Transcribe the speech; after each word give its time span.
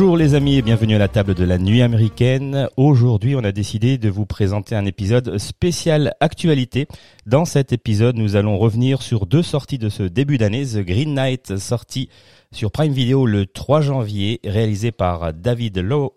Bonjour 0.00 0.16
les 0.16 0.34
amis 0.34 0.56
et 0.56 0.62
bienvenue 0.62 0.94
à 0.94 0.98
la 0.98 1.08
table 1.08 1.34
de 1.34 1.44
la 1.44 1.58
nuit 1.58 1.82
américaine. 1.82 2.70
Aujourd'hui, 2.78 3.36
on 3.36 3.44
a 3.44 3.52
décidé 3.52 3.98
de 3.98 4.08
vous 4.08 4.24
présenter 4.24 4.74
un 4.74 4.86
épisode 4.86 5.36
spécial 5.36 6.14
actualité. 6.20 6.88
Dans 7.26 7.44
cet 7.44 7.74
épisode, 7.74 8.16
nous 8.16 8.34
allons 8.34 8.56
revenir 8.56 9.02
sur 9.02 9.26
deux 9.26 9.42
sorties 9.42 9.76
de 9.76 9.90
ce 9.90 10.02
début 10.02 10.38
d'année. 10.38 10.64
The 10.64 10.78
Green 10.78 11.12
Knight, 11.12 11.58
sorti 11.58 12.08
sur 12.50 12.72
Prime 12.72 12.94
Video 12.94 13.26
le 13.26 13.44
3 13.44 13.82
janvier, 13.82 14.40
réalisé 14.42 14.90
par 14.90 15.34
David 15.34 15.76
Lo-. 15.76 16.16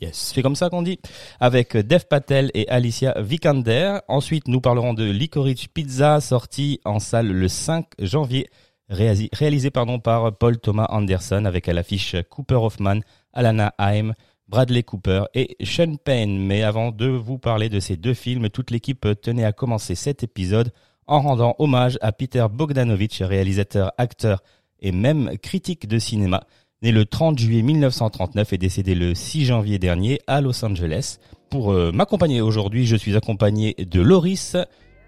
Yes, 0.00 0.32
c'est 0.34 0.40
comme 0.40 0.56
ça 0.56 0.70
qu'on 0.70 0.80
dit. 0.80 1.00
Avec 1.40 1.76
Dev 1.76 2.04
Patel 2.08 2.50
et 2.54 2.66
Alicia 2.70 3.14
Vikander. 3.20 3.98
Ensuite, 4.08 4.48
nous 4.48 4.62
parlerons 4.62 4.94
de 4.94 5.04
Licorice 5.04 5.66
Pizza, 5.66 6.22
sorti 6.22 6.80
en 6.86 6.98
salle 6.98 7.30
le 7.30 7.46
5 7.46 7.84
janvier 7.98 8.48
réalisé 8.88 9.70
pardon, 9.70 9.98
par 9.98 10.36
Paul 10.36 10.58
Thomas 10.58 10.86
Anderson 10.90 11.44
avec 11.44 11.68
à 11.68 11.72
l'affiche 11.72 12.16
Cooper 12.30 12.56
Hoffman, 12.56 13.00
Alana 13.32 13.74
Haim, 13.78 14.14
Bradley 14.48 14.82
Cooper 14.82 15.24
et 15.34 15.56
Sean 15.64 15.96
Penn. 15.96 16.38
Mais 16.38 16.62
avant 16.62 16.90
de 16.90 17.06
vous 17.06 17.38
parler 17.38 17.68
de 17.68 17.80
ces 17.80 17.96
deux 17.96 18.14
films, 18.14 18.50
toute 18.50 18.70
l'équipe 18.70 19.06
tenait 19.20 19.44
à 19.44 19.52
commencer 19.52 19.94
cet 19.94 20.22
épisode 20.22 20.72
en 21.06 21.20
rendant 21.20 21.54
hommage 21.58 21.98
à 22.00 22.12
Peter 22.12 22.46
Bogdanovich, 22.50 23.20
réalisateur, 23.20 23.92
acteur 23.98 24.42
et 24.80 24.92
même 24.92 25.38
critique 25.38 25.86
de 25.88 25.98
cinéma, 25.98 26.44
né 26.82 26.92
le 26.92 27.04
30 27.04 27.38
juillet 27.38 27.62
1939 27.62 28.52
et 28.52 28.58
décédé 28.58 28.94
le 28.94 29.14
6 29.14 29.46
janvier 29.46 29.78
dernier 29.78 30.20
à 30.26 30.40
Los 30.40 30.64
Angeles. 30.64 31.18
Pour 31.50 31.72
euh, 31.72 31.92
m'accompagner 31.92 32.40
aujourd'hui, 32.40 32.86
je 32.86 32.96
suis 32.96 33.16
accompagné 33.16 33.74
de 33.74 34.00
Loris, 34.00 34.56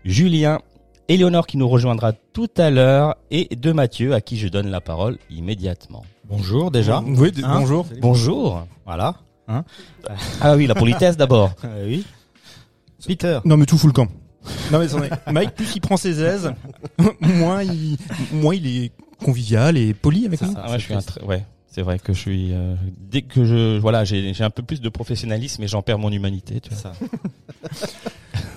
Julien, 0.04 0.60
Éléonore 1.08 1.46
qui 1.46 1.56
nous 1.56 1.68
rejoindra 1.68 2.12
tout 2.12 2.48
à 2.56 2.70
l'heure 2.70 3.16
et 3.30 3.54
de 3.54 3.72
Mathieu 3.72 4.12
à 4.12 4.20
qui 4.20 4.36
je 4.36 4.48
donne 4.48 4.68
la 4.68 4.80
parole 4.80 5.18
immédiatement. 5.30 6.04
Bonjour 6.28 6.70
déjà. 6.72 7.00
Oui, 7.06 7.30
Hein 7.44 7.58
bonjour. 7.60 7.86
Bonjour. 8.00 8.66
Voilà. 8.84 9.14
Ah 10.40 10.56
oui, 10.56 10.66
la 10.66 10.74
politesse 10.74 11.16
d'abord. 11.16 11.52
Euh, 11.64 11.86
oui. 11.88 12.04
Peter. 13.06 13.38
Non, 13.44 13.56
mais 13.56 13.66
tout 13.66 13.78
fout 13.78 13.88
le 13.88 13.92
camp. 13.92 14.08
Non, 14.72 14.80
mais 14.80 14.86
attendez. 14.86 15.10
Mike, 15.30 15.54
plus 15.54 15.76
il 15.76 15.80
prend 15.80 15.96
ses 15.96 16.20
aises, 16.20 16.52
moins 17.20 17.62
il, 17.62 17.96
moins 18.32 18.54
il 18.54 18.66
est 18.66 18.92
convivial 19.24 19.76
et 19.76 19.94
poli 19.94 20.26
avec 20.26 20.41
nous. 20.42 20.54
Ah, 20.56 20.70
ouais, 20.72 20.78
je 20.80 20.84
suis 20.84 20.94
un 20.94 20.98
tr- 20.98 21.24
ouais, 21.24 21.44
c'est 21.68 21.82
vrai 21.82 21.98
que 22.00 22.12
je 22.12 22.18
suis 22.20 22.52
euh, 22.52 22.74
dès 22.98 23.22
que 23.22 23.44
je 23.44 23.78
voilà, 23.78 24.04
j'ai 24.04 24.34
j'ai 24.34 24.44
un 24.44 24.50
peu 24.50 24.62
plus 24.62 24.81
de 24.81 24.88
professionnalisme 24.88 25.62
et 25.62 25.69
j'en 25.69 25.82
perds 25.82 25.98
mon 25.98 26.10
humanité, 26.10 26.60
tu 26.60 26.70
vois. 26.70 26.78
Ça. 26.78 26.92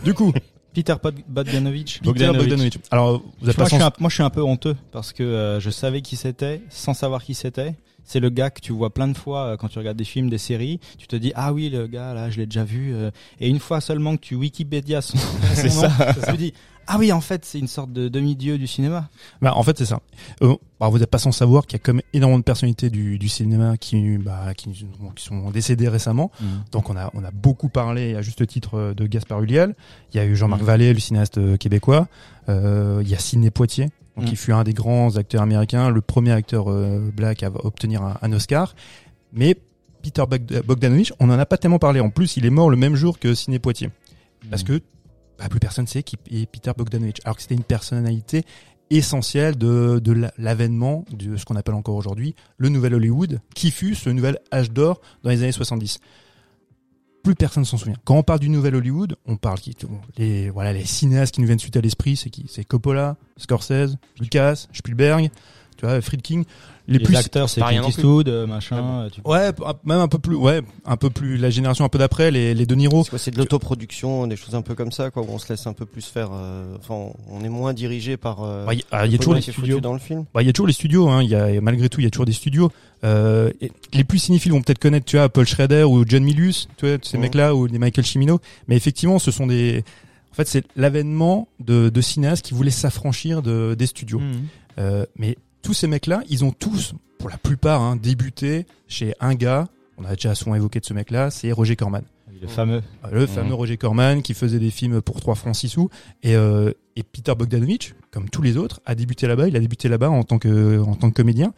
Du 0.03 0.13
coup, 0.15 0.31
Peter 0.73 0.95
Pod- 1.01 1.15
Bogdanovich. 1.27 1.99
Peter 2.01 2.31
Bogdanovich. 2.31 2.77
Alors, 2.91 3.21
vous 3.41 3.49
êtes 3.49 3.57
moi, 3.57 3.65
pas 3.65 3.69
je 3.69 3.69
suis 3.69 3.79
sans... 3.79 3.87
un, 3.87 3.91
moi, 3.99 4.09
je 4.09 4.13
suis 4.15 4.23
un 4.23 4.29
peu 4.29 4.41
honteux 4.41 4.75
parce 4.91 5.13
que 5.13 5.23
euh, 5.23 5.59
je 5.59 5.69
savais 5.69 6.01
qui 6.01 6.15
c'était 6.15 6.61
sans 6.69 6.93
savoir 6.93 7.23
qui 7.23 7.33
c'était. 7.33 7.75
C'est 8.11 8.19
le 8.19 8.31
gars 8.31 8.49
que 8.49 8.59
tu 8.59 8.73
vois 8.73 8.89
plein 8.91 9.07
de 9.07 9.15
fois 9.15 9.45
euh, 9.49 9.55
quand 9.57 9.67
tu 9.67 9.77
regardes 9.77 9.95
des 9.97 10.03
films, 10.03 10.31
des 10.31 10.39
séries. 10.39 10.79
Tu 10.97 11.05
te 11.05 11.15
dis 11.15 11.31
ah 11.35 11.53
oui 11.53 11.69
le 11.69 11.85
gars 11.85 12.15
là, 12.15 12.31
je 12.31 12.37
l'ai 12.37 12.47
déjà 12.47 12.63
vu. 12.63 12.91
euh, 12.95 13.11
et 13.39 13.47
une 13.47 13.59
fois 13.59 13.81
seulement 13.81 14.15
que 14.17 14.21
tu 14.21 14.33
Wikipédia 14.35 15.01
son, 15.01 15.17
C'est 15.53 15.69
ça. 15.69 15.91
tu 16.15 16.19
te 16.31 16.35
dis 16.35 16.53
ah 16.87 16.95
oui 16.97 17.11
en 17.11 17.21
fait 17.21 17.45
c'est 17.45 17.59
une 17.59 17.67
sorte 17.67 17.93
de 17.93 18.07
demi-dieu 18.09 18.57
du 18.57 18.65
cinéma. 18.65 19.09
Bah, 19.43 19.53
en 19.55 19.61
fait, 19.61 19.77
c'est 19.77 19.85
ça. 19.85 19.99
Euh, 20.41 20.55
alors, 20.79 20.91
vous 20.91 20.97
n'êtes 20.97 21.11
pas 21.11 21.19
sans 21.19 21.31
savoir 21.31 21.67
qu'il 21.67 21.73
y 21.73 21.81
a 21.81 21.83
comme 21.83 22.01
énormément 22.13 22.39
de 22.39 22.43
personnalités 22.43 22.89
du, 22.89 23.19
du 23.19 23.29
cinéma 23.29 23.77
qui, 23.77 24.17
bah, 24.17 24.55
qui, 24.55 24.71
qui 24.71 25.23
sont 25.23 25.51
décédées 25.51 25.87
récemment. 25.87 26.31
Donc 26.71 26.89
on 26.89 26.97
a 26.97 27.11
on 27.13 27.23
a 27.23 27.29
beaucoup 27.29 27.69
parlé 27.69 28.15
à 28.15 28.23
juste 28.23 28.47
titre 28.47 28.95
de 28.97 29.05
Gaspard 29.05 29.43
Ulliel. 29.43 29.75
Il 30.13 30.17
y 30.17 30.19
a 30.19 30.25
eu 30.25 30.35
Jean-Marc 30.35 30.63
Mm. 30.63 30.65
Vallée, 30.65 30.93
le 30.95 30.99
cinéaste 30.99 31.57
québécois. 31.59 32.07
Euh, 32.49 33.01
il 33.03 33.09
y 33.09 33.13
a 33.13 33.19
Sidney 33.19 33.51
Poitier, 33.51 33.89
donc 34.19 34.27
Mm. 34.27 34.29
qui 34.31 34.35
fut 34.35 34.51
un 34.53 34.63
des 34.63 34.73
grands 34.73 35.15
acteurs 35.17 35.41
américains, 35.41 35.89
le 35.89 36.01
premier 36.01 36.31
acteur 36.31 36.69
euh, 36.71 37.09
black 37.15 37.43
à 37.43 37.51
obtenir 37.63 38.03
un, 38.03 38.17
un 38.21 38.31
Oscar. 38.33 38.75
Mais 39.33 39.55
Peter 40.01 40.23
Bogd- 40.29 40.61
Bogdanovich, 40.65 41.13
on 41.19 41.29
en 41.29 41.37
a 41.39 41.45
pas 41.45 41.57
tellement 41.57 41.79
parlé. 41.79 41.99
En 41.99 42.09
plus, 42.09 42.37
il 42.37 42.45
est 42.45 42.49
mort 42.49 42.69
le 42.69 42.77
même 42.77 42.95
jour 42.95 43.19
que 43.19 43.33
Sidney 43.33 43.59
Poitier, 43.59 43.89
parce 44.49 44.63
que 44.63 44.81
bah, 45.37 45.47
plus 45.49 45.59
personne 45.59 45.87
sait 45.87 46.03
qui 46.03 46.17
est 46.31 46.45
Peter 46.45 46.71
Bogdanovich, 46.77 47.17
alors 47.25 47.35
que 47.35 47.41
c'était 47.41 47.55
une 47.55 47.63
personnalité 47.63 48.43
essentielle 48.89 49.55
de, 49.57 49.99
de 50.03 50.11
la- 50.11 50.33
l'avènement 50.37 51.05
de 51.11 51.37
ce 51.37 51.45
qu'on 51.45 51.55
appelle 51.55 51.75
encore 51.75 51.95
aujourd'hui 51.95 52.35
le 52.57 52.69
nouvel 52.69 52.95
Hollywood, 52.95 53.39
qui 53.53 53.69
fut 53.71 53.93
ce 53.95 54.09
nouvel 54.09 54.39
âge 54.51 54.71
d'or 54.71 54.99
dans 55.23 55.29
les 55.29 55.43
années 55.43 55.51
70 55.51 55.99
plus 57.23 57.35
personne 57.35 57.65
s'en 57.65 57.77
souvient. 57.77 57.95
Quand 58.05 58.15
on 58.15 58.23
parle 58.23 58.39
du 58.39 58.49
nouvel 58.49 58.75
Hollywood, 58.75 59.15
on 59.25 59.35
parle 59.35 59.59
qui 59.59 59.75
les 60.17 60.49
voilà 60.49 60.73
les 60.73 60.85
cinéastes 60.85 61.35
qui 61.35 61.41
nous 61.41 61.47
viennent 61.47 61.59
suite 61.59 61.77
à 61.77 61.81
l'esprit, 61.81 62.15
c'est 62.15 62.29
qui? 62.29 62.45
C'est 62.49 62.63
Coppola, 62.63 63.17
Scorsese, 63.37 63.97
Lucas, 64.19 64.67
Spielberg, 64.73 65.29
tu 65.77 65.85
vois. 65.85 66.01
Les, 66.89 66.97
Les 66.97 67.03
plus 67.05 67.15
acteurs 67.15 67.49
c'est 67.49 67.63
rien 67.63 67.81
Clint. 67.81 67.89
Eastwood, 67.89 68.27
euh, 68.29 68.47
machin. 68.47 69.03
euh, 69.03 69.09
tu- 69.09 69.21
ouais, 69.23 69.51
même 69.85 69.99
un 69.99 70.07
peu 70.07 70.17
plus 70.19 70.35
ouais, 70.35 70.61
un 70.85 70.97
peu 70.97 71.09
plus 71.09 71.37
la 71.37 71.49
génération 71.49 71.85
un 71.85 71.89
peu 71.89 71.99
d'après 71.99 72.31
les 72.31 72.53
les 72.53 72.65
De 72.65 72.73
Niro. 72.75 73.03
C'est 73.03 73.09
quoi, 73.11 73.19
c'est 73.19 73.31
de 73.31 73.37
l'autoproduction, 73.37 74.25
des 74.27 74.35
choses 74.35 74.55
un 74.55 74.61
peu 74.61 74.73
comme 74.75 74.91
ça, 74.91 75.11
quoi, 75.11 75.21
où 75.23 75.27
on 75.29 75.37
se 75.37 75.47
laisse 75.53 75.67
un 75.67 75.73
peu 75.73 75.85
plus 75.85 76.05
faire. 76.05 76.29
euh, 76.33 76.75
Enfin, 76.79 77.13
on 77.29 77.43
est 77.43 77.49
moins 77.49 77.73
dirigé 77.73 78.17
par. 78.17 78.43
euh, 78.43 78.65
Ouais, 78.65 78.75
Il 78.75 78.79
y 78.79 78.83
a, 78.95 79.05
il 79.05 79.11
y 79.11 79.15
a 79.15 79.17
toujours 79.19 79.35
les 79.35 79.41
studios. 79.41 79.79
dans 79.79 79.93
le 79.93 79.99
film. 79.99 80.25
Bah, 80.33 80.41
il 80.41 80.47
y 80.47 80.49
a 80.49 80.53
toujours 80.53 80.67
les 80.67 80.73
studios, 80.73 81.07
hein. 81.09 81.21
Il 81.23 81.29
y 81.29 81.35
a, 81.35 81.61
malgré 81.61 81.89
tout, 81.89 82.01
il 82.01 82.05
y 82.05 82.07
a 82.07 82.09
toujours 82.09 82.25
des 82.25 82.33
studios. 82.33 82.71
Euh, 83.03 83.51
et 83.61 83.71
les 83.93 84.03
plus 84.03 84.19
cinéphiles 84.19 84.51
vont 84.51 84.61
peut-être 84.61 84.79
connaître, 84.79 85.05
tu 85.05 85.17
vois, 85.17 85.29
Paul 85.29 85.45
Schrader 85.47 85.83
ou 85.83 86.03
John 86.07 86.23
Milius, 86.23 86.67
tu 86.77 86.87
vois, 86.87 86.97
ces 87.03 87.17
Mhm. 87.17 87.21
mecs-là, 87.23 87.55
ou 87.55 87.65
les 87.67 87.77
Michael 87.79 88.05
Cimino. 88.05 88.39
Mais 88.67 88.75
effectivement, 88.75 89.19
ce 89.19 89.31
sont 89.31 89.47
des, 89.47 89.83
en 90.31 90.35
fait, 90.35 90.47
c'est 90.47 90.65
l'avènement 90.75 91.47
de, 91.59 91.89
de 91.89 92.01
cinéastes 92.01 92.43
qui 92.45 92.53
voulaient 92.53 92.71
s'affranchir 92.71 93.41
de, 93.41 93.75
des 93.77 93.85
studios. 93.85 94.19
Mhm. 94.19 94.47
Euh, 94.79 95.05
mais 95.17 95.37
tous 95.61 95.73
ces 95.73 95.87
mecs-là, 95.87 96.21
ils 96.29 96.43
ont 96.45 96.51
tous, 96.51 96.93
pour 97.17 97.29
la 97.29 97.37
plupart, 97.37 97.81
hein, 97.81 97.95
débuté 97.95 98.65
chez 98.87 99.13
un 99.19 99.35
gars. 99.35 99.67
On 99.97 100.05
a 100.05 100.15
déjà 100.15 100.35
souvent 100.35 100.55
évoqué 100.55 100.79
de 100.79 100.85
ce 100.85 100.93
mec-là, 100.93 101.29
c'est 101.29 101.51
Roger 101.51 101.75
Corman. 101.75 102.03
Le 102.41 102.47
fameux. 102.47 102.81
Le 103.11 103.25
fameux 103.27 103.53
Roger 103.53 103.75
Corman 103.75 104.21
qui 104.21 104.33
faisait 104.33 104.59
des 104.59 104.69
films 104.71 105.01
pour 105.01 105.19
3 105.19 105.35
francs 105.35 105.55
6 105.55 105.67
sous. 105.69 105.89
Et, 106.23 106.35
euh, 106.37 106.71
et 106.95 107.03
Peter 107.03 107.33
Bogdanovich, 107.35 107.95
comme 108.11 108.29
tous 108.29 108.41
les 108.41 108.55
autres, 108.55 108.79
a 108.85 108.95
débuté 108.95 109.27
là-bas. 109.27 109.49
Il 109.49 109.57
a 109.57 109.59
débuté 109.59 109.89
là-bas 109.89 110.09
en 110.09 110.23
tant 110.23 110.39
que, 110.39 110.79
en 110.79 110.95
tant 110.95 111.09
que 111.09 111.15
comédien. 111.15 111.53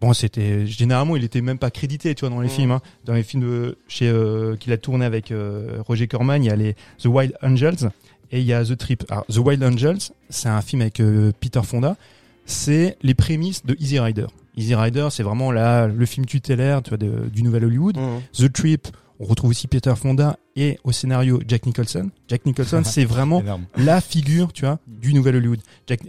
Bon, 0.00 0.12
c'était 0.12 0.66
généralement, 0.66 1.14
il 1.16 1.22
était 1.22 1.40
même 1.42 1.58
pas 1.58 1.70
crédité, 1.70 2.12
tu 2.16 2.20
vois, 2.20 2.30
dans 2.30 2.40
les 2.40 2.48
Mhm. 2.48 2.54
films. 2.54 2.70
Hein. 2.72 2.80
Dans 3.04 3.14
les 3.14 3.22
films 3.22 3.44
de, 3.44 3.78
chez 3.86 4.08
euh, 4.08 4.56
qu'il 4.56 4.72
a 4.72 4.78
tourné 4.78 5.04
avec 5.04 5.30
euh, 5.30 5.78
Roger 5.86 6.08
Corman, 6.08 6.42
il 6.42 6.46
y 6.48 6.50
a 6.50 6.56
les 6.56 6.74
The 6.98 7.06
Wild 7.06 7.34
Angels 7.40 7.90
et 8.32 8.40
il 8.40 8.46
y 8.46 8.52
a 8.52 8.64
The 8.64 8.76
Trip. 8.76 9.04
Alors, 9.08 9.24
The 9.26 9.38
Wild 9.38 9.62
Angels, 9.62 9.98
c'est 10.28 10.48
un 10.48 10.60
film 10.60 10.82
avec 10.82 10.98
euh, 10.98 11.30
Peter 11.38 11.62
Fonda. 11.62 11.96
C'est 12.46 12.96
les 13.02 13.14
prémices 13.14 13.64
de 13.66 13.76
Easy 13.78 13.98
Rider. 13.98 14.26
Easy 14.56 14.74
Rider, 14.74 15.08
c'est 15.10 15.22
vraiment 15.22 15.52
là 15.52 15.86
le 15.86 16.06
film 16.06 16.24
tutélaire, 16.24 16.82
tu 16.82 16.90
vois, 16.90 16.98
de- 16.98 17.28
du 17.28 17.42
nouvel 17.42 17.64
Hollywood. 17.64 17.96
Mhm. 17.98 18.20
The 18.32 18.52
Trip, 18.52 18.88
on 19.20 19.24
retrouve 19.24 19.50
aussi 19.50 19.66
Peter 19.66 19.92
Fonda 19.96 20.38
et 20.54 20.78
au 20.84 20.92
scénario 20.92 21.40
Jack 21.46 21.66
Nicholson. 21.66 22.10
Jack 22.28 22.46
Nicholson, 22.46 22.82
c'est 22.84 23.04
vraiment 23.04 23.42
la 23.76 24.00
figure, 24.00 24.52
tu 24.52 24.64
vois, 24.64 24.78
du 24.86 25.12
nouvel 25.12 25.36
Hollywood. 25.36 25.60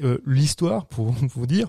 Euh, 0.03 0.19
l'histoire, 0.25 0.85
pour 0.85 1.11
vous 1.35 1.47
dire, 1.47 1.67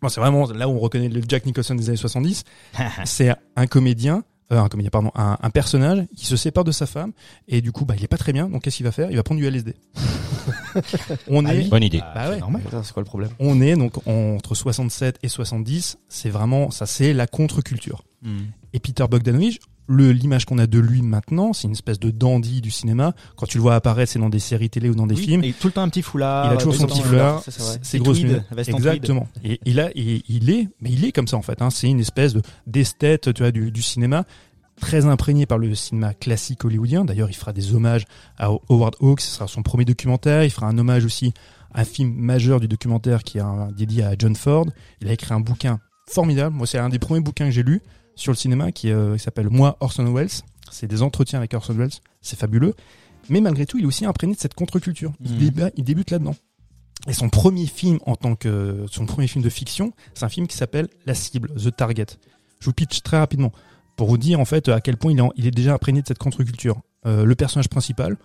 bon, 0.00 0.08
c'est 0.08 0.20
vraiment 0.20 0.46
là 0.52 0.68
où 0.68 0.72
on 0.72 0.78
reconnaît 0.78 1.08
le 1.08 1.20
Jack 1.26 1.44
Nicholson 1.44 1.74
des 1.74 1.88
années 1.88 1.96
70. 1.98 2.44
c'est 3.04 3.34
un 3.56 3.66
comédien, 3.66 4.22
euh, 4.52 4.60
un 4.60 4.68
comédien, 4.68 4.90
pardon, 4.90 5.10
un, 5.14 5.36
un 5.42 5.50
personnage 5.50 6.04
qui 6.16 6.24
se 6.26 6.36
sépare 6.36 6.64
de 6.64 6.72
sa 6.72 6.86
femme 6.86 7.12
et 7.48 7.60
du 7.60 7.72
coup, 7.72 7.84
bah, 7.84 7.94
il 7.96 8.04
est 8.04 8.08
pas 8.08 8.16
très 8.18 8.32
bien. 8.32 8.48
Donc, 8.48 8.62
qu'est-ce 8.62 8.76
qu'il 8.76 8.86
va 8.86 8.92
faire? 8.92 9.10
Il 9.10 9.16
va 9.16 9.22
prendre 9.22 9.40
du 9.40 9.46
LSD. 9.46 9.74
on 11.28 11.44
Ah 11.46 11.54
est, 11.54 11.58
oui 11.58 11.68
Bonne 11.68 11.82
idée. 11.82 12.00
Ah, 12.02 12.12
Bah 12.14 12.22
c'est 12.26 12.30
ouais. 12.34 12.38
normal. 12.40 12.62
C'est 12.82 12.92
quoi 12.92 13.02
le 13.02 13.06
problème? 13.06 13.30
On 13.38 13.60
est 13.60 13.76
donc 13.76 14.06
entre 14.06 14.54
67 14.54 15.18
et 15.22 15.28
70. 15.28 15.98
C'est 16.08 16.30
vraiment, 16.30 16.70
ça, 16.70 16.86
c'est 16.86 17.12
la 17.12 17.26
contre-culture. 17.26 18.02
Mhm. 18.22 18.46
Et 18.72 18.80
Peter 18.80 19.04
Bogdanovich, 19.10 19.60
le 19.88 20.12
l'image 20.12 20.44
qu'on 20.44 20.58
a 20.58 20.66
de 20.66 20.78
lui 20.78 21.02
maintenant, 21.02 21.52
c'est 21.52 21.66
une 21.66 21.72
espèce 21.72 21.98
de 21.98 22.10
dandy 22.10 22.60
du 22.60 22.70
cinéma. 22.70 23.14
Quand 23.36 23.46
tu 23.46 23.56
le 23.58 23.62
vois 23.62 23.74
apparaître, 23.74 24.12
c'est 24.12 24.18
dans 24.18 24.28
des 24.28 24.38
séries 24.38 24.68
télé 24.70 24.88
ou 24.90 24.94
dans 24.94 25.06
des 25.06 25.14
Oui, 25.16 25.22
films. 25.24 25.44
Et 25.44 25.52
tout 25.52 25.66
le 25.68 25.72
temps 25.72 25.82
un 25.82 25.88
petit 25.88 26.02
foulard. 26.02 26.52
il 26.52 26.54
a 26.54 26.56
toujours 26.58 26.74
son 26.74 26.86
petit 26.86 27.00
foulard, 27.02 27.42
c'est 27.48 27.84
ses 27.84 27.98
grosses 27.98 28.20
lunettes. 28.20 28.44
Exactement. 28.68 29.26
Et 29.44 29.58
il 29.64 29.80
a, 29.80 29.90
et 29.94 30.22
il 30.28 30.50
est, 30.50 30.68
mais 30.80 30.90
il 30.90 31.04
est 31.04 31.12
comme 31.12 31.26
ça 31.26 31.36
en 31.38 31.42
fait. 31.42 31.60
Hein. 31.62 31.70
C'est 31.70 31.88
une 31.88 32.00
espèce 32.00 32.34
de 32.34 32.42
d'esthète, 32.66 33.32
tu 33.32 33.42
vois, 33.42 33.50
du, 33.50 33.70
du 33.72 33.82
cinéma. 33.82 34.24
très 34.80 35.06
imprégné 35.06 35.44
par 35.46 35.58
le 35.58 35.74
cinéma 35.74 36.14
classique 36.14 36.64
hollywoodien. 36.64 37.04
D'ailleurs, 37.04 37.28
il 37.30 37.34
fera 37.34 37.52
des 37.52 37.74
hommages 37.74 38.04
à 38.36 38.50
Howard 38.68 38.94
Hawks, 39.00 39.22
ce 39.22 39.34
sera 39.34 39.48
son 39.48 39.62
premier 39.62 39.84
documentaire. 39.84 40.44
Il 40.44 40.50
fera 40.50 40.68
un 40.68 40.78
hommage 40.78 41.04
aussi 41.04 41.32
à 41.74 41.80
un 41.80 41.84
film 41.84 42.12
majeur 42.14 42.60
du 42.60 42.68
documentaire 42.68 43.22
qui 43.24 43.38
est 43.38 43.40
un- 43.40 43.72
dédié 43.76 44.04
à 44.04 44.14
John 44.18 44.36
Ford. 44.36 44.66
Il 45.00 45.08
a 45.08 45.12
écrit 45.14 45.34
un 45.34 45.40
bouquin 45.40 45.80
formidable. 46.08 46.54
Moi, 46.54 46.66
c'est 46.66 46.78
un 46.78 46.88
des 46.90 46.98
premiers 47.00 47.20
bouquins 47.20 47.46
que 47.46 47.50
j'ai 47.50 47.62
lu 47.64 47.80
sur 48.18 48.32
le 48.32 48.36
cinéma 48.36 48.72
qui, 48.72 48.90
euh, 48.90 49.14
qui 49.16 49.22
s'appelle 49.22 49.48
Moi, 49.48 49.76
Orson 49.80 50.04
Welles. 50.12 50.28
C'est 50.70 50.86
des 50.86 51.02
entretiens 51.02 51.38
avec 51.38 51.54
Orson 51.54 51.74
Welles. 51.74 51.90
C'est 52.20 52.38
fabuleux. 52.38 52.74
Mais 53.30 53.40
malgré 53.40 53.64
tout, 53.66 53.78
il 53.78 53.84
est 53.84 53.86
aussi 53.86 54.04
imprégné 54.04 54.34
de 54.34 54.40
cette 54.40 54.54
contre-culture. 54.54 55.12
Il, 55.24 55.32
Mhm. 55.32 55.38
déba- 55.38 55.70
il 55.76 55.84
débute 55.84 56.10
là-dedans. 56.10 56.34
Et 57.06 57.12
son 57.12 57.28
premier 57.28 57.66
film 57.66 57.98
en 58.06 58.16
tant 58.16 58.34
que 58.34 58.84
son 58.90 59.06
premier 59.06 59.28
film 59.28 59.44
de 59.44 59.48
fiction, 59.50 59.92
c'est 60.14 60.24
un 60.24 60.28
film 60.28 60.46
qui 60.46 60.56
s'appelle 60.56 60.88
La 61.06 61.14
cible, 61.14 61.50
The 61.54 61.74
Target. 61.74 62.06
Je 62.60 62.66
vous 62.66 62.72
pitch 62.72 63.02
très 63.02 63.18
rapidement 63.18 63.52
pour 63.96 64.08
vous 64.08 64.18
dire 64.18 64.40
en 64.40 64.44
fait 64.44 64.68
à 64.68 64.80
quel 64.80 64.96
point 64.96 65.12
il 65.12 65.18
est, 65.18 65.22
en- 65.22 65.32
il 65.36 65.46
est 65.46 65.50
déjà 65.52 65.74
imprégné 65.74 66.02
de 66.02 66.06
cette 66.08 66.18
contre-culture. 66.18 66.80
Euh, 67.06 67.24
le 67.24 67.34
personnage 67.36 67.68
principal, 67.68 68.16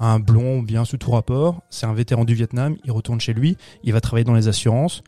un 0.00 0.18
blond 0.20 0.62
bien 0.62 0.84
sous 0.86 0.96
tout 0.96 1.10
rapport, 1.10 1.60
c'est 1.68 1.86
un 1.86 1.92
vétéran 1.92 2.24
du 2.24 2.34
Vietnam, 2.34 2.76
il 2.84 2.90
retourne 2.92 3.20
chez 3.20 3.34
lui, 3.34 3.56
il 3.84 3.92
va 3.92 4.00
travailler 4.00 4.24
dans 4.24 4.34
les 4.34 4.48
assurances. 4.48 5.02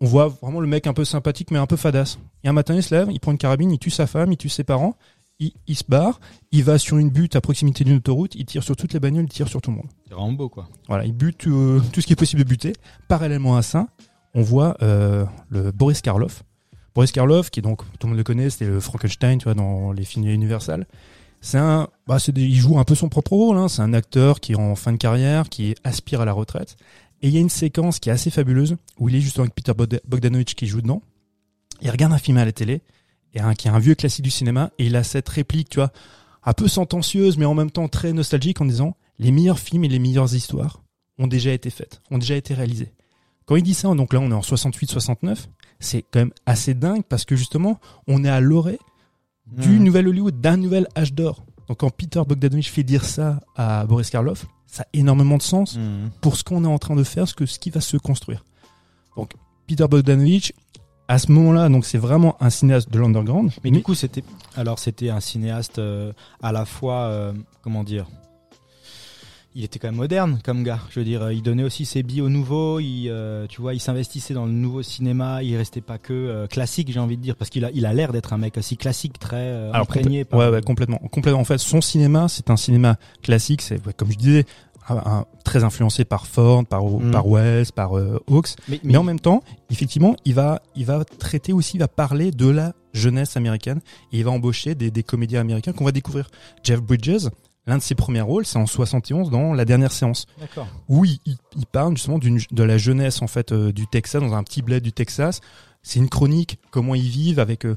On 0.00 0.06
voit 0.06 0.28
vraiment 0.42 0.60
le 0.60 0.66
mec 0.66 0.86
un 0.86 0.92
peu 0.92 1.04
sympathique 1.04 1.50
mais 1.50 1.58
un 1.58 1.66
peu 1.66 1.76
fadasse. 1.76 2.18
Et 2.44 2.48
un 2.48 2.52
matin 2.52 2.74
il 2.74 2.82
se 2.82 2.94
lève, 2.94 3.08
il 3.10 3.20
prend 3.20 3.32
une 3.32 3.38
carabine, 3.38 3.70
il 3.70 3.78
tue 3.78 3.90
sa 3.90 4.06
femme, 4.06 4.32
il 4.32 4.36
tue 4.36 4.48
ses 4.48 4.64
parents, 4.64 4.96
il, 5.38 5.52
il 5.66 5.76
se 5.76 5.84
barre, 5.88 6.20
il 6.52 6.64
va 6.64 6.78
sur 6.78 6.98
une 6.98 7.10
butte 7.10 7.36
à 7.36 7.40
proximité 7.40 7.84
d'une 7.84 7.96
autoroute, 7.96 8.34
il 8.34 8.44
tire 8.44 8.62
sur 8.62 8.76
toutes 8.76 8.92
les 8.92 9.00
bagnoles, 9.00 9.24
il 9.24 9.30
tire 9.30 9.48
sur 9.48 9.60
tout 9.62 9.70
le 9.70 9.76
monde. 9.76 9.86
C'est 10.08 10.14
Rambo, 10.14 10.48
quoi. 10.48 10.68
Voilà, 10.88 11.04
il 11.04 11.12
bute 11.12 11.46
euh, 11.46 11.80
tout 11.92 12.00
ce 12.00 12.06
qui 12.06 12.12
est 12.12 12.16
possible 12.16 12.42
de 12.42 12.48
buter. 12.48 12.72
Parallèlement 13.08 13.56
à 13.56 13.62
ça, 13.62 13.88
on 14.34 14.42
voit 14.42 14.76
euh, 14.82 15.24
le 15.48 15.72
Boris 15.72 16.00
Karloff. 16.02 16.42
Boris 16.94 17.12
Karloff, 17.12 17.50
qui 17.50 17.60
est 17.60 17.62
donc, 17.62 17.82
tout 17.98 18.06
le 18.06 18.08
monde 18.10 18.16
le 18.18 18.24
connaît, 18.24 18.48
c'était 18.48 18.66
le 18.66 18.80
Frankenstein, 18.80 19.38
tu 19.38 19.44
vois, 19.44 19.54
dans 19.54 19.92
les 19.92 20.04
films 20.04 20.26
Universal. 20.26 20.86
C'est 21.42 21.58
un, 21.58 21.88
bah, 22.06 22.18
c'est 22.18 22.32
des- 22.32 22.42
il 22.42 22.54
joue 22.56 22.78
un 22.78 22.84
peu 22.84 22.94
son 22.94 23.10
propre 23.10 23.32
rôle. 23.34 23.58
Hein. 23.58 23.68
C'est 23.68 23.82
un 23.82 23.92
acteur 23.92 24.40
qui 24.40 24.52
est 24.52 24.56
en 24.56 24.74
fin 24.74 24.92
de 24.92 24.96
carrière, 24.96 25.48
qui 25.50 25.74
aspire 25.84 26.22
à 26.22 26.24
la 26.24 26.32
retraite. 26.32 26.76
Et 27.22 27.28
il 27.28 27.34
y 27.34 27.38
a 27.38 27.40
une 27.40 27.48
séquence 27.50 27.98
qui 27.98 28.08
est 28.08 28.12
assez 28.12 28.30
fabuleuse 28.30 28.76
où 28.98 29.08
il 29.08 29.14
est 29.16 29.20
justement 29.20 29.44
avec 29.44 29.54
Peter 29.54 29.72
Bogda- 29.72 30.00
Bogdanovich 30.06 30.54
qui 30.54 30.66
joue 30.66 30.82
dedans. 30.82 31.02
Il 31.82 31.90
regarde 31.90 32.12
un 32.12 32.18
film 32.18 32.36
à 32.38 32.44
la 32.44 32.52
télé, 32.52 32.82
et 33.34 33.40
un, 33.40 33.54
qui 33.54 33.68
est 33.68 33.70
un 33.70 33.78
vieux 33.78 33.94
classique 33.94 34.24
du 34.24 34.30
cinéma, 34.30 34.70
et 34.78 34.86
il 34.86 34.96
a 34.96 35.02
cette 35.02 35.28
réplique, 35.28 35.68
tu 35.68 35.76
vois, 35.76 35.92
un 36.44 36.52
peu 36.52 36.68
sentencieuse, 36.68 37.36
mais 37.38 37.44
en 37.44 37.54
même 37.54 37.70
temps 37.70 37.88
très 37.88 38.12
nostalgique, 38.12 38.60
en 38.60 38.64
disant 38.66 38.96
les 39.18 39.30
meilleurs 39.30 39.58
films 39.58 39.84
et 39.84 39.88
les 39.88 39.98
meilleures 39.98 40.34
histoires 40.34 40.82
ont 41.18 41.26
déjà 41.26 41.52
été 41.52 41.70
faites, 41.70 42.00
ont 42.10 42.18
déjà 42.18 42.36
été 42.36 42.54
réalisées. 42.54 42.92
Quand 43.46 43.56
il 43.56 43.62
dit 43.62 43.74
ça, 43.74 43.92
donc 43.94 44.12
là 44.12 44.20
on 44.20 44.30
est 44.30 44.34
en 44.34 44.40
68-69, 44.42 45.48
c'est 45.80 46.02
quand 46.10 46.18
même 46.20 46.32
assez 46.46 46.74
dingue 46.74 47.02
parce 47.08 47.24
que 47.24 47.36
justement 47.36 47.78
on 48.06 48.24
est 48.24 48.28
à 48.28 48.40
l'orée 48.40 48.78
du 49.46 49.68
Mhm. 49.70 49.84
nouvel 49.84 50.08
Hollywood, 50.08 50.40
d'un 50.40 50.56
nouvel 50.56 50.88
âge 50.96 51.12
d'or. 51.12 51.44
Donc 51.68 51.78
quand 51.78 51.90
Peter 51.90 52.20
Bogdanovich 52.26 52.70
fait 52.70 52.82
dire 52.82 53.04
ça 53.04 53.40
à 53.54 53.86
Boris 53.86 54.10
Karloff, 54.10 54.46
ça 54.66 54.82
a 54.82 54.86
énormément 54.92 55.36
de 55.36 55.42
sens 55.42 55.76
Mhm. 55.76 56.10
pour 56.20 56.36
ce 56.36 56.44
qu'on 56.44 56.64
est 56.64 56.68
en 56.68 56.78
train 56.78 56.96
de 56.96 57.04
faire, 57.04 57.26
ce, 57.28 57.34
que, 57.34 57.46
ce 57.46 57.58
qui 57.58 57.70
va 57.70 57.80
se 57.80 57.96
construire. 57.96 58.44
Donc 59.16 59.32
Peter 59.66 59.86
Bogdanovich, 59.88 60.52
à 61.08 61.18
ce 61.18 61.30
moment-là, 61.32 61.68
donc 61.68 61.84
c'est 61.86 61.98
vraiment 61.98 62.36
un 62.40 62.50
cinéaste 62.50 62.90
de 62.90 62.98
l'underground. 62.98 63.50
Mais 63.64 63.70
du 63.70 63.82
coup, 63.82 63.94
c'était 63.94 64.24
alors 64.56 64.78
c'était 64.78 65.08
un 65.10 65.20
cinéaste 65.20 65.78
euh, 65.78 66.12
à 66.42 66.52
la 66.52 66.64
fois 66.64 67.02
euh, 67.06 67.32
comment 67.62 67.84
dire. 67.84 68.06
Il 69.58 69.64
était 69.64 69.78
quand 69.78 69.88
même 69.88 69.94
moderne 69.96 70.38
comme 70.44 70.62
gars. 70.64 70.80
Je 70.90 71.00
veux 71.00 71.04
dire, 71.06 71.22
euh, 71.22 71.32
il 71.32 71.42
donnait 71.42 71.62
aussi 71.64 71.86
ses 71.86 72.02
billes 72.02 72.20
au 72.20 72.28
nouveau. 72.28 72.78
Il, 72.78 73.08
euh, 73.08 73.46
tu 73.48 73.62
vois, 73.62 73.72
il 73.72 73.80
s'investissait 73.80 74.34
dans 74.34 74.44
le 74.44 74.52
nouveau 74.52 74.82
cinéma. 74.82 75.42
Il 75.42 75.56
restait 75.56 75.80
pas 75.80 75.96
que 75.96 76.12
euh, 76.12 76.46
classique, 76.46 76.92
j'ai 76.92 77.00
envie 77.00 77.16
de 77.16 77.22
dire, 77.22 77.36
parce 77.36 77.48
qu'il 77.48 77.64
a, 77.64 77.70
il 77.72 77.86
a 77.86 77.94
l'air 77.94 78.12
d'être 78.12 78.34
un 78.34 78.38
mec 78.38 78.58
aussi 78.58 78.76
classique, 78.76 79.18
très 79.18 79.36
euh, 79.38 79.70
Alors, 79.72 79.82
imprégné. 79.84 80.24
par- 80.26 80.38
ouais, 80.40 80.50
ouais, 80.50 80.60
complètement, 80.60 80.98
complètement. 81.10 81.40
En 81.40 81.44
fait, 81.44 81.56
son 81.56 81.80
cinéma, 81.80 82.26
c'est 82.28 82.50
un 82.50 82.56
cinéma 82.58 82.96
classique. 83.22 83.62
C'est 83.62 83.84
ouais, 83.86 83.94
comme 83.94 84.12
je 84.12 84.18
disais, 84.18 84.44
un- 84.90 84.96
un- 84.98 85.24
très 85.42 85.64
influencé 85.64 86.04
par 86.04 86.26
Ford, 86.26 86.66
par 86.66 86.84
Mm. 86.84 87.10
par 87.10 87.26
Wells, 87.26 87.72
par 87.74 87.96
euh, 87.96 88.20
Hawks. 88.28 88.50
Mais, 88.68 88.78
Mais 88.84 88.96
en 88.98 89.04
même 89.04 89.20
temps, 89.20 89.42
effectivement, 89.70 90.16
il 90.26 90.34
va 90.34 90.60
il 90.74 90.84
va 90.84 91.02
traiter 91.06 91.54
aussi, 91.54 91.78
il 91.78 91.80
va 91.80 91.88
parler 91.88 92.30
de 92.30 92.46
la 92.48 92.74
jeunesse 92.92 93.38
américaine 93.38 93.80
et 94.12 94.18
il 94.18 94.24
va 94.24 94.32
embaucher 94.32 94.74
des, 94.74 94.90
des 94.90 95.02
comédiens 95.02 95.40
américains 95.40 95.72
qu'on 95.72 95.84
va 95.86 95.92
découvrir. 95.92 96.28
Jeff 96.62 96.82
Bridges, 96.82 97.28
l'un 97.66 97.78
de 97.78 97.82
ses 97.82 97.94
premiers 97.94 98.20
rôles, 98.20 98.46
c'est 98.46 98.58
en 98.58 98.66
71 98.66 99.30
dans 99.30 99.52
La 99.52 99.64
dernière 99.64 99.92
séance 99.92 100.26
d'accord. 100.40 100.66
où 100.88 101.04
il, 101.04 101.18
il- 101.26 101.36
il 101.56 101.66
parle 101.66 101.96
justement 101.96 102.18
d'une, 102.18 102.40
de 102.50 102.62
la 102.62 102.78
jeunesse 102.78 103.22
en 103.22 103.26
fait 103.26 103.52
euh, 103.52 103.72
du 103.72 103.86
Texas, 103.86 104.22
dans 104.22 104.34
un 104.34 104.42
petit 104.42 104.62
bled 104.62 104.82
du 104.82 104.92
Texas. 104.92 105.40
C'est 105.82 105.98
une 105.98 106.08
chronique, 106.08 106.58
comment 106.70 106.94
ils 106.94 107.08
vivent 107.08 107.38
avec 107.38 107.64
euh, 107.64 107.76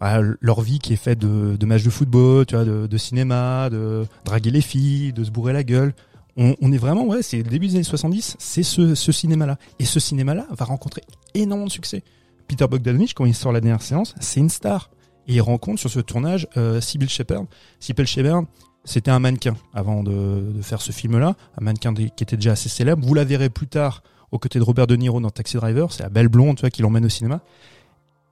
bah, 0.00 0.20
leur 0.40 0.60
vie 0.62 0.78
qui 0.78 0.92
est 0.94 0.96
faite 0.96 1.18
de, 1.18 1.56
de 1.56 1.66
matchs 1.66 1.82
de 1.84 1.90
football, 1.90 2.46
tu 2.46 2.54
vois, 2.54 2.64
de, 2.64 2.86
de 2.86 2.96
cinéma, 2.98 3.68
de 3.70 4.06
draguer 4.24 4.50
les 4.50 4.60
filles, 4.62 5.12
de 5.12 5.24
se 5.24 5.30
bourrer 5.30 5.52
la 5.52 5.62
gueule. 5.62 5.94
On, 6.36 6.54
on 6.62 6.72
est 6.72 6.78
vraiment, 6.78 7.04
ouais, 7.06 7.22
c'est 7.22 7.38
le 7.38 7.42
début 7.50 7.66
des 7.66 7.74
années 7.74 7.82
70, 7.82 8.36
c'est 8.38 8.62
ce, 8.62 8.94
ce 8.94 9.12
cinéma-là. 9.12 9.58
Et 9.78 9.84
ce 9.84 10.00
cinéma-là 10.00 10.46
va 10.50 10.64
rencontrer 10.64 11.02
énormément 11.34 11.66
de 11.66 11.72
succès. 11.72 12.02
Peter 12.48 12.66
Bogdanovich, 12.66 13.12
quand 13.14 13.26
il 13.26 13.34
sort 13.34 13.52
la 13.52 13.60
dernière 13.60 13.82
séance, 13.82 14.14
c'est 14.20 14.40
une 14.40 14.48
star. 14.48 14.90
Et 15.28 15.34
il 15.34 15.40
rencontre 15.42 15.78
sur 15.80 15.90
ce 15.90 16.00
tournage 16.00 16.48
euh, 16.56 16.80
Sybil 16.80 17.08
Shepherd. 17.10 17.46
Sybil 17.78 18.06
Shepherd, 18.06 18.46
c'était 18.84 19.10
un 19.10 19.18
mannequin 19.18 19.56
avant 19.74 20.02
de, 20.02 20.52
de 20.54 20.62
faire 20.62 20.80
ce 20.82 20.92
film-là, 20.92 21.36
un 21.60 21.64
mannequin 21.64 21.92
qui 21.94 22.04
était 22.22 22.36
déjà 22.36 22.52
assez 22.52 22.68
célèbre. 22.68 23.06
Vous 23.06 23.14
la 23.14 23.24
verrez 23.24 23.50
plus 23.50 23.66
tard 23.66 24.02
aux 24.32 24.38
côtés 24.38 24.58
de 24.58 24.64
Robert 24.64 24.86
De 24.86 24.96
Niro 24.96 25.20
dans 25.20 25.30
Taxi 25.30 25.56
Driver, 25.56 25.92
c'est 25.92 26.02
la 26.04 26.08
belle 26.08 26.28
blonde 26.28 26.56
tu 26.56 26.60
vois, 26.62 26.70
qui 26.70 26.82
l'emmène 26.82 27.04
au 27.04 27.08
cinéma. 27.08 27.40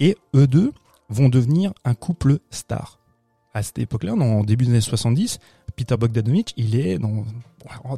Et 0.00 0.16
eux 0.34 0.46
deux 0.46 0.72
vont 1.08 1.28
devenir 1.28 1.72
un 1.84 1.94
couple 1.94 2.38
star. 2.50 2.98
À 3.54 3.62
cette 3.62 3.78
époque-là, 3.78 4.14
dans 4.14 4.44
début 4.44 4.64
des 4.66 4.70
années 4.72 4.80
70, 4.80 5.38
Peter 5.74 5.96
Bogdanovich, 5.96 6.52
il 6.56 6.76
est 6.76 6.98
dans, 6.98 7.24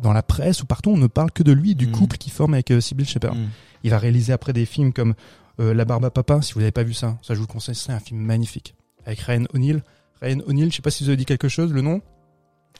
dans 0.00 0.12
la 0.12 0.22
presse 0.22 0.62
ou 0.62 0.66
partout, 0.66 0.90
on 0.90 0.96
ne 0.96 1.08
parle 1.08 1.30
que 1.32 1.42
de 1.42 1.52
lui, 1.52 1.74
du 1.74 1.86
Mhm. 1.86 1.92
couple 1.92 2.16
qu'il 2.16 2.32
forme 2.32 2.54
avec 2.54 2.70
euh, 2.70 2.80
Sybil 2.80 3.06
Shepherd. 3.06 3.36
Mhm. 3.36 3.48
Il 3.84 3.90
va 3.90 3.98
réaliser 3.98 4.32
après 4.32 4.52
des 4.52 4.64
films 4.64 4.92
comme 4.92 5.14
euh, 5.58 5.74
La 5.74 5.84
Barbe 5.84 6.04
à 6.06 6.10
Papa, 6.10 6.40
si 6.40 6.54
vous 6.54 6.60
n'avez 6.60 6.72
pas 6.72 6.84
vu 6.84 6.94
ça, 6.94 7.18
ça 7.22 7.34
je 7.34 7.40
vous 7.40 7.46
le 7.46 7.52
conseille, 7.52 7.74
c'est 7.74 7.92
un 7.92 8.00
film 8.00 8.20
magnifique. 8.20 8.74
Avec 9.04 9.18
Ryan 9.20 9.44
O'Neill. 9.52 9.82
Ryan 10.22 10.38
O'Neill, 10.46 10.70
je 10.70 10.76
sais 10.76 10.82
pas 10.82 10.90
si 10.90 11.02
vous 11.04 11.10
avez 11.10 11.16
dit 11.18 11.26
quelque 11.26 11.48
chose, 11.48 11.72
le 11.72 11.82
nom, 11.82 12.00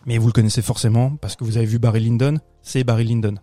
mais 0.06 0.19
vous 0.19 0.26
le 0.26 0.32
connaissez 0.32 0.62
forcément 0.62 1.17
parce 1.17 1.37
que 1.37 1.44
vous 1.44 1.56
avez 1.56 1.67
vu 1.67 1.79
Barry 1.79 2.00
Lyndon, 2.00 2.38
c'est 2.62 2.85
Barry 2.85 3.05
Lyndon. 3.05 3.35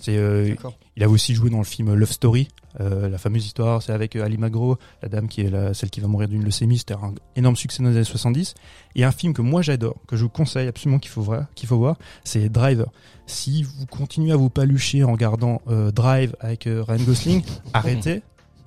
C'est, 0.00 0.16
euh, 0.16 0.54
il 0.96 1.02
a 1.02 1.08
aussi 1.08 1.34
joué 1.34 1.50
dans 1.50 1.58
le 1.58 1.64
film 1.64 1.94
Love 1.94 2.12
Story, 2.12 2.48
euh, 2.80 3.08
la 3.08 3.18
fameuse 3.18 3.46
histoire, 3.46 3.82
c'est 3.82 3.92
avec 3.92 4.14
euh, 4.16 4.24
Ali 4.24 4.38
Magro, 4.38 4.78
la 5.02 5.08
dame 5.08 5.28
qui 5.28 5.42
est 5.42 5.50
la, 5.50 5.74
celle 5.74 5.90
qui 5.90 6.00
va 6.00 6.06
mourir 6.06 6.28
d'une 6.28 6.44
leucémie, 6.44 6.78
c'était 6.78 6.94
un 6.94 7.14
énorme 7.36 7.56
succès 7.56 7.82
dans 7.82 7.88
les 7.88 7.96
années 7.96 8.04
70. 8.04 8.54
Et 8.96 9.04
un 9.04 9.12
film 9.12 9.32
que 9.32 9.42
moi 9.42 9.62
j'adore, 9.62 9.96
que 10.06 10.16
je 10.16 10.22
vous 10.22 10.28
conseille 10.28 10.68
absolument 10.68 10.98
qu'il 10.98 11.10
faut 11.10 11.22
voir, 11.22 11.46
qu'il 11.54 11.68
faut 11.68 11.78
voir, 11.78 11.96
c'est 12.24 12.48
Driver. 12.48 12.90
Si 13.26 13.62
vous 13.62 13.86
continuez 13.86 14.32
à 14.32 14.36
vous 14.36 14.50
palucher 14.50 15.02
en 15.04 15.12
regardant 15.12 15.62
euh, 15.68 15.90
Drive 15.90 16.36
avec 16.40 16.66
euh, 16.66 16.82
Ryan 16.86 17.04
Gosling, 17.04 17.42
arrêtez, 17.72 18.22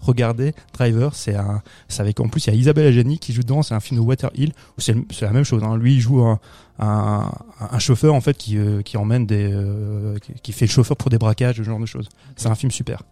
regardez 0.08 0.54
Driver. 0.74 1.14
C'est 1.16 1.36
un, 1.36 1.62
c'est 1.88 2.02
avec 2.02 2.20
en 2.20 2.28
plus 2.28 2.46
il 2.46 2.54
y 2.54 2.56
a 2.56 2.60
Isabelle 2.60 2.88
Adjani 2.88 3.20
qui 3.20 3.34
joue 3.34 3.44
dedans. 3.44 3.62
C'est 3.62 3.76
un 3.76 3.80
film 3.80 4.00
de 4.00 4.06
Water 4.06 4.30
Hill 4.36 4.54
où 4.78 4.82
c'est, 4.82 4.96
la 5.22 5.32
même 5.32 5.44
chose. 5.44 5.64
Hein. 5.64 5.78
Lui 5.78 5.96
il 5.96 6.00
joue 6.00 6.22
un, 6.22 6.40
un, 6.80 7.32
un 7.60 7.80
chauffeur 7.80 8.14
en 8.14 8.22
fait 8.22 8.38
qui, 8.38 8.58
euh, 8.58 8.82
qui 8.82 8.98
emmène 8.98 9.26
des, 9.26 9.52
euh, 9.52 10.18
qui, 10.20 10.34
qui 10.34 10.52
fait 10.52 10.66
le 10.66 10.72
chauffeur 10.72 10.98
pour 10.98 11.10
des 11.10 11.18
braquages, 11.18 11.58
ce 11.58 11.64
genre 11.64 11.80
de 11.80 11.86
choses. 11.86 12.10
C'est 12.36 12.50
un 12.50 12.56
film 12.56 12.72
super. 12.72 13.04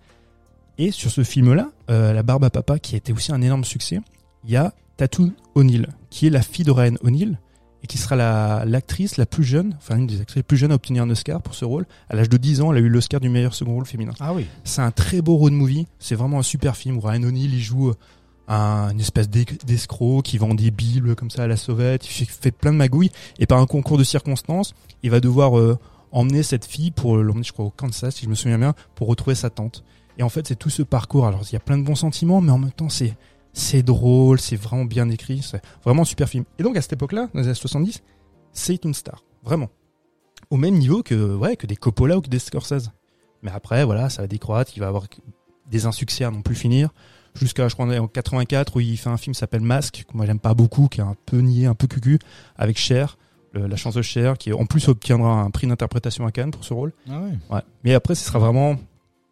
Et 0.77 0.91
sur 0.91 1.09
ce 1.09 1.23
film-là, 1.23 1.69
euh, 1.89 2.13
La 2.13 2.23
Barbe 2.23 2.43
à 2.43 2.49
Papa, 2.49 2.79
qui 2.79 2.95
a 2.95 2.97
été 2.97 3.13
aussi 3.13 3.31
un 3.31 3.41
énorme 3.41 3.63
succès, 3.63 4.01
il 4.43 4.51
y 4.51 4.57
a 4.57 4.73
Tatum 4.97 5.31
O'Neill, 5.55 5.87
qui 6.09 6.27
est 6.27 6.29
la 6.29 6.41
fille 6.41 6.65
de 6.65 6.71
Ryan 6.71 6.95
O'Neill 7.01 7.39
et 7.85 7.87
qui 7.87 7.99
sera 7.99 8.15
la, 8.15 8.63
l'actrice 8.65 9.17
la 9.17 9.27
plus 9.27 9.43
jeune, 9.43 9.75
enfin 9.77 9.97
une 9.97 10.07
des 10.07 10.19
actrices 10.19 10.37
les 10.37 10.43
plus 10.43 10.57
jeunes 10.57 10.71
à 10.71 10.75
obtenir 10.75 11.03
un 11.03 11.09
Oscar 11.11 11.39
pour 11.39 11.53
ce 11.53 11.65
rôle. 11.65 11.85
À 12.09 12.15
l'âge 12.15 12.29
de 12.29 12.37
10 12.37 12.61
ans, 12.61 12.71
elle 12.71 12.79
a 12.79 12.81
eu 12.81 12.89
l'Oscar 12.89 13.19
du 13.19 13.29
meilleur 13.29 13.53
second 13.53 13.73
rôle 13.73 13.85
féminin. 13.85 14.13
Ah 14.19 14.33
oui. 14.33 14.47
C'est 14.63 14.81
un 14.81 14.89
très 14.89 15.21
beau 15.21 15.35
road 15.35 15.53
movie. 15.53 15.85
C'est 15.99 16.15
vraiment 16.15 16.39
un 16.39 16.43
super 16.43 16.75
film 16.75 16.97
où 16.97 17.01
Ryan 17.01 17.21
O'Neill 17.21 17.53
il 17.53 17.61
joue 17.61 17.93
un, 18.47 18.89
une 18.89 18.99
espèce 18.99 19.29
d'escroc 19.29 20.23
qui 20.23 20.39
vend 20.39 20.55
des 20.55 20.71
bibles 20.71 21.15
comme 21.15 21.29
ça 21.29 21.43
à 21.43 21.47
la 21.47 21.57
sauvette. 21.57 22.07
Il 22.07 22.09
fait, 22.09 22.25
fait 22.25 22.49
plein 22.49 22.71
de 22.71 22.77
magouilles 22.77 23.11
et 23.37 23.45
par 23.45 23.59
un 23.59 23.67
concours 23.67 23.99
de 23.99 24.03
circonstances, 24.03 24.73
il 25.03 25.11
va 25.11 25.19
devoir 25.19 25.55
euh, 25.59 25.77
emmener 26.11 26.41
cette 26.41 26.65
fille 26.65 26.89
pour 26.89 27.17
l'emmener, 27.17 27.43
je 27.43 27.53
crois, 27.53 27.65
au 27.65 27.69
Kansas, 27.69 28.15
si 28.15 28.25
je 28.25 28.29
me 28.31 28.35
souviens 28.35 28.57
bien, 28.57 28.73
pour 28.95 29.07
retrouver 29.07 29.35
sa 29.35 29.51
tante. 29.51 29.83
Et 30.17 30.23
en 30.23 30.29
fait, 30.29 30.47
c'est 30.47 30.55
tout 30.55 30.71
ce 30.71 30.81
parcours. 30.81 31.27
Alors, 31.27 31.41
il 31.43 31.53
y 31.53 31.55
a 31.55 31.59
plein 31.59 31.77
de 31.77 31.83
bons 31.83 31.93
sentiments, 31.93 32.41
mais 32.41 32.51
en 32.51 32.57
même 32.57 32.71
temps, 32.71 32.89
c'est 32.89 33.15
c'est 33.57 33.83
drôle, 33.83 34.39
c'est 34.39 34.57
vraiment 34.57 34.85
bien 34.85 35.09
écrit, 35.09 35.41
c'est 35.41 35.61
vraiment 35.83 36.01
un 36.01 36.05
super 36.05 36.27
film. 36.29 36.43
Et 36.59 36.63
donc 36.63 36.75
à 36.77 36.81
cette 36.81 36.93
époque-là, 36.93 37.29
dans 37.33 37.39
les 37.39 37.45
années 37.47 37.53
70, 37.55 38.03
c'est 38.51 38.83
une 38.85 38.93
star, 38.93 39.23
vraiment. 39.43 39.69
Au 40.49 40.57
même 40.57 40.75
niveau 40.75 41.01
que 41.03 41.35
ouais, 41.35 41.55
que 41.55 41.65
des 41.65 41.75
Coppola 41.77 42.17
ou 42.17 42.21
que 42.21 42.29
des 42.29 42.39
Scorsese. 42.39 42.91
Mais 43.41 43.51
après, 43.51 43.83
voilà, 43.85 44.09
ça 44.09 44.21
va 44.21 44.27
décroître, 44.27 44.71
il 44.75 44.79
va 44.81 44.87
avoir 44.87 45.05
des 45.69 45.85
insuccès 45.85 46.23
à 46.25 46.31
non 46.31 46.41
plus 46.41 46.55
finir. 46.55 46.89
Jusqu'à, 47.33 47.67
je 47.67 47.73
crois, 47.73 47.85
en 47.85 48.07
84, 48.07 48.75
où 48.75 48.79
il 48.79 48.97
fait 48.97 49.09
un 49.09 49.17
film 49.17 49.33
qui 49.33 49.39
s'appelle 49.39 49.61
Masque, 49.61 50.05
que 50.09 50.15
moi 50.17 50.25
j'aime 50.25 50.39
pas 50.39 50.53
beaucoup, 50.53 50.87
qui 50.87 50.99
est 51.01 51.03
un 51.03 51.15
peu 51.25 51.39
niais, 51.39 51.65
un 51.65 51.73
peu 51.75 51.87
cucu, 51.87 52.19
avec 52.57 52.77
Cher, 52.77 53.17
le- 53.53 53.67
la 53.67 53.75
chanteuse 53.75 54.05
Cher, 54.05 54.37
qui 54.37 54.53
en 54.53 54.65
plus 54.65 54.87
obtiendra 54.87 55.41
un 55.41 55.49
prix 55.49 55.67
d'interprétation 55.67 56.25
à 56.25 56.31
Cannes 56.31 56.51
pour 56.51 56.63
ce 56.63 56.73
rôle. 56.73 56.93
Ah 57.09 57.19
ouais. 57.21 57.31
Ouais. 57.55 57.61
Mais 57.83 57.93
après, 57.93 58.15
ce 58.15 58.23
sera 58.25 58.39
vraiment 58.39 58.75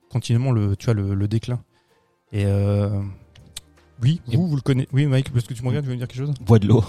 continuellement 0.09 0.51
le, 0.51 0.75
tu 0.75 0.85
vois, 0.85 0.93
le, 0.95 1.13
le 1.13 1.27
déclin. 1.27 1.61
Et 2.33 2.45
euh, 2.45 2.89
oui, 4.01 4.21
vous, 4.27 4.47
vous 4.47 4.55
le 4.55 4.61
connaissez. 4.61 4.89
Oui, 4.93 5.05
Mike, 5.05 5.31
parce 5.31 5.45
que 5.45 5.53
tu 5.53 5.61
me 5.63 5.67
regardes, 5.69 5.85
tu 5.85 5.89
veux 5.89 5.95
me 5.95 5.99
dire 5.99 6.07
quelque 6.07 6.17
chose 6.25 6.33
Voix 6.45 6.59
de 6.59 6.67
l'eau. 6.67 6.83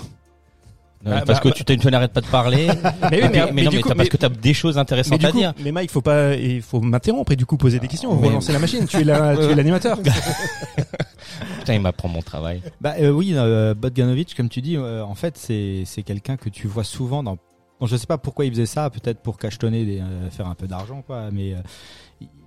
Euh, 1.06 1.10
Ah, 1.18 1.22
parce 1.26 1.38
bah, 1.42 1.50
que 1.50 1.54
tu, 1.54 1.64
t'as- 1.66 1.76
tu 1.76 1.86
n'arrêtes 1.90 2.14
pas 2.14 2.22
de 2.22 2.26
parler. 2.26 2.66
Mais 3.10 3.22
oui, 3.22 3.28
mais- 3.30 3.30
mais, 3.30 3.52
mais 3.52 3.62
non, 3.64 3.70
mais 3.74 3.82
coup, 3.82 3.90
parce 3.94 4.08
que 4.08 4.16
t'as 4.16 4.30
des 4.30 4.54
choses 4.54 4.78
intéressantes 4.78 5.22
à 5.22 5.30
coup, 5.32 5.36
dire. 5.38 5.52
mais 5.62 5.70
Mike, 5.70 5.90
faut 5.90 6.00
pas, 6.00 6.34
il 6.34 6.62
faut 6.62 6.80
m'interrompre 6.80 7.30
et 7.32 7.36
du 7.36 7.44
coup 7.44 7.58
poser 7.58 7.78
des 7.78 7.88
questions, 7.88 8.18
mais- 8.18 8.28
relancer 8.28 8.52
la 8.54 8.58
machine. 8.58 8.86
Tu 8.86 8.96
es 8.96 9.04
là, 9.04 9.36
tu 9.36 9.42
es 9.42 9.54
l'animateur. 9.54 9.98
Putain, 11.58 11.74
il 11.74 11.80
m'apprend 11.80 12.08
mon 12.08 12.22
travail. 12.22 12.62
Bah 12.80 12.94
euh, 13.00 13.10
oui, 13.10 13.32
euh, 13.34 13.74
Bogdanovic, 13.74 14.34
comme 14.34 14.48
tu 14.48 14.60
dis, 14.62 14.76
euh, 14.76 15.04
en 15.04 15.14
fait, 15.14 15.36
c'est 15.36 15.82
c'est 15.86 16.02
quelqu'un 16.02 16.36
que 16.36 16.48
tu 16.48 16.66
vois 16.68 16.84
souvent 16.84 17.22
dans. 17.22 17.36
Bon, 17.80 17.86
je 17.86 17.96
sais 17.96 18.06
pas 18.06 18.18
pourquoi 18.18 18.44
il 18.44 18.52
faisait 18.52 18.66
ça, 18.66 18.88
peut-être 18.88 19.20
pour 19.20 19.36
cachetonner, 19.36 19.84
des, 19.84 20.00
euh, 20.00 20.30
faire 20.30 20.46
un 20.46 20.54
peu 20.54 20.66
d'argent, 20.66 21.02
quoi. 21.02 21.30
Mais 21.32 21.52
euh, 21.54 21.56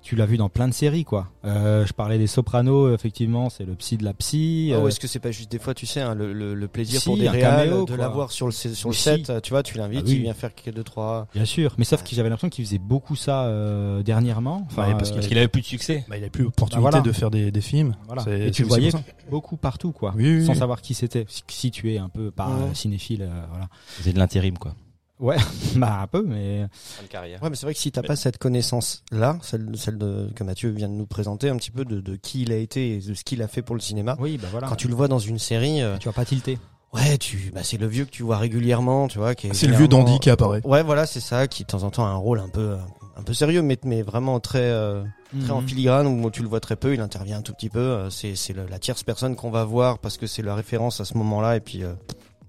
tu 0.01 0.15
l'as 0.15 0.25
vu 0.25 0.37
dans 0.37 0.47
plein 0.47 0.69
de 0.69 0.73
séries, 0.73 1.03
quoi. 1.03 1.27
Euh, 1.43 1.85
je 1.85 1.91
parlais 1.91 2.17
des 2.17 2.27
Sopranos, 2.27 2.93
effectivement, 2.93 3.49
c'est 3.49 3.65
le 3.65 3.75
psy 3.75 3.97
de 3.97 4.05
la 4.05 4.13
psy. 4.13 4.69
Ah 4.71 4.77
euh, 4.77 4.81
ouais, 4.83 4.87
est-ce 4.89 5.01
que 5.01 5.07
c'est 5.07 5.19
pas 5.19 5.31
juste 5.31 5.51
des 5.51 5.59
fois, 5.59 5.73
tu 5.73 5.85
sais, 5.85 5.99
hein, 5.99 6.15
le, 6.15 6.31
le, 6.31 6.55
le 6.55 6.67
plaisir 6.69 7.01
Si, 7.01 7.09
pour 7.09 7.17
des 7.17 7.27
réals 7.27 7.67
caméo, 7.67 7.85
de 7.85 7.93
l'avoir 7.93 8.31
sur 8.31 8.45
le, 8.45 8.53
sur 8.53 8.87
le 8.87 8.95
Si. 8.95 9.01
set, 9.01 9.41
tu 9.43 9.49
vois, 9.49 9.63
tu 9.63 9.77
l'invites, 9.77 10.03
Ah 10.05 10.07
oui. 10.07 10.15
il 10.15 10.21
vient 10.21 10.33
faire 10.33 10.55
quelques 10.55 10.73
deux 10.75 10.83
trois. 10.85 11.27
Bien 11.33 11.43
sûr, 11.43 11.75
mais 11.77 11.83
sauf 11.83 12.03
que 12.03 12.15
j'avais 12.15 12.29
l'impression 12.29 12.47
qu'il 12.49 12.63
faisait 12.63 12.77
beaucoup 12.77 13.17
ça 13.17 13.45
euh, 13.47 14.01
dernièrement. 14.01 14.65
Enfin, 14.71 14.87
Ouais, 14.87 14.93
parce 14.93 15.11
euh, 15.11 15.19
qu'il 15.19 15.37
avait 15.37 15.49
plus 15.49 15.61
de 15.61 15.65
succès. 15.67 16.05
Bah, 16.07 16.17
il 16.17 16.23
a 16.23 16.29
plus 16.29 16.45
l'opportunité 16.45 16.83
Bah, 16.85 16.89
voilà. 16.89 17.01
de 17.05 17.11
faire 17.11 17.29
des, 17.29 17.51
des 17.51 17.61
films. 17.61 17.93
Voilà. 18.05 18.23
C'est- 18.23 18.47
Et 18.47 18.51
tu 18.51 18.61
le 18.61 18.69
voyais 18.69 18.91
beaucoup 19.29 19.57
partout, 19.57 19.91
quoi. 19.91 20.13
Oui, 20.15 20.37
oui, 20.37 20.45
sans 20.45 20.53
oui. 20.53 20.57
savoir 20.59 20.81
qui 20.81 20.93
c'était. 20.93 21.25
Si, 21.49 21.69
tu 21.69 21.91
es 21.93 21.97
un 21.97 22.07
peu 22.07 22.31
euh, 22.39 22.73
cinéphile, 22.73 23.23
euh, 23.23 23.41
voilà. 23.49 23.67
C'est 24.01 24.13
de 24.13 24.19
l'intérim, 24.19 24.57
quoi. 24.57 24.73
Bah 25.75 26.01
un 26.01 26.07
peu, 26.07 26.23
mais 26.23 26.67
carrière. 27.09 27.41
Ouais, 27.41 27.49
mais 27.49 27.55
c'est 27.55 27.65
vrai 27.65 27.73
que 27.73 27.79
si 27.79 27.91
t'as 27.91 28.03
pas 28.03 28.15
cette 28.15 28.37
connaissance-là, 28.37 29.37
celle, 29.41 29.69
celle 29.75 29.97
de, 29.97 30.29
que 30.35 30.43
Mathieu 30.43 30.69
vient 30.69 30.87
de 30.89 30.93
nous 30.93 31.05
présenter, 31.07 31.49
un 31.49 31.57
petit 31.57 31.71
peu 31.71 31.85
de, 31.85 31.99
de 32.01 32.15
qui 32.15 32.43
il 32.43 32.51
a 32.51 32.57
été 32.57 32.95
et 32.95 32.99
de 32.99 33.13
ce 33.13 33.23
qu'il 33.23 33.41
a 33.41 33.47
fait 33.47 33.61
pour 33.61 33.75
le 33.75 33.81
cinéma. 33.81 34.15
oui, 34.19 34.37
bah 34.37 34.47
voilà. 34.51 34.67
Quand 34.67 34.75
tu 34.75 34.87
le 34.87 34.95
vois 34.95 35.07
dans 35.07 35.19
une 35.19 35.39
série, 35.39 35.81
euh, 35.81 35.97
tu 35.97 36.07
vas 36.07 36.13
pas 36.13 36.25
tilter. 36.25 36.59
ouais, 36.93 37.17
tu, 37.17 37.51
bah, 37.53 37.61
c'est 37.63 37.77
le 37.77 37.87
vieux 37.87 38.05
que 38.05 38.11
tu 38.11 38.23
vois 38.23 38.37
régulièrement, 38.37 39.07
tu 39.07 39.17
vois, 39.17 39.35
qui 39.35 39.47
est 39.47 39.53
C'est 39.53 39.67
le 39.67 39.75
vieux 39.75 39.87
dandy 39.87 40.19
qui 40.19 40.29
apparaît. 40.29 40.61
Ouais, 40.65 40.83
voilà, 40.83 41.05
c'est 41.05 41.19
ça, 41.19 41.47
qui 41.47 41.63
de 41.63 41.67
temps 41.67 41.83
en 41.83 41.89
temps 41.89 42.05
a 42.05 42.09
un 42.09 42.15
rôle 42.15 42.39
un 42.39 42.49
peu, 42.49 42.77
un 43.15 43.23
peu 43.23 43.33
sérieux, 43.33 43.61
mais, 43.61 43.77
mais 43.83 44.01
vraiment 44.03 44.39
très, 44.39 44.59
euh, 44.61 45.03
très 45.41 45.51
en 45.51 45.61
Mhm. 45.61 45.67
filigrane 45.67 46.07
où 46.07 46.29
tu 46.31 46.41
le 46.43 46.47
vois 46.47 46.59
très 46.59 46.75
peu, 46.75 46.93
il 46.93 47.01
intervient 47.01 47.39
un 47.39 47.41
tout 47.41 47.53
petit 47.53 47.69
peu. 47.69 47.79
euh, 47.79 48.09
C'est, 48.09 48.35
c'est 48.35 48.53
le- 48.53 48.65
la 48.67 48.79
tierce 48.79 49.03
personne 49.03 49.35
qu'on 49.35 49.51
va 49.51 49.63
voir 49.65 49.99
parce 49.99 50.17
que 50.17 50.27
c'est 50.27 50.41
la 50.43 50.55
référence 50.55 51.01
à 51.01 51.05
ce 51.05 51.17
moment-là 51.17 51.55
et 51.55 51.59
puis 51.59 51.83
euh, 51.83 51.93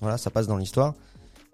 voilà, 0.00 0.18
ça 0.18 0.30
passe 0.30 0.46
dans 0.46 0.56
l'histoire. 0.56 0.94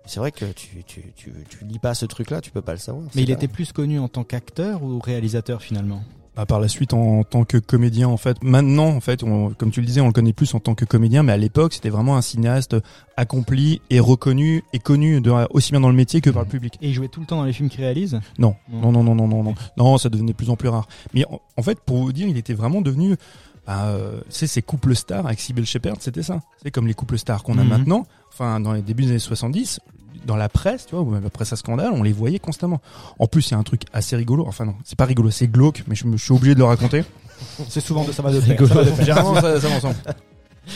C'est 0.07 0.21
vrai 0.21 0.33
que 0.33 0.45
tu, 0.53 0.83
tu, 0.87 1.03
tu, 1.17 1.33
tu 1.49 1.65
lis 1.65 1.79
pas 1.79 1.95
ce 1.95 2.05
truc-là, 2.07 2.41
tu 2.41 2.51
peux 2.51 2.61
pas 2.63 2.73
le 2.73 2.79
savoir. 2.79 3.05
Mais 3.15 3.23
il 3.23 3.27
pas- 3.27 3.33
était 3.33 3.49
plus 3.49 3.73
connu 3.73 3.99
en 3.99 4.09
tant 4.09 4.23
qu'acteur 4.25 4.83
ou 4.83 4.99
réalisateur 4.99 5.63
finalement? 5.63 6.03
Bah, 6.37 6.47
par 6.47 6.59
la 6.59 6.67
suite, 6.67 6.93
en, 6.95 7.23
tant 7.23 7.45
que 7.45 7.59
comédien, 7.59 8.09
en 8.09 8.17
fait, 8.17 8.43
maintenant, 8.43 8.89
en 8.89 9.01
fait, 9.01 9.23
on- 9.23 9.51
comme 9.51 9.71
tu 9.71 9.81
le 9.81 9.87
disais, 9.87 10.01
on 10.01 10.09
le 10.09 10.13
connaît 10.13 10.33
plus 10.33 10.53
en 10.55 10.59
tant 10.61 10.75
que 10.75 10.85
comédien, 10.85 11.23
mais 11.23 11.33
à 11.33 11.37
l'époque, 11.37 11.75
c'était 11.75 11.91
vraiment 11.91 12.17
un 12.17 12.23
cinéaste 12.23 12.75
accompli 13.17 13.81
et 13.89 14.01
reconnu 14.01 14.65
et 14.73 14.79
connu 14.81 15.21
de- 15.21 15.31
aussi 15.51 15.71
bien 15.71 15.81
dans 15.81 15.89
le 15.91 15.95
métier 15.95 16.21
que 16.21 16.31
par 16.31 16.43
le 16.43 16.49
public. 16.49 16.75
Et 16.83 16.89
il 16.89 16.93
jouait 16.95 17.07
tout 17.09 17.21
le 17.21 17.27
temps 17.27 17.37
dans 17.37 17.45
les 17.45 17.53
films 17.53 17.69
qu'il 17.69 17.81
réalise? 17.83 18.19
Non, 18.39 18.57
Non. 18.69 18.91
non, 18.91 19.05
non, 19.05 19.15
non, 19.15 19.15
non, 19.15 19.29
non, 19.29 19.43
non, 19.45 19.55
non, 19.77 19.97
ça 19.99 20.09
devenait 20.09 20.33
de 20.33 20.37
plus 20.37 20.51
en 20.51 20.57
plus 20.57 20.69
rare. 20.69 20.89
Mais 21.15 21.25
en, 21.27 21.41
en 21.57 21.63
fait, 21.63 21.79
pour 21.81 21.99
vous 21.99 22.13
dire, 22.13 22.27
il 22.27 22.37
était 22.37 22.55
vraiment 22.55 22.81
devenu, 22.81 23.15
bah, 23.67 23.87
euh, 23.87 24.21
sais, 24.29 24.47
ces 24.47 24.63
couples 24.63 24.95
stars 24.95 25.27
avec 25.27 25.41
Sybil 25.41 25.65
Shepherd, 25.67 25.97
c'était 26.01 26.23
ça. 26.23 26.41
C'est 26.63 26.71
comme 26.71 26.87
les 26.87 26.95
couples 26.95 27.19
stars 27.19 27.43
qu'on 27.43 27.59
a 27.59 27.63
Mhm. 27.63 27.69
maintenant. 27.69 28.07
Enfin, 28.33 28.61
dans 28.61 28.73
les 28.73 28.83
débuts 28.83 29.05
des 29.05 29.11
années 29.11 29.19
70, 29.19 29.81
dans 30.27 30.37
la 30.37 30.49
presse, 30.49 30.87
tu 30.87 30.95
vois, 30.95 31.05
ou 31.05 31.11
même 31.11 31.23
la 31.23 31.31
presse 31.31 31.53
à 31.53 31.57
scandale, 31.57 31.91
on 31.93 32.03
les 32.03 32.13
voyait 32.13 32.39
constamment. 32.39 32.81
En 33.19 33.27
plus, 33.27 33.49
il 33.49 33.53
y 33.53 33.55
a 33.55 33.59
un 33.59 33.63
truc 33.63 33.83
assez 33.93 34.17
rigolo. 34.17 34.45
Enfin 34.47 34.65
non, 34.65 34.75
c'est 34.85 34.97
pas 34.99 35.05
rigolo, 35.05 35.31
c'est 35.31 35.49
glauque, 35.49 35.85
mais 35.87 35.95
je, 35.95 36.07
me, 36.07 36.17
je 36.17 36.25
suis 36.25 36.33
obligé 36.33 36.55
de 36.55 36.61
le 36.61 36.65
raconter. 36.67 37.05
C'est 37.69 37.81
souvent 37.81 38.05
de 38.05 38.13
ça 38.13 38.23
va 38.23 38.33
de 38.33 38.39
Rigolo. 38.39 38.69
pair. 38.69 38.69
Ça 38.69 38.75
va 38.75 38.85
de 38.85 38.91
pair. 38.97 39.05
Généralement, 39.07 39.35
ça, 39.35 39.61
ça 39.61 39.69
va 39.69 39.75
ensemble. 39.77 39.97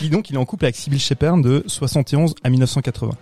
Et 0.03 0.09
donc, 0.11 0.29
il 0.29 0.35
est 0.35 0.39
en 0.39 0.45
couple 0.45 0.65
avec 0.65 0.77
Sybil 0.77 0.99
Shepherd 0.99 1.41
de 1.43 1.63
71 1.67 2.35
à 2.43 2.51
1980. 2.51 3.13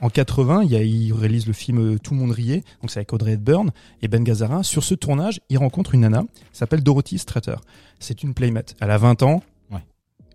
En 0.00 0.08
80, 0.08 0.62
il, 0.64 0.70
y 0.70 0.76
a, 0.76 0.82
il 0.82 1.12
réalise 1.12 1.46
le 1.46 1.52
film 1.52 1.78
euh, 1.94 1.98
Tout 1.98 2.14
le 2.14 2.20
monde 2.20 2.30
riait, 2.30 2.64
donc 2.80 2.90
c'est 2.90 2.98
avec 3.00 3.12
Audrey 3.12 3.32
Hepburn 3.32 3.70
et 4.02 4.08
Ben 4.08 4.24
Gazzara. 4.24 4.62
Sur 4.62 4.82
ce 4.82 4.94
tournage, 4.94 5.40
il 5.50 5.58
rencontre 5.58 5.94
une 5.94 6.00
nana, 6.02 6.24
s'appelle 6.52 6.82
Dorothy 6.82 7.18
Strater. 7.18 7.56
C'est 7.98 8.22
une 8.22 8.32
playmate. 8.32 8.76
Elle 8.80 8.90
a 8.90 8.98
20 8.98 9.22
ans. 9.22 9.42
Ouais. 9.70 9.84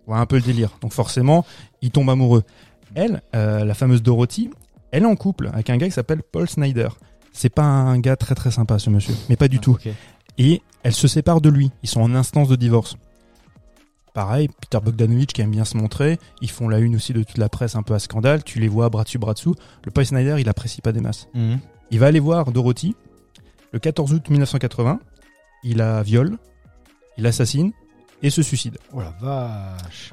Voilà 0.06 0.22
un 0.22 0.26
peu 0.26 0.36
le 0.36 0.42
délire. 0.42 0.78
Donc 0.80 0.92
forcément, 0.92 1.44
il 1.82 1.90
tombe 1.90 2.08
amoureux. 2.10 2.44
Elle, 2.94 3.22
euh, 3.34 3.64
la 3.64 3.74
fameuse 3.74 4.02
Dorothy, 4.02 4.50
elle 4.92 5.02
est 5.02 5.06
en 5.06 5.16
couple 5.16 5.48
avec 5.52 5.68
un 5.70 5.76
gars 5.76 5.86
qui 5.86 5.92
s'appelle 5.92 6.22
Paul 6.22 6.48
Snyder. 6.48 6.88
C'est 7.32 7.48
pas 7.50 7.64
un 7.64 7.98
gars 7.98 8.16
très 8.16 8.34
très 8.34 8.50
sympa 8.52 8.78
ce 8.78 8.88
monsieur, 8.88 9.14
mais 9.28 9.36
pas 9.36 9.48
du 9.48 9.58
tout 9.58 9.72
Ok. 9.72 9.88
et 10.38 10.62
elle 10.84 10.94
se 10.94 11.08
sépare 11.08 11.40
de 11.40 11.48
lui. 11.50 11.70
Ils 11.82 11.88
sont 11.88 12.00
en 12.00 12.14
instance 12.14 12.48
de 12.48 12.56
divorce. 12.56 12.96
Pareil, 14.16 14.48
Peter 14.48 14.78
Bogdanovich 14.82 15.34
qui 15.34 15.42
aime 15.42 15.50
bien 15.50 15.66
se 15.66 15.76
montrer, 15.76 16.18
ils 16.40 16.50
font 16.50 16.70
la 16.70 16.78
une 16.78 16.96
aussi 16.96 17.12
de 17.12 17.22
toute 17.22 17.36
la 17.36 17.50
presse 17.50 17.76
un 17.76 17.82
peu 17.82 17.92
à 17.92 17.98
scandale, 17.98 18.42
tu 18.44 18.60
les 18.60 18.66
vois 18.66 18.88
bras 18.88 19.04
dessus 19.04 19.18
bras 19.18 19.34
dessous. 19.34 19.54
Le 19.84 19.90
Paul 19.90 20.06
Snyder, 20.06 20.36
il 20.38 20.48
apprécie 20.48 20.80
pas 20.80 20.92
des 20.92 21.02
masses. 21.02 21.28
Mhm. 21.34 21.58
Il 21.90 21.98
va 21.98 22.06
aller 22.06 22.18
voir 22.18 22.50
Dorothy 22.50 22.96
le 23.72 23.78
14 23.78 24.14
août 24.14 24.30
1980, 24.30 25.00
il 25.64 25.76
la 25.76 26.02
viole, 26.02 26.38
il 27.18 27.24
l'assassine 27.24 27.72
et 28.22 28.30
se 28.30 28.40
suicide. 28.40 28.78
Oh 28.94 29.02
la 29.02 29.12
vache. 29.20 30.10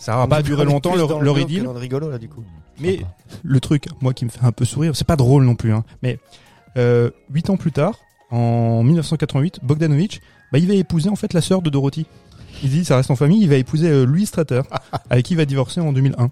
Ça 0.00 0.16
va 0.16 0.26
pas 0.26 0.42
durer 0.42 0.64
longtemps 0.64 0.96
idylle, 0.96 1.62
Dans 1.62 1.72
le 1.74 1.78
rigolo 1.78 2.10
là 2.10 2.18
du 2.18 2.28
coup. 2.28 2.42
mais 2.80 3.02
le 3.44 3.60
truc, 3.60 3.86
moi 4.00 4.12
qui 4.14 4.24
me 4.24 4.30
fait 4.30 4.44
un 4.44 4.50
peu 4.50 4.64
sourire, 4.64 4.96
c'est 4.96 5.06
pas 5.06 5.14
drôle 5.14 5.44
non 5.44 5.54
plus, 5.54 5.72
hein, 5.72 5.84
mais 6.02 6.18
euh, 6.76 7.08
huit 7.32 7.50
ans 7.50 7.56
plus 7.56 7.70
tard, 7.70 8.00
en 8.32 8.82
1988, 8.82 9.60
Bogdanovich, 9.62 10.20
bah, 10.54 10.58
il 10.58 10.66
va 10.66 10.74
épouser 10.74 11.08
en 11.08 11.16
fait 11.16 11.32
la 11.32 11.40
sœur 11.40 11.62
de 11.62 11.70
Dorothy. 11.70 12.06
Il 12.62 12.70
dit, 12.70 12.84
ça 12.84 12.96
reste 12.96 13.10
en 13.10 13.16
famille, 13.16 13.42
il 13.42 13.48
va 13.48 13.56
épouser 13.56 13.88
euh, 13.88 14.04
Louis 14.04 14.26
Strater, 14.26 14.62
avec 15.10 15.26
qui 15.26 15.34
il 15.34 15.36
va 15.36 15.44
divorcer 15.44 15.80
en 15.80 15.92
2001. 15.92 16.30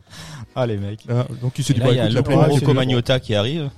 Ah 0.55 0.67
les 0.67 0.77
mecs. 0.77 1.01
Euh, 1.11 1.25
donc 1.41 1.59
il 1.59 1.65
se 1.65 1.73
dit, 1.73 1.81
bah, 1.81 1.91
il 1.91 1.97
y 1.97 2.01
a 2.01 2.09
écoute, 2.09 2.29
la 2.29 2.47
Rocco 2.47 3.19
qui 3.21 3.35
arrive. 3.35 3.71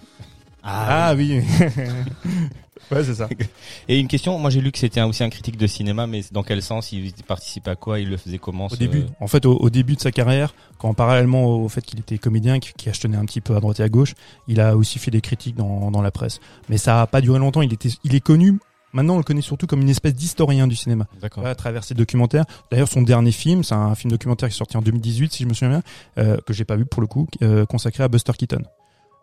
Ah 0.63 1.13
oui. 1.15 1.43
ouais, 2.91 3.05
c'est 3.05 3.15
ça. 3.15 3.29
Et 3.89 3.99
une 3.99 4.09
question, 4.09 4.39
moi 4.39 4.49
j'ai 4.51 4.61
lu 4.61 4.73
que 4.73 4.79
c'était 4.79 5.03
aussi 5.03 5.23
un 5.23 5.29
critique 5.29 5.59
de 5.59 5.67
cinéma, 5.67 6.07
mais 6.07 6.23
dans 6.33 6.43
quel 6.43 6.63
sens 6.63 6.91
il 6.93 7.13
participait 7.27 7.71
à 7.73 7.77
quoi? 7.77 8.01
Il 8.01 8.09
le 8.09 8.17
faisait 8.17 8.39
comment 8.39 8.67
Au 8.67 8.71
ce- 8.71 8.77
début, 8.77 9.05
en 9.21 9.27
fait, 9.27 9.45
au, 9.47 9.57
au 9.57 9.69
début 9.71 9.95
de 9.95 10.01
sa 10.01 10.11
carrière, 10.11 10.55
quand 10.79 10.95
parallèlement 10.95 11.45
au 11.45 11.69
fait 11.69 11.83
qu'il 11.83 12.01
était 12.01 12.19
comédien, 12.19 12.61
qui, 12.61 12.73
qui 12.77 12.89
achetonnait 12.89 13.19
un 13.19 13.27
petit 13.27 13.43
peu 13.43 13.55
à 13.55 13.61
droite 13.61 13.81
et 13.81 13.83
à 13.83 13.89
gauche, 13.89 14.15
il 14.49 14.61
a 14.61 14.75
aussi 14.77 14.99
fait 14.99 15.11
des 15.11 15.21
critiques 15.21 15.57
dans, 15.57 15.91
dans 15.91 16.03
la 16.03 16.11
presse. 16.11 16.41
Mais 16.69 16.79
ça 16.79 17.03
a 17.03 17.07
pas 17.07 17.21
duré 17.21 17.39
longtemps. 17.39 17.63
Il 17.63 17.73
était, 17.73 17.91
il 18.05 18.15
est 18.15 18.21
connu. 18.21 18.59
Maintenant, 18.95 19.15
on 19.15 19.19
le 19.19 19.25
connaît 19.25 19.43
surtout 19.43 19.67
comme 19.67 19.83
une 19.83 19.91
espèce 19.91 20.15
d'historien 20.15 20.67
du 20.67 20.77
cinéma. 20.77 21.07
D'accord. 21.21 21.45
à 21.45 21.55
travers 21.55 21.85
ses 21.85 21.95
documentaires. 21.95 22.45
D'ailleurs, 22.71 22.89
son 22.89 23.03
dernier 23.03 23.33
film, 23.33 23.65
c'est 23.65 23.75
un 23.75 23.95
film 23.95 24.11
documentaire 24.11 24.49
qui 24.49 24.55
est 24.55 24.59
sorti 24.59 24.77
en 24.77 24.83
2018, 24.83 25.33
si 25.33 25.43
je 25.43 25.49
me 25.49 25.55
souviens 25.55 25.81
bien, 25.81 25.83
euh, 26.19 26.37
que 26.47 26.53
j'ai 26.53 26.65
pas 26.65 26.77
vu 26.77 26.87
pour 26.87 27.03
le 27.03 27.09
coup, 27.09 27.27
euh, 27.43 27.67
consacré 27.67 28.05
à 28.05 28.09
Buster 28.09 28.33
Keaton. 28.39 28.63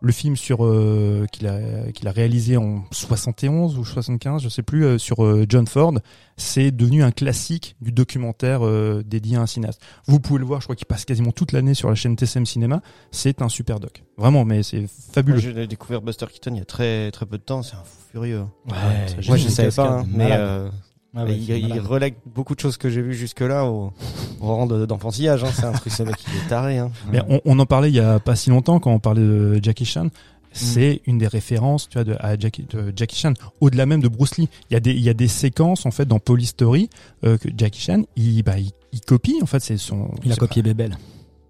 Le 0.03 0.11
film 0.11 0.35
sur 0.35 0.65
euh, 0.65 1.27
qu'il 1.31 1.45
a 1.47 1.91
qu'il 1.91 2.07
a 2.07 2.11
réalisé 2.11 2.57
en 2.57 2.83
71 2.91 3.77
ou 3.77 3.85
75, 3.85 4.41
je 4.41 4.49
sais 4.49 4.63
plus, 4.63 4.83
euh, 4.83 4.97
sur 4.97 5.23
euh, 5.23 5.45
John 5.47 5.67
Ford, 5.67 5.93
c'est 6.37 6.71
devenu 6.71 7.03
un 7.03 7.11
classique 7.11 7.75
du 7.81 7.91
documentaire 7.91 8.65
euh, 8.65 9.03
dédié 9.05 9.37
à 9.37 9.41
un 9.41 9.45
cinéaste. 9.45 9.79
Vous 10.07 10.19
pouvez 10.19 10.39
le 10.39 10.45
voir, 10.45 10.59
je 10.59 10.65
crois 10.65 10.75
qu'il 10.75 10.87
passe 10.87 11.05
quasiment 11.05 11.31
toute 11.31 11.51
l'année 11.51 11.75
sur 11.75 11.87
la 11.87 11.93
chaîne 11.95 12.15
TCM 12.15 12.47
Cinéma. 12.47 12.81
C'est 13.11 13.43
un 13.43 13.49
super 13.49 13.79
doc, 13.79 14.03
vraiment, 14.17 14.43
mais 14.43 14.63
c'est 14.63 14.79
Moi, 14.79 14.87
fabuleux. 15.13 15.37
j'ai 15.37 15.67
découvert 15.67 16.01
Buster 16.01 16.25
Keaton 16.33 16.55
il 16.55 16.57
y 16.57 16.61
a 16.61 16.65
très 16.65 17.11
très 17.11 17.27
peu 17.27 17.37
de 17.37 17.43
temps, 17.43 17.61
c'est 17.61 17.75
un 17.75 17.83
fou 17.83 17.97
furieux. 18.11 18.45
Ouais, 18.69 19.21
génial. 19.21 19.39
je 19.39 19.47
savais 19.49 19.71
pas, 19.71 19.99
hein, 19.99 20.05
mais 20.11 20.23
Malade. 20.29 20.39
euh, 20.39 20.69
Ah 21.15 21.25
ouais, 21.25 21.37
il, 21.37 21.49
il 21.49 21.79
relègue 21.79 22.15
beaucoup 22.25 22.55
de 22.55 22.59
choses 22.61 22.77
que 22.77 22.89
j'ai 22.89 23.01
vues 23.01 23.13
jusque 23.13 23.41
là 23.41 23.65
au, 23.65 23.91
au 24.39 24.45
rang 24.55 24.65
de- 24.65 24.85
d'enfantillage. 24.85 25.43
Hein. 25.43 25.49
C'est 25.53 25.65
un 25.65 25.73
truc, 25.73 25.91
ce 25.91 26.03
mec 26.03 26.15
il 26.27 26.37
est 26.45 26.47
taré. 26.47 26.77
Hein. 26.77 26.89
Mais 27.11 27.19
on, 27.27 27.41
on 27.43 27.59
en 27.59 27.65
parlait 27.65 27.89
il 27.89 27.95
y 27.95 27.99
a 27.99 28.19
pas 28.19 28.35
si 28.37 28.49
longtemps 28.49 28.79
quand 28.79 28.91
on 28.93 28.99
parlait 28.99 29.21
de 29.21 29.59
Jackie 29.61 29.85
Chan. 29.85 30.07
C'est 30.53 31.01
une 31.05 31.17
des 31.17 31.27
références, 31.27 31.87
tu 31.87 31.93
vois, 31.97 32.03
de, 32.03 32.15
à 32.19 32.37
Jackie, 32.37 32.65
de 32.69 32.91
Jackie 32.95 33.15
Chan. 33.17 33.33
Au-delà 33.61 33.85
même 33.85 34.01
de 34.01 34.09
Bruce 34.09 34.37
Lee, 34.37 34.49
il 34.69 34.73
y 34.73 34.75
a 34.75 34.81
des, 34.81 34.91
il 34.91 35.01
y 35.01 35.07
a 35.09 35.13
des 35.13 35.29
séquences 35.29 35.85
en 35.85 35.91
fait 35.91 36.05
dans 36.05 36.19
Police 36.19 36.49
Story 36.49 36.89
euh, 37.25 37.37
que 37.37 37.47
Jackie 37.57 37.79
Chan, 37.81 38.03
il, 38.17 38.43
bah, 38.43 38.57
il, 38.59 38.71
il 38.91 38.99
copie 39.01 39.39
en 39.41 39.45
fait. 39.45 39.61
C'est 39.61 39.77
son. 39.77 40.11
Il 40.23 40.31
a 40.31 40.35
copié 40.35 40.61
Bébel. 40.61 40.97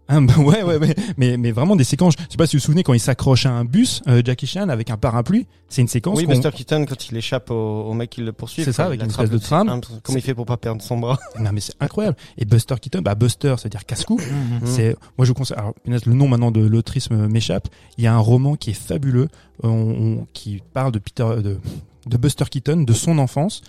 Ah, 0.08 0.20
bah, 0.20 0.38
ouais, 0.40 0.62
ouais, 0.64 0.76
ouais. 0.78 0.96
Mais, 1.18 1.38
mais 1.38 1.52
vraiment 1.52 1.76
des 1.78 1.84
séquences. 1.86 2.16
Je 2.18 2.32
sais 2.32 2.38
pas 2.38 2.46
si 2.46 2.58
vous 2.58 2.60
vous 2.60 2.66
souvenez 2.66 2.84
quand 2.84 2.94
il 2.94 3.00
s'accroche 3.00 3.46
à 3.46 3.52
un 3.52 3.64
bus, 3.64 4.02
euh, 4.08 4.22
Jackie 4.26 4.46
Chan 4.48 4.68
avec 4.68 4.90
un 4.90 4.98
parapluie. 4.98 5.48
C'est 5.70 5.82
une 5.82 5.88
séquence. 5.88 6.18
Oui, 6.18 6.26
Buster 6.26 6.50
Keaton 6.54 6.86
quand 6.86 7.10
il 7.10 7.16
échappe 7.16 7.50
au, 7.50 7.56
au 7.84 7.94
mec 7.94 8.10
qui 8.10 8.20
le 8.22 8.34
poursuit. 8.34 8.64
C'est 8.66 8.74
ça, 8.74 8.86
avec 8.86 9.02
une 9.02 9.08
espèce 9.10 9.30
de 9.30 9.38
un- 9.54 9.80
Comment 10.04 10.18
il 10.18 10.22
fait 10.22 10.34
pour 10.34 10.46
pas 10.46 10.58
perdre 10.58 10.82
son 10.82 10.98
bras 10.98 11.18
Non 11.40 11.52
mais 11.54 11.62
c'est 11.62 11.76
incroyable. 11.80 12.18
Et 12.38 12.44
Buster 12.44 12.76
Keaton, 12.82 13.02
bah 13.02 13.16
Buster, 13.16 13.56
c'est-à-dire 13.58 13.86
casse-cou. 13.86 14.18
Mhm. 14.20 14.62
C'est, 14.66 14.98
moi 15.18 15.24
je 15.26 15.30
vous 15.30 15.34
conseille. 15.36 15.58
Alors, 15.58 15.74
le 15.86 16.14
nom 16.14 16.28
maintenant 16.28 16.52
de 16.52 16.60
l'autrice 16.66 17.10
me- 17.10 17.30
m'échappe. 17.30 17.70
Il 17.98 18.04
y 18.04 18.08
a 18.08 18.14
un 18.14 18.20
roman 18.20 18.56
qui 18.56 18.72
est 18.72 18.74
fabuleux, 18.74 19.30
on- 19.64 19.70
on- 19.70 20.28
qui 20.34 20.62
parle 20.74 20.92
de 20.92 21.00
Peter, 21.00 21.26
de, 21.42 21.58
de 22.08 22.18
Buster 22.18 22.46
Keaton, 22.52 22.82
de 22.84 22.94
son 22.94 23.18
enfance. 23.18 23.62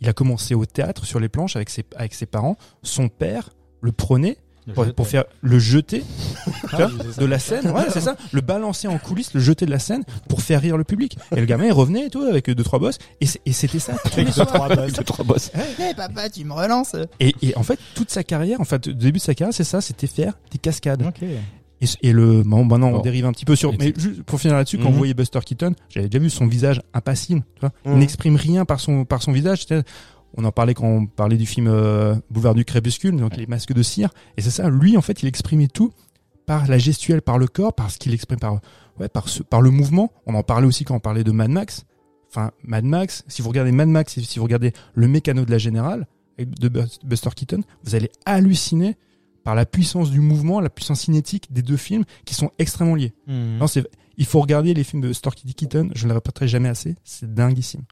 Il 0.00 0.08
a 0.08 0.12
commencé 0.12 0.54
au 0.54 0.64
théâtre 0.64 1.06
sur 1.06 1.18
les 1.18 1.28
planches 1.28 1.56
avec 1.56 1.70
ses, 1.70 1.84
avec 1.96 2.14
ses 2.14 2.26
parents. 2.26 2.56
Son 2.84 3.08
père 3.08 3.50
le 3.80 3.90
prenait 3.90 4.36
pour, 4.74 4.92
pour 4.94 5.06
faire 5.06 5.24
le 5.42 5.58
jeter 5.58 6.04
tu 6.70 6.76
vois, 6.76 6.90
de 7.18 7.26
la 7.26 7.38
scène. 7.38 7.70
Ouais, 7.70 7.84
c'est 7.92 8.00
ça. 8.00 8.16
Le 8.32 8.40
balancer 8.40 8.88
en 8.88 8.98
coulisses, 8.98 9.34
le 9.34 9.40
jeter 9.40 9.66
de 9.66 9.70
la 9.70 9.78
scène 9.78 10.04
pour 10.28 10.42
faire 10.42 10.60
rire 10.60 10.76
le 10.76 10.84
public. 10.84 11.16
Et 11.34 11.40
le 11.40 11.46
gamin 11.46 11.64
il 11.66 11.72
revenait 11.72 12.06
et 12.06 12.10
tout 12.10 12.22
avec 12.22 12.48
deux 12.50 12.62
trois 12.64 12.78
bosses. 12.78 12.98
Et, 13.20 13.26
c'était 13.52 13.78
ça. 13.78 13.94
tous 14.12 14.20
les 14.20 14.30
soirs. 14.32 14.46
trois 15.04 15.24
boss. 15.24 15.50
Hey, 15.78 15.94
papa, 15.96 16.28
tu 16.30 16.44
me 16.44 16.52
relances. 16.52 16.96
Et, 17.20 17.34
et 17.42 17.56
en 17.56 17.62
fait, 17.62 17.78
toute 17.94 18.10
sa 18.10 18.22
carrière, 18.24 18.60
en 18.60 18.64
fait, 18.64 18.86
le 18.86 18.94
début 18.94 19.18
de 19.18 19.22
sa 19.24 19.34
carrière, 19.34 19.54
c'est 19.54 19.64
ça, 19.64 19.80
c'était 19.80 20.06
faire 20.06 20.34
des 20.50 20.58
cascades. 20.58 21.02
Ok. 21.02 21.22
Et, 22.02 22.12
le 22.12 22.42
bon, 22.42 22.64
maintenant 22.64 22.88
on 22.88 22.92
Bon. 22.94 23.00
dérive 23.02 23.24
un 23.26 23.32
petit 23.32 23.44
peu 23.44 23.54
sur. 23.54 23.72
Mais 23.78 23.94
juste 23.96 24.22
pour 24.24 24.40
finir 24.40 24.56
là-dessus, 24.56 24.78
quand 24.78 24.86
Mhm. 24.86 24.90
vous 24.92 24.98
voyez 24.98 25.14
Buster 25.14 25.38
Keaton, 25.44 25.74
j'avais 25.88 26.08
déjà 26.08 26.20
vu 26.20 26.28
son 26.28 26.48
visage 26.48 26.82
impassible. 26.92 27.42
Tu 27.54 27.60
vois, 27.60 27.70
Mhm. 27.84 27.92
il 27.92 27.98
n'exprime 28.00 28.34
rien 28.36 28.64
par 28.64 28.80
son 28.80 29.04
par 29.04 29.22
son 29.22 29.30
visage. 29.30 29.64
On 30.36 30.44
en 30.44 30.52
parlait 30.52 30.74
quand 30.74 30.86
on 30.86 31.06
parlait 31.06 31.36
du 31.36 31.46
film 31.46 31.66
euh, 31.68 32.14
Boulevard 32.30 32.54
du 32.54 32.64
Crépuscule, 32.64 33.16
donc 33.16 33.36
les 33.36 33.46
masques 33.46 33.72
de 33.72 33.82
cire. 33.82 34.10
Et 34.36 34.42
c'est 34.42 34.50
ça, 34.50 34.68
lui 34.70 34.96
en 34.96 35.00
fait, 35.02 35.22
il 35.22 35.26
exprimait 35.28 35.68
tout 35.68 35.92
par 36.46 36.66
la 36.68 36.78
gestuelle, 36.78 37.22
par 37.22 37.38
le 37.38 37.46
corps, 37.46 37.74
par 37.74 37.90
ce 37.90 37.98
qu'il 37.98 38.12
exprime 38.14 38.38
par 38.38 38.60
ouais, 39.00 39.08
par 39.08 39.28
ce, 39.28 39.42
par 39.42 39.60
le 39.60 39.70
mouvement. 39.70 40.12
On 40.26 40.34
en 40.34 40.42
parlait 40.42 40.66
aussi 40.66 40.84
quand 40.84 40.94
on 40.94 41.00
parlait 41.00 41.24
de 41.24 41.32
Mad 41.32 41.50
Max. 41.50 41.84
Enfin, 42.30 42.50
Mad 42.62 42.84
Max. 42.84 43.24
Si 43.28 43.42
vous 43.42 43.48
regardez 43.48 43.72
Mad 43.72 43.88
Max, 43.88 44.16
et 44.18 44.22
si 44.22 44.38
vous 44.38 44.44
regardez 44.44 44.72
le 44.94 45.08
mécano 45.08 45.44
de 45.44 45.50
la 45.50 45.58
générale 45.58 46.06
de 46.38 46.68
Bus- 46.68 46.98
Buster 47.04 47.30
Keaton, 47.34 47.62
vous 47.84 47.94
allez 47.94 48.10
halluciner 48.26 48.96
par 49.44 49.54
la 49.54 49.64
puissance 49.66 50.10
du 50.10 50.20
mouvement, 50.20 50.60
la 50.60 50.68
puissance 50.70 51.00
cinétique 51.00 51.50
des 51.52 51.62
deux 51.62 51.76
films 51.78 52.04
qui 52.26 52.34
sont 52.34 52.50
extrêmement 52.58 52.94
liés. 52.94 53.14
Non, 53.58 53.66
c'est, 53.66 53.86
il 54.18 54.26
faut 54.26 54.40
regarder 54.40 54.74
les 54.74 54.84
films 54.84 55.00
de 55.02 55.08
Buster 55.08 55.30
Keaton, 55.30 55.88
je 55.94 56.04
ne 56.04 56.08
le 56.10 56.14
répéterai 56.16 56.46
jamais 56.48 56.68
assez, 56.68 56.96
c'est 57.02 57.32
dinguissime. 57.32 57.82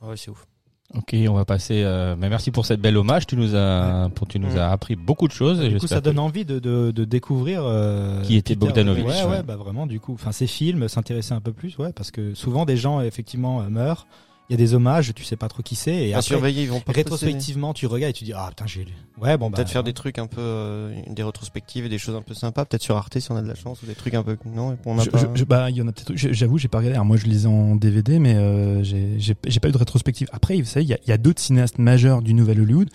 Ah 0.00 0.08
Ouais, 0.08 0.16
c'est 0.16 0.30
ouf. 0.30 0.46
Ok, 0.94 1.14
on 1.28 1.34
va 1.34 1.44
passer. 1.44 1.82
Euh, 1.84 2.16
mais 2.18 2.28
merci 2.28 2.50
pour 2.50 2.66
cette 2.66 2.80
belle 2.80 2.96
hommage. 2.96 3.26
Tu 3.26 3.36
nous 3.36 3.54
as, 3.54 4.10
pour 4.14 4.26
tu 4.26 4.40
nous 4.40 4.58
as 4.58 4.68
appris 4.70 4.96
beaucoup 4.96 5.28
de 5.28 5.32
choses. 5.32 5.60
et 5.60 5.68
Du 5.68 5.78
coup, 5.78 5.86
ça 5.86 6.00
donne 6.00 6.16
que- 6.16 6.20
envie 6.20 6.44
de, 6.44 6.58
de, 6.58 6.90
de 6.90 7.04
découvrir 7.04 7.62
euh, 7.64 8.20
Qui 8.22 8.36
était 8.36 8.56
Bogdanovich, 8.56 9.04
Ouais, 9.06 9.22
ouais, 9.22 9.30
ouais. 9.30 9.42
bah 9.44 9.54
vraiment. 9.56 9.86
Du 9.86 10.00
coup, 10.00 10.14
enfin, 10.14 10.32
ces 10.32 10.48
films, 10.48 10.88
s'intéresser 10.88 11.32
un 11.32 11.40
peu 11.40 11.52
plus, 11.52 11.78
ouais, 11.78 11.92
parce 11.92 12.10
que 12.10 12.34
souvent 12.34 12.64
des 12.64 12.76
gens 12.76 13.00
effectivement 13.00 13.60
euh, 13.62 13.68
meurent. 13.68 14.06
Il 14.50 14.54
y 14.54 14.54
a 14.54 14.56
des 14.56 14.74
hommages, 14.74 15.14
tu 15.14 15.22
sais 15.22 15.36
pas 15.36 15.46
trop 15.48 15.62
qui 15.62 15.76
c'est, 15.76 15.94
et 16.08 16.12
À 16.12 16.16
après, 16.18 16.26
surveiller, 16.26 16.64
ils 16.64 16.68
vont 16.68 16.80
pas 16.80 16.90
rétrospectivement, 16.90 17.72
tu 17.72 17.86
regardes 17.86 18.10
et 18.10 18.12
tu 18.12 18.24
dis 18.24 18.32
ah 18.34 18.48
putain 18.48 18.66
j'ai 18.66 18.84
lu. 18.84 18.90
Ouais, 19.20 19.38
bon 19.38 19.48
bah. 19.48 19.56
Peut-être 19.56 19.70
faire 19.70 19.84
des 19.84 19.92
trucs 19.92 20.18
un 20.18 20.26
peu, 20.26 20.40
euh, 20.40 20.92
des 21.08 21.22
rétrospectives 21.22 21.86
et 21.86 21.88
des 21.88 21.98
choses 21.98 22.16
un 22.16 22.22
peu 22.22 22.34
sympas. 22.34 22.64
Peut-être 22.64 22.82
sur 22.82 22.96
Arte 22.96 23.18
si 23.20 23.30
on 23.30 23.36
a 23.36 23.42
de 23.42 23.46
la 23.48 23.54
chance 23.54 23.80
ou 23.82 23.86
des 23.86 23.94
trucs 23.94 24.14
un 24.14 24.24
peu. 24.24 24.36
Non, 24.46 24.76
on 24.84 24.98
a 24.98 25.04
Je- 25.04 25.10
pas. 25.10 25.18
je- 25.18 25.26
je- 25.38 25.44
bah, 25.44 25.70
il 25.70 25.76
y 25.76 25.82
en 25.82 25.86
a 25.88 25.92
peut-être. 25.92 26.12
je- 26.16 26.32
J'avoue, 26.32 26.58
j'ai 26.58 26.66
pas 26.66 26.78
regardé. 26.78 26.94
Alors, 26.96 27.06
moi, 27.06 27.16
je 27.16 27.26
les 27.26 27.44
ai 27.44 27.46
en 27.46 27.76
DVD, 27.76 28.18
mais 28.18 28.34
euh, 28.34 28.82
j'ai 28.82 29.34
pas 29.60 29.68
eu 29.68 29.72
de 29.72 29.78
rétrospective. 29.78 30.26
Après, 30.32 30.56
vous 30.60 30.64
savez, 30.66 30.84
il 30.84 30.88
y 30.88 30.94
a, 30.94 30.98
il 31.04 31.08
y 31.10 31.12
a 31.12 31.18
d'autres 31.18 31.40
cinéastes 31.40 31.78
majeurs 31.78 32.20
du 32.20 32.34
nouvel 32.34 32.60
Hollywood. 32.60 32.88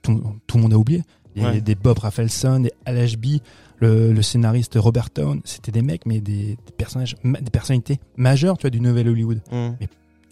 Tout, 0.00 0.22
tout 0.46 0.56
le 0.56 0.62
monde 0.62 0.72
a 0.72 0.78
oublié. 0.78 1.02
Des, 1.36 1.42
Ouais. 1.42 1.60
des 1.60 1.74
Bob 1.74 1.98
Rafelson, 1.98 2.60
des 2.60 2.72
Al 2.86 2.96
Ashby, 2.98 3.42
le, 3.80 4.12
le 4.12 4.22
scénariste 4.22 4.74
Robert 4.76 5.10
Town. 5.10 5.40
C'était 5.44 5.72
des 5.72 5.82
mecs, 5.82 6.06
mais 6.06 6.20
des, 6.20 6.56
des 6.56 6.72
personnages, 6.76 7.16
ma- 7.22 7.40
des 7.40 7.50
personnalités 7.50 8.00
majeures, 8.16 8.56
tu 8.56 8.62
vois, 8.62 8.70
du 8.70 8.80
nouvel 8.80 9.08
Hollywood. 9.08 9.40
Hum. 9.50 9.76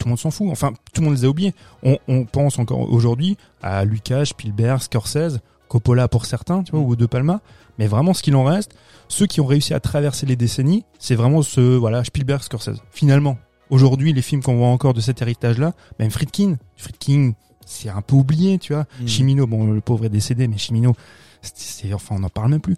Tout 0.01 0.07
le 0.07 0.09
monde 0.11 0.19
s'en 0.19 0.31
fout. 0.31 0.47
Enfin, 0.51 0.73
tout 0.93 1.01
le 1.01 1.07
monde 1.07 1.15
les 1.15 1.25
a 1.25 1.29
oubliés. 1.29 1.53
On, 1.83 1.97
on 2.07 2.25
pense 2.25 2.57
encore 2.59 2.91
aujourd'hui 2.91 3.37
à 3.61 3.85
Lucas, 3.85 4.25
Spielberg, 4.25 4.81
Scorsese, 4.81 5.39
Coppola 5.67 6.07
pour 6.07 6.25
certains, 6.25 6.63
tu 6.63 6.71
vois, 6.71 6.81
ou 6.81 6.95
De 6.95 7.05
Palma. 7.05 7.41
Mais 7.79 7.87
vraiment, 7.87 8.13
ce 8.13 8.21
qu'il 8.23 8.35
en 8.35 8.43
reste, 8.43 8.73
ceux 9.07 9.25
qui 9.27 9.39
ont 9.41 9.45
réussi 9.45 9.73
à 9.73 9.79
traverser 9.79 10.25
les 10.25 10.35
décennies, 10.35 10.83
c'est 10.99 11.15
vraiment 11.15 11.41
ce, 11.41 11.61
voilà, 11.77 12.03
Spielberg, 12.03 12.41
Scorsese. 12.43 12.81
Finalement, 12.91 13.37
aujourd'hui, 13.69 14.11
les 14.13 14.21
films 14.21 14.41
qu'on 14.43 14.57
voit 14.57 14.67
encore 14.67 14.93
de 14.93 15.01
cet 15.01 15.21
héritage-là, 15.21 15.73
même 15.99 16.09
Friedkin, 16.11 16.57
Friedkin, 16.77 17.33
c'est 17.65 17.89
un 17.89 18.01
peu 18.01 18.15
oublié, 18.15 18.57
tu 18.59 18.73
vois. 18.73 18.85
Mm. 19.01 19.07
Chimino, 19.07 19.47
bon, 19.47 19.71
le 19.71 19.81
pauvre 19.81 20.05
est 20.05 20.09
décédé, 20.09 20.47
mais 20.47 20.57
Chimino, 20.57 20.93
c'est, 21.41 21.57
c'est- 21.57 21.93
enfin, 21.93 22.15
on 22.15 22.19
n'en 22.19 22.29
parle 22.29 22.49
même 22.49 22.59
plus. 22.61 22.75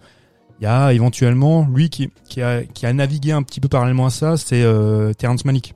Il 0.60 0.63
y 0.63 0.68
a 0.68 0.94
éventuellement, 0.94 1.68
lui 1.74 1.89
qui, 1.89 2.10
qui, 2.30 2.42
a, 2.42 2.63
qui 2.63 2.86
a 2.86 2.94
navigué 2.94 3.32
un 3.32 3.42
petit 3.44 3.60
peu 3.60 3.68
parallèlement 3.68 4.06
à 4.06 4.10
ça, 4.12 4.38
c'est 4.38 4.62
euh, 4.62 5.12
Terrence 5.13 5.46
Malick. 5.46 5.74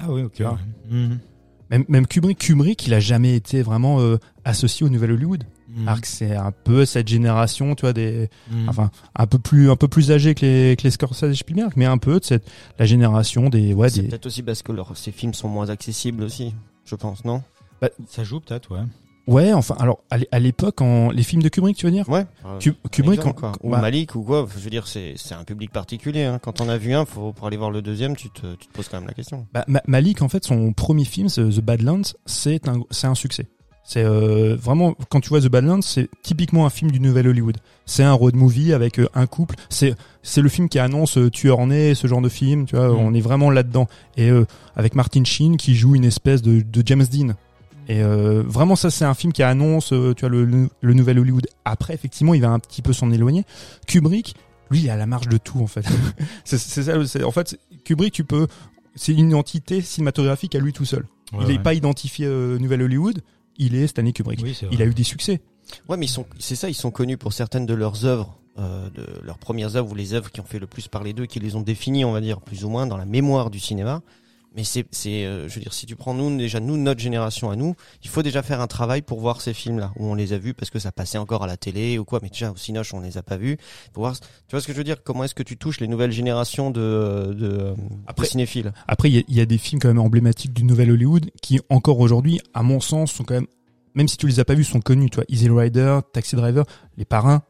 Ah 0.00 0.10
oui, 0.10 0.22
ok. 0.22 0.42
Mhm. 0.90 1.18
Même, 1.70 1.84
même 1.88 2.06
Kubrick, 2.06 2.38
Kubrick, 2.38 2.86
il 2.86 2.94
a 2.94 3.00
jamais 3.00 3.34
été 3.34 3.60
vraiment 3.60 4.00
euh, 4.00 4.16
associé 4.44 4.86
au 4.86 4.88
Nouvel 4.88 5.12
Hollywood. 5.12 5.44
Mhm. 5.68 5.86
Alors 5.86 6.00
que 6.00 6.06
c'est 6.06 6.34
un 6.34 6.50
peu 6.50 6.86
cette 6.86 7.08
génération, 7.08 7.74
tu 7.74 7.82
vois, 7.82 7.92
des, 7.92 8.30
Mhm. 8.50 8.68
enfin, 8.70 8.90
un 9.14 9.26
peu 9.26 9.38
plus, 9.38 9.70
un 9.70 9.76
peu 9.76 9.86
plus 9.86 10.10
âgé 10.10 10.34
que 10.34 10.46
les, 10.46 10.76
que 10.76 10.84
les 10.84 10.90
Scorsese 10.90 11.24
et 11.24 11.34
Spielberg, 11.34 11.72
mais 11.76 11.84
un 11.84 11.98
peu 11.98 12.18
de 12.20 12.24
cette, 12.24 12.50
la 12.78 12.86
génération 12.86 13.50
des, 13.50 13.74
ouais, 13.74 13.90
C'est 13.90 14.00
des, 14.00 14.08
peut-être 14.08 14.24
aussi 14.26 14.42
parce 14.42 14.62
que 14.62 14.72
leurs- 14.72 14.96
ces 14.96 15.12
films 15.12 15.34
sont 15.34 15.48
moins 15.48 15.68
accessibles 15.68 16.22
aussi, 16.22 16.54
je 16.86 16.94
pense, 16.94 17.24
non? 17.26 17.42
Ça 18.06 18.24
joue 18.24 18.40
peut-être, 18.40 18.72
ouais. 18.72 18.80
Ouais, 19.28 19.52
enfin, 19.52 19.76
alors, 19.78 20.00
à 20.10 20.18
l'é- 20.18 20.28
à 20.32 20.38
l'époque, 20.40 20.80
en, 20.80 21.10
les 21.10 21.22
films 21.22 21.42
de 21.42 21.48
Kubrick, 21.48 21.76
tu 21.76 21.86
veux 21.86 21.92
dire? 21.92 22.08
Ouais. 22.08 22.26
Ku- 22.60 22.74
Kubrick, 22.90 23.20
Exemple, 23.20 23.38
quoi. 23.40 23.52
ou 23.62 23.70
bah, 23.70 23.80
Malik 23.80 24.14
ou 24.16 24.22
quoi. 24.22 24.48
Je 24.52 24.60
veux 24.62 24.70
dire, 24.70 24.86
c'est 24.88 25.14
un 25.32 25.44
public 25.44 25.70
particulier. 25.70 26.24
Hein. 26.24 26.38
Quand 26.42 26.60
on 26.60 26.68
a 26.68 26.76
vu 26.78 26.94
un, 26.94 27.04
faut 27.04 27.32
pour 27.32 27.46
aller 27.46 27.56
voir 27.56 27.70
le 27.70 27.82
deuxième, 27.82 28.16
tu 28.16 28.30
te, 28.30 28.54
tu 28.56 28.66
te 28.66 28.72
poses 28.72 28.88
quand 28.88 28.98
même 28.98 29.06
la 29.08 29.14
question. 29.14 29.46
bah, 29.54 29.64
Ma- 29.68 29.82
Malik, 29.86 30.22
en 30.22 30.28
fait, 30.28 30.44
son 30.44 30.72
premier 30.72 31.04
film, 31.04 31.28
The 31.28 31.60
Badlands, 31.60 32.02
c'est 32.26 32.68
un, 32.68 32.80
c'est 32.90 33.06
un 33.06 33.14
succès. 33.14 33.46
C'est 33.84 34.04
euh, 34.04 34.54
vraiment 34.54 34.94
quand 35.08 35.20
tu 35.20 35.30
vois 35.30 35.40
The 35.40 35.46
Badlands, 35.48 35.80
c'est 35.80 36.10
typiquement 36.22 36.66
un 36.66 36.70
film 36.70 36.90
du 36.90 37.00
nouvel 37.00 37.26
Hollywood. 37.26 37.56
C'est 37.86 38.02
un 38.02 38.12
road 38.12 38.36
movie 38.36 38.74
avec 38.74 38.98
euh, 39.00 39.08
un 39.14 39.24
couple. 39.26 39.54
C'est 39.70 39.94
c'est 40.22 40.42
le 40.42 40.50
film 40.50 40.68
qui 40.68 40.78
annonce 40.78 41.16
euh, 41.16 41.30
tueur 41.30 41.58
en 41.58 41.68
nez, 41.68 41.94
ce 41.94 42.06
genre 42.06 42.20
de 42.20 42.28
film. 42.28 42.66
Tu 42.66 42.76
vois, 42.76 42.88
Mm. 42.92 42.96
on 42.98 43.14
est 43.14 43.20
vraiment 43.22 43.50
là-dedans. 43.50 43.86
Et 44.18 44.28
euh, 44.30 44.44
avec 44.76 44.94
Martin 44.94 45.24
Sheen 45.24 45.56
qui 45.56 45.74
joue 45.74 45.94
une 45.94 46.04
espèce 46.04 46.42
de, 46.42 46.60
de 46.60 46.82
James 46.84 47.06
Dean. 47.10 47.28
Et 47.88 48.02
euh, 48.02 48.42
vraiment, 48.46 48.76
ça, 48.76 48.90
c'est 48.90 49.04
un 49.04 49.14
film 49.14 49.32
qui 49.32 49.42
annonce, 49.42 49.92
euh, 49.92 50.14
tu 50.14 50.20
vois, 50.20 50.28
le, 50.28 50.44
le, 50.44 50.68
le 50.80 50.94
nouvel 50.94 51.18
Hollywood. 51.18 51.46
Après, 51.64 51.94
effectivement, 51.94 52.34
il 52.34 52.42
va 52.42 52.50
un 52.50 52.58
petit 52.58 52.82
peu 52.82 52.92
s'en 52.92 53.10
éloigner. 53.10 53.44
Kubrick, 53.86 54.36
lui, 54.70 54.80
il 54.80 54.86
est 54.86 54.90
à 54.90 54.96
la 54.96 55.06
marge 55.06 55.28
de 55.28 55.38
tout, 55.38 55.60
en 55.60 55.66
fait. 55.66 55.86
c'est 56.44 56.58
ça. 56.58 57.24
En 57.24 57.30
fait, 57.32 57.58
Kubrick, 57.84 58.12
tu 58.12 58.24
peux, 58.24 58.46
c'est 58.94 59.12
une 59.12 59.28
identité 59.28 59.80
cinématographique 59.80 60.54
à 60.54 60.58
lui 60.58 60.72
tout 60.72 60.84
seul. 60.84 61.06
Ouais, 61.32 61.40
il 61.42 61.46
n'est 61.48 61.56
ouais. 61.56 61.62
pas 61.62 61.74
identifié 61.74 62.26
euh, 62.26 62.58
Nouvel 62.58 62.82
Hollywood. 62.82 63.22
Il 63.56 63.74
est 63.74 63.86
Stanley 63.86 64.12
Kubrick. 64.12 64.40
Oui, 64.42 64.58
il 64.70 64.82
a 64.82 64.84
eu 64.84 64.94
des 64.94 65.02
succès. 65.02 65.40
Ouais, 65.88 65.96
mais 65.96 66.06
ils 66.06 66.10
sont, 66.10 66.26
c'est 66.38 66.54
ça, 66.54 66.68
ils 66.68 66.74
sont 66.74 66.90
connus 66.90 67.16
pour 67.16 67.32
certaines 67.32 67.66
de 67.66 67.74
leurs 67.74 68.04
œuvres, 68.04 68.38
euh, 68.58 68.88
de 68.90 69.06
leurs 69.22 69.38
premières 69.38 69.76
œuvres 69.76 69.92
ou 69.92 69.94
les 69.94 70.14
œuvres 70.14 70.30
qui 70.30 70.40
ont 70.40 70.44
fait 70.44 70.58
le 70.58 70.66
plus 70.66 70.88
parler 70.88 71.12
d'eux, 71.12 71.26
qui 71.26 71.40
les 71.40 71.56
ont 71.56 71.60
définies, 71.60 72.04
on 72.04 72.12
va 72.12 72.20
dire, 72.20 72.40
plus 72.40 72.64
ou 72.64 72.68
moins 72.68 72.86
dans 72.86 72.96
la 72.96 73.04
mémoire 73.04 73.50
du 73.50 73.58
cinéma. 73.58 74.02
Mais 74.58 74.64
c'est, 74.64 74.86
c'est, 74.90 75.24
euh, 75.24 75.48
je 75.48 75.54
veux 75.54 75.60
dire, 75.60 75.72
si 75.72 75.86
tu 75.86 75.94
prends 75.94 76.14
nous 76.14 76.36
déjà 76.36 76.58
nous 76.58 76.76
notre 76.76 76.98
génération 77.00 77.48
à 77.48 77.54
nous, 77.54 77.76
il 78.02 78.08
faut 78.10 78.24
déjà 78.24 78.42
faire 78.42 78.60
un 78.60 78.66
travail 78.66 79.02
pour 79.02 79.20
voir 79.20 79.40
ces 79.40 79.54
films-là 79.54 79.92
où 79.96 80.04
on 80.06 80.16
les 80.16 80.32
a 80.32 80.38
vus 80.38 80.52
parce 80.52 80.68
que 80.68 80.80
ça 80.80 80.90
passait 80.90 81.16
encore 81.16 81.44
à 81.44 81.46
la 81.46 81.56
télé 81.56 81.96
ou 81.96 82.04
quoi. 82.04 82.18
Mais 82.24 82.28
déjà 82.28 82.50
au 82.50 82.56
Cinoche 82.56 82.92
on 82.92 82.98
les 82.98 83.18
a 83.18 83.22
pas 83.22 83.36
vus. 83.36 83.56
Pour 83.92 84.02
voir, 84.02 84.18
tu 84.18 84.26
vois 84.50 84.60
ce 84.60 84.66
que 84.66 84.72
je 84.72 84.78
veux 84.78 84.82
dire? 84.82 85.04
Comment 85.04 85.22
est-ce 85.22 85.36
que 85.36 85.44
tu 85.44 85.56
touches 85.56 85.78
les 85.78 85.86
nouvelles 85.86 86.10
générations 86.10 86.72
de, 86.72 86.80
de, 87.28 87.34
de 87.34 87.74
Après- 88.08 88.26
cinéphiles? 88.26 88.72
Après, 88.88 89.08
il 89.08 89.14
y, 89.14 89.18
a- 89.20 89.22
y 89.28 89.40
a 89.40 89.46
des 89.46 89.58
films 89.58 89.80
quand 89.80 89.86
même 89.88 90.00
emblématiques 90.00 90.52
du 90.52 90.64
Nouvel 90.64 90.90
Hollywood 90.90 91.30
qui, 91.40 91.60
encore 91.70 92.00
aujourd'hui, 92.00 92.40
à 92.52 92.64
mon 92.64 92.80
sens, 92.80 93.12
sont 93.12 93.22
quand 93.22 93.34
même, 93.34 93.46
même 93.94 94.08
si 94.08 94.16
tu 94.16 94.26
les 94.26 94.40
as 94.40 94.44
pas 94.44 94.54
vus, 94.54 94.64
sont 94.64 94.80
connus. 94.80 95.08
Tu 95.10 95.16
vois, 95.18 95.24
Easy 95.28 95.48
Rider, 95.48 96.00
Taxi 96.12 96.34
Driver, 96.34 96.64
Les 96.96 97.04
Parrains. 97.04 97.42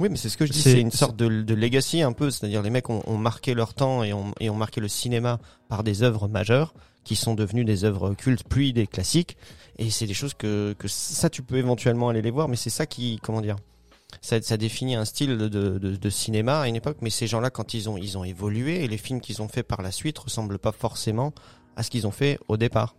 Oui, 0.00 0.08
mais 0.10 0.16
c'est 0.16 0.28
ce 0.28 0.36
que 0.36 0.44
je 0.46 0.52
dis, 0.52 0.60
C'est- 0.60 0.72
c'est 0.72 0.80
une 0.80 0.90
sorte 0.90 1.16
de, 1.16 1.42
de 1.42 1.54
legacy 1.54 2.02
un 2.02 2.12
peu, 2.12 2.30
c'est-à-dire 2.30 2.60
les 2.62 2.70
mecs 2.70 2.90
ont, 2.90 3.02
ont 3.06 3.16
marqué 3.16 3.54
leur 3.54 3.72
temps 3.74 4.02
et 4.02 4.12
ont, 4.12 4.32
et 4.40 4.50
ont 4.50 4.56
marqué 4.56 4.80
le 4.80 4.88
cinéma 4.88 5.38
par 5.68 5.84
des 5.84 6.02
œuvres 6.02 6.28
majeures 6.28 6.74
qui 7.04 7.16
sont 7.16 7.34
devenues 7.34 7.64
des 7.64 7.84
œuvres 7.84 8.14
cultes 8.14 8.44
puis 8.48 8.72
des 8.72 8.86
classiques. 8.86 9.36
Et 9.78 9.90
c'est 9.90 10.06
des 10.06 10.14
choses 10.14 10.34
que, 10.34 10.74
que 10.78 10.88
ça 10.88 11.30
tu 11.30 11.42
peux 11.42 11.56
éventuellement 11.56 12.08
aller 12.10 12.22
les 12.22 12.30
voir, 12.30 12.48
mais 12.48 12.56
c'est 12.56 12.70
ça 12.70 12.86
qui, 12.86 13.18
comment 13.22 13.40
dire, 13.40 13.56
ça, 14.20 14.40
ça 14.42 14.56
définit 14.56 14.94
un 14.96 15.04
style 15.04 15.36
de, 15.36 15.48
de, 15.48 15.78
de 15.78 16.10
cinéma 16.10 16.60
à 16.60 16.68
une 16.68 16.76
époque. 16.76 16.98
Mais 17.00 17.10
ces 17.10 17.26
gens-là, 17.26 17.50
quand 17.50 17.74
ils 17.74 17.88
ont, 17.88 17.96
ils 17.96 18.16
ont 18.18 18.24
évolué 18.24 18.84
et 18.84 18.88
les 18.88 18.98
films 18.98 19.20
qu'ils 19.20 19.40
ont 19.42 19.48
fait 19.48 19.62
par 19.62 19.82
la 19.82 19.90
suite 19.90 20.18
ressemblent 20.18 20.58
pas 20.58 20.72
forcément 20.72 21.32
à 21.76 21.82
ce 21.82 21.90
qu'ils 21.90 22.06
ont 22.06 22.12
fait 22.12 22.38
au 22.48 22.56
départ. 22.56 22.94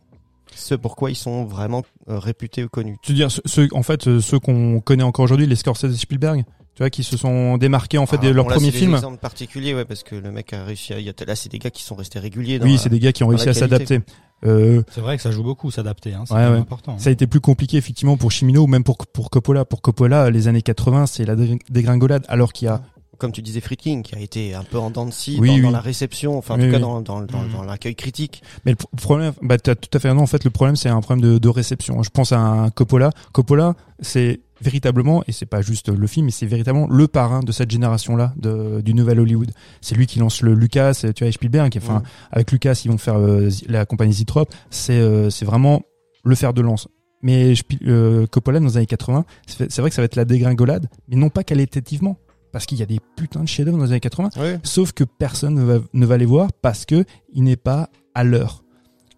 Ce 0.54 0.76
pourquoi 0.76 1.12
ils 1.12 1.16
sont 1.16 1.44
vraiment 1.46 1.84
euh, 2.10 2.20
réputés 2.20 2.64
ou 2.64 2.70
connus. 2.70 2.98
Tu 3.02 3.12
veux 3.12 3.18
dire, 3.18 3.30
ceux- 3.32 3.68
en 3.74 3.84
fait, 3.84 4.08
euh, 4.08 4.20
ceux 4.22 4.40
qu'on 4.40 4.80
connaît 4.82 5.04
encore 5.04 5.24
aujourd'hui, 5.26 5.48
les 5.48 5.56
Scorsese 5.56 5.86
et 5.94 5.98
Spielberg, 5.98 6.44
tu 6.76 6.80
vois, 6.84 6.90
qui 6.90 7.04
se 7.04 7.18
sont 7.18 7.58
démarqués 7.58 7.98
en 7.98 8.06
fait 8.06 8.18
de 8.18 8.28
Ah, 8.30 8.34
leurs 8.34 8.46
bon, 8.46 8.52
là, 8.52 8.60
films. 8.60 8.94
exemples 8.96 9.18
particuliers, 9.18 9.74
ouais, 9.74 9.86
parce 9.86 10.04
que 10.04 10.16
le 10.16 10.32
mec 10.32 10.52
a 10.54 10.64
réussi 10.64 10.94
à, 10.94 11.00
il 11.00 11.06
y 11.06 11.10
a, 11.10 11.14
là, 11.26 11.36
c'est 11.36 11.50
des 11.52 11.60
gars 11.60 11.70
qui 11.72 11.84
sont 11.84 11.96
restés 11.96 12.20
réguliers 12.20 12.60
dans 12.60 12.66
Oui, 12.66 12.74
la- 12.74 12.78
c'est 12.78 12.90
des 12.90 13.00
gars 13.00 13.12
qui 13.14 13.24
ont 13.24 13.28
réussi 13.28 13.50
à 13.50 13.54
s'adapter. 13.54 14.00
Euh, 14.46 14.84
C'est 14.92 15.00
vrai 15.02 15.16
que 15.16 15.24
ça 15.24 15.32
joue 15.32 15.44
beaucoup, 15.44 15.72
s'adapter. 15.72 16.14
Hein, 16.14 16.24
c'est 16.28 16.34
Ouais, 16.34 16.42
vraiment 16.42 16.56
ouais. 16.56 16.62
important. 16.62 16.92
hein. 16.94 17.00
ça 17.00 17.10
a 17.10 17.14
été 17.14 17.26
plus 17.26 17.40
compliqué 17.40 17.78
effectivement 17.78 18.18
pour 18.18 18.32
Chimino 18.32 18.64
ou 18.64 18.68
même 18.68 18.84
pour 18.84 18.98
pour 19.08 19.30
Coppola. 19.30 19.64
Pour 19.66 19.82
Coppola, 19.82 20.30
les 20.30 20.48
années 20.50 20.62
80, 20.62 21.06
c'est 21.08 21.26
la 21.26 21.36
dé- 21.36 21.58
dégringolade, 21.70 22.26
alors 22.28 22.52
qu'il 22.54 22.66
y 22.66 22.70
a 22.70 22.82
comme 23.18 23.32
tu 23.32 23.42
disais 23.42 23.62
Friedkin 23.62 24.02
qui 24.02 24.16
a 24.16 24.20
été 24.20 24.54
un 24.54 24.64
peu 24.64 24.78
en 24.78 24.90
dents 24.90 25.06
de 25.06 25.12
scie 25.12 25.38
Oui, 25.40 25.48
dans, 25.50 25.54
oui. 25.56 25.62
dans 25.62 25.72
la 25.72 25.80
réception 25.82 26.38
enfin 26.38 26.56
en 26.56 26.58
Oui, 26.60 26.66
tout 26.66 26.72
cas 26.72 26.78
oui. 26.78 26.82
dans, 26.82 27.02
dans, 27.02 27.22
dans, 27.22 27.44
dans 27.54 27.64
l'accueil 27.64 27.96
critique 27.96 28.42
Mais 28.66 28.72
le 28.72 28.76
pro- 28.78 28.90
problème, 28.98 29.34
bah, 29.42 29.58
t'as 29.58 29.76
tout 29.76 29.90
à 29.96 30.00
fait 30.00 30.10
raison. 30.10 30.22
En 30.22 30.28
fait, 30.28 30.44
le 30.44 30.50
problème, 30.50 30.76
c'est 30.76 30.90
un 30.90 31.02
problème 31.02 31.22
de, 31.34 31.38
de 31.38 31.50
réception. 31.50 32.02
Je 32.04 32.10
pense 32.10 32.32
à 32.32 32.40
un 32.40 32.70
Coppola. 32.70 33.10
Coppola, 33.34 33.76
c'est 34.00 34.42
véritablement, 34.62 35.22
et 35.28 35.32
c'est 35.34 35.46
pas 35.46 35.62
juste 35.62 35.90
le 35.90 36.08
film, 36.08 36.28
mais 36.28 36.32
c'est 36.32 36.46
véritablement 36.46 36.88
le 36.90 37.08
parrain 37.10 37.42
de 37.42 37.52
cette 37.52 37.70
génération-là, 37.70 38.34
de, 38.38 38.82
du 38.82 38.94
nouvel 38.94 39.20
Hollywood. 39.20 39.52
C'est 39.82 39.96
lui 39.96 40.08
qui 40.08 40.20
lance 40.20 40.42
le 40.42 40.54
Lucas, 40.54 41.02
et 41.04 41.14
tu 41.14 41.24
vois, 41.24 41.30
et 41.30 41.32
Spielberg. 41.34 41.74
Enfin, 41.78 41.96
Mhm. 42.00 42.04
avec 42.32 42.52
Lucas, 42.52 42.82
ils 42.86 42.90
vont 42.92 42.98
faire 42.98 43.18
euh, 43.20 43.50
la 43.68 43.86
compagnie 43.86 44.14
Zitrop. 44.14 44.50
C'est, 44.70 44.94
euh, 44.94 45.30
c'est 45.30 45.46
vraiment 45.46 45.82
le 46.24 46.36
fer 46.36 46.54
de 46.54 46.62
lance. 46.62 46.88
Mais 47.22 47.54
euh, 47.86 48.28
Coppola, 48.28 48.60
dans 48.60 48.68
les 48.68 48.78
années 48.78 48.86
80, 48.86 49.26
c'est 49.48 49.72
c'est 49.72 49.82
vrai 49.82 49.90
que 49.90 49.96
ça 49.96 50.02
va 50.02 50.06
être 50.06 50.16
la 50.16 50.26
dégringolade, 50.26 50.88
mais 51.08 51.16
non 51.16 51.30
pas 51.30 51.44
qualitativement. 51.44 52.18
Parce 52.56 52.66
qu'il 52.66 52.78
y 52.78 52.84
a 52.84 52.86
des 52.86 53.02
putains 53.18 53.44
de 53.44 53.50
chefs-d'œuvre 53.50 53.78
dans 53.80 53.84
les 53.84 53.92
années 53.92 54.00
80. 54.00 54.30
oui. 54.38 54.60
Sauf 54.64 54.94
que 54.94 55.04
personne 55.04 55.56
ne 55.56 55.64
va, 55.66 55.80
ne 55.92 56.06
va 56.06 56.16
les 56.16 56.24
voir 56.26 56.54
parce 56.62 56.86
que 56.86 57.04
il 57.34 57.44
n'est 57.44 57.58
pas 57.58 57.90
à 58.14 58.24
l'heure. 58.24 58.64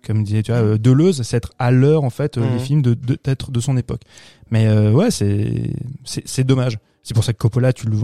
Comme 0.04 0.24
disait, 0.24 0.42
tu 0.42 0.52
vois, 0.52 0.62
euh, 0.62 0.78
Deleuze, 0.80 1.22
c'est 1.22 1.38
être 1.38 1.52
à 1.60 1.70
l'heure 1.70 2.04
en 2.04 2.10
fait 2.10 2.40
euh, 2.40 2.42
Mhm. 2.42 2.54
les 2.54 2.60
films 2.60 2.82
de 2.82 2.96
d'être 3.24 3.52
de 3.52 3.60
son 3.60 3.78
époque. 3.78 4.02
Mais 4.50 4.66
euh, 4.66 4.92
ouais, 4.92 5.12
c'est 5.12 5.72
c'est 6.04 6.44
dommage. 6.46 6.80
C'est 7.04 7.14
pour 7.14 7.24
ça 7.24 7.32
que 7.32 7.38
Coppola, 7.38 7.74
tu 7.74 7.86
le 7.86 7.96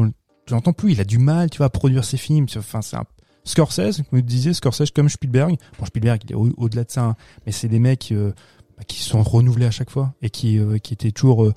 tu 0.45 0.53
l'entends 0.53 0.71
plus. 0.71 0.91
Il 0.91 1.01
a 1.01 1.03
du 1.03 1.17
mal, 1.17 1.49
tu 1.49 1.57
vois, 1.57 1.65
à 1.65 1.69
produire 1.69 2.05
ses 2.05 2.17
films. 2.17 2.45
Enfin, 2.55 2.83
c'est 2.83 2.95
un 2.97 3.05
Scorsese, 3.43 4.03
comme 4.11 4.19
tu 4.19 4.23
disais, 4.27 4.53
Scorsese 4.53 4.91
comme 4.91 5.09
Spielberg. 5.09 5.55
Bon, 5.79 5.85
Spielberg, 5.87 6.21
il 6.25 6.31
est 6.33 6.35
au- 6.35 6.53
au-delà 6.57 6.83
de 6.83 6.91
ça, 6.91 7.05
hein, 7.05 7.15
mais 7.47 7.51
c'est 7.51 7.69
des 7.69 7.79
mecs 7.79 8.11
euh, 8.11 8.31
bah, 8.77 8.83
qui 8.87 9.01
sont 9.01 9.23
renouvelés 9.23 9.65
à 9.65 9.71
chaque 9.71 9.89
fois 9.89 10.13
et 10.21 10.29
qui 10.29 10.59
euh, 10.59 10.77
qui 10.77 10.93
étaient 10.93 11.11
toujours 11.11 11.43
euh, 11.43 11.53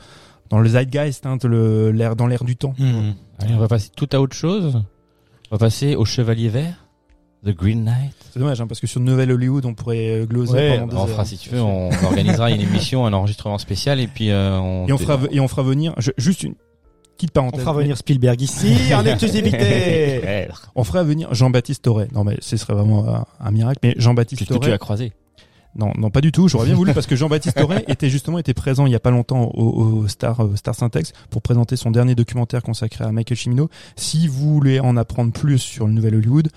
dans 0.51 0.59
le 0.59 0.69
zeitgeist, 0.69 1.27
hein, 1.27 1.39
le 1.45 1.91
l'air 1.91 2.17
dans 2.17 2.27
l'air 2.27 2.45
du 2.45 2.57
temps. 2.57 2.75
Hmm. 2.79 3.13
Allez, 3.39 3.55
on 3.55 3.59
va 3.59 3.69
passer 3.69 3.91
tout 3.95 4.09
à 4.13 4.21
autre 4.21 4.37
chose. 4.37 4.83
On 5.51 5.55
va 5.55 5.59
passer 5.59 5.95
au 5.97 6.05
Chevalier 6.05 6.49
Vert, 6.49 6.87
The 7.45 7.51
Green 7.51 7.85
Knight. 7.85 8.15
C'est 8.33 8.39
dommage, 8.41 8.61
hein, 8.61 8.67
parce 8.67 8.81
que 8.81 8.87
sur 8.87 9.01
Nouvelle 9.01 9.31
Hollywood, 9.31 9.65
on 9.67 9.75
pourrait 9.75 10.23
euh, 10.23 10.27
gloser 10.27 10.53
Ouais, 10.55 10.79
pendant 10.79 10.87
des 10.89 10.97
on 10.97 11.01
heures. 11.03 11.09
fera, 11.11 11.25
si 11.25 11.37
tu 11.39 11.51
veux, 11.51 11.61
on 11.63 11.91
organisera 12.05 12.51
une 12.51 12.61
émission, 12.61 13.07
un 13.07 13.13
enregistrement 13.13 13.59
spécial, 13.59 14.01
et 14.01 14.07
puis 14.09 14.31
euh, 14.31 14.59
on. 14.59 14.87
Et 14.89 14.93
on 14.93 14.99
fera 14.99 15.19
et 15.31 15.41
on 15.41 15.49
fera 15.49 15.63
venir 15.63 15.95
je- 15.99 16.11
juste 16.19 16.43
une 16.43 16.55
petite 17.17 17.31
On 17.31 17.41
parenthèse. 17.41 17.61
fera 17.61 17.73
venir 17.75 17.97
Spielberg 17.97 18.41
ici 18.41 18.75
en 18.95 19.05
exclusivité. 19.07 20.49
On 20.75 20.85
fera 20.85 21.03
venir 21.03 21.33
Jean-Baptiste 21.35 21.83
Toré. 21.85 22.09
Non 22.13 22.25
mais 22.25 22.37
ce 22.41 22.57
serait 22.57 22.75
vraiment 22.75 23.07
un, 23.09 23.25
un 23.41 23.51
miracle. 23.51 23.79
Mais 23.83 23.95
Jean-Baptiste 23.97 24.41
Qu'est-ce 24.41 24.49
que 24.51 24.55
tu 24.55 24.61
Toré. 24.61 24.73
as 24.73 24.79
croisé 24.79 25.13
Non, 25.79 25.93
non, 25.99 26.11
pas 26.11 26.21
du 26.21 26.33
tout. 26.33 26.49
J'aurais 26.49 26.67
bien 26.67 26.75
voulu 26.83 26.93
parce 26.95 27.07
que 27.07 27.17
Jean-Baptiste 27.17 27.57
Toré 27.59 27.85
était 27.89 28.09
justement 28.09 28.39
était 28.39 28.55
présent 28.55 28.87
il 28.87 28.93
y 28.93 28.95
a 28.95 29.01
pas 29.01 29.11
longtemps 29.11 29.51
au, 29.55 30.03
au 30.03 30.09
Star 30.09 30.41
euh, 30.45 30.57
Star 30.57 30.75
Syntex 30.75 31.12
pour 31.31 31.43
présenter 31.43 31.77
son 31.77 31.91
dernier 31.91 32.15
documentaire 32.15 32.62
consacré 32.62 33.05
à 33.05 33.12
Michael 33.12 33.37
Cimino. 33.37 33.69
Si 33.97 34.27
vous 34.27 34.55
voulez 34.55 34.81
en 34.81 34.97
apprendre 34.97 35.33
plus 35.33 35.59
sur 35.59 35.87
le 35.87 35.93
Nouvel 35.93 36.15
Hollywood, 36.17 36.49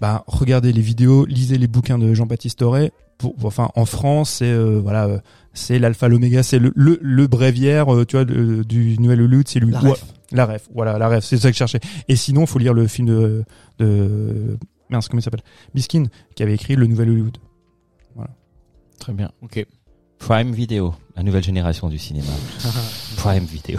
bah 0.00 0.24
regardez 0.26 0.72
les 0.72 0.80
vidéos, 0.82 1.24
lisez 1.26 1.58
les 1.58 1.68
bouquins 1.68 1.98
de 1.98 2.12
Jean-Baptiste 2.12 2.58
Toré. 2.58 2.92
Pour, 3.18 3.34
enfin, 3.44 3.70
en 3.76 3.86
France, 3.86 4.28
c'est 4.30 4.44
euh, 4.50 4.78
voilà, 4.82 5.06
euh, 5.06 5.18
c'est 5.54 5.78
l'alpha 5.78 6.06
l'oméga, 6.08 6.42
c'est 6.42 6.58
le, 6.58 6.70
le 6.76 6.98
le 7.00 7.26
bréviaire, 7.26 7.94
euh, 7.94 8.04
tu 8.04 8.16
vois, 8.16 8.26
du 8.26 8.98
Nouvel 8.98 9.22
Hollywood, 9.22 9.48
c'est 9.48 9.58
lui. 9.60 9.72
La 9.72 9.80
Ouais, 9.80 9.90
ref. 9.92 10.04
la 10.32 10.44
ref, 10.44 10.68
voilà, 10.74 10.98
la 10.98 11.08
ref, 11.08 11.24
c'est 11.24 11.38
ça 11.38 11.48
que 11.48 11.54
je 11.54 11.58
cherchais. 11.58 11.80
Et 12.08 12.16
sinon, 12.16 12.44
faut 12.44 12.58
lire 12.58 12.74
le 12.74 12.86
film 12.86 13.06
de, 13.08 13.44
de 13.78 14.58
mince, 14.90 15.08
comment 15.08 15.20
il 15.20 15.22
s'appelle? 15.22 15.40
Biskin, 15.74 16.04
qui 16.34 16.42
avait 16.42 16.52
écrit 16.54 16.76
le 16.76 16.86
Nouvel 16.86 17.08
Hollywood. 17.08 17.38
Très 18.98 19.12
bien. 19.12 19.30
Ok. 19.42 19.64
Prime 20.18 20.52
Video, 20.52 20.94
la 21.14 21.22
nouvelle 21.22 21.44
génération 21.44 21.88
du 21.88 21.98
cinéma. 21.98 22.32
Prime 23.16 23.44
Video. 23.44 23.78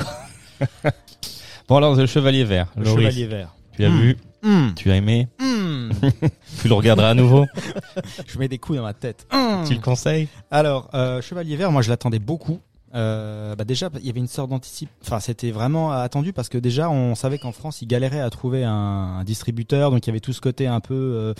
bon 1.67 1.75
alors, 1.77 1.95
Le 1.95 2.05
Chevalier 2.05 2.43
Vert. 2.43 2.67
Le 2.77 2.85
Chevalier 2.85 3.25
Vert. 3.27 3.53
Tu 3.75 3.81
l'as 3.83 3.89
Hmm. 3.89 3.99
vu 3.99 4.17
Hmm. 4.43 4.73
Tu 4.75 4.91
as 4.91 4.95
aimé 4.97 5.27
Hmm. 5.39 5.89
Tu 6.61 6.67
le 6.67 6.73
regarderas 6.75 7.09
à 7.09 7.13
nouveau 7.15 7.45
Je 8.27 8.37
mets 8.37 8.47
des 8.47 8.59
coups 8.59 8.77
dans 8.77 8.83
ma 8.83 8.93
tête. 8.93 9.27
Tu 9.67 9.73
le 9.73 9.79
conseilles 9.81 10.27
Alors, 10.51 10.89
euh, 10.93 11.21
Chevalier 11.21 11.55
Vert, 11.55 11.71
moi 11.71 11.81
je 11.81 11.89
l'attendais 11.89 12.19
beaucoup. 12.19 12.59
Euh, 12.95 13.55
bah 13.55 13.65
déjà, 13.65 13.89
il 13.99 14.05
y 14.05 14.09
avait 14.09 14.19
une 14.19 14.27
sorte 14.27 14.49
d'anticip. 14.49 14.89
Enfin, 15.03 15.19
c'était 15.19 15.51
vraiment 15.51 15.91
attendu 15.91 16.31
parce 16.33 16.47
que 16.49 16.57
déjà, 16.57 16.89
on 16.89 17.15
savait 17.15 17.37
qu'en 17.37 17.51
France, 17.51 17.81
ils 17.81 17.87
galéraient 17.87 18.21
à 18.21 18.29
trouver 18.29 18.63
un, 18.63 18.71
un 18.71 19.23
distributeur, 19.23 19.91
donc 19.91 20.05
il 20.05 20.09
y 20.09 20.11
avait 20.11 20.21
tout 20.21 20.33
ce 20.33 20.39
côté 20.41 20.67
un 20.67 20.79
peu, 20.79 20.93
euh, 20.93 21.33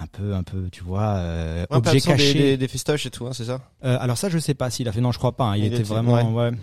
un 0.00 0.06
peu, 0.06 0.34
un 0.34 0.42
peu, 0.42 0.68
tu 0.72 0.82
vois, 0.82 1.16
euh, 1.16 1.66
Ouais, 1.70 1.76
objet 1.76 2.00
son 2.00 2.12
des, 2.12 2.16
caché. 2.16 2.38
des, 2.38 2.56
des 2.56 2.68
festoches 2.68 3.04
et 3.06 3.10
tout, 3.10 3.26
hein, 3.26 3.32
c'est 3.34 3.44
ça? 3.44 3.60
Euh, 3.84 3.98
alors 4.00 4.16
ça, 4.16 4.28
je 4.30 4.38
sais 4.38 4.54
pas 4.54 4.70
s'il 4.70 4.88
a 4.88 4.92
fait. 4.92 5.00
Non, 5.02 5.12
je 5.12 5.18
crois 5.18 5.36
pas. 5.36 5.44
hein. 5.44 5.56
Il, 5.56 5.64
Il 5.64 5.66
était 5.66 5.76
était- 5.76 5.82
vraiment. 5.84 6.14
ouais. 6.32 6.50
Ouais. 6.50 6.56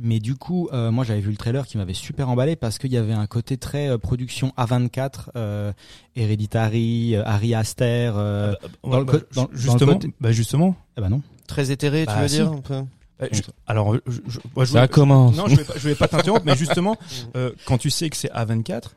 Mais 0.00 0.20
du 0.20 0.36
coup, 0.36 0.68
euh, 0.72 0.92
moi 0.92 1.02
j'avais 1.04 1.18
vu 1.20 1.30
le 1.32 1.36
trailer 1.36 1.66
qui 1.66 1.76
m'avait 1.76 1.92
super 1.92 2.28
emballé 2.28 2.54
parce 2.54 2.78
qu'il 2.78 2.92
y 2.92 2.96
avait 2.96 3.12
un 3.14 3.26
côté 3.26 3.56
très 3.56 3.88
euh, 3.88 3.98
production 3.98 4.52
A24, 4.56 5.30
euh, 5.34 5.72
Hereditary, 6.14 7.16
Harry 7.16 7.54
Aster. 7.54 8.12
Dans 8.14 8.98
le 9.00 9.04
bah, 9.04 9.12
co- 9.12 9.18
dans- 9.34 9.42
dans 9.42 9.48
le 9.50 9.56
justement, 9.58 9.92
côté- 9.94 10.12
bah 10.20 10.32
justement. 10.32 10.76
ah 10.96 11.00
bah 11.00 11.08
non. 11.08 11.20
Très 11.46 11.70
éthéré, 11.70 12.02
tu 12.06 12.12
Bah, 12.14 12.22
veux 12.22 12.28
si. 12.28 12.36
dire 12.36 12.52
un 12.52 12.60
peu 12.60 12.74
Bah, 12.74 12.86
je- 13.32 13.42
alors, 13.66 13.94
je, 13.94 14.00
je- 14.28 14.38
moi, 14.54 14.64
je 14.64 14.72
Ça 14.72 14.78
voulais- 14.80 14.88
commence. 14.88 15.36
Non, 15.36 15.46
je 15.48 15.56
vais 15.56 15.64
pas, 15.64 15.74
vais 15.74 15.94
pas 15.94 16.08
t'interrompre, 16.08 16.44
mais 16.46 16.56
justement, 16.56 16.96
euh, 17.36 17.50
quand 17.66 17.78
tu 17.78 17.90
sais 17.90 18.08
que 18.10 18.16
c'est 18.16 18.30
A24, 18.32 18.90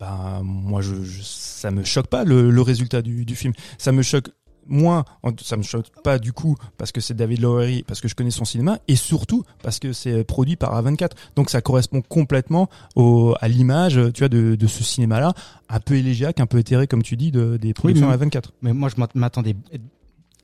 bah 0.00 0.40
moi, 0.42 0.80
je, 0.82 1.02
je- 1.02 1.22
ça 1.22 1.70
me 1.70 1.84
choque 1.84 2.06
pas 2.08 2.24
le, 2.24 2.50
le 2.50 2.62
résultat 2.62 3.02
du, 3.02 3.24
du 3.24 3.34
film. 3.36 3.52
Ça 3.78 3.92
me 3.92 4.02
choque 4.02 4.28
moins, 4.68 5.04
ça 5.42 5.56
me 5.56 5.62
choque 5.62 5.86
pas 6.02 6.18
du 6.18 6.32
coup 6.32 6.56
parce 6.76 6.90
que 6.90 7.00
c'est 7.00 7.14
David 7.14 7.40
Lowery, 7.40 7.84
parce 7.84 8.00
que 8.00 8.08
je 8.08 8.16
connais 8.16 8.32
son 8.32 8.44
cinéma, 8.44 8.78
et 8.88 8.96
surtout 8.96 9.44
parce 9.62 9.78
que 9.78 9.92
c'est 9.92 10.24
produit 10.24 10.56
par 10.56 10.74
A24. 10.82 11.10
Donc 11.36 11.50
ça 11.50 11.60
correspond 11.60 12.02
complètement 12.02 12.68
au, 12.96 13.34
à 13.40 13.46
l'image, 13.46 14.00
tu 14.12 14.20
vois, 14.22 14.28
de, 14.28 14.56
de 14.56 14.66
ce 14.66 14.82
cinéma-là, 14.82 15.34
un 15.68 15.78
peu 15.80 15.94
élégiaque, 15.94 16.40
un 16.40 16.46
peu 16.46 16.58
éthéré, 16.58 16.88
comme 16.88 17.04
tu 17.04 17.16
dis, 17.16 17.30
de, 17.30 17.56
des 17.58 17.74
productions 17.74 18.08
mais- 18.08 18.16
A24. 18.16 18.46
Mais 18.60 18.72
moi, 18.72 18.88
je 18.88 18.96
m'att- 19.00 19.14
m'attendais 19.14 19.54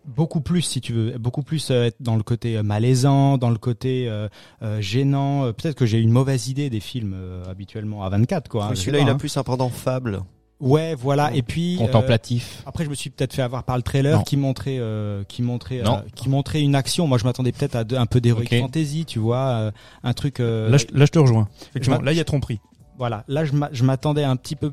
beaucoup 0.06 0.40
plus, 0.40 0.62
si 0.62 0.80
tu 0.80 0.92
veux, 0.92 1.18
beaucoup 1.18 1.42
plus 1.42 1.70
euh, 1.70 1.84
être 1.84 1.96
dans 2.00 2.16
le 2.16 2.22
côté 2.22 2.56
euh, 2.56 2.62
malaisant, 2.62 3.38
dans 3.38 3.50
le 3.50 3.58
côté 3.58 4.08
euh, 4.08 4.28
euh, 4.62 4.80
gênant. 4.80 5.52
Peut-être 5.52 5.74
que 5.76 5.86
j'ai 5.86 5.98
une 6.00 6.10
mauvaise 6.10 6.48
idée 6.48 6.70
des 6.70 6.80
films 6.80 7.14
euh, 7.14 7.44
habituellement 7.50 8.02
à 8.04 8.08
24, 8.08 8.48
quoi. 8.48 8.64
hein, 8.66 8.74
Celui-là, 8.74 8.98
il 9.00 9.08
a 9.08 9.12
hein. 9.12 9.16
plus 9.16 9.36
un 9.36 9.42
pendant 9.42 9.68
fable. 9.68 10.22
Ouais, 10.60 10.94
voilà. 10.94 11.34
Et 11.34 11.42
puis 11.42 11.74
euh, 11.74 11.78
Contemplatif. 11.78 12.62
après, 12.66 12.84
je 12.84 12.88
me 12.90 12.94
suis 12.94 13.10
peut-être 13.10 13.32
fait 13.34 13.42
avoir 13.42 13.64
par 13.64 13.76
le 13.76 13.82
trailer 13.82 14.18
Non. 14.18 14.22
qui 14.22 14.36
montrait, 14.36 14.76
euh, 14.78 15.24
qui 15.24 15.42
montrait, 15.42 15.80
euh, 15.84 15.96
qui 16.14 16.28
montrait 16.28 16.62
une 16.62 16.76
action. 16.76 17.08
Moi, 17.08 17.18
je 17.18 17.24
m'attendais 17.24 17.50
peut-être 17.50 17.74
à 17.74 17.82
de- 17.82 17.96
un 17.96 18.06
peu 18.06 18.20
d'heroic 18.20 18.44
Ok. 18.44 18.60
fantasy, 18.60 19.04
tu 19.04 19.18
vois, 19.18 19.38
euh, 19.38 19.70
un 20.04 20.12
truc. 20.12 20.38
euh, 20.38 20.68
Là, 20.70 20.76
je, 20.78 20.86
là, 20.92 21.04
je 21.04 21.10
te 21.10 21.18
rejoins. 21.18 21.48
Effectivement, 21.70 21.98
je 22.00 22.04
là, 22.04 22.12
il 22.12 22.16
y 22.18 22.20
a 22.20 22.24
tromperie. 22.24 22.60
voilà. 22.96 23.24
Là, 23.26 23.42
je 23.44 23.82
m'attendais 23.84 24.22
un 24.22 24.36
petit 24.36 24.54
peu, 24.54 24.72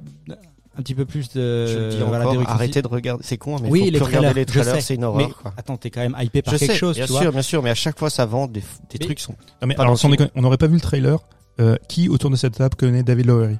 un 0.79 0.81
petit 0.81 0.95
peu 0.95 1.05
plus 1.05 1.29
de. 1.33 1.65
je 1.67 1.77
le 1.77 1.89
dis 1.89 1.97
voilà, 1.97 2.19
encore, 2.23 2.31
d'heroic 2.33 2.45
fantasy. 2.47 2.51
arrêtez 2.63 2.81
de 2.81 2.87
regarder. 2.87 3.23
C'est 3.23 3.37
con, 3.37 3.57
mais 3.61 3.69
Oui, 3.69 3.79
faut 3.79 3.85
les 3.85 3.91
plus 3.91 4.01
regarder 4.03 4.27
trailers, 4.27 4.33
les 4.35 4.45
trailers, 4.45 4.81
c'est 4.81 4.95
une 4.95 5.01
Mais 5.01 5.07
horreur. 5.07 5.37
Quoi. 5.41 5.53
attends, 5.57 5.77
t'es 5.77 5.89
quand 5.89 6.01
même 6.01 6.15
hypé 6.19 6.41
par 6.41 6.53
Je 6.53 6.59
quelque 6.59 6.71
sais, 6.73 6.77
chose, 6.77 6.95
bien 6.95 7.05
tu 7.05 7.11
sûr, 7.13 7.21
vois. 7.21 7.31
bien 7.31 7.41
sûr, 7.41 7.61
mais 7.63 7.69
à 7.69 7.75
chaque 7.75 7.99
fois, 7.99 8.09
ça 8.09 8.25
vend 8.25 8.47
des, 8.47 8.61
des 8.61 8.65
Mais- 8.93 9.05
trucs 9.05 9.17
qui 9.17 9.23
sont. 9.23 9.35
Non, 9.61 9.67
mais 9.67 9.75
Pas 9.75 9.83
alors, 9.83 9.97
sans 9.97 10.09
déconner, 10.09 10.31
on 10.35 10.41
n'aurait 10.41 10.57
pas 10.57 10.67
vu 10.67 10.75
le 10.75 10.81
trailer. 10.81 11.19
Euh, 11.59 11.75
qui 11.89 12.07
autour 12.07 12.29
de 12.29 12.37
cette 12.37 12.53
table 12.55 12.75
connaît 12.75 13.03
David 13.03 13.25
Lowery? 13.25 13.57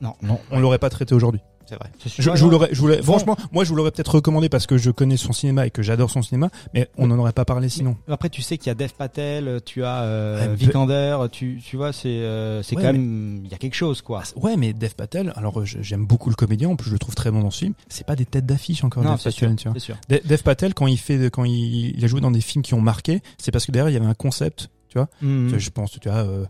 Non, 0.00 0.14
Non. 0.20 0.40
On 0.50 0.58
l'aurait 0.58 0.78
pas 0.80 0.90
traité 0.90 1.14
aujourd'hui. 1.14 1.40
C'est 1.68 1.74
vrai. 1.74 1.90
Je, 2.04 2.22
je 2.36 2.44
vous 2.44 2.50
l'aurais, 2.50 2.68
je 2.72 2.80
vous 2.80 2.86
l'aurais- 2.86 3.02
franchement, 3.02 3.36
moi 3.52 3.64
je 3.64 3.70
vous 3.70 3.76
l'aurais 3.76 3.90
peut-être 3.90 4.14
recommandé 4.14 4.48
parce 4.48 4.66
que 4.66 4.78
je 4.78 4.90
connais 4.90 5.16
son 5.16 5.32
cinéma 5.32 5.66
et 5.66 5.70
que 5.70 5.82
j'adore 5.82 6.10
son 6.10 6.22
cinéma, 6.22 6.48
mais 6.74 6.88
on 6.96 7.08
n'en 7.08 7.18
aurait 7.18 7.32
pas 7.32 7.44
parlé 7.44 7.68
sinon. 7.68 7.96
Après, 8.08 8.28
tu 8.30 8.40
sais 8.42 8.56
qu'il 8.56 8.68
y 8.68 8.70
a 8.70 8.74
Dev 8.74 8.90
Patel, 8.96 9.60
tu 9.64 9.82
as 9.84 10.02
euh, 10.02 10.54
Vikander, 10.56 11.18
tu, 11.32 11.60
tu 11.64 11.76
vois, 11.76 11.92
c'est 11.92 12.08
euh, 12.08 12.62
c'est 12.62 12.76
Ouais, 12.76 12.82
quand 12.82 12.92
mais- 12.92 12.98
même, 12.98 13.40
il 13.44 13.50
y 13.50 13.54
a 13.54 13.58
quelque 13.58 13.74
chose, 13.74 14.00
quoi. 14.02 14.22
Ouais, 14.36 14.56
mais 14.56 14.72
Dev 14.72 14.90
Patel, 14.96 15.32
alors 15.36 15.60
euh, 15.60 15.64
j'aime 15.64 16.06
beaucoup 16.06 16.30
le 16.30 16.36
comédien, 16.36 16.68
en 16.68 16.76
plus 16.76 16.88
je 16.88 16.92
le 16.94 16.98
trouve 17.00 17.14
très 17.16 17.30
bon 17.30 17.40
dans 17.42 17.50
ce 17.50 17.58
film. 17.58 17.74
C'est 17.88 18.06
pas 18.06 18.16
des 18.16 18.26
têtes 18.26 18.46
d'affiche 18.46 18.84
encore. 18.84 19.02
Non, 19.02 19.12
Dev 19.12 19.18
c'est 19.18 19.30
Patel, 19.34 19.48
sûr, 19.50 19.56
tu 19.56 19.68
vois. 19.68 19.74
c'est 19.74 19.84
sûr. 19.84 19.96
De- 20.08 20.20
Dev 20.24 20.42
Patel, 20.42 20.72
quand 20.74 20.86
il 20.86 20.98
fait, 20.98 21.30
quand 21.30 21.44
il, 21.44 21.96
il 21.98 22.04
a 22.04 22.08
joué 22.08 22.20
dans 22.20 22.30
des 22.30 22.40
films 22.40 22.62
qui 22.62 22.74
ont 22.74 22.80
marqué, 22.80 23.20
c'est 23.38 23.50
parce 23.50 23.66
que 23.66 23.72
derrière 23.72 23.90
il 23.90 23.94
y 23.94 23.96
avait 23.96 24.06
un 24.06 24.14
concept, 24.14 24.68
tu 24.88 24.98
vois. 24.98 25.08
Mhm. 25.20 25.48
Vois, 25.48 25.58
Je 25.58 25.70
pense, 25.70 25.90
tu 26.00 26.08
vois, 26.08 26.18
euh, 26.18 26.42
euh, 26.42 26.46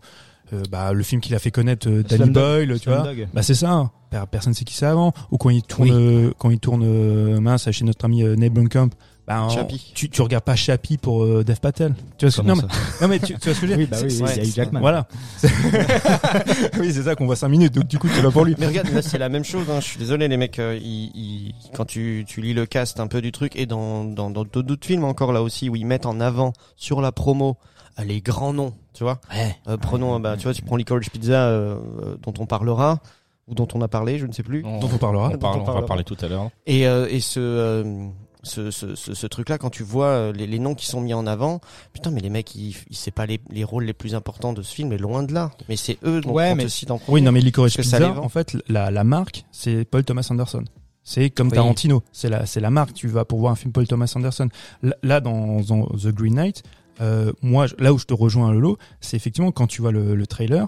bah, 0.71 0.93
le 0.93 1.03
film 1.03 1.21
qu'il 1.21 1.35
a 1.35 1.39
fait 1.39 1.51
connaître, 1.51 1.89
euh, 1.89 2.03
Danny 2.03 2.23
Slumdog- 2.25 2.33
Boyle, 2.33 2.79
tu 2.79 2.89
vois. 2.89 3.03
Slumdog. 3.03 3.27
Bah 3.33 3.43
c'est 3.43 3.53
ça. 3.55 3.71
hein. 3.71 3.91
Per- 4.09 4.23
Personne 4.31 4.53
sait 4.53 4.63
qui 4.65 4.73
c'est 4.73 4.85
avant. 4.85 5.13
Ou 5.31 5.37
quand 5.37 5.49
il 5.49 5.63
tourne, 5.63 5.89
Oui. 5.89 5.95
euh, 5.95 6.31
quand 6.37 6.49
il 6.49 6.59
tourne 6.59 6.83
euh, 6.85 7.39
mince 7.41 7.69
chez 7.71 7.83
notre 7.85 8.05
ami 8.05 8.23
euh, 8.23 8.35
Nate 8.37 8.53
Blomkamp, 8.53 8.89
bah, 9.27 9.49
Chappie. 9.53 9.91
tu, 9.93 10.09
tu 10.09 10.21
regardes 10.21 10.45
pas 10.45 10.55
Chappie 10.55 10.97
pour 10.97 11.25
euh, 11.25 11.43
Dev 11.43 11.57
Patel. 11.59 11.93
Tu 12.17 12.23
vois 12.25 12.31
ce 12.31 12.37
que 12.37 12.41
Comment 12.43 12.55
non, 12.55 12.61
mais, 12.61 12.73
ça 12.73 13.01
non 13.01 13.07
mais 13.09 13.19
tu, 13.19 13.33
tu 13.33 13.39
vois 13.43 13.53
ce 13.53 13.59
que 13.59 13.67
je 13.67 13.73
veux 13.73 13.77
dire? 13.77 13.77
Oui, 13.79 13.87
bah 13.91 13.97
oui, 14.01 14.09
C'est- 14.09 14.23
oui, 14.23 14.29
ouais, 14.29 14.31
il 14.35 14.37
y 14.37 14.39
a 14.39 14.43
eu 14.43 14.45
c'est- 14.45 14.55
Jackman. 14.55 14.79
Voilà. 14.79 15.07
oui, 16.79 16.93
c'est 16.93 17.03
ça 17.03 17.15
qu'on 17.15 17.25
voit 17.25 17.35
5 17.35 17.49
minutes. 17.49 17.73
Donc 17.73 17.87
du 17.87 17.99
coup, 17.99 18.07
tu 18.07 18.21
vas 18.21 18.31
pour 18.31 18.45
lui. 18.45 18.55
Mais 18.57 18.67
regarde, 18.67 18.89
là, 18.89 19.01
c'est 19.01 19.17
la 19.17 19.29
même 19.29 19.43
chose. 19.43 19.65
Hein. 19.69 19.79
Je 19.81 19.85
suis 19.85 19.99
désolé, 19.99 20.27
les 20.27 20.37
mecs. 20.37 20.59
euh, 20.59 20.77
ils- 20.81 21.11
ils- 21.15 21.55
quand 21.75 21.85
tu, 21.85 22.23
tu 22.27 22.41
lis 22.41 22.53
le 22.53 22.65
cast 22.65 22.99
un 22.99 23.07
peu 23.07 23.21
du 23.21 23.31
truc, 23.31 23.55
et 23.55 23.65
dans 23.65 24.03
dans 24.05 24.29
dans 24.29 24.43
d'autres 24.43 24.61
d'autres 24.61 24.87
films 24.87 25.03
encore 25.03 25.33
là 25.33 25.41
aussi, 25.43 25.69
où 25.69 25.75
ils 25.75 25.85
mettent 25.85 26.05
en 26.05 26.19
avant 26.19 26.53
sur 26.75 27.01
la 27.01 27.11
promo 27.11 27.57
euh, 27.57 27.76
les 28.03 28.21
grands 28.21 28.53
noms, 28.53 28.73
tu 28.93 29.03
vois. 29.03 29.19
Ouais. 29.33 29.55
Euh, 29.67 29.77
prenons, 29.77 30.19
bah, 30.19 30.37
tu 30.37 30.43
vois, 30.43 30.53
tu 30.53 30.61
prends 30.61 30.75
Licorice 30.75 31.09
Pizza, 31.09 31.47
euh, 31.47 31.77
dont 32.23 32.33
on 32.39 32.45
parlera 32.45 32.99
ou 33.47 33.55
dont 33.55 33.67
on 33.73 33.81
a 33.81 33.87
parlé, 33.87 34.17
je 34.19 34.25
ne 34.25 34.33
sais 34.33 34.43
plus. 34.43 34.61
On, 34.65 34.79
Dont 34.79 34.89
on 34.93 34.97
parlera. 34.97 35.29
on, 35.33 35.37
parle- 35.37 35.61
on 35.61 35.63
va 35.71 35.81
parler 35.83 36.03
tout 36.03 36.17
à 36.21 36.27
l'heure. 36.27 36.49
Et, 36.65 36.85
euh, 36.85 37.07
et 37.09 37.21
ce, 37.21 37.39
euh, 37.39 38.07
ce, 38.43 38.71
ce, 38.71 38.93
ce, 38.95 39.13
ce 39.13 39.27
truc-là, 39.27 39.57
quand 39.57 39.69
tu 39.69 39.83
vois 39.83 40.33
les, 40.33 40.47
les 40.47 40.59
noms 40.59 40.75
qui 40.75 40.85
sont 40.85 40.99
mis 40.99 41.13
en 41.13 41.25
avant, 41.25 41.61
putain, 41.93 42.11
mais 42.11 42.19
les 42.19 42.29
mecs, 42.29 42.53
ils, 42.55 42.75
ils 42.89 42.95
c'est 42.95 43.11
pas 43.11 43.25
les, 43.25 43.39
les 43.49 43.63
rôles 43.63 43.85
les 43.85 43.93
plus 43.93 44.15
importants 44.15 44.51
de 44.51 44.61
ce 44.61 44.73
film, 44.75 44.89
mais 44.89 44.97
loin 44.97 45.23
de 45.23 45.33
là. 45.33 45.51
Mais 45.69 45.77
c'est 45.77 45.97
eux 46.03 46.19
dont 46.19 46.31
Ouais, 46.33 46.51
on 46.51 46.55
mais- 46.55 46.63
te 46.65 46.69
cite 46.69 46.91
en 46.91 46.99
Oui, 47.07 47.21
non 47.21 47.31
mais 47.31 47.39
Licorice 47.39 47.77
Pizza, 47.77 48.11
en 48.19 48.27
fait, 48.29 48.57
la, 48.67 48.91
la 48.91 49.03
marque, 49.05 49.45
c'est 49.51 49.85
Paul 49.85 50.03
Thomas 50.03 50.27
Anderson. 50.29 50.65
C'est 51.09 51.29
comme 51.29 51.47
Oui. 51.47 51.53
Tarantino. 51.53 52.03
C'est 52.11 52.27
la, 52.27 52.45
c'est 52.45 52.59
la 52.59 52.69
marque. 52.69 52.93
Tu 52.93 53.07
vas 53.07 53.23
pour 53.23 53.39
voir 53.39 53.53
un 53.53 53.55
film 53.55 53.71
Paul 53.71 53.87
Thomas 53.87 54.11
Anderson. 54.13 54.49
Là, 54.83 54.93
là, 55.03 55.21
dans, 55.21 55.61
dans 55.61 55.85
The 55.85 56.07
Green 56.07 56.35
Knight, 56.35 56.63
euh, 57.01 57.31
moi, 57.41 57.67
là 57.79 57.93
où 57.93 57.97
je 57.97 58.05
te 58.05 58.13
rejoins, 58.13 58.51
Lolo, 58.51 58.77
c'est 59.01 59.17
effectivement 59.17 59.51
quand 59.51 59.67
tu 59.67 59.81
vois 59.81 59.91
le, 59.91 60.15
le 60.15 60.27
trailer, 60.27 60.67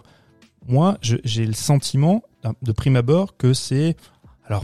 moi, 0.67 0.97
j'ai 1.01 1.45
le 1.45 1.53
sentiment, 1.53 2.23
de 2.61 2.71
prime 2.71 2.95
abord, 2.95 3.35
que 3.37 3.53
c'est, 3.53 3.95
alors, 4.45 4.63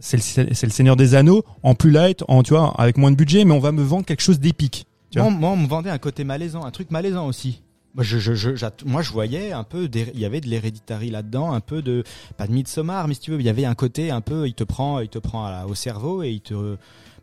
c'est 0.00 0.16
le, 0.16 0.70
Seigneur 0.70 0.96
des 0.96 1.14
Anneaux 1.14 1.44
en 1.62 1.74
plus 1.74 1.90
light, 1.90 2.22
en 2.28 2.42
tu 2.42 2.54
vois, 2.54 2.74
avec 2.80 2.96
moins 2.96 3.10
de 3.10 3.16
budget, 3.16 3.44
mais 3.44 3.52
on 3.52 3.58
va 3.58 3.72
me 3.72 3.82
vendre 3.82 4.04
quelque 4.04 4.22
chose 4.22 4.40
d'épique. 4.40 4.86
Moi, 5.14 5.30
moi, 5.30 5.50
on 5.50 5.56
me 5.56 5.66
vendait 5.66 5.90
un 5.90 5.98
côté 5.98 6.24
malaisant, 6.24 6.64
un 6.64 6.70
truc 6.70 6.90
malaisant 6.90 7.26
aussi. 7.26 7.62
Moi, 7.94 8.04
je, 8.04 9.10
voyais 9.10 9.52
un 9.52 9.64
peu, 9.64 9.88
il 9.94 10.20
y 10.20 10.26
avait 10.26 10.42
de 10.42 10.48
l'héréditary 10.48 11.08
là-dedans, 11.08 11.54
un 11.54 11.60
peu 11.60 11.80
de, 11.80 12.04
pas 12.36 12.46
de 12.46 12.52
Midsommar, 12.52 13.08
mais 13.08 13.14
si 13.14 13.20
tu 13.20 13.30
veux, 13.30 13.40
il 13.40 13.46
y 13.46 13.48
avait 13.48 13.64
un 13.64 13.74
côté 13.74 14.10
un 14.10 14.20
peu, 14.20 14.46
il 14.46 14.52
te 14.52 14.64
prend, 14.64 15.00
il 15.00 15.08
te 15.08 15.18
prend 15.18 15.64
au 15.64 15.74
cerveau 15.74 16.22
et 16.22 16.30
il 16.30 16.42
te, 16.42 16.76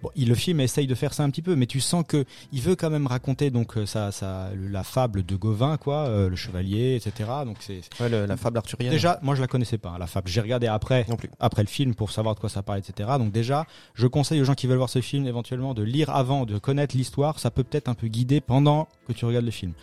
bon, 0.03 0.09
il, 0.15 0.29
le 0.29 0.35
film 0.35 0.59
essaye 0.59 0.85
de 0.85 0.93
faire 0.93 1.13
ça 1.13 1.23
un 1.23 1.29
petit 1.31 1.41
peu, 1.41 1.55
mais 1.55 1.65
tu 1.65 1.79
sens 1.79 2.03
que 2.07 2.25
il 2.51 2.61
veut 2.61 2.75
quand 2.75 2.91
même 2.91 3.07
raconter 3.07 3.49
donc 3.49 3.77
euh, 3.77 3.85
ça, 3.87 4.11
ça, 4.11 4.51
le- 4.53 4.67
la 4.67 4.83
fable 4.83 5.25
de 5.25 5.35
Gauvin, 5.35 5.77
quoi, 5.77 6.05
euh, 6.07 6.29
le 6.29 6.35
chevalier, 6.35 6.95
etc. 6.95 7.29
Donc 7.45 7.57
c'est 7.61 7.81
Ouais, 7.99 8.09
la 8.09 8.37
fable 8.37 8.57
arthurienne. 8.59 8.91
déjà, 8.91 9.19
moi, 9.23 9.33
je 9.33 9.41
la 9.41 9.47
connaissais 9.47 9.77
pas, 9.79 9.89
hein, 9.89 9.97
la 9.97 10.05
fable. 10.07 10.27
J'ai 10.29 10.41
regardé 10.41 10.67
après, 10.67 11.05
Non 11.09 11.15
plus. 11.15 11.31
après 11.39 11.63
le 11.63 11.67
film 11.69 11.95
pour 11.95 12.11
savoir 12.11 12.35
de 12.35 12.39
quoi 12.39 12.49
ça 12.49 12.61
parle, 12.61 12.79
etc. 12.79 13.09
Donc 13.17 13.31
déjà, 13.31 13.65
je 13.95 14.05
conseille 14.05 14.39
aux 14.41 14.45
gens 14.45 14.53
qui 14.55 14.67
veulent 14.67 14.77
voir 14.77 14.89
ce 14.89 15.01
film 15.01 15.25
éventuellement 15.25 15.73
de 15.73 15.81
lire 15.83 16.09
avant, 16.09 16.45
de 16.45 16.57
connaître 16.59 16.95
l'histoire. 16.95 17.39
Ça 17.39 17.49
peut 17.49 17.63
peut-être 17.63 17.87
un 17.87 17.95
peu 17.95 18.07
guider 18.07 18.41
pendant 18.41 18.87
que 19.07 19.13
tu 19.13 19.25
regardes 19.25 19.45
le 19.45 19.51
film. 19.51 19.73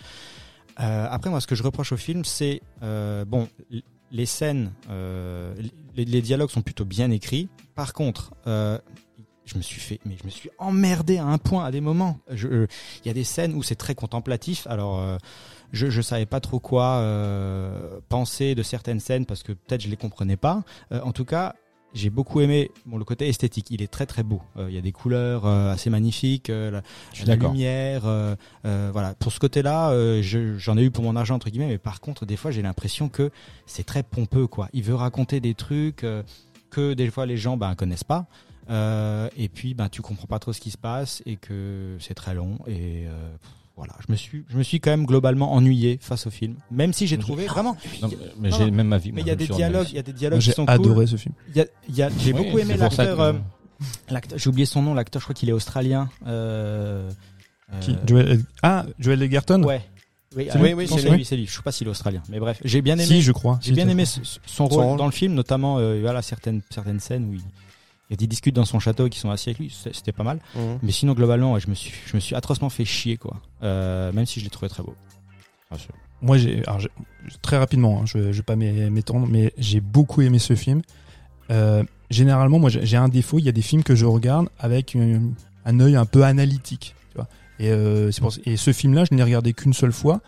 Euh, 0.81 1.07
après, 1.11 1.31
moi, 1.31 1.41
ce 1.41 1.47
que 1.47 1.55
je 1.55 1.63
reproche 1.63 1.93
au 1.93 1.97
film, 1.97 2.25
c'est 2.25 2.63
euh, 2.83 3.25
bon, 3.25 3.49
les 4.13 4.27
scènes, 4.27 4.73
euh, 4.91 5.55
les, 5.95 6.05
les 6.05 6.23
dialogues 6.23 6.51
sont 6.51 6.63
plutôt 6.63 6.85
bien 6.85 7.11
écrits. 7.11 7.49
Par 7.75 7.93
contre, 7.93 8.33
euh, 8.47 8.79
je 9.53 9.57
me 9.59 9.63
suis 9.63 9.81
fait, 9.81 9.99
mais 10.07 10.17
je 10.21 10.25
me 10.25 10.31
suis 10.31 10.51
emmerdé 10.59 11.19
à 11.19 11.25
un 11.27 11.39
point 11.39 11.65
à 11.65 11.71
des 11.71 11.81
moments. 11.81 12.19
Euh, 12.31 12.67
Il 13.05 13.09
y 13.09 13.11
a 13.11 13.15
des 13.15 13.25
scènes 13.25 13.55
où 13.55 13.63
c'est 13.63 13.75
très 13.75 13.95
contemplatif. 13.95 14.67
Alors, 14.69 15.01
euh, 15.01 15.17
je, 15.73 15.91
je 15.91 16.01
savais 16.03 16.27
pas 16.27 16.41
trop 16.41 16.61
quoi 16.61 16.97
euh, 16.99 17.99
penser 18.09 18.55
de 18.55 18.63
certaines 18.63 19.01
scènes 19.01 19.27
parce 19.27 19.43
que 19.43 19.53
peut-être 19.53 19.81
je 19.83 19.89
les 19.89 19.97
comprenais 19.97 20.37
pas. 20.37 20.63
Euh, 20.93 21.01
en 21.03 21.13
tout 21.13 21.25
cas, 21.25 21.55
j'ai 21.93 22.11
beaucoup 22.11 22.41
aimé 22.41 22.71
bon, 22.87 22.99
le 22.99 23.05
côté 23.05 23.29
esthétique. 23.29 23.67
Il 23.71 23.83
est 23.83 23.89
très 23.91 24.07
très 24.07 24.23
beau. 24.23 24.41
Euh, 24.57 24.67
il 24.69 24.75
y 24.77 24.79
a 24.79 24.81
des 24.81 24.93
couleurs 24.93 25.45
euh, 25.47 25.73
assez 25.73 25.91
magnifiques, 25.91 26.49
euh, 26.49 26.71
la, 26.71 26.83
la 27.27 27.35
lumière. 27.35 28.03
voilà. 28.63 29.15
Pour 29.19 29.33
ce 29.33 29.41
côté-là, 29.41 29.93
je- 30.23 30.57
j'en 30.59 30.77
ai 30.79 30.83
eu 30.85 30.91
pour 30.93 31.03
mon 31.03 31.17
argent 31.17 31.35
entre 31.35 31.51
guillemets. 31.51 31.67
Mais 31.67 31.79
par 31.79 32.01
contre, 32.01 32.25
des 32.27 32.37
fois, 32.37 32.53
j'ai 32.53 32.63
l'impression 32.63 33.09
que 33.09 33.31
c'est 33.67 33.85
très 33.85 34.05
pompeux. 34.05 34.47
Quoi. 34.47 34.69
Il 34.73 34.85
veut 34.85 34.95
raconter 34.95 35.41
des 35.41 35.55
trucs 35.55 36.07
que 36.71 36.95
des 36.95 37.11
fois 37.11 37.27
les 37.27 37.37
gens 37.37 37.57
ben 37.57 37.75
connaissent 37.75 38.05
pas. 38.05 38.27
Euh, 38.71 39.29
et 39.37 39.49
puis, 39.49 39.75
ben, 39.75 39.89
tu 39.89 40.01
comprends 40.03 40.27
pas 40.27 40.39
trop 40.39 40.53
ce 40.53 40.61
qui 40.61 40.71
se 40.71 40.79
passe 40.79 41.23
et 41.27 41.37
que 41.37 41.97
c'est 42.01 42.15
très 42.15 42.35
long. 42.35 42.59
Et 42.67 43.07
euh, 43.07 43.31
voilà, 43.77 43.95
je 44.07 44.13
me 44.13 44.17
suis, 44.17 44.45
je 44.49 44.57
me 44.57 44.63
suis 44.63 44.79
quand 44.81 44.91
même 44.91 45.07
globalement 45.07 45.53
ennuyé 45.55 45.99
face 46.01 46.27
au 46.27 46.31
film, 46.31 46.55
même 46.71 46.93
si 46.93 47.07
j'ai 47.07 47.19
trouvé 47.19 47.47
vraiment. 47.47 47.77
Non, 48.03 48.11
mais 48.39 48.51
j'ai 48.53 48.71
même 48.71 48.93
avis. 48.93 49.11
Mais 49.13 49.23
il 49.23 49.27
y 49.27 49.31
a 49.31 49.37
des 49.37 49.47
dialogues, 49.47 49.87
ennuyé 49.87 49.93
il 49.93 49.97
y 49.97 49.99
a 49.99 50.03
des 50.03 50.13
Moi, 50.13 50.19
dialogues 50.19 50.41
J'ai 50.41 50.51
qui 50.53 50.57
sont 50.57 50.69
adoré 50.69 50.95
cool. 51.07 51.09
ce 51.09 51.17
film. 51.17 51.35
Il 51.49 51.57
y 51.57 51.61
a, 51.63 51.67
y 51.89 52.03
a- 52.03 52.11
j'ai 52.19 52.33
Oui, 52.33 52.45
beaucoup 52.45 52.59
aimé 52.59 52.77
l'acteur. 52.77 53.17
que- 53.17 53.23
euh, 53.23 53.33
l'acteur- 54.11 54.39
J'ai 54.39 54.49
oublié 54.51 54.67
son 54.67 54.83
nom, 54.83 54.95
l'acteur. 54.95 55.21
Je 55.21 55.25
crois 55.27 55.35
qu'il 55.35 55.49
est 55.49 55.53
australien. 55.53 56.09
Euh, 56.27 57.11
Qui 57.81 57.93
euh, 57.93 57.97
Joel- 58.07 58.41
Ah, 58.63 58.85
Joel 58.99 59.23
Egerton? 59.23 59.63
Ouais. 59.65 59.81
Oui, 60.37 60.47
C'est 60.53 60.59
lui 60.59 60.65
Oui, 60.69 60.73
oui, 60.75 60.87
c'est 60.89 61.03
lui. 61.09 61.17
lui, 61.17 61.25
c'est 61.25 61.37
lui. 61.37 61.47
Je 61.47 61.53
sais 61.53 61.63
pas 61.63 61.73
s'il 61.73 61.89
est 61.89 61.91
australien, 61.91 62.23
mais 62.29 62.39
bref, 62.39 62.61
j'ai 62.65 62.83
bien 62.83 62.95
aimé. 62.95 63.05
Si, 63.05 63.21
je 63.21 63.33
crois. 63.33 63.59
J'ai 63.63 63.73
bien 63.73 63.89
aimé 63.89 64.05
son 64.47 64.67
rôle 64.69 64.85
rôle. 64.85 64.99
dans 64.99 65.07
le 65.07 65.11
film, 65.11 65.35
notamment 65.35 65.79
euh, 65.79 65.99
voilà 66.01 66.23
certaines 66.23 66.61
certaines 66.71 67.01
scènes 67.01 67.25
où 67.31 67.35
il, 67.35 67.41
il 68.19 68.27
discute 68.29 68.55
dans 68.55 68.65
son 68.65 68.81
château 68.81 69.07
et 69.07 69.11
qui 69.11 69.19
sont 69.19 69.31
assis 69.31 69.51
avec 69.51 69.59
lui. 69.59 69.77
C'était 69.93 70.13
pas 70.13 70.25
mal. 70.25 70.41
Mhm. 70.57 70.79
Mais 70.83 70.93
sinon 70.93 71.13
globalement, 71.15 71.53
ouais, 71.53 71.61
je 71.61 71.69
me 71.69 71.75
suis 71.75 71.93
je 72.07 72.15
me 72.17 72.21
suis 72.21 72.35
atrocement 72.35 72.69
fait 72.71 72.85
chier 72.85 73.17
quoi. 73.17 73.37
Euh, 73.63 74.13
même 74.13 74.27
si 74.27 74.41
je 74.41 74.45
l'ai 74.45 74.51
trouvé 74.51 74.69
très 74.69 74.83
beau. 74.83 74.95
Moi, 76.23 76.37
j'ai, 76.37 76.63
très 77.41 77.57
rapidement, 77.57 78.01
hein, 78.03 78.07
je, 78.07 78.33
je 78.33 78.37
vais 78.39 78.43
pas 78.43 78.57
m'é- 78.57 78.91
m'étendre, 78.91 79.27
mais 79.27 79.53
j'ai 79.57 79.81
beaucoup 79.81 80.21
aimé 80.21 80.39
ce 80.39 80.55
film. 80.55 80.83
Euh, 81.51 81.83
généralement, 82.11 82.59
moi, 82.59 82.69
j'ai 82.71 82.97
un 82.97 83.09
défaut. 83.09 83.39
Il 83.39 83.45
y 83.45 83.49
a 83.49 83.53
des 83.53 83.63
films 83.63 83.83
que 83.83 83.95
je 83.95 84.05
regarde 84.05 84.49
avec 84.59 84.95
une- 84.95 85.35
un 85.65 85.81
œil 85.81 85.97
un 85.97 86.05
peu 86.05 86.25
analytique. 86.25 86.95
Tu 87.11 87.17
vois. 87.17 87.29
Et, 87.59 87.71
euh, 87.71 88.11
pour, 88.19 88.33
et 88.45 88.57
ce 88.57 88.73
film-là, 88.73 89.05
je 89.11 89.15
n'ai 89.15 89.23
regardé 89.23 89.53
qu'une 89.55 89.73
seule 89.73 89.93
fois 89.93 90.21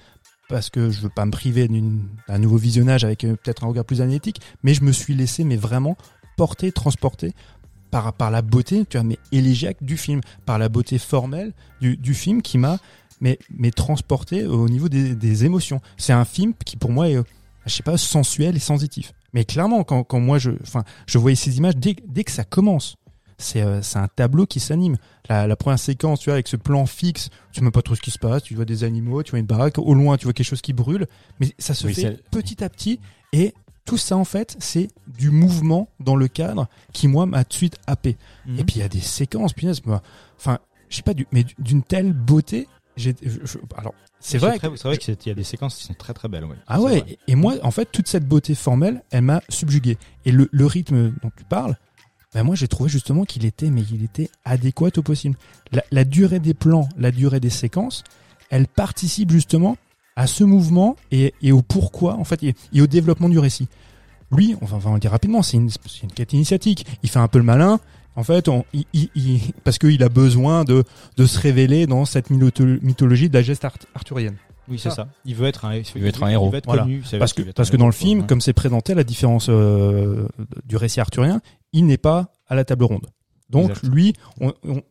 parce 0.49 0.71
que 0.71 0.91
je 0.91 1.01
veux 1.01 1.09
pas 1.11 1.25
me 1.27 1.31
priver 1.31 1.69
d'une- 1.69 2.09
d'un 2.29 2.39
nouveau 2.39 2.57
visionnage 2.57 3.05
avec 3.05 3.21
peut-être 3.21 3.65
un 3.65 3.67
regard 3.69 3.85
plus 3.85 4.01
analytique. 4.01 4.41
Mais 4.63 4.73
je 4.75 4.83
me 4.85 4.93
suis 4.93 5.15
laissé, 5.15 5.45
mais 5.45 5.57
vraiment 5.57 5.97
porter, 6.39 6.73
transporter 6.73 7.33
par, 7.93 8.13
par 8.15 8.33
la 8.33 8.43
beauté, 8.43 8.85
tu 8.89 8.97
vois, 8.97 9.05
mais 9.05 9.19
élégiaque 9.31 9.77
du 9.83 9.97
film, 9.97 10.21
par 10.47 10.59
la 10.59 10.69
beauté 10.69 10.99
formelle 10.99 11.53
du, 11.81 11.97
du 11.97 12.15
film 12.15 12.43
qui 12.43 12.59
m'a 12.59 12.79
mais, 13.21 13.39
mais 13.57 13.71
transporté 13.71 14.45
au 14.47 14.69
niveau 14.69 14.89
des, 14.89 15.15
des 15.15 15.45
émotions. 15.45 15.81
C'est 15.97 16.13
un 16.13 16.25
film 16.25 16.55
qui 16.65 16.77
pour 16.77 16.91
moi 16.91 17.09
est, 17.09 17.17
euh, 17.17 17.23
je 17.67 17.73
sais 17.73 17.85
pas, 17.85 17.97
sensuel 17.97 18.57
et 18.57 18.59
sensitif. 18.59 19.13
Mais 19.33 19.45
clairement, 19.45 19.85
quand, 19.85 20.03
quand 20.03 20.19
moi 20.19 20.39
je, 20.39 20.51
enfin, 20.63 20.83
je 21.07 21.19
voyais 21.19 21.37
ces 21.37 21.59
images 21.59 21.77
dès, 21.77 21.95
dès 22.09 22.25
que 22.25 22.33
ça 22.33 22.43
commence, 22.45 22.97
c'est 23.39 23.63
euh, 23.63 23.81
un 23.95 24.09
tableau 24.09 24.47
qui 24.47 24.59
s'anime. 24.59 24.97
La, 25.29 25.47
la 25.47 25.55
première 25.55 25.79
séquence, 25.79 26.21
tu 26.21 26.31
vois, 26.31 26.35
avec 26.35 26.49
ce 26.49 26.57
plan 26.57 26.87
fixe, 26.87 27.29
tu 27.53 27.59
sais 27.59 27.61
même 27.61 27.73
pas 27.73 27.83
trop 27.83 27.95
ce 27.95 28.01
qui 28.03 28.11
se 28.11 28.19
passe. 28.19 28.43
Tu 28.43 28.55
vois 28.55 28.65
des 28.65 28.83
animaux, 28.85 29.23
tu 29.23 29.31
vois 29.31 29.39
une 29.39 29.47
baraque, 29.47 29.79
au 29.79 29.95
loin, 29.95 30.17
tu 30.17 30.25
vois 30.25 30.33
quelque 30.33 30.47
chose 30.47 30.63
qui 30.63 30.73
brûle. 30.73 31.07
Mais 31.39 31.51
ça 31.59 31.75
se 31.75 31.87
Oui, 31.87 31.95
fait 31.95 32.23
petit 32.31 32.65
à 32.65 32.69
petit 32.69 32.99
et 33.33 33.55
tout 33.85 33.97
ça 33.99 34.17
en 34.17 34.25
fait, 34.25 34.57
c'est 34.61 34.89
du 35.19 35.31
mouvement 35.31 35.89
dans 36.01 36.17
le 36.17 36.29
cadre 36.29 36.69
qui 36.93 37.09
moi 37.09 37.27
m'a 37.27 37.45
tout 37.45 37.51
de 37.51 37.55
suite 37.55 37.79
happé. 37.87 38.17
Mhm. 38.47 38.59
Et 38.61 38.65
puis 38.65 38.77
il 38.77 38.81
y 38.81 38.85
a 38.85 38.89
des 38.89 39.01
séquences, 39.01 39.53
punaise, 39.53 39.85
moi, 39.85 40.03
enfin, 40.39 40.59
je 40.89 40.97
sais 40.97 41.03
pas, 41.03 41.15
du, 41.15 41.27
mais 41.33 41.45
d'une 41.59 41.83
telle 41.83 42.13
beauté. 42.13 42.69
Je- 42.97 43.11
alors, 43.77 43.95
c'est 44.21 44.39
vrai. 44.39 44.59
c'est 44.61 44.85
vrai 44.85 44.99
qu'il 44.99 45.17
y 45.27 45.31
a 45.31 45.35
des 45.35 45.43
séquences 45.45 45.77
qui 45.77 45.85
sont 45.85 45.95
très 45.95 46.13
très 46.13 46.29
belles. 46.29 46.45
Ouais. 46.45 46.57
ah 46.67 46.81
ouais. 46.81 47.01
vrai. 47.01 47.19
Et 47.27 47.33
et 47.33 47.35
moi, 47.35 47.55
en 47.63 47.71
fait, 47.71 47.89
toute 47.91 48.07
cette 48.07 48.29
beauté 48.29 48.55
formelle, 48.55 49.03
elle 49.11 49.23
m'a 49.23 49.41
subjugué. 49.49 49.97
Et 50.27 50.31
le, 50.33 50.49
le 50.53 50.67
rythme 50.67 51.13
dont 51.23 51.31
tu 51.37 51.45
parles, 51.45 51.77
ben 52.35 52.45
moi, 52.45 52.55
j'ai 52.55 52.69
trouvé 52.69 52.89
justement 52.91 53.25
qu'il 53.25 53.45
était, 53.45 53.71
mais 53.71 53.83
il 53.91 54.05
était 54.05 54.31
adéquat 54.45 54.91
au 54.97 55.03
possible. 55.03 55.37
La, 55.73 55.83
la 55.91 56.05
durée 56.05 56.39
des 56.39 56.55
plans, 56.55 56.89
la 56.97 57.11
durée 57.11 57.41
des 57.41 57.51
séquences, 57.51 58.05
elle 58.51 58.67
participe 58.69 59.31
justement 59.31 59.77
à 60.17 60.27
ce 60.27 60.45
mouvement 60.45 60.97
et, 61.11 61.35
et 61.43 61.53
au 61.53 61.63
pourquoi, 61.63 62.15
en 62.17 62.25
fait, 62.25 62.43
et, 62.43 62.55
et 62.73 62.81
au 62.83 62.87
développement 62.87 63.29
du 63.29 63.39
récit. 63.39 63.69
Lui, 64.31 64.57
enfin, 64.63 64.77
on 64.77 64.79
va 64.79 64.93
le 64.95 64.99
dire 65.01 65.11
rapidement, 65.11 65.43
c'est 65.43 65.57
une, 65.59 65.69
c'est 65.71 66.03
une 66.05 66.13
quête 66.13 66.33
initiatique. 66.33 66.87
Il 67.03 67.11
fait 67.11 67.19
un 67.19 67.29
peu 67.29 67.39
le 67.39 67.45
malin. 67.45 67.81
En 68.17 68.25
fait, 68.25 68.49
on, 68.49 68.65
il, 68.73 68.85
il- 68.93 69.11
il- 69.15 69.41
parce 69.65 69.79
qu'il 69.79 70.03
a 70.03 70.09
besoin 70.09 70.65
de, 70.65 70.85
de 71.17 71.27
se 71.27 71.39
révéler 71.39 71.87
dans 71.87 72.05
cette 72.05 72.31
mytho- 72.31 72.79
mythologie 72.83 73.29
de 73.29 73.35
la 73.35 73.43
geste 73.43 73.65
art- 73.65 73.77
arthurienne. 73.95 74.37
Oui, 74.69 74.79
c'est 74.79 74.91
ça. 74.91 75.09
Il 75.25 75.35
veut 75.35 75.47
être 75.49 75.65
un, 75.65 75.75
il 75.77 75.85
veut 76.01 76.07
être 76.07 76.23
un 76.23 76.29
héros. 76.29 76.47
Il 76.49 76.53
veut 76.53 76.59
être 76.59 76.67
Voilà. 76.67 76.83
connu. 76.83 77.03
Parce 77.19 77.33
que, 77.33 77.43
parce 77.43 77.71
que 77.71 77.77
dans 77.77 77.87
le 77.87 77.93
film, 77.93 78.27
comme 78.27 78.41
c'est 78.41 78.53
présenté, 78.53 78.95
la 78.95 79.03
différence 79.05 79.47
euh, 79.49 80.29
du 80.67 80.77
récit 80.77 81.01
arthurien, 81.01 81.41
il 81.73 81.85
n'est 81.87 81.97
pas 81.99 82.33
à 82.49 82.55
la 82.55 82.65
table 82.65 82.85
ronde. 82.85 83.07
Donc 83.51 83.71
Exact. 83.71 83.89
lui, 83.93 84.15
on, 84.41 84.53
on- 84.67 84.83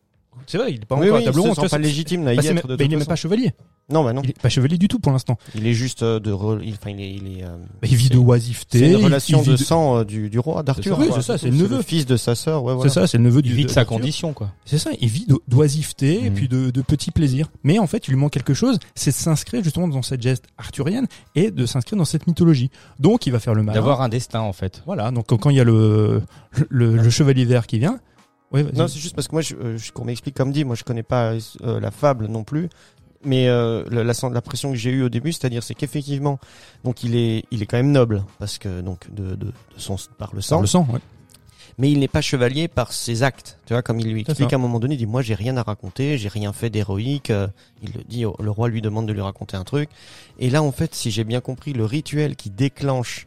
c'est 0.46 0.58
vrai, 0.58 0.72
il 0.72 0.80
n'est 0.80 0.86
pas 0.86 0.96
Oui, 0.96 1.06
encore 1.06 1.14
à 1.14 1.18
oui, 1.18 1.22
il 1.22 1.24
table 1.26 1.34
se 1.36 1.40
ronde. 1.40 1.48
sent 1.50 1.54
tu 1.54 1.60
vois, 1.60 1.68
pas 1.70 1.76
c'est- 1.76 1.82
légitime 1.82 2.24
là, 2.24 2.34
bah, 2.34 2.34
y 2.34 2.44
c'est 2.44 2.48
être 2.50 2.54
même- 2.54 2.62
de 2.64 2.76
bah, 2.76 2.84
il 2.84 2.90
n'est 2.90 2.96
même 2.96 3.06
pas 3.06 3.16
chevalier. 3.16 3.52
Non, 3.90 4.04
bah 4.04 4.12
non. 4.12 4.22
Il 4.22 4.30
est 4.30 4.40
pas 4.40 4.48
chevalier 4.48 4.78
du 4.78 4.86
tout 4.86 5.00
pour 5.00 5.10
l'instant. 5.10 5.36
Il 5.56 5.66
est 5.66 5.74
juste 5.74 6.02
euh, 6.04 6.20
de. 6.20 6.30
re- 6.30 6.60
Il, 6.64 6.74
enfin, 6.74 6.90
il 6.90 7.00
est. 7.00 7.10
Il 7.14 7.38
est 7.40 7.42
euh, 7.44 7.56
Bah, 7.82 7.88
il 7.90 7.96
vit 7.96 8.08
de 8.10 8.16
oisiveté. 8.16 8.78
c'est 8.78 8.90
une 8.90 9.04
relation 9.04 9.42
de 9.42 9.56
sang 9.56 9.98
euh, 9.98 10.04
du, 10.04 10.30
du 10.30 10.38
roi 10.38 10.62
d'Arthur. 10.62 10.96
Oui, 11.00 11.08
c'est 11.12 11.20
ça, 11.20 11.36
c'est 11.36 11.50
le 11.50 11.56
neveu. 11.56 11.82
fils 11.82 12.06
de 12.06 12.16
sa 12.16 12.36
sœur. 12.36 12.62
Ouais, 12.62 12.72
C'est 12.72 12.76
voilà. 12.76 12.90
ça, 12.92 13.06
c'est 13.08 13.18
le 13.18 13.24
neveu 13.24 13.42
du. 13.42 13.50
Il 13.50 13.56
vit 13.56 13.64
de 13.64 13.70
sa 13.70 13.84
condition, 13.84 14.32
quoi. 14.32 14.50
C'est 14.64 14.78
ça, 14.78 14.90
il 15.00 15.08
vit 15.08 15.26
d'o- 15.26 15.42
d'oisiveté 15.48 16.24
et 16.24 16.30
Mm. 16.30 16.34
puis 16.34 16.48
de, 16.48 16.70
de 16.70 16.80
petits 16.82 17.10
plaisirs. 17.10 17.48
Mais 17.64 17.80
en 17.80 17.88
fait, 17.88 18.06
il 18.06 18.12
lui 18.12 18.16
manque 18.18 18.32
quelque 18.32 18.54
chose, 18.54 18.78
c'est 18.94 19.10
de 19.10 19.16
s'inscrire 19.16 19.62
justement 19.64 19.88
dans 19.88 20.02
cette 20.02 20.22
geste 20.22 20.44
arthurienne 20.58 21.06
et 21.34 21.50
de 21.50 21.66
s'inscrire 21.66 21.98
dans 21.98 22.04
cette 22.04 22.28
mythologie. 22.28 22.70
Donc, 23.00 23.26
il 23.26 23.32
va 23.32 23.40
faire 23.40 23.52
le 23.54 23.64
malin. 23.64 23.74
D'avoir 23.74 24.00
un 24.00 24.08
destin, 24.08 24.40
en 24.40 24.52
fait. 24.52 24.82
Voilà, 24.86 25.10
donc 25.10 25.26
quand 25.26 25.38
quand 25.38 25.50
il 25.50 25.56
y 25.56 25.60
a 25.60 25.64
le, 25.64 26.22
le, 26.70 26.96
le 26.96 27.10
chevalier 27.10 27.44
vert 27.44 27.66
qui 27.66 27.80
vient. 27.80 27.98
Vas-y. 28.52 28.74
Non, 28.76 28.88
c'est 28.88 28.98
juste 28.98 29.14
parce 29.14 29.28
que 29.28 29.34
moi, 29.34 29.42
je, 29.42 29.54
euh, 29.54 29.78
je- 29.78 29.92
qu'on 29.92 30.04
m'explique 30.04 30.36
comme 30.36 30.52
dit, 30.52 30.64
moi 30.64 30.74
je 30.76 30.84
connais 30.84 31.02
pas 31.02 31.32
euh, 31.62 31.80
la 31.80 31.90
fable 31.90 32.26
non 32.26 32.44
plus, 32.44 32.68
mais 33.24 33.48
euh, 33.48 33.84
la, 33.90 34.04
la, 34.04 34.12
l'impression 34.30 34.70
que 34.70 34.76
j'ai 34.76 34.90
eue 34.90 35.02
au 35.02 35.08
début, 35.08 35.32
c'est-à-dire 35.32 35.62
c'est 35.62 35.74
qu'effectivement, 35.74 36.38
donc 36.84 37.04
il 37.04 37.14
est, 37.16 37.44
il 37.50 37.62
est 37.62 37.66
quand 37.66 37.76
même 37.76 37.92
noble 37.92 38.24
parce 38.38 38.58
que 38.58 38.80
donc 38.80 39.12
de, 39.14 39.34
de, 39.34 39.46
de 39.46 39.52
son 39.76 39.96
par 40.18 40.34
le 40.34 40.40
sang, 40.40 40.56
Par 40.56 40.60
le 40.62 40.66
sang, 40.66 40.86
ouais. 40.92 40.98
mais 41.78 41.90
il 41.90 42.00
n'est 42.00 42.08
pas 42.08 42.20
chevalier 42.20 42.66
par 42.68 42.92
ses 42.92 43.22
actes. 43.22 43.58
Tu 43.66 43.72
vois, 43.74 43.82
comme 43.82 44.00
il 44.00 44.12
lui 44.12 44.20
explique 44.22 44.52
à 44.52 44.56
un 44.56 44.58
moment 44.58 44.80
donné, 44.80 44.94
il 44.96 44.98
dit 44.98 45.06
moi 45.06 45.22
j'ai 45.22 45.34
rien 45.34 45.56
à 45.56 45.62
raconter, 45.62 46.18
j'ai 46.18 46.28
rien 46.28 46.52
fait 46.52 46.68
d'héroïque. 46.68 47.30
euh, 47.30 47.46
il 47.82 47.92
le 47.92 48.02
dit, 48.04 48.22
le 48.22 48.50
roi 48.50 48.68
lui 48.68 48.82
demande 48.82 49.06
de 49.06 49.12
lui 49.12 49.20
raconter 49.22 49.56
un 49.56 49.64
truc, 49.64 49.88
et 50.40 50.50
là 50.50 50.62
en 50.62 50.72
fait, 50.72 50.94
si 50.94 51.10
j'ai 51.12 51.24
bien 51.24 51.40
compris, 51.40 51.72
le 51.72 51.84
rituel 51.84 52.34
qui 52.36 52.50
déclenche 52.50 53.26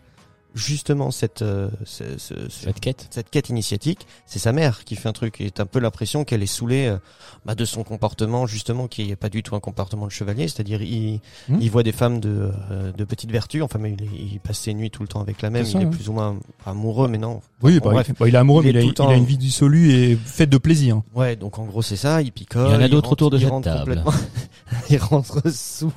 justement 0.55 1.11
cette 1.11 1.41
euh, 1.43 1.69
ce- 1.83 2.17
ce- 2.17 2.33
ce- 2.49 2.65
Cette 2.65 2.79
quête. 2.79 3.07
cette 3.11 3.29
quête 3.29 3.49
initiatique, 3.49 4.07
c'est 4.25 4.39
sa 4.39 4.51
mère 4.53 4.83
qui 4.85 4.95
fait 4.95 5.07
un 5.09 5.13
truc. 5.13 5.39
Et 5.41 5.51
t'as 5.51 5.63
un 5.63 5.65
peu 5.67 5.79
l'impression 5.79 6.23
qu'elle 6.23 6.41
est 6.41 6.45
saoulée 6.47 6.87
euh, 6.87 6.97
bah, 7.45 7.53
de 7.55 7.65
son 7.65 7.83
comportement, 7.83 8.47
justement, 8.47 8.87
qui 8.87 9.11
est 9.11 9.15
pas 9.15 9.29
du 9.29 9.43
tout 9.43 9.55
un 9.55 9.59
comportement 9.59 10.07
de 10.07 10.11
chevalier. 10.11 10.47
C'est-à-dire, 10.47 10.81
il, 10.81 11.19
Hmm. 11.49 11.57
il 11.59 11.69
voit 11.69 11.83
des 11.83 11.91
femmes 11.91 12.19
de, 12.19 12.51
euh, 12.71 12.91
de 12.93 13.03
petite 13.03 13.31
vertu. 13.31 13.61
Enfin, 13.61 13.77
mais 13.79 13.91
il, 13.99 14.33
il 14.33 14.39
passe 14.39 14.59
ses 14.59 14.73
nuits 14.73 14.89
tout 14.89 15.01
le 15.01 15.07
temps 15.09 15.21
avec 15.21 15.41
la 15.41 15.49
même. 15.49 15.65
Il 15.67 15.81
est 15.81 15.85
plus 15.89 16.09
ou 16.09 16.13
moins 16.13 16.37
amoureux, 16.65 17.07
mais 17.09 17.17
non. 17.17 17.41
Oui, 17.61 17.79
Bon, 17.79 17.89
bah, 17.89 17.93
bref. 17.95 18.11
bah, 18.17 18.27
il 18.27 18.33
est 18.33 18.37
amoureux, 18.37 18.63
Il 18.63 18.73
mais 18.73 18.79
est 18.79 18.85
il 18.85 19.01
a, 19.01 19.05
il 19.05 19.11
a 19.11 19.15
une 19.15 19.25
vie 19.25 19.37
dissolue 19.37 19.91
et 19.91 20.15
faite 20.15 20.49
de 20.49 20.57
plaisir. 20.57 21.01
Ouais, 21.13 21.35
donc 21.35 21.59
en 21.59 21.65
gros, 21.65 21.81
c'est 21.81 21.95
ça. 21.97 22.21
Il 22.21 22.31
picole. 22.31 22.67
Il 22.69 22.73
y 22.73 22.75
en 22.77 22.81
a 22.81 22.87
d'autres 22.87 23.11
autour 23.11 23.29
de 23.29 23.37
cette 23.37 23.61
table. 23.61 24.03
il 24.89 24.97
rentre 24.97 25.41
sous. 25.51 25.91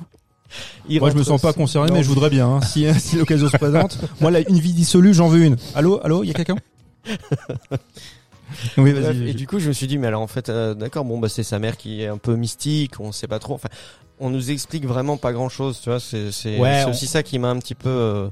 Il 0.87 0.99
Moi, 0.99 1.09
je 1.11 1.15
me 1.15 1.23
sens 1.23 1.41
pas 1.41 1.53
concerné, 1.53 1.89
Non, 1.89 1.95
mais 1.97 2.03
je 2.03 2.09
voudrais 2.09 2.29
bien. 2.29 2.47
hein. 2.47 2.61
Si, 2.61 2.85
si 2.99 3.17
l'occasion 3.17 3.47
se 3.49 3.57
présente. 3.57 3.97
Moi, 4.21 4.31
là, 4.31 4.39
une 4.47 4.59
vie 4.59 4.73
dissolue, 4.73 5.13
j'en 5.13 5.27
veux 5.27 5.43
une. 5.45 5.57
Allô, 5.75 5.99
allô, 6.03 6.23
il 6.23 6.27
y 6.27 6.31
a 6.31 6.33
quelqu'un? 6.33 6.55
Oui, 8.77 8.91
Bref, 8.93 9.05
vas-y. 9.05 9.29
et 9.29 9.33
du 9.33 9.45
coup, 9.45 9.59
je 9.59 9.67
me 9.67 9.73
suis 9.73 9.85
dit, 9.87 9.97
mais 9.99 10.07
alors 10.07 10.21
en 10.21 10.27
fait, 10.27 10.49
euh, 10.49 10.73
d'accord, 10.73 11.05
bon, 11.05 11.19
bah 11.19 11.29
c'est 11.29 11.43
sa 11.43 11.59
mère 11.59 11.77
qui 11.77 12.01
est 12.01 12.07
un 12.07 12.17
peu 12.17 12.35
mystique, 12.35 12.99
on 12.99 13.11
sait 13.11 13.27
pas 13.27 13.37
trop. 13.37 13.53
Enfin, 13.53 13.69
on 14.19 14.31
nous 14.31 14.49
explique 14.49 14.85
vraiment 14.85 15.17
pas 15.17 15.31
grand 15.33 15.49
chose, 15.49 15.79
tu 15.81 15.89
vois. 15.89 15.99
C'est 15.99 16.57
Ouais, 16.59 16.83
on- 16.85 16.89
aussi 16.89 17.05
ça 17.05 17.21
qui 17.21 17.37
m'a 17.37 17.49
un 17.49 17.59
petit 17.59 17.75
peu, 17.75 17.89
euh, 17.89 18.27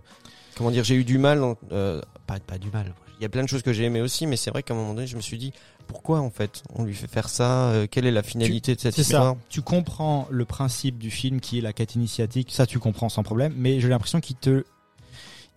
comment 0.56 0.72
dire, 0.72 0.84
j'ai 0.84 0.96
eu 0.96 1.04
du 1.04 1.20
mal, 1.20 1.42
euh, 1.72 2.02
pas 2.26 2.40
pas 2.40 2.58
du 2.58 2.72
mal. 2.72 2.94
Il 3.20 3.24
y 3.24 3.26
a 3.26 3.30
plein 3.30 3.44
de 3.44 3.48
choses 3.48 3.62
que 3.62 3.72
j'ai 3.74 3.84
aimé 3.84 4.02
aussi, 4.02 4.26
mais 4.26 4.38
c'est 4.38 4.50
vrai 4.50 4.64
qu'à 4.64 4.74
un 4.74 4.78
moment 4.78 4.94
donné, 4.96 5.06
je 5.08 5.16
me 5.16 5.22
suis 5.22 5.38
dit, 5.38 5.54
pourquoi 5.88 6.20
en 6.20 6.30
fait 6.30 6.64
on 6.76 6.84
lui 6.84 6.94
fait 6.94 7.08
faire 7.08 7.30
ça 7.30 7.70
euh, 7.70 7.88
Quelle 7.90 8.06
est 8.06 8.12
la 8.12 8.24
finalité 8.24 8.76
de 8.76 8.80
cette 8.80 8.98
histoire 8.98 9.34
ça. 9.34 9.38
Tu 9.50 9.62
comprends 9.62 10.28
le 10.30 10.46
principe 10.46 10.98
du 10.98 11.10
film 11.10 11.40
qui 11.40 11.58
est 11.58 11.62
la 11.62 11.74
quête 11.74 11.96
initiatique, 11.96 12.52
ça 12.52 12.66
tu 12.66 12.80
comprends 12.80 13.10
sans 13.10 13.24
problème, 13.24 13.54
mais 13.58 13.80
j'ai 13.80 13.90
l'impression 13.90 14.20
qu'il 14.20 14.36
te 14.36 14.64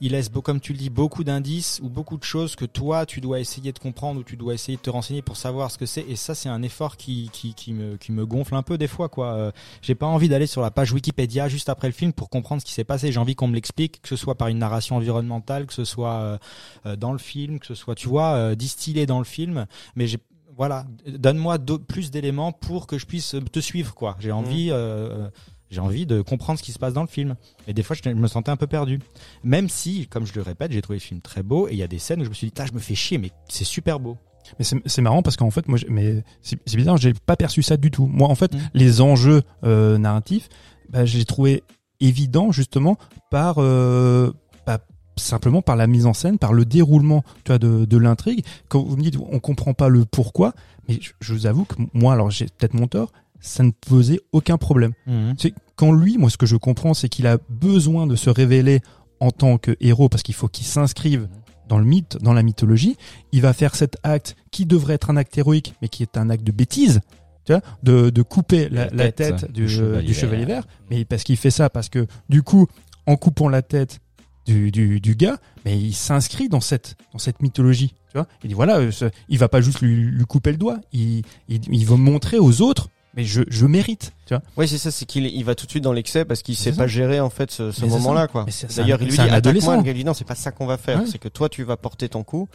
il 0.01 0.13
laisse, 0.13 0.31
comme 0.43 0.61
tu 0.61 0.73
le 0.73 0.79
dis, 0.79 0.91
beaucoup 0.91 1.25
d'indices 1.25 1.81
ou 1.83 1.89
beaucoup 1.89 2.17
de 2.17 2.25
choses 2.25 2.57
que 2.57 2.65
toi, 2.65 3.07
tu 3.07 3.21
dois 3.21 3.41
essayer 3.41 3.73
de 3.73 3.79
comprendre 3.79 4.21
ou 4.21 4.25
tu 4.25 4.37
dois 4.37 4.55
essayer 4.55 4.77
de 4.77 4.83
te 4.83 4.91
renseigner 4.91 5.23
pour 5.23 5.37
savoir 5.37 5.71
ce 5.71 5.79
que 5.79 5.87
c'est. 5.87 6.05
Et 6.09 6.17
ça, 6.17 6.35
c'est 6.35 6.49
un 6.49 6.63
effort 6.63 6.97
qui, 6.97 7.29
qui, 7.33 7.55
qui, 7.55 7.73
me, 7.73 7.97
qui 7.97 8.13
me 8.13 8.25
gonfle 8.25 8.55
un 8.55 8.63
peu 8.63 8.79
des 8.79 8.89
fois. 8.89 9.09
quoi. 9.09 9.33
Euh, 9.35 9.53
J'ai 9.83 9.95
pas 9.95 10.07
envie 10.07 10.29
d'aller 10.29 10.47
sur 10.47 10.63
la 10.63 10.71
page 10.71 10.93
Wikipédia 10.93 11.49
juste 11.49 11.69
après 11.69 11.89
le 11.89 11.95
film 11.95 12.13
pour 12.13 12.31
comprendre 12.31 12.63
ce 12.63 12.67
qui 12.67 12.73
s'est 12.73 12.85
passé. 12.85 13.13
J'ai 13.13 13.21
envie 13.21 13.35
qu'on 13.35 13.49
me 13.49 13.55
l'explique, 13.55 14.01
que 14.03 14.09
ce 14.09 14.17
soit 14.17 14.37
par 14.37 14.49
une 14.49 14.59
narration 14.59 14.97
environnementale, 14.97 15.67
que 15.67 15.75
ce 15.75 15.85
soit 15.85 16.15
euh, 16.15 16.39
euh, 16.87 16.97
dans 16.97 17.13
le 17.13 17.19
film, 17.19 17.59
que 17.59 17.67
ce 17.67 17.75
soit, 17.75 17.95
tu 17.95 18.09
vois, 18.09 18.35
euh, 18.35 18.55
distillé 18.55 19.07
dans 19.07 19.19
le 19.19 19.25
film. 19.25 19.67
Mais 19.97 20.07
j'ai 20.07 20.19
voilà, 20.57 20.85
donne-moi 21.07 21.59
plus 21.89 22.11
d'éléments 22.11 22.53
pour 22.53 22.87
que 22.87 22.99
je 22.99 23.07
puisse 23.07 23.35
te 23.51 23.61
suivre, 23.61 23.95
quoi. 23.95 24.17
J'ai 24.19 24.31
envie, 24.31 24.69
euh, 24.71 25.31
j'ai 25.71 25.81
envie 25.81 26.07
de 26.07 26.21
comprendre 26.21 26.59
ce 26.59 26.65
qui 26.65 26.73
se 26.73 26.79
passe 26.79 26.93
dans 26.93 27.03
le 27.03 27.09
film. 27.09 27.37
Et 27.67 27.73
des 27.73 27.83
fois, 27.83 27.97
je, 28.03 28.09
me 28.11 28.27
sentais 28.27 28.51
un 28.51 28.57
peu 28.57 28.67
perdu. 28.67 28.99
Même 29.45 29.69
si, 29.69 30.07
comme 30.09 30.27
je 30.27 30.35
le 30.35 30.43
répète, 30.43 30.73
j'ai 30.73 30.83
trouvé 30.83 30.99
le 30.99 31.03
film 31.03 31.21
très 31.21 31.43
beau 31.43 31.69
et 31.69 31.73
il 31.73 31.79
y 31.79 31.83
a 31.83 31.89
des 31.89 31.99
scènes 31.99 32.21
où 32.21 32.25
je 32.25 32.29
me 32.29 32.35
suis 32.35 32.51
dit, 32.51 32.63
je 32.67 32.73
me 32.75 32.81
fais 32.81 32.95
chier, 32.95 33.19
mais 33.19 33.31
c'est 33.49 33.65
super 33.65 34.01
beau. 34.01 34.17
Mais 34.59 34.65
c'est 34.65 35.03
marrant 35.03 35.23
parce 35.23 35.37
qu'en 35.37 35.51
fait, 35.51 35.69
moi, 35.69 35.79
mais 35.89 36.25
c'est 36.43 36.59
bizarre, 36.75 36.97
j'ai 36.97 37.13
pas 37.15 37.37
perçu 37.37 37.63
ça 37.63 37.77
du 37.77 37.91
tout. 37.91 38.07
Moi, 38.07 38.29
en 38.29 38.35
fait, 38.35 38.53
Mm. 38.55 38.59
les 38.75 39.01
enjeux 39.01 39.43
euh, 39.65 39.99
narratifs, 39.99 40.49
bah, 40.89 41.05
j'ai 41.05 41.25
trouvé 41.25 41.63
évident 42.01 42.51
justement 42.51 42.97
par 43.31 43.57
euh, 43.59 44.33
bah, 44.67 44.81
simplement 45.17 45.63
par 45.63 45.77
la 45.77 45.87
mise 45.87 46.07
en 46.07 46.15
scène, 46.15 46.39
par 46.39 46.53
le 46.53 46.65
déroulement, 46.65 47.23
tu 47.45 47.49
vois, 47.53 47.59
de, 47.59 47.85
de 47.85 47.97
l'intrigue. 47.97 48.45
Quand 48.69 48.83
vous 48.83 48.97
me 48.97 49.03
dites, 49.03 49.19
on 49.31 49.39
comprend 49.39 49.75
pas 49.75 49.89
le 49.89 50.05
pourquoi, 50.05 50.55
mais 50.89 50.99
je, 51.01 51.13
je 51.21 51.33
vous 51.33 51.47
avoue 51.47 51.65
que 51.65 51.77
moi, 51.93 52.15
alors 52.15 52.31
j'ai 52.31 52.47
peut-être 52.47 52.75
mon 52.75 52.89
tort, 52.89 53.13
ça 53.41 53.63
ne 53.63 53.71
posait 53.71 54.21
aucun 54.33 54.57
problème. 54.59 54.93
C'est 55.39 55.55
quand 55.77 55.93
lui, 55.93 56.19
moi, 56.19 56.31
ce 56.31 56.37
que 56.37 56.47
je 56.47 56.57
comprends, 56.57 56.95
c'est 56.95 57.09
qu'il 57.09 57.27
a 57.27 57.39
besoin 57.49 58.07
de 58.07 58.17
se 58.17 58.31
révéler 58.31 58.81
en 59.21 59.31
tant 59.31 59.59
que 59.59 59.77
héros 59.81 60.09
parce 60.09 60.23
qu'il 60.23 60.35
faut 60.35 60.49
qu'il 60.49 60.67
s'inscrive 60.67 61.29
dans 61.69 61.79
le 61.79 61.85
mythe, 61.85 62.19
dans 62.21 62.33
la 62.33 62.43
mythologie. 62.43 62.97
Il 63.33 63.43
va 63.43 63.53
faire 63.53 63.75
cet 63.75 63.97
acte 64.03 64.37
qui 64.51 64.67
devrait 64.67 64.95
être 64.95 65.11
un 65.11 65.17
acte 65.17 65.37
héroïque, 65.39 65.75
mais 65.81 65.89
qui 65.89 66.03
est 66.03 66.17
un 66.17 66.29
acte 66.31 66.45
de 66.45 66.53
bêtise. 66.53 67.01
Tu 67.45 67.53
vois, 67.53 67.63
de, 67.83 68.11
de 68.11 68.23
couper 68.23 68.69
la, 68.69 68.87
La 68.87 69.05
la 69.05 69.13
tête 69.13 69.37
tête, 69.41 69.53
du 69.53 69.69
chevalier 69.69 70.07
du 70.07 70.15
chevalier 70.15 70.45
vert. 70.45 70.65
Mais 70.91 71.05
parce 71.05 71.23
qu'il 71.25 71.37
fait 71.37 71.51
ça, 71.51 71.71
parce 71.71 71.89
que 71.89 72.07
du 72.29 72.43
coup, 72.43 72.67
en 73.07 73.17
coupant 73.17 73.49
la 73.49 73.63
tête 73.63 74.01
du, 74.47 74.71
du, 74.71 75.01
du 75.01 75.15
gars, 75.15 75.39
mais 75.65 75.79
il 75.79 75.95
s'inscrit 75.95 76.49
dans 76.49 76.61
cette, 76.61 76.97
dans 77.13 77.19
cette 77.19 77.41
mythologie. 77.41 77.95
Tu 78.11 78.19
vois, 78.19 78.27
il 78.45 78.49
dit 78.49 78.55
voilà, 78.55 78.79
euh, 78.79 78.91
ce- 78.91 79.05
il 79.29 79.39
va 79.39 79.49
pas 79.49 79.61
juste 79.61 79.81
lui, 79.81 79.95
lui 79.97 80.25
couper 80.25 80.51
le 80.51 80.59
doigt. 80.59 80.81
Il, 80.93 81.23
il, 81.49 81.61
il 81.73 81.87
va 81.87 81.97
montrer 81.97 82.39
aux 82.39 82.61
autres, 82.61 82.89
mais 83.15 83.25
je, 83.25 83.43
je 83.49 83.67
mérite. 83.67 84.13
Tu 84.27 84.35
vois. 84.35 84.43
Oui, 84.57 84.69
c'est 84.69 84.79
ça, 84.79 84.91
c'est 84.91 85.05
qu'il 85.05 85.27
il 85.27 85.45
va 85.45 85.55
tout 85.55 85.67
de 85.67 85.71
suite 85.71 85.85
dans 85.85 85.93
l'excès 85.93 86.25
parce 86.25 86.43
qu'il 86.43 86.57
sait 86.57 86.73
pas 86.73 86.87
gérer 86.87 87.21
en 87.21 87.31
fait 87.31 87.51
ce, 87.51 87.85
moment-là, 87.85 88.29
quoi. 88.29 88.47
D'ailleurs, 88.77 89.01
il 89.03 89.09
lui 89.09 89.17
dit 89.17 89.21
attaque-moi. 89.21 89.77
Le 89.77 89.83
gars 89.83 89.93
lui 89.93 90.01
dit 90.01 90.05
non, 90.05 90.15
c'est 90.15 90.25
pas 90.25 90.35
ça 90.35 90.53
qu'on 90.53 90.67
va 90.67 90.77
faire. 90.77 91.01
Ouais. 91.01 91.07
C'est 91.11 91.19
que 91.19 91.29
toi, 91.29 91.49
tu 91.49 91.63
vas 91.65 91.77
porter 91.77 92.09
ton 92.09 92.23
coup 92.23 92.49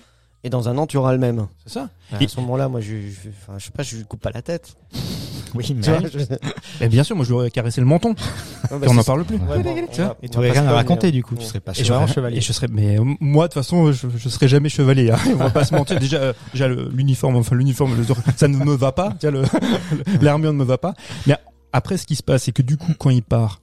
et 0.43 0.49
dans 0.49 0.69
un 0.69 0.77
an, 0.77 0.85
tu 0.85 0.97
auras 0.97 1.11
le 1.11 1.17
même. 1.17 1.47
C'est 1.65 1.73
ça. 1.73 1.89
À 2.11 2.21
Et- 2.21 2.27
ce 2.27 2.39
moment-là, 2.39 2.69
moi, 2.69 2.79
je, 2.79 2.95
je 2.95 3.63
sais 3.65 3.71
pas, 3.71 3.81
je 3.83 3.97
lui 3.97 4.05
coupe 4.05 4.21
pas 4.21 4.31
la 4.31 4.43
tête. 4.43 4.75
Oui, 5.55 5.63
Tu 5.63 5.73
mais. 5.73 5.81
vois, 5.81 5.99
je- 6.09 6.83
Et 6.85 6.89
bien 6.89 7.03
sûr, 7.03 7.15
moi 7.15 7.23
je 7.25 7.29
lui 7.29 7.35
aurais 7.35 7.51
caressé 7.51 7.81
le 7.81 7.87
menton. 7.87 8.13
Bah, 8.69 8.77
et 8.83 8.87
on 8.89 8.93
n'en 8.95 9.03
parle 9.03 9.23
plus. 9.25 9.35
Ouais, 9.37 9.61
bon, 9.61 9.75
on 9.83 9.87
Tu 9.91 9.97
vois, 10.01 10.05
va- 10.09 10.17
Et 10.23 10.27
tu 10.27 10.33
va 10.33 10.39
aurais 10.39 10.47
pas 10.53 10.59
rien 10.61 10.67
à 10.69 10.73
raconter 10.73 11.07
hein. 11.07 11.11
du 11.11 11.23
coup, 11.23 11.35
Bon. 11.35 11.41
tu 11.41 11.47
serais 11.47 11.59
pas 11.59 11.71
Et 11.73 11.83
serais, 11.83 12.07
chevalier. 12.07 12.37
et 12.37 12.41
je 12.41 12.51
serais, 12.51 12.67
mais 12.67 12.99
euh, 12.99 13.03
moi 13.19 13.47
de 13.47 13.53
toute 13.53 13.61
façon, 13.61 13.91
je, 13.91 14.07
je 14.15 14.29
serais 14.29 14.47
jamais 14.47 14.69
chevalier. 14.69 15.11
Hein, 15.11 15.17
on 15.33 15.35
va 15.35 15.49
pas 15.51 15.63
se 15.65 15.73
mentir. 15.75 15.99
Déjà, 15.99 16.17
euh, 16.17 16.33
déjà 16.51 16.67
l'uniforme, 16.67 17.35
enfin 17.35 17.55
l'uniforme, 17.55 17.95
le- 17.95 18.03
ça 18.35 18.47
ne 18.47 18.57
me 18.57 18.73
va 18.75 18.91
pas. 18.91 19.13
L'armure 20.21 20.53
ne 20.53 20.57
me 20.57 20.63
va 20.63 20.77
pas. 20.77 20.93
Mais 21.27 21.35
après, 21.73 21.97
ce 21.97 22.05
qui 22.05 22.15
se 22.15 22.23
passe, 22.23 22.43
c'est 22.43 22.51
que 22.51 22.61
du 22.61 22.77
coup, 22.77 22.93
quand 22.97 23.09
il 23.09 23.23
part, 23.23 23.61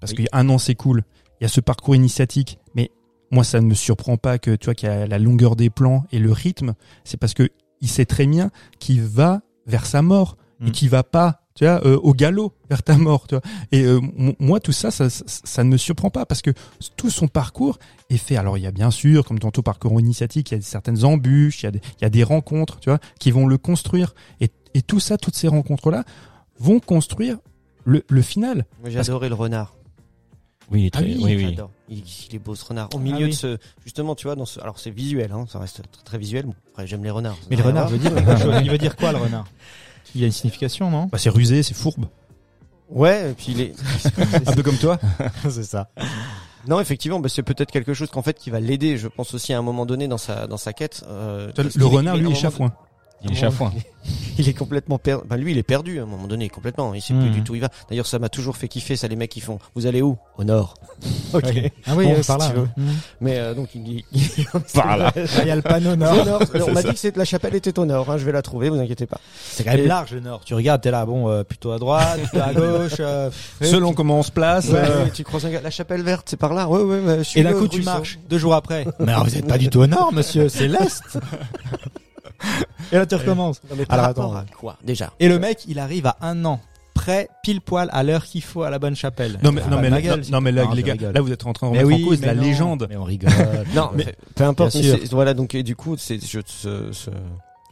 parce 0.00 0.12
Oui. 0.12 0.16
qu'il 0.16 0.24
y 0.26 0.28
a 0.32 0.38
un 0.38 0.48
an, 0.48 0.58
c'est 0.58 0.74
cool. 0.74 1.02
Il 1.40 1.44
y 1.44 1.46
a 1.46 1.48
ce 1.48 1.60
parcours 1.60 1.94
initiatique, 1.96 2.58
mais 2.74 2.90
moi, 3.30 3.44
ça 3.44 3.60
ne 3.60 3.66
me 3.66 3.74
surprend 3.74 4.16
pas 4.16 4.38
que 4.38 4.54
tu 4.54 4.66
vois 4.66 4.74
qu'il 4.74 4.88
y 4.88 4.92
a 4.92 5.06
la 5.06 5.18
longueur 5.18 5.56
des 5.56 5.70
plans 5.70 6.04
et 6.12 6.18
le 6.18 6.30
rythme. 6.32 6.74
C'est 7.04 7.16
parce 7.16 7.34
que 7.34 7.48
il 7.80 7.88
sait 7.88 8.04
très 8.04 8.26
bien 8.26 8.50
qu'il 8.78 9.02
va 9.02 9.40
vers 9.66 9.86
sa 9.86 10.02
mort 10.02 10.36
et 10.62 10.68
Mm. 10.68 10.70
qu'il 10.72 10.88
va 10.90 11.02
pas, 11.02 11.42
tu 11.54 11.64
vois, 11.64 11.84
euh, 11.86 11.98
au 12.02 12.14
galop 12.14 12.54
vers 12.70 12.82
ta 12.82 12.96
mort, 12.96 13.26
tu 13.26 13.34
vois. 13.34 13.42
Et 13.72 13.82
euh, 13.84 14.00
moi, 14.38 14.60
tout 14.60 14.72
ça, 14.72 14.90
ça, 14.90 15.10
ça, 15.10 15.24
ça 15.26 15.64
ne 15.64 15.68
me 15.70 15.76
surprend 15.76 16.10
pas 16.10 16.24
parce 16.24 16.40
que 16.42 16.50
tout 16.96 17.10
son 17.10 17.28
parcours 17.28 17.78
est 18.10 18.16
fait. 18.16 18.36
Alors, 18.36 18.56
il 18.58 18.62
y 18.64 18.66
a 18.66 18.70
bien 18.70 18.90
sûr, 18.90 19.24
comme 19.24 19.38
dans 19.38 19.50
tout 19.50 19.62
parcours 19.62 19.98
initiatique, 20.00 20.50
il 20.50 20.54
y 20.54 20.58
a 20.58 20.62
certaines 20.62 21.04
embûches, 21.04 21.62
il 21.62 21.66
y 21.66 21.68
a 21.68 21.70
des, 21.72 21.80
il 21.98 22.02
y 22.02 22.04
a 22.04 22.10
des 22.10 22.24
rencontres, 22.24 22.80
tu 22.80 22.90
vois, 22.90 22.98
qui 23.18 23.30
vont 23.30 23.46
le 23.46 23.58
construire. 23.58 24.14
Et, 24.40 24.50
et 24.74 24.82
tout 24.82 25.00
ça, 25.00 25.18
toutes 25.18 25.36
ces 25.36 25.48
rencontres-là, 25.48 26.04
vont 26.58 26.80
construire 26.80 27.38
le, 27.84 28.04
le 28.08 28.22
final. 28.22 28.64
Moi, 28.80 28.90
j'ai 28.90 28.98
adoré 29.00 29.28
le 29.28 29.34
renard. 29.34 29.74
Oui, 30.70 30.82
il 30.82 30.86
est 30.86 30.90
très, 30.90 31.02
Ah 31.02 31.06
oui, 31.06 31.36
oui. 31.36 31.56
Il, 31.88 31.98
il 32.30 32.34
est 32.36 32.38
beau 32.38 32.54
ce 32.54 32.64
renard. 32.64 32.88
Au 32.94 32.98
milieu 32.98 33.24
oui. 33.26 33.30
de 33.30 33.34
ce, 33.34 33.58
justement, 33.84 34.14
tu 34.14 34.26
vois, 34.28 34.36
dans 34.36 34.46
ce, 34.46 34.58
alors 34.60 34.78
c'est 34.78 34.90
visuel, 34.92 35.32
hein, 35.32 35.44
ça 35.48 35.58
reste 35.58 35.82
très, 35.90 36.02
très 36.04 36.18
visuel. 36.18 36.46
Bon, 36.46 36.54
après, 36.70 36.86
j'aime 36.86 37.02
les 37.04 37.10
renards. 37.10 37.36
Mais 37.50 37.56
le 37.56 37.62
renard 37.64 37.88
veut 37.88 37.98
dire. 37.98 38.12
Il 38.62 38.70
veut 38.70 38.78
dire 38.78 38.96
quoi 38.96 39.12
le 39.12 39.18
renard? 39.18 39.44
Il 40.14 40.20
y 40.20 40.24
a 40.24 40.26
une 40.26 40.32
signification, 40.32 40.90
non? 40.90 41.06
Bah, 41.06 41.18
c'est 41.18 41.30
rusé, 41.30 41.62
c'est 41.62 41.74
fourbe. 41.74 42.06
Ouais, 42.90 43.30
et 43.30 43.34
puis 43.34 43.46
il 43.52 43.60
est, 43.60 43.74
Un 44.48 44.52
peu 44.52 44.62
comme 44.62 44.76
toi. 44.76 44.98
C'est 45.48 45.62
ça. 45.62 45.88
non, 46.68 46.78
effectivement, 46.78 47.20
bah, 47.20 47.30
c'est 47.30 47.42
peut-être 47.42 47.70
quelque 47.70 47.94
chose 47.94 48.10
qu'en 48.10 48.20
fait 48.22 48.38
qui 48.38 48.50
va 48.50 48.60
l'aider, 48.60 48.98
je 48.98 49.08
pense 49.08 49.32
aussi 49.32 49.54
à 49.54 49.58
un 49.58 49.62
moment 49.62 49.86
donné 49.86 50.08
dans 50.08 50.18
sa, 50.18 50.46
dans 50.46 50.58
sa 50.58 50.74
quête. 50.74 51.02
euh, 51.08 51.50
Le, 51.56 51.86
renard, 51.86 52.18
lui, 52.18 52.30
est 52.30 52.34
chafouin. 52.34 52.74
Il 53.24 53.32
est 53.32 53.34
chafouin. 53.36 53.72
Il 54.36 54.48
est 54.48 54.52
complètement 54.54 54.98
perdu. 54.98 55.24
Bah, 55.28 55.36
lui, 55.36 55.52
il 55.52 55.58
est 55.58 55.62
perdu 55.62 56.00
à 56.00 56.02
un 56.02 56.06
moment 56.06 56.26
donné, 56.26 56.48
complètement. 56.48 56.92
Il 56.94 57.00
sait 57.00 57.14
plus 57.14 57.26
Mhm. 57.28 57.32
du 57.32 57.42
tout 57.44 57.52
où 57.52 57.54
il 57.54 57.60
va. 57.60 57.68
D'ailleurs, 57.88 58.06
ça 58.06 58.18
m'a 58.18 58.28
toujours 58.28 58.56
fait 58.56 58.66
kiffer, 58.66 58.96
ça, 58.96 59.06
les 59.06 59.14
mecs 59.14 59.30
qui 59.30 59.40
font. 59.40 59.58
Vous 59.76 59.86
allez 59.86 60.02
où? 60.02 60.16
Au 60.38 60.42
nord. 60.44 60.74
ok. 61.34 61.44
Ah 61.86 61.92
oui, 61.96 62.06
Bon, 62.06 62.12
euh, 62.14 62.22
si 62.22 62.26
par 62.26 62.38
là. 62.38 62.48
tu 62.48 62.54
veux. 62.56 62.68
Mhm. 62.76 62.92
Mais 63.20 63.38
euh, 63.38 63.54
donc 63.54 63.68
il 63.76 63.84
dit. 63.84 64.04
Par 64.74 64.96
là. 64.96 65.12
Il 65.42 65.46
y 65.46 65.50
a 65.50 65.54
le 65.56 65.62
panneau 65.62 65.92
Au 65.92 65.96
nord. 65.96 66.24
nord. 66.26 66.42
On 66.66 66.72
m'a 66.72 66.82
dit 66.82 66.94
que 66.94 67.18
la 67.18 67.24
chapelle 67.24 67.54
était 67.54 67.78
au 67.78 67.84
nord. 67.84 68.10
Hein, 68.10 68.16
je 68.18 68.24
vais 68.24 68.32
la 68.32 68.42
trouver, 68.42 68.70
vous 68.70 68.80
inquiétez 68.80 69.06
pas. 69.06 69.20
C'est 69.44 69.62
quand 69.62 69.70
même 69.72 69.80
Et- 69.80 69.86
large 69.86 70.12
le 70.12 70.20
nord. 70.20 70.40
Tu 70.44 70.54
regardes, 70.54 70.80
t'es 70.80 70.90
là, 70.90 71.06
bon, 71.06 71.28
euh, 71.28 71.44
plutôt 71.44 71.70
à 71.70 71.78
droite, 71.78 72.18
plutôt 72.22 72.44
à 72.44 72.52
gauche. 72.54 73.00
Selon 73.60 73.92
comment 73.92 74.18
on 74.18 74.22
se 74.24 74.32
place. 74.32 74.68
Ouais, 74.68 74.80
ouais, 74.80 75.10
tu 75.14 75.22
croises 75.22 75.46
un 75.46 75.50
gars. 75.50 75.60
La 75.62 75.70
chapelle 75.70 76.02
verte, 76.02 76.26
c'est 76.28 76.36
par 76.36 76.54
là. 76.54 76.66
Ouais, 76.68 76.82
ouais. 76.82 77.18
je 77.18 77.22
suis 77.22 77.40
Et 77.40 77.44
d'un 77.44 77.52
coup, 77.52 77.68
tu 77.68 77.82
marches. 77.82 78.18
Deux 78.28 78.38
jours 78.38 78.54
après. 78.54 78.84
Mais 78.98 79.12
alors, 79.12 79.24
vous 79.24 79.36
êtes 79.36 79.46
pas 79.46 79.58
du 79.58 79.68
tout 79.68 79.80
au 79.80 79.86
nord, 79.86 80.12
monsieur. 80.12 80.48
C'est 80.48 80.66
l'est. 80.66 81.02
Et 82.92 82.96
là, 82.96 83.06
tu 83.06 83.14
recommences. 83.14 83.60
Non, 83.70 83.76
mais 83.78 83.86
par 83.86 83.94
Alors, 83.98 84.06
rapport 84.08 84.36
attends. 84.36 84.46
à 84.52 84.56
quoi 84.56 84.76
Déjà. 84.84 85.12
Et 85.20 85.28
le 85.28 85.38
mec, 85.38 85.64
il 85.68 85.78
arrive 85.78 86.06
à 86.06 86.16
un 86.20 86.44
an. 86.44 86.60
Prêt, 86.94 87.28
pile 87.42 87.62
poil, 87.62 87.88
à 87.92 88.02
l'heure 88.02 88.24
qu'il 88.24 88.42
faut 88.42 88.62
à 88.64 88.70
la 88.70 88.78
bonne 88.78 88.94
chapelle. 88.94 89.38
Non 89.42 89.50
mais, 89.50 89.62
non, 89.62 89.80
mais, 89.80 89.88
ma 89.88 89.96
là, 89.96 90.02
gueule, 90.02 90.18
non, 90.18 90.24
c'est- 90.24 90.30
non, 90.30 90.40
mais 90.42 90.52
là, 90.52 90.64
Non, 90.64 90.72
les 90.72 90.82
gars, 90.82 90.92
rigole. 90.92 91.12
là 91.14 91.20
vous 91.22 91.32
êtes 91.32 91.46
en 91.46 91.54
train 91.54 91.68
de 91.68 91.72
Mais 91.72 91.82
remettre 91.82 91.98
oui, 92.00 92.04
en 92.04 92.08
cause 92.08 92.20
la 92.20 92.34
non. 92.34 92.42
légende. 92.42 92.86
Mais 92.90 92.96
on 92.96 93.04
rigole. 93.04 93.30
Non, 93.74 93.90
Mais- 93.94 94.14
peu 94.34 94.44
importe. 94.44 94.74
Mais 94.74 94.98
voilà, 95.10 95.32
donc 95.32 95.54
et 95.54 95.62
du 95.62 95.74
coup, 95.74 95.96
c'est 95.96 96.22
je- 96.22 96.40
ce, 96.44 96.92
ce, 96.92 97.10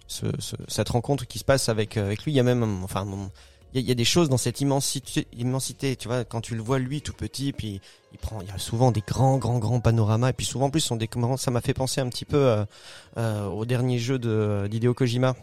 ce, 0.09 0.27
ce- 0.39 0.57
cette 0.69 0.89
rencontre 0.89 1.27
qui 1.27 1.39
se 1.39 1.45
passe 1.45 1.69
avec 1.69 1.99
euh, 1.99 2.07
avec 2.07 2.25
lui. 2.25 2.33
Il 2.33 2.35
y 2.37 2.41
a 2.41 2.43
même, 2.43 2.65
enfin, 2.83 3.03
un- 3.03 3.31
il 3.73 3.81
y, 3.81 3.83
a, 3.83 3.83
il 3.83 3.89
y 3.89 3.93
a 3.93 3.95
des 3.95 4.05
choses 4.05 4.29
dans 4.29 4.37
cette 4.37 4.61
immensité, 4.61 5.27
immensité. 5.37 5.97
Tu 5.97 6.09
vois, 6.09 6.25
quand 6.25 6.41
tu 6.41 6.55
le 6.55 6.63
vois 6.63 6.79
lui 6.79 7.03
tout 7.03 7.13
petit, 7.13 7.53
puis 7.53 7.81
il 8.13 8.19
prend, 8.19 8.41
il 8.41 8.49
y 8.49 8.51
a 8.51 8.59
souvent 8.59 8.91
des 8.91 9.03
grands, 9.07 9.39
grands, 9.39 9.59
grands 9.59 9.81
panoramas. 9.81 10.31
Et 10.31 10.33
puis 10.33 10.47
souvent 10.47 10.67
en 10.67 10.71
plus, 10.71 10.93
des 10.93 11.09
ça 11.37 11.51
m'a 11.51 11.61
fait 11.61 11.75
penser 11.75 12.01
un 12.01 12.09
petit 12.09 12.25
peu 12.25 12.37
euh, 12.37 12.65
euh, 13.17 13.47
au 13.47 13.65
dernier 13.65 13.99
jeu 13.99 14.19
de 14.19 14.67
d'Hideo 14.71 14.95
Kojima. 14.95 15.35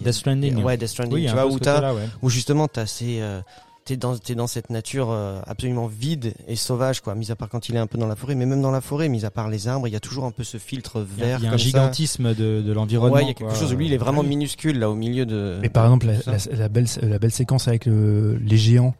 Death 0.00 0.14
Stranding. 0.14 0.62
Ouais, 0.62 0.76
Death 0.76 0.88
Stranding. 0.88 1.14
Oui, 1.14 1.26
tu 1.26 1.32
vois 1.32 1.46
où 1.46 1.58
ouais. 1.58 2.08
où 2.22 2.30
justement 2.30 2.68
t'as 2.68 2.86
ces 2.86 3.20
euh, 3.20 3.40
t'es 3.88 3.96
dans 3.96 4.16
t'es 4.16 4.34
dans 4.34 4.46
cette 4.46 4.70
nature 4.70 5.08
euh, 5.10 5.40
absolument 5.46 5.86
vide 5.86 6.34
et 6.46 6.56
sauvage 6.56 7.00
quoi 7.00 7.14
mis 7.14 7.30
à 7.30 7.36
part 7.36 7.48
quand 7.48 7.68
il 7.68 7.74
est 7.76 7.78
un 7.78 7.86
peu 7.86 7.96
dans 7.98 8.06
la 8.06 8.16
forêt 8.16 8.34
mais 8.34 8.44
même 8.46 8.60
dans 8.62 8.70
la 8.70 8.80
forêt 8.80 9.08
mis 9.08 9.24
à 9.24 9.30
part 9.30 9.48
les 9.48 9.66
arbres 9.66 9.86
il 9.88 9.92
y 9.92 9.96
a 9.96 10.00
toujours 10.00 10.24
un 10.26 10.30
peu 10.30 10.44
ce 10.44 10.58
filtre 10.58 11.04
Il 11.16 11.20
y 11.20 11.22
a, 11.22 11.26
vert 11.26 11.38
il 11.40 11.44
y 11.44 11.46
a 11.48 11.50
un 11.50 11.52
ça. 11.52 11.56
gigantisme 11.56 12.34
de, 12.34 12.60
de 12.62 12.72
l'environnement. 12.72 13.16
ouais 13.16 13.22
il 13.22 13.28
y 13.28 13.30
a 13.30 13.34
quelque 13.34 13.48
quoi. 13.50 13.58
chose 13.58 13.74
lui 13.74 13.86
il 13.86 13.92
est 13.92 13.96
vraiment 13.98 14.20
oui. 14.20 14.28
minuscule 14.28 14.78
là 14.78 14.90
au 14.90 14.94
milieu 14.94 15.24
de 15.26 15.58
Mais 15.62 15.68
par 15.70 15.84
exemple, 15.86 16.06
la, 16.06 16.20
Ça. 16.20 16.50
la, 16.52 16.56
la 16.58 16.68
belle, 16.68 16.86
la 17.02 17.18
belle 17.18 17.32
séquence 17.32 17.66
avec 17.68 17.86
le, 17.86 18.36
les 18.36 18.56
géants. 18.58 18.94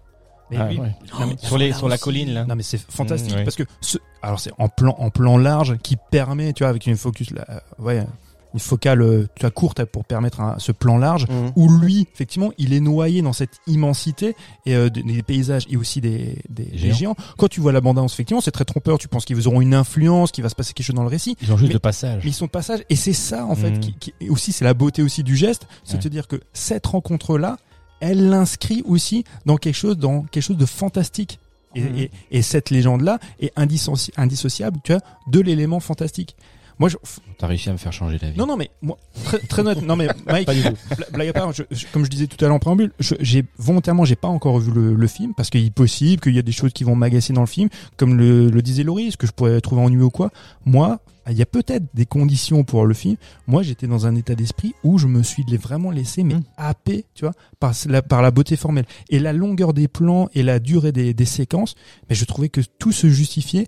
Mais 0.51 0.57
Ah, 0.59 0.69
lui- 0.71 0.79
ouais. 0.81 0.95
non, 1.21 1.27
mais- 1.27 1.37
Sur 1.37 1.59
les, 1.59 1.73
sur 1.75 1.89
la 1.91 1.99
colline, 1.99 2.33
là. 2.33 2.47
Non 2.47 2.57
mais 2.57 2.63
c'est 2.63 2.79
fantastique 2.81 3.33
Mmh, 3.35 3.37
ouais. 3.39 3.45
parce 3.45 3.57
que 3.57 3.65
ce, 3.83 3.99
alors 4.23 4.41
c'est 4.41 4.53
en 4.59 4.69
plan 4.71 4.95
en 4.99 5.11
plan 5.11 5.37
large 5.37 5.77
qui 5.83 5.97
permet 6.11 6.55
tu 6.55 6.63
vois 6.63 6.71
avec 6.71 6.87
une 6.87 6.97
focus 6.97 7.31
là, 7.33 7.45
euh, 7.51 7.59
ouais 7.79 8.07
une 8.55 8.61
focale 8.61 9.03
euh, 9.03 9.27
tu 9.35 9.43
vois, 9.43 9.51
courte 9.51 9.85
pour 9.85 10.05
permettre 10.05 10.41
un- 10.41 10.59
ce 10.59 10.73
plan 10.73 10.97
large 10.99 11.27
Mhm. 11.29 11.53
où 11.57 11.71
lui, 11.71 12.07
effectivement, 12.13 12.51
il 12.59 12.73
est 12.73 12.81
noyé 12.81 13.21
dans 13.23 13.33
cette 13.35 13.59
immensité 13.67 14.35
et 14.67 14.75
euh, 14.75 14.89
des, 14.89 15.03
des 15.03 15.23
paysages 15.23 15.67
et 15.69 15.77
aussi 15.77 16.01
des, 16.01 16.39
des, 16.49 16.65
des 16.65 16.79
Géants. 16.79 16.95
géants. 16.95 17.17
Quand 17.37 17.49
tu 17.49 17.61
vois 17.61 17.73
l'abondance, 17.73 18.15
effectivement, 18.15 18.41
c'est 18.41 18.51
très 18.51 18.65
trompeur. 18.65 18.99
Tu 18.99 19.07
penses 19.09 19.25
qu'ils 19.27 19.47
auront 19.49 19.61
une 19.61 19.75
influence, 19.75 20.33
qu'il 20.33 20.43
va 20.43 20.49
se 20.49 20.55
passer 20.55 20.73
quelque 20.73 20.87
chose 20.87 20.97
dans 20.97 21.03
le 21.03 21.09
récit. 21.09 21.37
Ils 21.43 21.53
ont 21.53 21.57
juste 21.59 21.69
Mais- 21.69 21.75
de 21.75 21.79
passage. 21.79 22.23
Mais 22.25 22.31
ils 22.31 22.35
sont 22.35 22.47
de 22.47 22.51
passage 22.51 22.81
et 22.89 22.97
c'est 22.97 23.13
ça 23.13 23.45
en 23.45 23.55
fait 23.55 23.71
Mhm. 23.73 23.81
qui, 23.81 23.95
qui- 24.01 24.15
aussi 24.31 24.53
c'est 24.53 24.65
la 24.65 24.75
beauté 24.75 25.03
aussi 25.03 25.23
du 25.23 25.37
geste, 25.37 25.67
c'est 25.85 25.93
Ouais. 25.93 25.99
de 25.99 26.03
te 26.05 26.09
dire 26.09 26.27
que 26.27 26.41
cette 26.53 26.87
rencontre 26.87 27.39
là, 27.39 27.59
elle 28.01 28.29
l'inscrit 28.31 28.83
aussi 28.87 29.25
dans 29.45 29.57
quelque 29.57 29.75
chose 29.75 29.99
dans 29.99 30.23
quelque 30.23 30.43
chose 30.43 30.57
de 30.57 30.67
fantastique. 30.67 31.39
Et, 31.75 31.83
Mhm. 31.83 31.99
et, 31.99 32.11
et 32.31 32.41
cette 32.43 32.71
légende 32.71 33.03
là 33.03 33.19
est 33.41 33.53
indissoci- 33.59 34.11
indissociable, 34.17 34.79
tu 34.85 34.93
vois, 34.93 35.03
de 35.31 35.41
l'élément 35.41 35.81
fantastique. 35.81 36.35
Moi, 36.79 36.89
je, 36.89 36.97
T'as 37.39 37.47
réussi 37.49 37.69
à 37.69 37.73
me 37.73 37.79
faire 37.79 37.93
changer 37.93 38.19
d'avis. 38.19 38.39
non, 38.39 38.47
non, 38.47 38.57
mais 38.57 38.71
moi, 38.83 38.99
très, 39.25 39.39
très 39.39 39.63
honnête. 39.63 39.83
Non, 39.83 39.97
mais 39.97 40.07
Mike, 40.27 40.47
Pas 40.47 40.55
du 40.55 40.63
tout. 40.63 40.75
blague 41.13 41.29
à 41.29 41.33
part, 41.33 41.53
je- 41.53 41.63
je- 41.71 41.87
comme 41.93 42.05
je 42.05 42.11
disais 42.11 42.27
tout 42.27 42.43
à 42.45 42.49
l'heure 42.49 42.57
en 42.57 42.61
préambule, 42.61 42.93
je- 43.01 43.15
j'ai 43.21 43.45
volontairement, 43.59 44.05
j'ai 44.05 44.17
pas 44.17 44.29
encore 44.29 44.59
vu 44.61 44.71
le, 44.73 44.95
le 44.95 45.07
film 45.07 45.35
parce 45.35 45.51
qu'il 45.51 45.65
est 45.65 45.71
possible 45.75 46.21
qu'il 46.23 46.35
y 46.35 46.39
a 46.39 46.43
des 46.43 46.53
choses 46.53 46.73
qui 46.73 46.85
vont 46.85 46.95
m'agacer 46.95 47.33
dans 47.33 47.41
le 47.41 47.47
film, 47.49 47.69
comme 47.97 48.17
le, 48.17 48.49
le 48.49 48.63
disait 48.63 48.83
Laurie, 48.85 49.11
ce 49.13 49.17
que 49.17 49.27
je 49.27 49.33
pourrais 49.33 49.61
trouver 49.61 49.83
ennuyeux 49.83 50.05
ou 50.05 50.11
quoi. 50.11 50.31
Moi, 50.65 51.01
il 51.31 51.37
y 51.37 51.43
a 51.43 51.47
peut-être 51.47 51.85
des 51.93 52.07
conditions 52.07 52.65
pour 52.65 52.87
le 52.87 52.95
film. 52.95 53.17
Moi, 53.47 53.63
j'étais 53.63 53.87
dans 53.87 54.07
un 54.07 54.15
état 54.15 54.35
d'esprit 54.35 54.75
où 54.83 54.97
je 54.97 55.07
me 55.07 55.23
suis 55.23 55.45
vraiment 55.61 55.91
laissé 55.91 56.23
mais 56.23 56.37
Mm. 56.37 56.43
happer, 56.57 57.05
tu 57.15 57.25
vois, 57.27 57.35
par 57.61 57.73
la, 57.87 58.01
par 58.01 58.23
la 58.23 58.31
beauté 58.31 58.57
formelle 58.57 58.87
et 59.11 59.19
la 59.19 59.35
longueur 59.35 59.75
des 59.75 59.89
plans 59.89 60.29
et 60.35 60.43
la 60.43 60.59
durée 60.59 60.91
des, 60.93 61.13
des 61.13 61.25
séquences. 61.27 61.75
Mais 62.09 62.15
je 62.17 62.25
trouvais 62.25 62.49
que 62.49 62.63
tout 62.79 62.93
se 62.93 63.09
justifiait. 63.09 63.67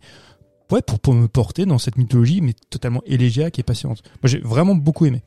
Ouais, 0.70 0.82
pour, 0.82 1.00
pour 1.00 1.14
me 1.14 1.26
porter 1.28 1.66
dans 1.66 1.78
cette 1.78 1.96
mythologie, 1.96 2.40
mais 2.40 2.54
totalement 2.70 3.02
élégiaque 3.06 3.58
et 3.58 3.62
patiente. 3.62 4.02
Moi, 4.22 4.28
j'ai 4.30 4.38
vraiment 4.38 4.74
beaucoup 4.74 5.06
aimé. 5.06 5.22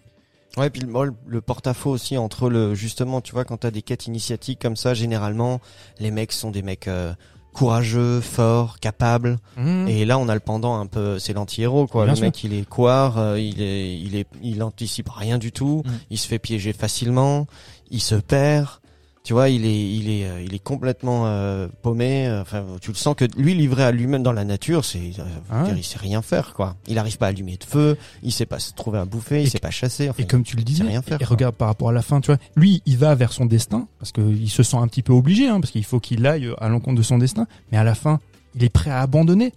Ouais, 0.58 0.70
puis 0.70 0.82
le, 0.82 1.14
le- 1.26 1.42
porte-à-faux 1.42 1.90
aussi 1.90 2.16
entre 2.18 2.50
le 2.50 2.76
justement, 2.76 3.22
tu 3.22 3.34
vois, 3.34 3.44
quand 3.44 3.58
t'as 3.58 3.72
des 3.72 3.82
quêtes 3.82 4.06
initiatiques 4.08 4.60
comme 4.62 4.76
ça, 4.76 4.94
généralement, 4.94 5.60
les 6.00 6.12
mecs 6.12 6.32
sont 6.32 6.52
des 6.52 6.62
mecs 6.62 6.88
euh, 6.88 7.14
courageux, 7.54 8.22
forts, 8.22 8.80
capables. 8.80 9.38
Et 9.88 10.06
là, 10.06 10.18
on 10.20 10.30
a 10.30 10.34
le 10.36 10.40
pendant 10.40 10.76
un 10.80 10.86
peu, 10.86 11.18
c'est 11.20 11.34
l'anti-héros, 11.34 11.88
quoi. 11.88 12.04
Bien 12.06 12.14
le 12.14 12.18
sûr. 12.18 12.26
mec, 12.26 12.44
il 12.44 12.54
est 12.54 12.68
couard, 12.70 13.18
euh, 13.18 13.40
il 13.40 13.62
est, 13.62 13.98
il 14.00 14.16
est, 14.16 14.28
il 14.44 14.62
anticipe 14.64 15.10
rien 15.10 15.38
du 15.40 15.52
tout. 15.52 15.82
Mm. 15.86 15.92
Il 16.12 16.18
se 16.20 16.28
fait 16.28 16.40
piéger 16.40 16.72
facilement. 16.74 17.48
Il 17.90 18.02
se 18.02 18.16
perd. 18.16 18.68
Tu 19.24 19.32
vois, 19.32 19.48
il 19.48 19.66
est, 19.66 19.90
il 19.96 20.10
est, 20.10 20.26
euh, 20.26 20.42
il 20.46 20.54
est 20.54 20.60
complètement 20.60 21.28
euh, 21.28 21.70
paumé. 21.82 22.28
euh, 22.28 22.42
Enfin, 22.42 22.66
tu 22.82 22.92
le 22.92 22.98
sens 22.98 23.16
que 23.16 23.24
lui, 23.38 23.54
livré 23.54 23.84
à 23.84 23.92
lui-même 23.92 24.22
dans 24.22 24.34
la 24.34 24.44
nature, 24.44 24.84
c'est, 24.84 25.00
dire, 25.00 25.26
il 25.78 25.84
sait 25.84 25.98
rien 25.98 26.22
faire, 26.22 26.54
quoi. 26.54 26.76
Il 26.88 26.98
arrive 26.98 27.18
pas 27.18 27.28
à 27.28 27.30
allumer 27.30 27.56
de 27.56 27.64
feu. 27.64 27.98
Il 28.22 28.34
sait 28.34 28.46
pas 28.46 28.60
se 28.60 28.74
trouver 28.74 29.00
à 29.00 29.06
bouffer. 29.06 29.40
Et 29.40 29.44
il 29.44 29.50
sait 29.50 29.60
pas 29.60 29.72
chasser. 29.72 30.10
Enfin, 30.10 30.24
Et 30.24 30.28
comme 30.28 30.44
tu 30.44 30.58
le 30.58 30.64
disais, 30.64 30.84
rien 30.84 31.02
faire, 31.02 31.16
et 31.22 31.24
quoi. 31.24 31.28
regarde 31.36 31.56
par 31.56 31.70
rapport 31.70 31.88
à 31.88 31.94
la 31.94 32.02
fin, 32.02 32.20
tu 32.20 32.28
vois, 32.28 32.38
lui, 32.58 32.82
il 32.86 32.98
va 32.98 33.16
vers 33.16 33.32
son 33.32 33.46
destin 33.46 33.88
parce 33.98 34.12
qu'il 34.12 34.50
se 34.50 34.62
sent 34.62 34.76
un 34.76 34.88
petit 34.90 35.04
peu 35.04 35.14
obligé, 35.14 35.48
hein, 35.48 35.62
parce 35.62 35.72
qu'il 35.72 35.86
faut 35.86 36.02
qu'il 36.02 36.26
aille 36.28 36.50
à 36.60 36.68
l'encontre 36.68 36.98
de 36.98 37.02
son 37.04 37.18
destin. 37.18 37.48
Mais 37.72 37.78
à 37.78 37.86
la 37.86 37.96
fin, 37.96 38.20
il 38.56 38.64
est 38.66 38.70
prêt 38.70 38.92
à 38.92 39.00
abandonner. 39.00 39.54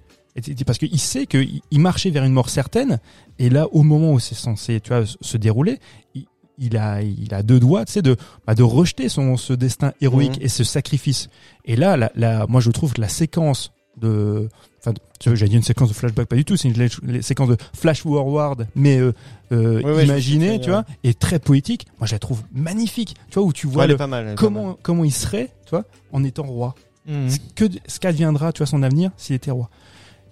Parce 0.66 0.78
qu'il 0.78 1.00
sait 1.00 1.26
qu'il 1.26 1.62
il 1.70 1.80
marchait 1.80 2.10
vers 2.10 2.22
une 2.22 2.34
mort 2.34 2.50
certaine. 2.50 3.00
Et 3.40 3.48
là, 3.48 3.66
au 3.72 3.82
moment 3.82 4.12
où 4.12 4.20
c'est 4.20 4.34
censé, 4.34 4.80
tu 4.80 4.90
vois, 4.92 5.04
se 5.06 5.36
dérouler, 5.38 5.80
il, 6.14 6.26
il 6.58 6.76
a, 6.76 7.02
il 7.02 7.34
a 7.34 7.42
deux 7.42 7.60
doigts, 7.60 7.84
tu 7.84 7.92
sais, 7.92 8.02
de, 8.02 8.16
bah, 8.46 8.54
de 8.54 8.62
rejeter 8.62 9.08
son, 9.08 9.36
ce 9.36 9.52
destin 9.52 9.92
héroïque 10.00 10.38
Mhm. 10.38 10.42
et 10.44 10.48
ce 10.48 10.64
sacrifice. 10.64 11.28
Et 11.64 11.76
là, 11.76 11.96
la, 11.96 12.10
la, 12.14 12.46
moi, 12.46 12.60
je 12.60 12.70
trouve 12.70 12.92
que 12.94 13.00
la 13.00 13.08
séquence 13.08 13.72
de, 13.98 14.48
enfin, 14.80 14.92
j'allais 15.24 15.48
dire 15.48 15.56
une 15.56 15.62
séquence 15.62 15.88
de 15.88 15.94
flashback, 15.94 16.28
pas 16.28 16.36
du 16.36 16.44
tout, 16.44 16.56
c'est 16.56 16.68
une 16.68 17.22
séquence 17.22 17.48
de 17.48 17.56
flash 17.74 18.02
forward, 18.02 18.66
mais 18.74 18.98
euh, 18.98 19.12
euh, 19.52 19.80
imaginée, 20.02 20.60
tu 20.60 20.68
vois, 20.70 20.84
et 21.02 21.14
très 21.14 21.38
poétique. 21.38 21.86
Moi, 21.98 22.06
je 22.06 22.12
la 22.14 22.18
trouve 22.18 22.42
magnifique. 22.52 23.14
Tu 23.30 23.38
vois, 23.38 23.44
où 23.48 23.52
tu 23.54 23.66
vois 23.66 23.86
le, 23.86 23.96
pas 23.96 24.06
mal. 24.06 24.26
pas 24.26 24.34
comment, 24.34 24.78
comment 24.82 25.04
il 25.04 25.12
serait, 25.12 25.50
tu 25.64 25.70
vois, 25.70 25.84
en 26.12 26.24
étant 26.24 26.44
roi. 26.44 26.74
Ce 27.08 27.38
que, 27.54 27.64
ce 27.86 28.00
qu'adviendra, 28.00 28.52
tu 28.52 28.58
vois, 28.58 28.66
son 28.66 28.82
avenir 28.82 29.10
s'il 29.16 29.36
était 29.36 29.50
roi. 29.52 29.70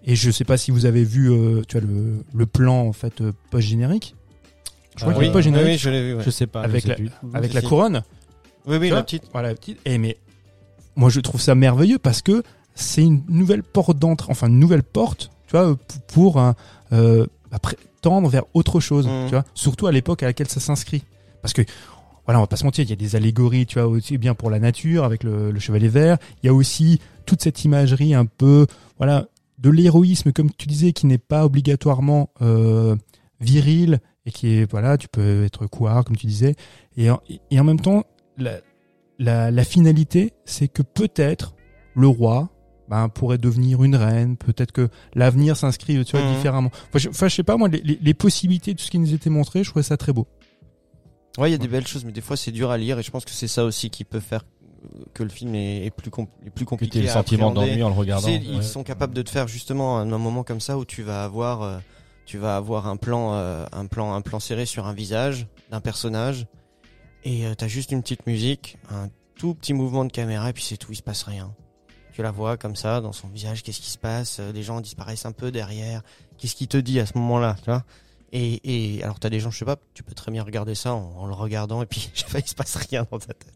Et 0.04 0.16
je 0.16 0.30
sais 0.30 0.44
pas 0.44 0.58
si 0.58 0.70
vous 0.70 0.84
avez 0.86 1.04
vu, 1.04 1.30
euh, 1.32 1.62
tu 1.68 1.78
vois, 1.78 1.86
le, 1.88 2.24
le 2.34 2.46
plan, 2.46 2.80
en 2.86 2.92
fait, 2.92 3.20
euh, 3.22 3.32
post-générique. 3.50 4.14
Je 4.96 5.00
crois 5.02 5.12
Euh, 5.12 5.16
qu'il 5.18 5.26
Oui, 5.26 5.32
pas 5.32 5.40
générique. 5.40 5.66
oui, 5.72 5.78
je 5.78 5.90
l'ai 5.90 6.02
vu. 6.08 6.14
ouais. 6.16 6.22
Je 6.24 6.30
sais 6.30 6.46
pas. 6.46 6.62
Avec 6.62 6.82
sais 6.82 6.88
la- 6.88 6.94
plus. 6.94 7.10
avec 7.32 7.50
si, 7.50 7.54
la 7.56 7.60
si. 7.60 7.66
couronne. 7.66 8.02
Oui, 8.66 8.76
oui, 8.78 8.90
la 8.90 9.02
petite. 9.02 9.24
Voilà, 9.32 9.48
la 9.48 9.54
petite. 9.54 9.78
Et 9.84 9.98
mais 9.98 10.16
moi 10.96 11.10
je 11.10 11.20
trouve 11.20 11.40
ça 11.40 11.54
merveilleux 11.54 11.98
parce 11.98 12.22
que 12.22 12.42
c'est 12.74 13.02
une 13.02 13.22
nouvelle 13.28 13.62
porte 13.62 13.98
d'entrée, 13.98 14.28
enfin 14.30 14.48
une 14.48 14.58
nouvelle 14.58 14.82
porte, 14.82 15.30
tu 15.46 15.52
vois, 15.52 15.70
euh, 15.70 15.76
pour 16.08 16.38
un, 16.40 16.54
euh, 16.92 17.26
après, 17.52 17.76
tendre 18.00 18.28
vers 18.28 18.44
autre 18.54 18.80
chose, 18.80 19.06
Mhm. 19.06 19.24
tu 19.26 19.30
vois. 19.30 19.44
Surtout 19.54 19.86
à 19.86 19.92
l'époque 19.92 20.22
à 20.22 20.26
laquelle 20.26 20.48
ça 20.48 20.60
s'inscrit. 20.60 21.04
Parce 21.42 21.52
que 21.52 21.62
voilà, 22.26 22.38
on 22.38 22.42
va 22.42 22.46
pas 22.46 22.56
se 22.56 22.64
mentir, 22.64 22.84
il 22.84 22.90
y 22.90 22.92
a 22.92 22.96
des 22.96 23.16
allégories, 23.16 23.66
tu 23.66 23.78
vois, 23.78 23.86
aussi 23.88 24.16
bien 24.16 24.34
pour 24.34 24.48
la 24.50 24.58
nature 24.58 25.04
avec 25.04 25.24
le, 25.24 25.50
le 25.50 25.60
chevalier 25.60 25.88
vert. 25.88 26.16
Il 26.42 26.46
y 26.46 26.48
a 26.48 26.54
aussi 26.54 27.00
toute 27.26 27.42
cette 27.42 27.64
imagerie 27.64 28.14
un 28.14 28.24
peu, 28.26 28.66
voilà, 28.98 29.26
de 29.58 29.68
l'héroïsme, 29.70 30.32
comme 30.32 30.50
tu 30.50 30.66
disais, 30.66 30.92
qui 30.92 31.06
n'est 31.06 31.18
pas 31.18 31.44
obligatoirement 31.44 32.30
euh, 32.40 32.96
viril 33.40 34.00
et 34.26 34.32
qui 34.32 34.54
est, 34.58 34.70
voilà, 34.70 34.96
tu 34.96 35.08
peux 35.08 35.44
être 35.44 35.66
couard, 35.66 36.04
comme 36.04 36.16
tu 36.16 36.26
disais. 36.26 36.54
Et 36.96 37.10
en, 37.10 37.20
et 37.50 37.60
en 37.60 37.64
même 37.64 37.80
temps, 37.80 38.04
la, 38.38 38.58
la, 39.18 39.50
la 39.50 39.64
finalité, 39.64 40.32
c'est 40.44 40.68
que 40.68 40.82
peut-être 40.82 41.54
le 41.94 42.06
roi 42.08 42.48
ben, 42.88 43.08
pourrait 43.08 43.38
devenir 43.38 43.82
une 43.84 43.96
reine, 43.96 44.36
peut-être 44.36 44.72
que 44.72 44.88
l'avenir 45.14 45.56
s'inscrit 45.56 46.04
tu 46.04 46.16
vois, 46.16 46.26
Mhm. 46.26 46.34
différemment. 46.36 46.70
Enfin 46.88 46.98
je, 46.98 47.08
enfin, 47.08 47.28
je 47.28 47.34
sais 47.34 47.42
pas, 47.42 47.56
moi, 47.56 47.68
les, 47.68 47.80
les, 47.82 47.98
les 48.00 48.14
possibilités 48.14 48.74
de 48.74 48.80
ce 48.80 48.90
qui 48.90 48.98
nous 48.98 49.14
était 49.14 49.30
montré, 49.30 49.62
je 49.64 49.70
trouvais 49.70 49.82
ça 49.82 49.96
très 49.96 50.12
beau. 50.12 50.26
Ouais, 51.38 51.48
il 51.48 51.52
y 51.52 51.54
a 51.54 51.58
des 51.58 51.68
belles 51.68 51.86
choses, 51.86 52.04
mais 52.04 52.12
des 52.12 52.20
fois 52.20 52.36
c'est 52.36 52.52
dur 52.52 52.70
à 52.70 52.78
lire 52.78 52.98
et 52.98 53.02
je 53.02 53.10
pense 53.10 53.24
que 53.24 53.30
c'est 53.32 53.48
ça 53.48 53.64
aussi 53.64 53.90
qui 53.90 54.04
peut 54.04 54.20
faire 54.20 54.44
que 55.14 55.22
le 55.22 55.30
film 55.30 55.54
est, 55.54 55.86
est 55.86 55.90
plus, 55.90 56.10
com- 56.10 56.26
est 56.46 56.50
plus 56.50 56.64
Que 56.66 56.70
compliqué. 56.70 56.98
t'aies 56.98 57.04
le 57.04 57.10
à 57.10 57.14
sentiment 57.14 57.50
d'ennui 57.50 57.82
en 57.82 57.88
le 57.88 57.94
Tu 57.94 57.98
regardant. 58.00 58.26
sais, 58.28 58.34
Ouais. 58.34 58.42
ils 58.44 58.62
sont 58.62 58.82
capables 58.84 59.14
de 59.14 59.22
te 59.22 59.30
faire 59.30 59.48
justement 59.48 59.98
un, 59.98 60.12
un 60.12 60.18
moment 60.18 60.44
comme 60.44 60.60
ça 60.60 60.76
où 60.78 60.84
tu 60.84 61.02
vas 61.02 61.24
avoir, 61.24 61.62
euh, 61.62 61.78
tu 62.26 62.38
vas 62.38 62.56
avoir 62.56 62.86
un 62.86 62.96
plan, 62.96 63.34
euh, 63.34 63.66
un 63.72 63.86
plan, 63.86 64.14
un 64.14 64.20
plan 64.22 64.40
serré 64.40 64.66
sur 64.66 64.86
un 64.86 64.92
visage 64.94 65.46
d'un 65.70 65.80
personnage 65.80 66.46
et 67.24 67.46
euh, 67.46 67.54
t'as 67.54 67.68
juste 67.68 67.90
une 67.92 68.02
petite 68.02 68.26
musique, 68.26 68.76
un 68.90 69.08
tout 69.36 69.54
petit 69.54 69.72
mouvement 69.72 70.04
de 70.04 70.12
caméra 70.12 70.50
et 70.50 70.52
puis 70.52 70.62
c'est 70.62 70.76
tout, 70.76 70.92
il 70.92 70.96
se 70.96 71.02
passe 71.02 71.22
rien. 71.24 71.54
Tu 72.12 72.22
la 72.22 72.30
vois 72.30 72.56
comme 72.56 72.76
ça 72.76 73.00
dans 73.00 73.12
son 73.12 73.26
visage, 73.28 73.62
qu'est-ce 73.62 73.80
qui 73.80 73.90
se 73.90 73.98
passe 73.98 74.38
Euh, 74.38 74.52
Les 74.52 74.62
gens 74.62 74.80
disparaissent 74.80 75.26
un 75.26 75.32
peu 75.32 75.50
derrière. 75.50 76.02
Qu'est-ce 76.38 76.54
qui 76.54 76.68
te 76.68 76.76
dit 76.76 77.00
à 77.00 77.06
ce 77.06 77.18
moment-là, 77.18 77.56
tu 77.58 77.64
vois? 77.70 77.82
Et, 78.32 78.96
et 78.98 79.02
alors 79.04 79.18
t'as 79.20 79.30
des 79.30 79.40
gens, 79.40 79.50
je 79.50 79.58
sais 79.58 79.64
pas, 79.64 79.76
tu 79.94 80.02
peux 80.02 80.14
très 80.14 80.30
bien 80.32 80.42
regarder 80.42 80.74
ça 80.74 80.92
en, 80.94 81.12
en 81.16 81.26
le 81.26 81.34
regardant 81.34 81.82
et 81.82 81.86
puis 81.86 82.10
je 82.14 82.20
sais 82.20 82.30
pas, 82.30 82.38
il 82.40 82.46
se 82.48 82.54
passe 82.54 82.76
rien 82.76 83.06
dans 83.10 83.18
ta 83.18 83.34
tête. 83.34 83.52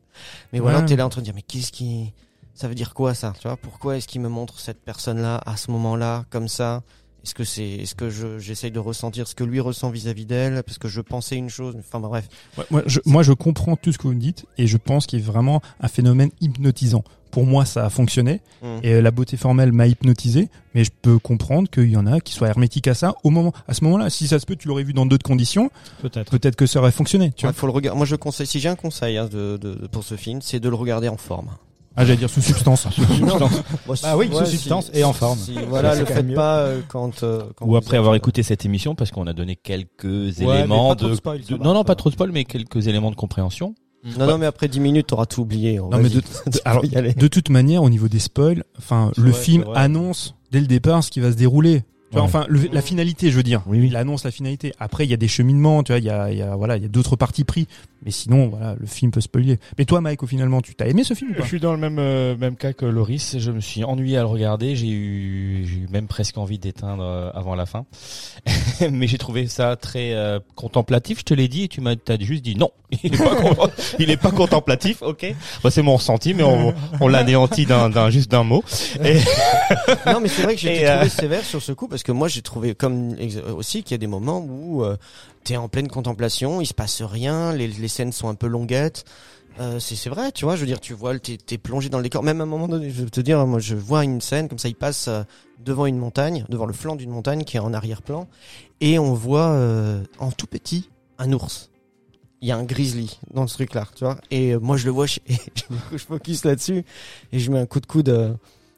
Mais 0.52 0.58
voilà, 0.60 0.78
Ouais. 0.80 0.86
t'es 0.86 0.96
là 0.96 1.06
en 1.06 1.08
train 1.08 1.20
de 1.20 1.24
dire 1.24 1.34
mais 1.34 1.42
qu'est-ce 1.42 1.72
qui, 1.72 2.12
ça 2.54 2.68
veut 2.68 2.74
dire 2.74 2.94
quoi 2.94 3.14
ça, 3.14 3.32
tu 3.40 3.46
vois 3.48 3.56
Pourquoi 3.56 3.96
est-ce 3.96 4.08
qu'il 4.08 4.20
me 4.20 4.28
montre 4.28 4.58
cette 4.60 4.82
personne-là 4.84 5.40
à 5.46 5.56
ce 5.56 5.70
moment-là 5.70 6.24
comme 6.30 6.48
ça? 6.48 6.82
Est-ce 7.24 7.34
que 7.34 7.44
c'est, 7.44 7.68
est-ce 7.68 7.94
que 7.94 8.08
je 8.10 8.38
j'essaye 8.38 8.70
de 8.70 8.78
ressentir 8.78 9.26
ce 9.28 9.34
que 9.34 9.44
lui 9.44 9.60
ressent 9.60 9.90
vis-à-vis 9.90 10.24
d'elle? 10.24 10.62
Parce 10.62 10.78
que 10.78 10.88
je 10.88 11.00
pensais 11.00 11.36
une 11.36 11.50
chose, 11.50 11.74
enfin 11.78 12.00
bah, 12.00 12.08
bref. 12.08 12.28
Ouais, 12.56 12.64
moi, 12.70 12.82
je, 12.86 13.00
moi, 13.04 13.22
je 13.22 13.32
comprends 13.32 13.76
tout 13.76 13.92
ce 13.92 13.98
que 13.98 14.04
vous 14.04 14.14
me 14.14 14.20
dites 14.20 14.46
et 14.56 14.66
je 14.66 14.76
pense 14.76 15.06
qu'il 15.06 15.18
y 15.18 15.22
a 15.22 15.26
vraiment 15.26 15.60
un 15.80 15.88
phénomène 15.88 16.30
hypnotisant. 16.40 17.04
Pour 17.30 17.44
moi, 17.44 17.66
ça 17.66 17.84
a 17.84 17.90
fonctionné 17.90 18.40
Mm. 18.62 18.66
et 18.82 18.92
euh, 18.94 19.02
la 19.02 19.10
beauté 19.10 19.36
formelle 19.36 19.70
m'a 19.72 19.86
hypnotisé, 19.86 20.48
mais 20.74 20.82
je 20.84 20.90
peux 21.02 21.18
comprendre 21.18 21.68
qu'il 21.68 21.90
y 21.90 21.96
en 21.96 22.06
a 22.06 22.18
qui 22.20 22.32
soient 22.32 22.48
hermétiques 22.48 22.88
à 22.88 22.94
ça 22.94 23.14
au 23.22 23.30
moment, 23.30 23.52
à 23.68 23.74
ce 23.74 23.84
moment-là. 23.84 24.08
Si 24.10 24.26
ça 24.26 24.38
se 24.38 24.46
peut, 24.46 24.56
tu 24.56 24.66
l'aurais 24.68 24.82
vu 24.84 24.94
dans 24.94 25.04
d'autres 25.06 25.26
conditions, 25.26 25.70
Peut-être. 26.00 26.30
peut-être 26.30 26.56
que 26.56 26.66
ça 26.66 26.78
aurait 26.80 26.90
fonctionné. 26.92 27.32
Tu 27.36 27.44
Ouais, 27.46 27.52
vois 27.52 27.60
faut 27.60 27.66
le 27.66 27.72
regarder. 27.72 27.96
Moi 27.98 28.06
je 28.06 28.16
conseille, 28.16 28.46
si 28.46 28.58
j'ai 28.60 28.68
un 28.70 28.74
conseil 28.76 29.18
hein, 29.18 29.26
de, 29.26 29.56
de, 29.58 29.86
pour 29.88 30.02
ce 30.04 30.16
film, 30.16 30.40
c'est 30.40 30.58
de 30.60 30.68
le 30.70 30.74
regarder 30.76 31.08
en 31.08 31.16
forme. 31.18 31.50
Ah, 31.98 32.04
j'allais 32.04 32.16
dire 32.18 32.30
sous 32.30 32.40
substance. 32.40 32.86
Bah 34.02 34.16
oui, 34.16 34.30
sous 34.32 34.46
substance 34.46 34.90
et 34.94 35.04
en 35.04 35.12
forme. 35.12 35.38
si- 35.38 35.58
voilà, 35.68 35.94
le 35.94 36.04
faites 36.04 36.34
pas 36.34 36.58
euh, 36.60 36.80
quand, 36.88 37.22
euh, 37.22 37.42
quand 37.56 37.66
Ou 37.66 37.76
après 37.76 37.96
êtes- 37.96 37.98
avoir 37.98 38.14
écouté 38.14 38.42
cette 38.42 38.64
émission, 38.64 38.94
parce 38.94 39.10
qu'on 39.10 39.26
a 39.26 39.32
donné 39.32 39.56
quelques 39.56 40.40
éléments 40.40 40.94
de, 40.94 41.08
non 41.62 41.74
non 41.74 41.84
pas 41.84 41.94
trop 41.94 42.10
de 42.10 42.14
spoil, 42.14 42.30
mais 42.32 42.44
quelques 42.44 42.86
éléments 42.86 43.10
de 43.10 43.16
compréhension. 43.16 43.74
Non, 44.16 44.26
non, 44.26 44.38
mais 44.38 44.46
après 44.46 44.68
10 44.68 44.78
minutes, 44.78 45.08
t'auras 45.08 45.26
tout 45.26 45.40
oublié. 45.42 45.80
Oh, 45.80 45.88
Non, 45.90 45.98
mais 45.98 46.08
de- 46.08 46.22
alors. 46.64 46.82
De 46.84 47.26
toute 47.26 47.48
manière, 47.50 47.82
au 47.82 47.90
niveau 47.90 48.06
des 48.08 48.20
spoils, 48.20 48.62
enfin, 48.78 49.10
le 49.16 49.32
vrai, 49.32 49.40
film 49.40 49.64
annonce 49.74 50.36
dès 50.52 50.60
le 50.60 50.66
départ 50.68 51.02
ce 51.02 51.10
qui 51.10 51.18
va 51.20 51.32
se 51.32 51.36
dérouler. 51.36 51.82
Tu 52.10 52.14
vois, 52.14 52.22
Ouais. 52.22 52.26
enfin, 52.26 52.46
le- 52.48 52.68
la 52.72 52.80
finalité, 52.82 53.30
je 53.30 53.36
veux 53.36 53.42
dire. 53.42 53.62
Oui, 53.66 53.80
oui. 53.80 53.88
Il 53.88 53.96
annonce 53.96 54.24
la 54.24 54.30
finalité. 54.30 54.72
Après, 54.80 55.04
il 55.04 55.10
y 55.10 55.14
a 55.14 55.18
des 55.18 55.28
cheminements, 55.28 55.82
tu 55.82 55.92
vois, 55.92 55.98
il 55.98 56.04
y 56.04 56.10
a, 56.10 56.30
il 56.32 56.38
y 56.38 56.42
a, 56.42 56.56
voilà, 56.56 56.76
il 56.76 56.82
y 56.82 56.86
a 56.86 56.88
d'autres 56.88 57.16
parties 57.16 57.44
pris. 57.44 57.66
Mais 58.04 58.10
sinon, 58.12 58.46
voilà, 58.48 58.76
le 58.78 58.86
film 58.86 59.10
peut 59.10 59.20
spoiler. 59.20 59.58
Mais 59.76 59.84
toi, 59.84 60.00
Mike, 60.00 60.22
au 60.22 60.26
finalement, 60.26 60.60
tu 60.62 60.74
t'as 60.74 60.86
aimé 60.86 61.02
ce 61.04 61.14
film 61.14 61.32
ou 61.32 61.42
Je 61.42 61.46
suis 61.48 61.58
dans 61.60 61.72
le 61.72 61.78
même 61.78 61.98
euh, 61.98 62.36
même 62.36 62.54
cas 62.56 62.72
que 62.72 62.86
Loris. 62.86 63.36
Je 63.38 63.50
me 63.50 63.60
suis 63.60 63.82
ennuyé 63.84 64.16
à 64.16 64.20
le 64.20 64.26
regarder. 64.26 64.76
J'ai 64.76 64.86
eu 64.88 65.64
j'ai 65.66 65.78
eu 65.80 65.88
même 65.90 66.06
presque 66.06 66.38
envie 66.38 66.58
d'éteindre 66.60 67.02
euh, 67.02 67.30
avant 67.34 67.56
la 67.56 67.66
fin. 67.66 67.84
Mais 68.92 69.06
j'ai 69.08 69.18
trouvé 69.18 69.46
ça 69.48 69.76
très 69.76 70.12
euh, 70.12 70.38
contemplatif. 70.54 71.18
Je 71.18 71.24
te 71.24 71.34
l'ai 71.34 71.48
dit 71.48 71.64
et 71.64 71.68
tu 71.68 71.80
m'as 71.80 71.96
t'as 71.96 72.18
juste 72.18 72.44
dit 72.44 72.54
non. 72.56 72.70
Il 73.02 73.14
est 73.14 73.18
pas 73.18 73.34
con- 73.36 73.68
il 73.98 74.10
est 74.10 74.16
pas 74.16 74.30
contemplatif. 74.30 75.02
Ok. 75.02 75.34
Bah, 75.62 75.70
c'est 75.70 75.82
mon 75.82 75.96
ressenti, 75.96 76.32
mais 76.32 76.42
on, 76.44 76.72
on 77.00 77.08
l'anéantit 77.08 77.66
d'un 77.66 77.90
d'un 77.90 78.08
juste 78.08 78.30
d'un 78.30 78.44
mot. 78.44 78.64
Et 79.04 79.18
Non, 80.06 80.20
mais 80.22 80.28
c'est 80.28 80.42
vrai 80.42 80.54
que 80.54 80.60
j'ai 80.60 80.74
été 80.76 80.88
euh, 80.88 80.94
trouvé 80.96 81.10
sévère 81.10 81.44
sur 81.44 81.60
ce 81.62 81.72
coup 81.72 81.86
parce 81.88 81.97
parce 81.98 82.04
que 82.04 82.12
moi 82.12 82.28
j'ai 82.28 82.42
trouvé 82.42 82.76
ex- 83.18 83.38
aussi 83.56 83.82
qu'il 83.82 83.90
y 83.90 83.96
a 83.96 83.98
des 83.98 84.06
moments 84.06 84.38
où 84.38 84.84
euh, 84.84 84.96
t'es 85.42 85.56
en 85.56 85.68
pleine 85.68 85.88
contemplation, 85.88 86.60
il 86.60 86.66
se 86.66 86.72
passe 86.72 87.02
rien, 87.02 87.52
les, 87.52 87.88
scènes 87.88 88.12
sont 88.12 88.28
un 88.28 88.36
peu 88.36 88.46
longuettes. 88.46 89.04
Euh, 89.58 89.80
c'est 89.80 90.08
vrai, 90.08 90.30
tu 90.30 90.44
vois, 90.44 90.54
je 90.54 90.60
veux 90.60 90.68
dire, 90.68 90.78
tu 90.78 90.94
vois, 90.94 91.18
t'es 91.18 91.38
es 91.50 91.58
plongé 91.58 91.88
dans 91.88 91.98
le 91.98 92.04
décor. 92.04 92.22
Même 92.22 92.40
à 92.40 92.44
un 92.44 92.46
moment 92.46 92.68
donné, 92.68 92.88
je 92.90 93.02
vais 93.02 93.10
te 93.10 93.20
dire, 93.20 93.44
moi, 93.48 93.58
je 93.58 93.74
vois 93.74 94.04
une 94.04 94.20
scène 94.20 94.48
comme 94.48 94.60
ça, 94.60 94.68
il 94.68 94.76
passe 94.76 95.08
euh, 95.08 95.24
devant 95.64 95.86
une 95.86 95.98
montagne, 95.98 96.46
devant 96.48 96.66
le 96.66 96.72
flanc 96.72 96.94
d'une 96.94 97.10
montagne 97.10 97.42
qui 97.42 97.56
est 97.56 97.60
en 97.60 97.74
arrière-plan, 97.74 98.28
et 98.80 99.00
on 99.00 99.12
voit 99.12 99.48
euh, 99.48 100.04
en 100.20 100.30
tout 100.30 100.46
petit 100.46 100.88
un 101.18 101.32
ours. 101.32 101.68
Il 102.42 102.46
y 102.46 102.52
a 102.52 102.56
un 102.56 102.62
grizzly 102.62 103.18
dans 103.34 103.48
ce 103.48 103.54
truc-là, 103.54 103.88
tu 103.96 104.04
vois. 104.04 104.18
Et 104.30 104.54
euh, 104.54 104.60
moi, 104.60 104.76
je 104.76 104.84
le 104.84 104.92
vois, 104.92 105.06
je, 105.06 105.18
focus 105.96 106.44
là-dessus, 106.44 106.84
et 107.32 107.40
je 107.40 107.50
mets 107.50 107.58
un 107.58 107.66
coup 107.66 107.80
de 107.80 107.86
coude. 107.86 108.10
Euh, 108.10 108.34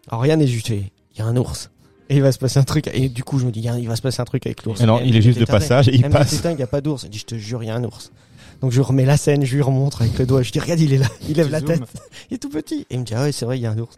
alors 0.09 0.23
rien 0.23 0.37
n'est 0.37 0.47
fait, 0.47 0.91
il 1.13 1.19
y 1.19 1.21
a 1.21 1.27
un 1.27 1.37
ours. 1.37 1.71
Et 2.11 2.17
il 2.17 2.23
va 2.23 2.33
se 2.33 2.39
passer 2.39 2.59
un 2.59 2.65
truc, 2.65 2.91
et 2.93 3.09
du 3.09 3.25
coup, 3.25 3.39
je 3.39 3.47
me 3.47 3.51
dis, 3.53 3.61
il 3.61 3.65
y 3.65 3.69
a- 3.69 3.79
il 3.79 3.87
va 3.89 3.97
se 3.97 4.03
passer 4.03 4.21
un 4.21 4.25
truc 4.25 4.45
avec 4.45 4.65
l'ours. 4.65 4.83
Non, 4.83 4.99
Et 5.01 5.07
il 5.07 5.17
est 5.17 5.23
juste 5.23 5.39
de 5.39 5.45
passage 5.47 5.89
et 5.89 5.95
il 5.95 6.03
passe. 6.11 6.35
Putain, 6.35 6.51
il 6.51 6.57
n'y 6.57 6.63
a 6.63 6.67
pas 6.67 6.81
d'ours. 6.81 7.05
Je 7.05 7.09
dis, 7.09 7.19
je 7.19 7.25
te 7.25 7.35
jure, 7.37 7.63
il 7.63 7.67
y 7.67 7.71
a 7.71 7.75
un 7.77 7.85
ours. 7.85 8.11
Donc 8.61 8.73
je 8.73 8.81
remets 8.83 9.07
la 9.07 9.17
scène, 9.17 9.45
je 9.47 9.55
lui 9.55 9.63
remontre 9.63 10.03
avec 10.03 10.19
le 10.19 10.27
doigt. 10.27 10.43
Je 10.43 10.51
dis, 10.53 10.59
regarde, 10.61 10.81
il 10.81 10.93
est 10.93 10.99
là. 10.99 11.07
Il 11.29 11.37
lève 11.37 11.51
la 11.51 11.61
tête. 11.63 11.81
Il 12.31 12.35
est 12.35 12.39
tout 12.39 12.51
petit. 12.51 12.81
Et 12.91 12.95
il 12.95 13.01
me 13.01 13.05
dit, 13.05 13.15
ah 13.15 13.23
ouais, 13.23 13.33
c'est 13.33 13.45
vrai, 13.47 13.59
il 13.59 13.63
y 13.63 13.67
a 13.67 13.71
un 13.71 13.79
ours. 13.79 13.97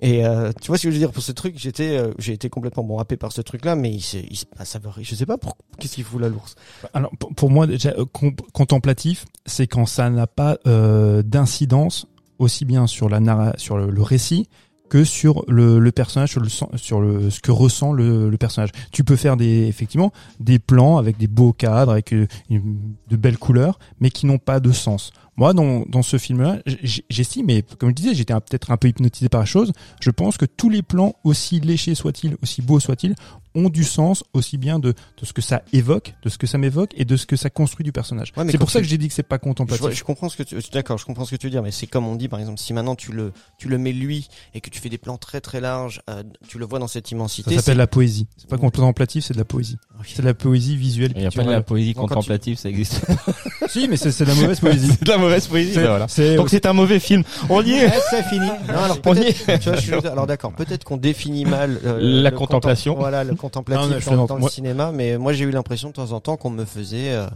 Et 0.00 0.24
euh, 0.26 0.52
tu 0.60 0.68
vois 0.68 0.78
ce 0.78 0.82
que 0.84 0.90
je 0.90 0.94
veux 0.94 0.98
dire? 0.98 1.10
Pour 1.10 1.22
ce 1.22 1.32
truc, 1.32 1.54
j'étais, 1.56 1.96
euh, 1.96 2.12
j'ai 2.18 2.32
été 2.32 2.48
complètement 2.50 2.84
bon 2.84 2.98
happé 2.98 3.16
par 3.16 3.32
ce 3.32 3.40
truc-là, 3.40 3.74
mais 3.76 3.90
il 3.90 4.00
se, 4.00 4.16
il 4.18 4.36
se 4.36 4.44
passe, 4.46 4.68
ça 4.70 4.78
veut- 4.78 4.90
je 5.00 5.14
sais 5.14 5.26
pas 5.26 5.38
pour 5.38 5.56
qu'est-ce 5.78 5.94
qu'il 5.94 6.04
fout 6.04 6.20
là 6.20 6.28
l'ours? 6.28 6.54
Alors 6.92 7.10
pour, 7.18 7.34
pour 7.34 7.50
moi 7.50 7.66
déjà 7.66 7.90
euh, 7.98 8.04
contemplatif, 8.52 9.24
c'est 9.46 9.66
quand 9.66 9.86
ça 9.86 10.10
n'a 10.10 10.26
pas 10.26 10.58
euh, 10.66 11.22
d'incidence 11.22 12.06
aussi 12.38 12.64
bien 12.64 12.86
sur 12.86 13.08
la 13.08 13.18
narra 13.20 13.54
sur 13.56 13.76
le, 13.76 13.90
le 13.90 14.02
récit 14.02 14.48
que 14.88 15.04
sur 15.04 15.44
le, 15.48 15.90
personnage, 15.90 16.30
sur 16.30 16.40
le 16.40 16.48
sur 16.48 17.00
ce 17.30 17.40
que 17.40 17.50
ressent 17.50 17.92
le, 17.92 18.36
personnage. 18.38 18.70
Tu 18.92 19.04
peux 19.04 19.16
faire 19.16 19.36
des 19.36 19.66
effectivement 19.66 20.12
des 20.40 20.58
plans 20.58 20.98
avec 20.98 21.18
des 21.18 21.26
beaux 21.26 21.52
cadres, 21.52 21.92
avec 21.92 22.12
euh, 22.12 22.26
de 22.50 23.16
belles 23.16 23.38
couleurs, 23.38 23.78
mais 24.00 24.10
qui 24.10 24.26
n'ont 24.26 24.38
pas 24.38 24.60
de 24.60 24.72
sens. 24.72 25.12
Moi, 25.38 25.54
dans, 25.54 25.84
dans 25.88 26.02
ce 26.02 26.18
film-là, 26.18 26.58
j'estime, 26.82 27.46
mais 27.46 27.62
comme 27.78 27.90
je 27.90 27.94
disais, 27.94 28.14
j'étais 28.14 28.34
peut-être 28.34 28.70
un 28.72 28.76
peu 28.76 28.88
hypnotisé 28.88 29.28
par 29.28 29.40
la 29.40 29.46
chose. 29.46 29.72
Je 30.00 30.10
pense 30.10 30.36
que 30.36 30.44
tous 30.44 30.68
les 30.68 30.82
plans, 30.82 31.14
aussi 31.24 31.60
léchés 31.60 31.94
soient-ils, 31.94 32.36
aussi 32.42 32.60
beaux 32.60 32.80
soient-ils, 32.80 33.14
ont 33.54 33.68
du 33.70 33.82
sens 33.84 34.24
aussi 34.34 34.58
bien 34.58 34.78
de, 34.78 34.92
de 34.92 35.24
ce 35.26 35.32
que 35.32 35.40
ça 35.40 35.62
évoque, 35.72 36.14
de 36.22 36.28
ce 36.28 36.38
que 36.38 36.46
ça 36.46 36.58
m'évoque 36.58 36.90
et 36.96 37.04
de 37.04 37.16
ce 37.16 37.24
que 37.24 37.34
ça 37.36 37.50
construit 37.50 37.82
du 37.84 37.92
personnage. 37.92 38.32
Ouais, 38.36 38.44
c'est 38.50 38.58
pour 38.58 38.70
ça 38.70 38.80
que 38.80 38.86
j'ai 38.86 38.98
dit 38.98 39.08
que 39.08 39.14
c'est 39.14 39.22
pas 39.22 39.36
Je, 39.36 39.40
contemplatif. 39.40 39.80
vois- 39.80 39.90
je 39.92 40.04
comprends 40.04 40.28
ce 40.28 40.36
que 40.36 40.42
tu, 40.42 40.56
d'accord, 40.72 40.98
je 40.98 41.04
comprends 41.06 41.24
ce 41.24 41.30
que 41.30 41.36
tu 41.36 41.46
veux 41.46 41.50
dire, 41.50 41.62
mais 41.62 41.70
c'est 41.70 41.86
comme 41.86 42.06
on 42.06 42.14
dit 42.16 42.28
par 42.28 42.40
exemple, 42.40 42.58
si 42.58 42.72
maintenant 42.72 42.94
tu 42.94 43.12
le, 43.12 43.32
tu 43.58 43.68
le 43.68 43.78
mets 43.78 43.92
lui 43.92 44.28
et 44.54 44.60
que 44.60 44.70
tu 44.70 44.80
fais 44.80 44.88
des 44.90 44.98
plans 44.98 45.16
très 45.18 45.40
très 45.40 45.60
larges, 45.60 46.00
euh, 46.10 46.22
tu 46.48 46.58
le 46.58 46.66
vois 46.66 46.78
dans 46.78 46.88
cette 46.88 47.08
ça 47.08 47.14
immensité. 47.16 47.54
s'appelle 47.56 47.78
la 47.78 47.86
poésie. 47.86 48.26
C'est 48.36 48.48
pas 48.50 48.58
contemplatif, 48.58 49.24
c'est 49.24 49.34
de 49.34 49.38
la 49.38 49.44
poésie. 49.44 49.76
c'est- 50.04 50.16
C'est 50.16 50.22
de 50.22 50.26
la 50.26 50.34
poésie 50.34 50.76
visuelle. 50.76 51.12
Il 51.16 51.20
n'y 51.20 51.26
a 51.26 51.30
pas 51.30 51.44
de 51.44 51.50
la 51.50 51.62
poésie 51.62 51.94
tu- 51.94 52.00
contemplative, 52.00 52.58
ça 52.58 52.68
existe. 52.68 53.04
Si, 53.68 53.86
mais 53.86 53.96
c'est 53.98 54.12
c'est 54.12 54.24
de 54.24 54.30
la 54.30 54.34
mauvaise 54.36 54.60
poésie. 54.60 54.92
mauvaise 55.28 55.46
poésie. 55.46 55.72
Voilà. 55.78 56.08
c'est- 56.08 56.36
Donc 56.36 56.48
c'est 56.50 56.66
un 56.66 56.72
mauvais 56.72 56.98
film. 57.00 57.22
On 57.48 57.62
y 57.62 57.72
est. 57.72 57.90
c'est 58.10 58.22
fini. 58.24 58.46
Non, 58.68 58.78
alors 58.78 58.98
On 59.06 59.14
y 59.14 59.32
peut-être, 59.32 59.58
tu 59.60 59.68
vois, 59.70 59.78
je 59.78 59.82
suis- 59.82 59.94
alors 60.06 60.26
d'accord, 60.26 60.52
peut-être 60.52 60.84
qu'on 60.84 60.96
définit 60.96 61.44
mal 61.44 61.78
euh, 61.84 61.98
La 62.22 62.30
contemplation. 62.30 62.94
contem- 62.94 62.98
voilà, 62.98 63.24
le 63.24 63.34
contemplatif 63.34 64.10
Non, 64.10 64.24
dans, 64.26 64.34
le 64.34 64.40
moi- 64.40 64.50
cinéma, 64.50 64.92
mais 64.92 65.18
moi 65.18 65.32
j'ai 65.32 65.44
eu 65.44 65.50
l'impression 65.50 65.88
de 65.88 65.94
temps 65.94 66.12
en 66.12 66.20
temps 66.20 66.36
qu'on 66.36 66.50
me 66.50 66.64
faisait, 66.64 67.12
euh, 67.12 67.26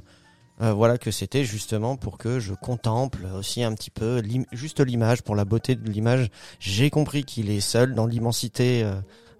euh, 0.63 0.73
voilà, 0.73 0.99
que 0.99 1.11
c'était 1.11 1.45
justement 1.45 1.97
pour 1.97 2.19
que 2.19 2.39
je 2.41 2.53
contemple 2.55 3.27
aussi 3.39 3.63
un 3.63 3.73
petit 3.75 3.91
peu, 3.91 4.23
juste 4.53 4.81
l'image, 4.81 5.23
pour 5.23 5.35
la 5.35 5.45
beauté 5.45 5.75
de 5.75 5.89
l'image. 5.91 6.29
J'ai 6.61 6.91
compris 6.91 7.25
qu'il 7.25 7.51
est 7.51 7.61
seul 7.61 7.95
dans 7.95 8.07
l'immensité 8.07 8.83
euh, 8.85 8.93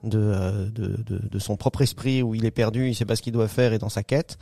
de, 0.03 0.69
de, 0.75 0.97
de, 1.07 1.21
de 1.31 1.39
son 1.39 1.57
propre 1.57 1.83
esprit 1.83 2.23
où 2.23 2.35
il 2.35 2.45
est 2.45 2.51
perdu, 2.51 2.89
il 2.89 2.95
sait 2.95 3.05
pas 3.05 3.15
ce 3.15 3.23
qu'il 3.23 3.33
doit 3.33 3.47
faire 3.49 3.73
et 3.73 3.79
dans 3.79 3.89
sa 3.91 4.03
quête. 4.03 4.37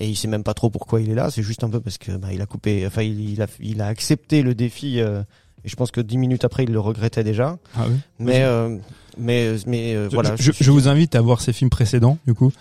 Et 0.00 0.08
il 0.08 0.16
sait 0.16 0.28
même 0.28 0.42
pas 0.42 0.54
trop 0.54 0.70
pourquoi 0.70 1.00
il 1.00 1.10
est 1.10 1.14
là. 1.14 1.30
C'est 1.30 1.42
juste 1.42 1.62
un 1.64 1.70
peu 1.70 1.80
parce 1.80 1.98
que 1.98 2.12
bah, 2.12 2.28
il 2.32 2.40
a 2.42 2.46
coupé, 2.46 2.84
enfin 2.86 3.02
il, 3.02 3.30
il 3.30 3.42
a, 3.42 3.46
il 3.60 3.80
a 3.80 3.86
accepté 3.86 4.42
le 4.42 4.54
défi. 4.54 5.00
euh, 5.00 5.22
et 5.64 5.68
je 5.68 5.76
pense 5.76 5.90
que 5.90 6.00
dix 6.00 6.18
minutes 6.18 6.44
après, 6.44 6.64
il 6.64 6.72
le 6.72 6.80
regrettait 6.80 7.24
déjà. 7.24 7.58
Ah 7.76 7.86
oui. 7.88 7.96
Mais 8.18 8.42
euh, 8.42 8.76
mais 9.16 9.54
mais 9.66 9.94
euh, 9.94 10.10
Je, 10.10 10.14
voilà. 10.14 10.34
je, 10.36 10.52
je 10.52 10.70
vous 10.70 10.88
invite 10.88 11.14
à 11.14 11.20
voir 11.20 11.40
ces 11.40 11.52
films 11.52 11.70
précédents, 11.70 12.18
du 12.26 12.34
coup, 12.34 12.52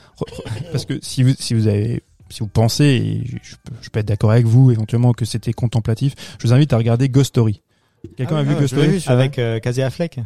parce 0.71 0.85
que 0.85 0.99
si 1.01 1.23
vous 1.23 1.33
si 1.37 1.53
vous 1.53 1.67
avez 1.67 2.03
si 2.29 2.39
vous 2.39 2.47
pensez, 2.47 2.85
et 2.85 3.25
je, 3.25 3.37
je 3.43 3.55
peux, 3.63 3.73
je 3.81 3.89
peux 3.89 3.99
être 3.99 4.07
d'accord 4.07 4.31
avec 4.31 4.45
vous 4.45 4.71
éventuellement 4.71 5.13
que 5.13 5.25
c'était 5.25 5.53
contemplatif, 5.53 6.13
je 6.39 6.47
vous 6.47 6.53
invite 6.53 6.71
à 6.71 6.77
regarder 6.77 7.09
Ghost 7.09 7.29
Story. 7.29 7.61
Quelqu'un 8.17 8.37
Ah 8.37 8.39
a 8.39 8.43
vu 8.43 8.53
ah, 8.55 8.59
Ghost 8.61 8.73
Story 8.73 8.87
vu. 8.99 9.01
Avec 9.07 9.37
euh, 9.39 9.59
Casey 9.59 9.81
Affleck. 9.83 10.19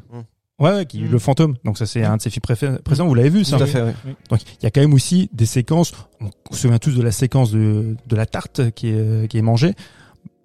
Ouais, 0.60 0.72
ouais, 0.72 0.86
qui 0.88 1.02
Mm. 1.04 1.12
le 1.12 1.20
fantôme. 1.20 1.56
Donc 1.64 1.78
ça 1.78 1.86
c'est 1.86 2.04
un 2.04 2.18
de 2.18 2.22
ses 2.22 2.30
films 2.32 2.42
préfé- 2.48 2.80
précédents. 2.80 3.08
Vous 3.08 3.14
l'avez 3.14 3.30
vu, 3.30 3.46
ça 3.46 3.58
Tout 3.58 3.64
à 3.64 3.68
fait. 3.68 3.82
ouais. 3.84 3.94
Donc 4.30 4.42
il 4.60 4.64
y 4.64 4.66
a 4.66 4.72
quand 4.72 4.82
même 4.82 4.94
aussi 4.94 5.30
des 5.34 5.46
séquences. 5.46 5.92
On 6.20 6.30
se 6.52 6.62
souvient 6.62 6.80
tous 6.80 6.96
de 6.96 7.02
la 7.04 7.12
séquence 7.12 7.52
de, 7.52 7.96
de 8.08 8.16
la 8.16 8.26
tarte 8.26 8.72
qui 8.72 8.88
est, 8.90 9.30
qui 9.30 9.38
est 9.38 9.42
mangée. 9.44 9.74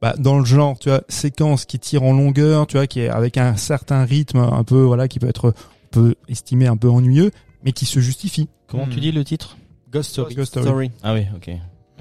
Bah, 0.02 0.14
dans 0.18 0.38
le 0.38 0.44
genre, 0.44 0.78
tu 0.78 0.88
vois, 0.90 1.02
séquence 1.08 1.64
qui 1.64 1.78
tire 1.78 2.02
en 2.02 2.12
longueur, 2.12 2.66
tu 2.66 2.76
vois, 2.76 2.86
qui 2.88 3.00
est 3.00 3.08
avec 3.08 3.38
un 3.38 3.56
certain 3.56 4.04
rythme, 4.04 4.38
un 4.38 4.64
peu, 4.64 4.82
voilà, 4.82 5.06
qui 5.08 5.18
peut 5.20 5.28
être, 5.28 5.54
on 5.84 5.88
peut 5.92 6.14
estimer 6.28 6.66
un 6.66 6.76
peu 6.76 6.90
ennuyeux, 6.90 7.30
mais 7.64 7.70
qui 7.72 7.86
se 7.86 8.00
justifie. 8.00 8.48
Comment 8.66 8.86
tu 8.88 8.98
dis 9.00 9.12
le 9.12 9.24
titre? 9.24 9.56
Ghost 9.92 10.10
Story. 10.10 10.34
Ghost 10.34 10.58
Story. 10.60 10.90
Ah 11.04 11.14
oui, 11.14 11.26
ok. 11.36 11.50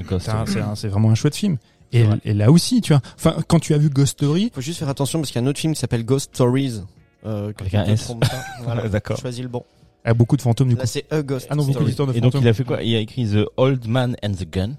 Ghost 0.09 0.25
C'est 0.25 0.31
un- 0.31 0.45
Story. 0.45 0.51
c'est 0.51 0.59
un- 0.71 0.75
c'est 0.75 0.87
vraiment 0.87 1.11
un 1.11 1.15
chouette 1.15 1.35
film. 1.35 1.57
Et, 1.93 2.05
et 2.25 2.33
là 2.33 2.49
aussi, 2.51 2.81
tu 2.81 2.91
vois, 2.93 3.01
enfin, 3.15 3.35
quand 3.47 3.59
tu 3.59 3.73
as 3.73 3.77
vu 3.77 3.89
Ghost 3.89 4.13
Story, 4.13 4.51
Faut 4.55 4.61
juste 4.61 4.79
faire 4.79 4.89
attention 4.89 5.19
parce 5.19 5.29
qu'il 5.31 5.39
y 5.39 5.43
a 5.43 5.45
un 5.45 5.49
autre 5.49 5.59
film 5.59 5.73
qui 5.73 5.79
s'appelle 5.79 6.03
Ghost 6.03 6.33
Stories. 6.33 6.81
Euh, 7.25 7.51
Avec 7.59 7.73
un 7.75 7.85
S. 7.85 8.11
Voilà. 8.63 8.87
D'accord. 8.89 9.17
Choisis 9.17 9.41
le 9.43 9.49
bon. 9.49 9.63
il 10.05 10.07
y 10.07 10.11
a 10.11 10.13
beaucoup 10.13 10.37
de 10.37 10.41
fantômes 10.41 10.69
du 10.69 10.75
coup. 10.75 10.81
Là 10.81 10.87
c'est 10.87 11.05
A 11.11 11.21
Ghost 11.21 11.47
Ah 11.49 11.55
non, 11.55 11.63
beaucoup 11.63 11.73
Story. 11.73 11.85
d'histoires 11.85 12.07
de 12.07 12.13
Et 12.17 12.21
donc 12.21 12.33
il 12.39 12.47
a 12.47 12.53
fait 12.53 12.63
quoi? 12.63 12.81
Il 12.83 12.95
a 12.95 12.99
écrit 12.99 13.27
The 13.27 13.45
Old 13.57 13.87
Man 13.87 14.15
and 14.23 14.31
the 14.33 14.49
Gun. 14.51 14.71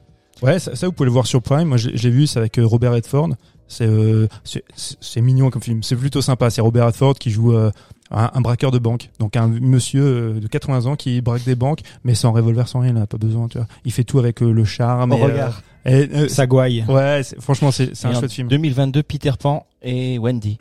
Ouais, 0.42 0.58
ça, 0.58 0.74
ça, 0.74 0.86
vous 0.86 0.92
pouvez 0.92 1.06
le 1.06 1.12
voir 1.12 1.26
sur 1.26 1.40
Prime. 1.40 1.68
Moi, 1.68 1.76
j'ai 1.76 1.96
j'ai 1.96 2.10
vu, 2.10 2.26
c'est 2.26 2.38
avec 2.40 2.58
euh, 2.58 2.66
Robert 2.66 2.92
Redford. 2.92 3.28
C'est 3.68 3.86
euh, 3.86 4.26
c'est- 4.42 4.64
c'est 4.74 4.96
c'est 5.00 5.20
mignon 5.20 5.50
comme 5.50 5.62
film. 5.62 5.82
C'est 5.84 5.94
plutôt 5.94 6.20
sympa. 6.20 6.50
C'est 6.50 6.60
Robert 6.60 6.86
Redford 6.86 7.14
qui 7.14 7.30
joue 7.30 7.52
euh, 7.54 7.70
un, 8.10 8.28
un 8.34 8.40
braqueur 8.40 8.72
de 8.72 8.78
banque. 8.80 9.10
Donc 9.20 9.36
un 9.36 9.46
monsieur 9.46 10.02
euh, 10.02 10.40
de 10.40 10.48
80 10.48 10.86
ans 10.86 10.96
qui 10.96 11.20
braque 11.20 11.44
des 11.44 11.54
banques, 11.54 11.80
mais 12.02 12.14
sans 12.16 12.32
revolver, 12.32 12.66
sans 12.66 12.80
rien. 12.80 12.90
Il 12.90 12.94
n'a 12.98 13.06
pas 13.06 13.18
besoin. 13.18 13.46
Tu 13.46 13.58
vois. 13.58 13.68
Il 13.84 13.92
fait 13.92 14.02
tout 14.04 14.18
avec 14.18 14.42
euh, 14.42 14.50
le 14.50 14.64
charme. 14.64 15.12
Au 15.12 15.16
et, 15.16 15.20
euh, 15.22 15.24
regard. 15.26 15.62
et, 15.86 16.08
euh, 16.12 16.28
Sagouaï. 16.28 16.84
ouais, 16.88 17.22
c'est- 17.22 17.40
franchement, 17.40 17.70
c'est 17.70 17.94
c'est 17.94 18.08
Et 18.08 18.10
un 18.10 18.16
en 18.16 18.18
chouette 18.20 18.32
film. 18.32 18.48
2022, 18.48 19.04
Peter 19.04 19.32
Pan 19.38 19.64
et 19.80 20.18
Wendy. 20.18 20.58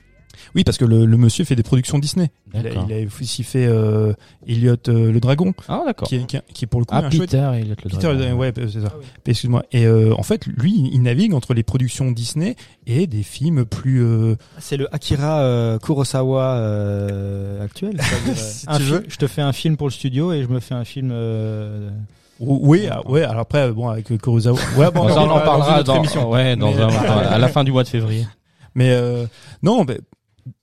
Oui, 0.55 0.63
parce 0.63 0.77
que 0.77 0.85
le, 0.85 1.05
le 1.05 1.17
monsieur 1.17 1.45
fait 1.45 1.55
des 1.55 1.63
productions 1.63 1.99
Disney. 1.99 2.31
Il 2.53 2.59
a, 2.59 2.63
D'accord. 2.63 2.85
il 2.89 2.93
a 2.93 3.07
aussi 3.21 3.43
fait 3.43 3.65
euh, 3.65 4.13
Elliot 4.47 4.75
euh, 4.89 5.11
le 5.11 5.19
dragon, 5.21 5.53
Ah 5.69 5.83
d'accord. 5.85 6.07
qui 6.07 6.15
est, 6.17 6.25
qui, 6.25 6.35
est- 6.35 6.43
qui 6.53 6.65
est 6.65 6.67
pour 6.67 6.81
le 6.81 6.85
coup 6.85 6.93
Ah 6.95 7.05
un 7.05 7.09
chouette 7.09 7.31
Peter 7.31 7.49
et 7.59 7.63
le 7.63 7.75
Peter, 7.75 8.07
euh, 8.07 8.33
ouais, 8.33 8.51
c'est 8.55 8.81
ça. 8.81 8.93
Excuse-moi. 9.25 9.63
Et 9.71 9.85
euh, 9.85 10.13
en 10.17 10.23
fait, 10.23 10.45
lui, 10.45 10.89
il 10.91 11.01
navigue 11.01 11.33
entre 11.33 11.53
les 11.53 11.63
productions 11.63 12.11
Disney 12.11 12.55
et 12.87 13.07
des 13.07 13.23
films 13.23 13.63
plus. 13.65 14.03
euh, 14.03 14.35
C'est 14.59 14.75
le 14.77 14.93
Akira 14.93 15.39
euh, 15.41 15.79
Kurosawa 15.79 16.55
euh, 16.57 17.63
actuel. 17.63 17.99
Si 18.35 18.65
un 18.67 18.77
tu 18.77 18.83
veux. 18.83 19.03
Je 19.07 19.15
te 19.17 19.27
fais 19.27 19.41
un 19.41 19.53
film 19.53 19.77
pour 19.77 19.87
le 19.87 19.91
studio 19.93 20.33
et 20.33 20.43
je 20.43 20.47
me 20.47 20.59
fais 20.59 20.73
un 20.75 20.83
film. 20.85 21.11
euh, 21.13 21.89
Oui, 22.39 22.87
ah, 22.91 23.07
ouais. 23.09 23.23
Alors 23.23 23.41
après, 23.41 23.71
bon, 23.71 23.87
avec 23.89 24.07
Kurosawa. 24.21 24.59
Ouais, 24.77 24.91
bon, 24.91 25.01
on 25.05 25.09
en 25.11 25.27
dans 25.27 25.39
parlera 25.39 25.83
dans, 25.83 25.95
émission. 25.97 26.29
ouais, 26.29 26.55
dans 26.55 26.71
Mais- 26.73 26.81
un, 26.81 26.89
à 26.89 27.37
la 27.37 27.47
fin 27.47 27.63
du 27.63 27.71
mois 27.71 27.83
de 27.83 27.87
février. 27.89 28.27
Mais 28.75 28.89
euh, 28.91 29.25
non, 29.63 29.83
mais 29.85 29.99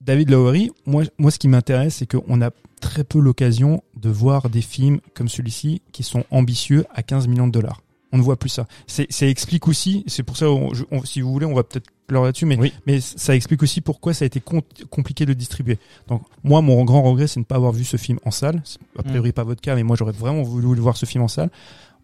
David 0.01 0.31
Lowery, 0.31 0.71
moi, 0.87 1.05
moi, 1.19 1.31
ce 1.31 1.39
qui 1.39 1.49
m'intéresse, 1.49 1.97
c'est 1.97 2.07
qu'on 2.11 2.41
a 2.43 2.51
très 2.81 3.05
peu 3.05 3.19
l'occasion 3.21 3.83
de 3.97 4.09
voir 4.09 4.49
des 4.51 4.63
films 4.63 5.01
comme 5.15 5.29
celui-ci 5.29 5.83
qui 5.93 6.03
sont 6.03 6.25
ambitieux 6.31 6.85
à 6.95 7.03
15 7.03 7.27
millions 7.29 7.47
de 7.47 7.53
dollars. 7.53 7.83
On 8.13 8.17
ne 8.19 8.23
voit 8.23 8.37
plus 8.39 8.49
ça. 8.49 8.67
C'est, 8.87 9.11
ça 9.13 9.27
explique 9.27 9.69
aussi, 9.69 10.03
c'est 10.07 10.23
pour 10.23 10.37
ça, 10.39 10.49
on- 10.51 10.73
je- 10.73 10.85
on- 10.91 11.05
si 11.05 11.21
vous 11.21 11.31
voulez, 11.31 11.45
on 11.45 11.53
va 11.55 11.63
peut-être 11.63 11.89
pleurer 12.07 12.27
là-dessus, 12.27 12.47
mais, 12.47 12.57
Oui. 12.59 12.73
mais 12.87 13.01
ça 13.01 13.35
explique 13.37 13.63
aussi 13.63 13.83
pourquoi 13.83 14.15
ça 14.15 14.25
a 14.25 14.27
été 14.27 14.41
com- 14.41 14.63
compliqué 14.89 15.27
de 15.27 15.35
distribuer. 15.35 15.79
Donc, 16.07 16.23
moi, 16.43 16.63
mon 16.63 16.83
grand 16.85 17.03
regret, 17.03 17.27
c'est 17.27 17.35
de 17.37 17.41
ne 17.41 17.45
pas 17.45 17.57
avoir 17.57 17.73
vu 17.73 17.85
ce 17.85 17.99
film 17.99 18.19
en 18.25 18.31
salle. 18.31 18.63
A 18.99 19.03
priori 19.03 19.33
pas 19.33 19.45
votre 19.45 19.61
cas, 19.61 19.75
mais 19.75 19.83
moi, 19.83 19.95
j'aurais 19.99 20.13
vraiment 20.13 20.43
voulu 20.43 20.75
le 20.75 20.81
voir 20.81 20.97
ce 20.97 21.05
film 21.05 21.23
en 21.25 21.29
salle. 21.29 21.51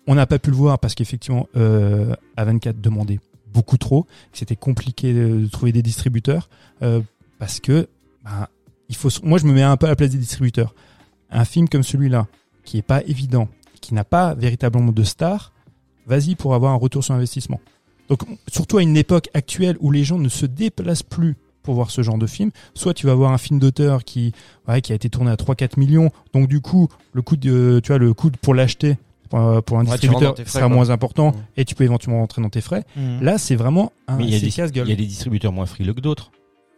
On 0.07 0.15
n'a 0.15 0.27
pas 0.27 0.39
pu 0.39 0.51
le 0.51 0.57
voir 0.57 0.79
parce 0.79 0.95
qu'effectivement, 0.95 1.49
euh, 1.57 2.15
A24 2.37 2.79
demandait 2.83 3.19
beaucoup 3.51 3.79
trop, 3.79 4.07
c'était 4.33 4.57
compliqué 4.57 5.15
de, 5.15 5.39
de 5.43 5.47
trouver 5.47 5.73
des 5.73 5.81
distributeurs, 5.81 6.51
euh, 6.83 7.01
parce 7.45 7.61
que 7.61 7.89
ben, 8.25 8.47
il 8.89 8.97
faut. 8.97 9.11
Moi, 9.23 9.37
je 9.39 9.45
me 9.45 9.53
mets 9.53 9.61
un 9.63 9.77
peu 9.77 9.85
à 9.85 9.91
la 9.91 9.97
place 9.97 10.09
des 10.09 10.17
distributeurs. 10.17 10.75
Un 11.31 11.45
film 11.45 11.69
comme 11.69 11.83
celui-là, 11.83 12.27
qui 12.65 12.79
est 12.79 12.83
pas 12.83 13.03
évident, 13.03 13.49
qui 13.83 13.93
n'a 13.93 14.03
pas 14.03 14.33
véritablement 14.35 14.93
de 14.93 15.03
star, 15.03 15.53
vas-y 16.07 16.37
pour 16.37 16.55
avoir 16.55 16.73
un 16.73 16.77
retour 16.77 17.05
sur 17.05 17.13
investissement. 17.15 17.61
Donc, 18.09 18.23
surtout 18.51 18.79
à 18.79 18.83
une 18.83 18.97
époque 18.97 19.29
actuelle 19.35 19.77
où 19.81 19.91
les 19.91 20.05
gens 20.05 20.19
ne 20.19 20.31
se 20.31 20.47
déplacent 20.47 21.03
plus 21.03 21.37
pour 21.63 21.75
voir 21.75 21.91
ce 21.91 22.01
genre 22.01 22.17
de 22.17 22.27
film, 22.27 22.51
soit 22.73 22.95
tu 22.95 23.07
vas 23.07 23.15
voir 23.15 23.31
un 23.33 23.39
film 23.39 23.59
d'auteur 23.59 24.05
qui, 24.05 24.33
ouais, 24.67 24.81
qui 24.81 24.93
a 24.93 24.95
été 24.95 25.11
tourné 25.11 25.31
à 25.31 25.37
3-4 25.37 25.79
millions, 25.79 26.11
donc 26.33 26.49
du 26.49 26.63
coup, 26.63 26.89
le 27.13 27.21
coût 27.21 27.37
de, 27.37 27.79
tu 27.85 27.89
vois, 27.89 27.99
le 27.99 28.15
coût 28.15 28.31
pour 28.41 28.55
l'acheter 28.55 28.97
pour, 29.29 29.63
pour 29.65 29.79
un 29.79 29.85
Ouais, 29.85 29.91
distributeur 29.93 30.35
frais, 30.35 30.45
sera 30.47 30.61
quoi. 30.67 30.69
moins 30.77 30.89
important 30.89 31.33
Mmh. 31.33 31.35
et 31.59 31.65
tu 31.67 31.75
peux 31.75 31.85
éventuellement 31.85 32.21
rentrer 32.21 32.41
dans 32.41 32.49
tes 32.51 32.63
frais. 32.63 32.85
Là, 33.21 33.37
c'est 33.37 33.57
vraiment 33.57 33.93
un 34.09 34.17
Mais 34.17 34.25
il 34.25 34.31
y 34.31 34.35
a 34.35 34.39
c'est 34.39 34.47
des, 34.47 34.53
casse-gueule. 34.53 34.87
il 34.87 34.91
y 34.91 34.95
a 34.95 34.97
des 34.97 35.07
distributeurs 35.07 35.53
moins 35.53 35.67
frileux 35.67 35.93
que 35.95 36.01
d'autres. 36.01 36.31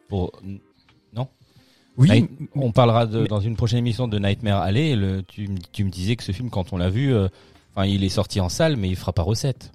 Pour 0.09 0.33
Oui, 1.99 2.11
Night- 2.11 2.31
on 2.55 2.73
parlera 2.73 3.07
de, 3.07 3.27
dans 3.27 3.41
une 3.41 3.57
prochaine 3.57 3.79
émission 3.79 4.07
de 4.07 4.19
Nightmare 4.19 4.61
Alley. 4.61 4.91
et 4.91 4.97
Le, 4.97 5.23
tu, 5.23 5.49
me 5.49 5.91
disais 5.91 6.17
que 6.17 6.23
ce 6.23 6.33
film, 6.33 6.51
quand 6.51 6.73
on 6.73 6.77
l'a 6.77 6.91
vu, 6.91 7.15
euh, 7.15 7.29
enfin, 7.75 7.87
il 7.87 8.05
est 8.05 8.09
sorti 8.11 8.39
en 8.41 8.49
salle, 8.51 8.77
mais 8.77 8.89
il 8.89 8.97
fera 8.97 9.13
pas 9.15 9.23
recette. 9.23 9.73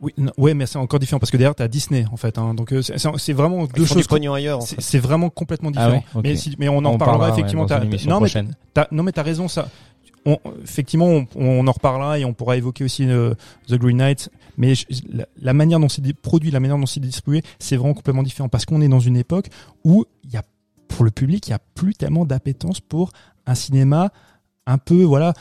oui, 0.00 0.12
non, 0.18 0.32
ouais, 0.36 0.52
mais 0.54 0.66
c'est 0.66 0.78
encore 0.78 0.98
différent 0.98 1.20
parce 1.20 1.30
que 1.30 1.36
derrière 1.36 1.54
t'as 1.54 1.68
Disney 1.68 2.04
en 2.12 2.16
fait. 2.16 2.36
Hein, 2.38 2.54
donc 2.54 2.72
euh, 2.72 2.82
c'est 2.82 3.32
vraiment 3.32 3.64
Ils 3.66 3.72
deux 3.72 3.86
choses. 3.86 4.06
ailleurs. 4.34 4.58
en 4.58 4.60
C'est 4.62 4.74
fait. 4.76 4.80
c'est 4.82 4.98
vraiment 4.98 5.30
complètement 5.30 5.70
Ah 5.76 5.86
différent. 5.90 6.04
ouais. 6.16 6.20
Mais, 6.24 6.36
si- 6.36 6.56
mais 6.58 6.68
on 6.68 6.78
en 6.78 6.86
On 6.86 6.98
parlera, 6.98 7.26
ouais, 7.28 7.32
effectivement. 7.32 7.62
dans 7.62 7.68
t'as- 7.68 7.78
une 7.84 7.84
émission 7.88 8.10
non, 8.10 8.20
mais 8.20 8.28
t'as- 8.74 8.88
non 8.90 9.02
mais 9.04 9.12
t'as 9.12 9.22
raison 9.22 9.46
ça. 9.48 9.68
On, 10.26 10.38
effectivement, 10.62 11.06
on, 11.06 11.26
on 11.36 11.66
en 11.66 11.72
reparlera 11.72 12.18
et 12.18 12.24
on 12.24 12.32
pourra 12.32 12.56
évoquer 12.56 12.84
aussi 12.84 13.04
euh, 13.06 13.34
The 13.68 13.74
Green 13.74 13.98
Knight. 13.98 14.30
Mais 14.56 14.74
je- 14.74 14.86
la, 15.12 15.26
la 15.40 15.52
manière 15.52 15.80
dont 15.80 15.88
c'est 15.88 16.12
produit, 16.14 16.50
la 16.50 16.60
manière 16.60 16.78
dont 16.78 16.86
c'est 16.86 17.00
distribué, 17.00 17.42
c'est 17.58 17.76
vraiment 17.76 17.94
complètement 17.94 18.22
différent 18.22 18.48
parce 18.48 18.64
qu'on 18.64 18.80
est 18.80 18.88
dans 18.88 19.00
une 19.00 19.16
époque 19.16 19.48
où 19.84 20.04
il 20.22 20.30
y 20.30 20.36
a, 20.36 20.42
pour 20.88 21.04
le 21.04 21.10
public, 21.10 21.46
il 21.48 21.50
y 21.50 21.54
a 21.54 21.58
plus 21.58 21.94
tellement 21.94 22.24
d'appétence 22.24 22.80
pour 22.80 23.10
un 23.46 23.54
cinéma 23.54 24.10
un 24.66 24.78
peu, 24.78 25.02
voilà, 25.04 25.34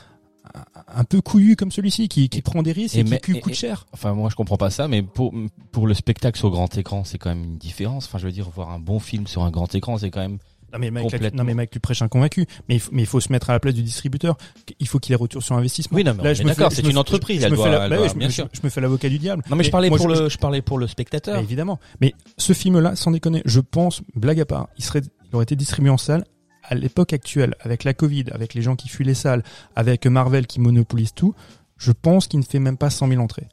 un, 0.93 1.03
peu 1.05 1.21
couillu 1.21 1.55
comme 1.55 1.71
celui-ci, 1.71 2.09
qui, 2.09 2.27
qui 2.27 2.39
Et- 2.39 2.41
prend 2.41 2.61
des 2.61 2.73
risques 2.73 2.95
et, 2.95 2.99
et 2.99 3.03
qui 3.19 3.31
mais- 3.33 3.39
coûte 3.39 3.53
et- 3.53 3.55
cher. 3.55 3.85
Enfin, 3.93 4.13
moi, 4.13 4.29
je 4.29 4.35
comprends 4.35 4.57
pas 4.57 4.69
ça, 4.69 4.87
mais 4.89 5.01
pour, 5.01 5.33
pour 5.71 5.87
le 5.87 5.93
spectacle 5.93 6.37
sur 6.37 6.49
grand 6.49 6.75
écran, 6.77 7.03
c'est 7.05 7.17
quand 7.17 7.29
même 7.29 7.43
une 7.43 7.57
différence. 7.57 8.05
Enfin, 8.07 8.17
je 8.17 8.25
veux 8.25 8.31
dire, 8.33 8.49
voir 8.49 8.71
un 8.71 8.79
bon 8.79 8.99
film 8.99 9.27
sur 9.27 9.43
un 9.43 9.51
grand 9.51 9.73
écran, 9.75 9.97
c'est 9.97 10.09
quand 10.11 10.19
même. 10.21 10.39
Non 10.73 10.79
mais 10.79 10.89
mec, 10.91 11.03
là, 11.03 11.09
Complètement. 11.11 11.37
non 11.37 11.43
mais 11.45 11.53
mec, 11.53 11.69
tu 11.69 11.79
prêches 11.79 12.01
un 12.01 12.07
convaincu. 12.07 12.45
Mais 12.67 12.75
il 12.75 12.79
faut, 12.79 12.89
mais 12.91 13.03
il 13.03 13.05
faut 13.05 13.19
se 13.19 13.31
mettre 13.31 13.49
à 13.49 13.53
la 13.53 13.59
place 13.59 13.73
du 13.75 13.83
distributeur. 13.83 14.35
Il 14.79 14.87
faut 14.87 14.99
qu'il 14.99 15.13
ait 15.13 15.15
retour 15.15 15.43
sur 15.43 15.55
investissement. 15.55 15.95
Oui, 15.95 16.03
non, 16.03 16.13
mais 16.15 16.33
d'accord, 16.33 16.71
c'est 16.71 16.81
une 16.87 16.97
entreprise, 16.97 17.41
je 17.41 17.45
elle 17.45 17.51
me 17.51 17.55
fais 17.57 17.61
doit- 17.63 17.69
la- 17.71 17.83
elle 17.83 17.89
bah 17.91 17.95
doit- 17.97 18.05
oui, 18.05 18.09
je 18.09 18.15
me- 18.15 18.19
bien 18.19 18.29
je- 18.29 18.33
sûr. 18.33 18.49
Je 18.51 18.59
me 18.63 18.69
fais 18.69 18.81
l'avocat 18.81 19.07
du 19.09 19.19
diable. 19.19 19.43
Non, 19.49 19.55
mais 19.55 19.63
je 19.63 19.71
parlais 19.71 19.89
moi, 19.89 19.97
pour 19.97 20.07
le, 20.07 20.29
je 20.29 20.37
parlais 20.37 20.61
pour 20.61 20.77
le 20.79 20.87
spectateur. 20.87 21.35
Bah, 21.35 21.41
évidemment. 21.41 21.79
Mais 22.01 22.13
ce 22.37 22.53
film-là, 22.53 22.95
sans 22.95 23.11
déconner, 23.11 23.41
je 23.45 23.59
pense, 23.59 24.01
blague 24.15 24.39
à 24.39 24.45
part, 24.45 24.67
il 24.77 24.83
serait, 24.83 25.01
il 25.29 25.35
aurait 25.35 25.43
été 25.43 25.55
distribué 25.55 25.89
en 25.91 25.97
salle 25.97 26.23
à 26.63 26.75
l'époque 26.75 27.13
actuelle, 27.13 27.55
avec 27.59 27.83
la 27.83 27.93
Covid, 27.93 28.25
avec 28.31 28.53
les 28.53 28.61
gens 28.61 28.75
qui 28.75 28.87
fuient 28.89 29.03
les 29.05 29.13
salles, 29.13 29.43
avec 29.75 30.07
Marvel 30.07 30.47
qui 30.47 30.59
monopolise 30.59 31.13
tout. 31.13 31.35
Je 31.77 31.91
pense 31.91 32.27
qu'il 32.27 32.39
ne 32.39 32.45
fait 32.45 32.59
même 32.59 32.77
pas 32.77 32.89
100 32.89 33.07
000 33.09 33.21
entrées. 33.21 33.47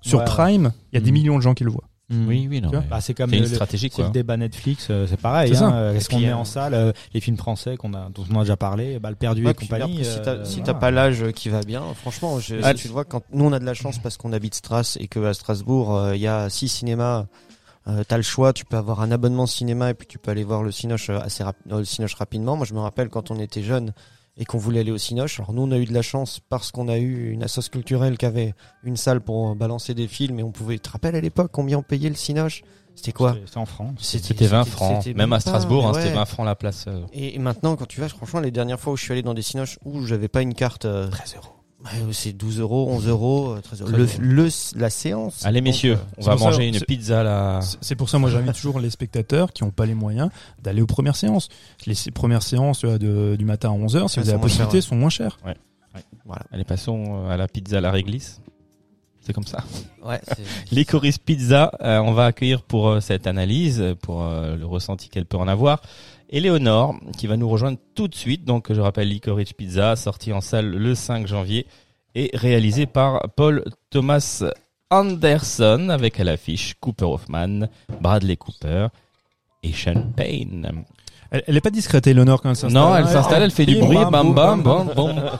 Sur 0.00 0.18
Ouais. 0.20 0.24
Prime, 0.24 0.72
il 0.92 0.96
y 0.96 0.98
a 0.98 1.00
des 1.00 1.10
Mm. 1.10 1.14
millions 1.14 1.36
de 1.36 1.42
gens 1.42 1.54
qui 1.54 1.64
le 1.64 1.70
voient. 1.70 1.84
Oui, 2.10 2.46
oui, 2.50 2.60
non. 2.60 2.70
Bah, 2.90 3.00
c'est 3.00 3.14
comme 3.14 3.30
le, 3.30 3.38
une 3.38 3.42
le- 3.44 3.48
stratégie, 3.48 3.88
c'est 3.90 4.02
le 4.02 4.08
quoi. 4.08 4.12
débat 4.12 4.36
Netflix, 4.36 4.88
euh, 4.90 5.06
c'est 5.08 5.18
pareil. 5.18 5.56
Hein, 5.56 5.72
euh, 5.74 5.94
Est-ce 5.94 6.08
qu'on 6.10 6.18
met 6.20 6.28
euh, 6.28 6.36
en 6.36 6.44
salle 6.44 6.74
euh, 6.74 6.92
les 7.14 7.20
films 7.20 7.38
français 7.38 7.76
qu'on 7.78 7.94
a, 7.94 8.10
dont 8.10 8.24
on 8.30 8.36
a 8.38 8.40
déjà 8.42 8.56
parlé, 8.58 8.98
bah, 8.98 9.08
le 9.08 9.16
perdu 9.16 9.42
Ouais, 9.44 9.52
et 9.52 9.54
compagnie. 9.54 10.00
après, 10.00 10.04
si 10.04 10.20
t'as 10.22 10.30
euh, 10.32 10.44
si 10.44 10.56
voilà. 10.58 10.72
t'as 10.74 10.78
pas 10.78 10.90
l'âge 10.90 11.24
qui 11.32 11.48
va 11.48 11.62
bien, 11.62 11.82
franchement, 11.94 12.38
je, 12.40 12.56
Ah, 12.62 12.74
tu 12.74 12.88
le 12.88 12.92
vois 12.92 13.04
quand 13.06 13.22
nous 13.32 13.46
on 13.46 13.52
a 13.52 13.58
de 13.58 13.64
la 13.64 13.74
chance 13.74 13.98
parce 13.98 14.18
qu'on 14.18 14.32
habite 14.34 14.54
Stras 14.54 14.96
et 15.00 15.08
que 15.08 15.18
à 15.24 15.32
Strasbourg 15.32 15.96
euh, 15.96 16.14
il 16.14 16.20
y 16.20 16.26
a 16.26 16.50
six 16.50 16.68
cinémas. 16.68 17.24
Euh, 17.86 18.02
t'as 18.06 18.16
le 18.16 18.22
choix, 18.22 18.52
tu 18.54 18.64
peux 18.64 18.76
avoir 18.78 19.00
un 19.02 19.10
abonnement 19.10 19.46
cinéma 19.46 19.90
et 19.90 19.94
puis 19.94 20.06
tu 20.06 20.18
peux 20.18 20.30
aller 20.30 20.44
voir 20.44 20.62
le 20.62 20.72
Cinoche 20.72 21.10
assez 21.10 21.42
rap- 21.44 21.56
euh, 21.70 21.78
le 21.78 21.84
Cinoche 21.84 22.14
rapidement. 22.14 22.56
Moi 22.56 22.66
je 22.66 22.72
me 22.74 22.80
rappelle 22.80 23.08
quand 23.10 23.30
on 23.30 23.38
était 23.38 23.62
jeune 23.62 23.92
et 24.36 24.44
qu'on 24.44 24.58
voulait 24.58 24.80
aller 24.80 24.90
au 24.90 24.98
Cinoche. 24.98 25.38
Alors 25.40 25.52
nous 25.52 25.62
on 25.62 25.70
a 25.70 25.78
eu 25.78 25.84
de 25.84 25.94
la 25.94 26.02
chance 26.02 26.40
parce 26.48 26.70
qu'on 26.72 26.88
a 26.88 26.98
eu 26.98 27.30
une 27.30 27.42
assoce 27.42 27.68
culturelle 27.68 28.18
qui 28.18 28.26
avait 28.26 28.54
une 28.82 28.96
salle 28.96 29.20
pour 29.20 29.50
euh, 29.50 29.54
balancer 29.54 29.94
des 29.94 30.08
films 30.08 30.38
et 30.40 30.42
on 30.42 30.50
pouvait. 30.52 30.74
Tu 30.74 30.80
te 30.80 30.90
rappelles 30.90 31.16
à 31.16 31.20
l'époque 31.20 31.50
combien 31.52 31.78
on 31.78 31.82
payait 31.82 32.08
le 32.08 32.14
Cinoche? 32.16 32.62
C'était 32.96 33.12
quoi? 33.12 33.36
C'est 33.46 33.56
en 33.56 33.66
France. 33.66 33.90
C'était 33.98 34.46
20 34.46 34.64
francs. 34.66 35.02
c'était 35.02 35.18
Même 35.18 35.32
à 35.32 35.40
Strasbourg, 35.40 35.84
hein, 35.86 35.92
ouais. 35.92 36.00
c'était 36.02 36.14
20 36.14 36.24
francs 36.26 36.46
la 36.46 36.54
place. 36.54 36.84
euh. 36.86 37.00
Et 37.12 37.34
et 37.34 37.38
maintenant, 37.40 37.74
quand 37.74 37.86
tu 37.86 38.00
vas, 38.00 38.08
franchement, 38.08 38.38
les 38.38 38.52
dernières 38.52 38.78
fois 38.78 38.92
où 38.92 38.96
je 38.96 39.02
suis 39.02 39.12
allé 39.12 39.22
dans 39.22 39.34
des 39.34 39.42
cinoches 39.42 39.80
où 39.84 40.02
j'avais 40.06 40.28
pas 40.28 40.42
une 40.42 40.54
carte, 40.54 40.84
euh, 40.84 41.08
13 41.08 41.34
euros. 41.36 41.53
Ouais, 41.84 42.12
c'est 42.12 42.32
12 42.32 42.60
euros, 42.60 42.88
11 42.90 43.06
euros, 43.08 43.50
euh, 43.56 43.60
13 43.60 43.80
euros. 43.82 43.90
13 43.92 44.18
Le, 44.18 44.26
euros. 44.38 44.44
le- 44.74 44.80
la 44.80 44.90
séance. 44.90 45.44
Allez, 45.44 45.60
Donc, 45.60 45.68
messieurs, 45.68 45.94
euh, 45.94 46.18
on 46.18 46.22
va 46.24 46.36
ça, 46.38 46.44
manger 46.44 46.66
une 46.68 46.80
pizza 46.80 47.22
là. 47.22 47.60
C'est- 47.80 47.94
pour 47.96 48.08
ça, 48.08 48.18
moi, 48.18 48.30
j'invite 48.30 48.54
toujours 48.54 48.80
les 48.80 48.90
spectateurs 48.90 49.52
qui 49.52 49.64
n'ont 49.64 49.70
pas 49.70 49.86
les 49.86 49.94
moyens 49.94 50.30
d'aller 50.62 50.82
aux 50.82 50.86
premières 50.86 51.16
séances. 51.16 51.48
Les 51.86 51.94
premières 52.12 52.42
séances 52.42 52.84
vois, 52.84 52.98
de- 52.98 53.36
du 53.38 53.44
matin 53.44 53.70
à 53.70 53.72
11h, 53.72 54.08
si 54.10 54.18
Ouais, 54.18 54.24
vous 54.24 54.30
avez 54.30 54.32
la 54.32 54.32
sont 54.32 54.38
moins 54.38 54.48
chères, 54.48 54.66
possibilité, 54.66 54.76
ouais. 54.76 54.80
sont 54.82 54.96
moins 54.96 55.10
chères. 55.10 55.38
voilà. 56.24 56.42
Allez, 56.52 56.64
passons 56.64 57.26
euh, 57.26 57.30
à 57.30 57.36
la 57.36 57.46
pizza 57.48 57.78
à 57.78 57.80
la 57.80 57.90
réglisse. 57.90 58.40
C'est 59.26 59.32
comme 59.32 59.46
ça. 59.46 59.64
Ouais, 60.04 60.20
Licorice 60.70 61.16
Pizza, 61.16 61.72
euh, 61.80 61.98
on 62.00 62.12
va 62.12 62.26
accueillir 62.26 62.60
pour 62.62 62.88
euh, 62.88 63.00
cette 63.00 63.26
analyse, 63.26 63.80
euh, 63.80 63.94
pour 63.94 64.22
euh, 64.22 64.54
le 64.56 64.66
ressenti 64.66 65.08
qu'elle 65.08 65.24
peut 65.24 65.38
en 65.38 65.48
avoir, 65.48 65.80
Éléonore, 66.30 66.96
qui 67.16 67.26
va 67.26 67.36
nous 67.36 67.48
rejoindre 67.48 67.78
tout 67.94 68.08
de 68.08 68.14
suite. 68.14 68.44
Donc, 68.44 68.72
je 68.72 68.80
rappelle 68.80 69.08
Licorice 69.08 69.52
Pizza, 69.52 69.96
sorti 69.96 70.32
en 70.32 70.40
salle 70.40 70.70
le 70.70 70.94
5 70.94 71.26
janvier 71.26 71.66
et 72.14 72.30
réalisé 72.34 72.86
par 72.86 73.28
Paul 73.36 73.64
Thomas 73.90 74.44
Anderson, 74.90 75.88
avec 75.88 76.20
à 76.20 76.24
l'affiche 76.24 76.74
Cooper 76.80 77.06
Hoffman, 77.06 77.68
Bradley 78.00 78.36
Cooper 78.36 78.88
et 79.62 79.72
Sean 79.72 80.12
Payne. 80.14 80.84
Elle, 81.30 81.42
elle 81.46 81.56
est 81.56 81.60
pas 81.60 81.70
discrète, 81.70 82.06
Eleanor, 82.06 82.40
quand 82.42 82.50
elle 82.50 82.56
s'installe. 82.56 82.82
Non, 82.82 82.96
elle 82.96 83.08
s'installe, 83.08 83.42
elle 83.42 83.50
fait 83.50 83.66
du 83.66 83.76
bruit, 83.76 83.96
bam, 84.10 84.32
bam, 84.34 84.62
bam, 84.62 84.90
bam. 84.94 85.30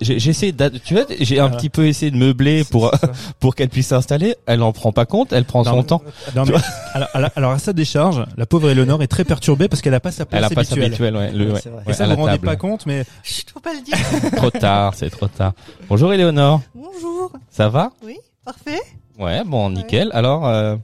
J'ai- 0.00 0.52
d'ad- 0.52 0.80
tu 0.82 0.94
vois, 0.94 1.04
j'ai 1.20 1.38
un 1.38 1.50
petit 1.50 1.68
peu 1.68 1.86
essayé 1.86 2.10
de 2.10 2.16
meubler 2.16 2.64
pour 2.64 2.90
pour 3.40 3.54
qu'elle 3.54 3.68
puisse 3.68 3.88
s'installer. 3.88 4.34
Elle 4.46 4.62
en 4.62 4.72
prend 4.72 4.92
pas 4.92 5.04
compte, 5.06 5.32
elle 5.32 5.44
prend 5.44 5.64
son 5.64 5.82
temps. 5.82 6.02
Non, 6.34 6.44
mais, 6.46 6.54
alors, 7.34 7.52
à 7.52 7.58
sa 7.58 7.72
décharge, 7.72 8.24
la 8.36 8.46
pauvre 8.46 8.70
Eleanor 8.70 9.02
est 9.02 9.06
très 9.06 9.24
perturée 9.24 9.68
parce 9.68 9.82
qu'elle 9.82 9.94
a 9.94 10.00
pas 10.00 10.12
sa 10.12 10.24
place 10.26 10.38
Elle 10.38 10.44
a 10.44 10.48
pas 10.48 10.64
sa 10.64 10.74
habituelle. 10.74 10.84
habituelle, 10.86 11.16
ouais, 11.16 11.30
le. 11.32 11.54
Et 11.88 11.92
ça, 11.92 12.06
vous 12.06 12.16
rendez 12.16 12.38
pas 12.38 12.56
compte, 12.56 12.86
mais 12.86 13.04
Chut, 13.22 13.50
faut 13.50 13.60
pas 13.60 13.72
le 13.74 13.80
dire. 13.82 13.96
Trop 14.36 14.50
tard, 14.50 14.94
c'est 14.96 15.10
trop 15.10 15.28
tard. 15.28 15.52
Bonjour 15.88 16.12
Éléonore, 16.12 16.60
Bonjour. 16.74 17.32
ça 17.50 17.68
va? 17.68 17.90
Oui, 18.04 18.16
parfait. 18.44 18.80
Ouais, 19.18 19.42
bon, 19.44 19.70
nickel. 19.70 20.10
Alors, 20.14 20.46
euh, 20.46 20.76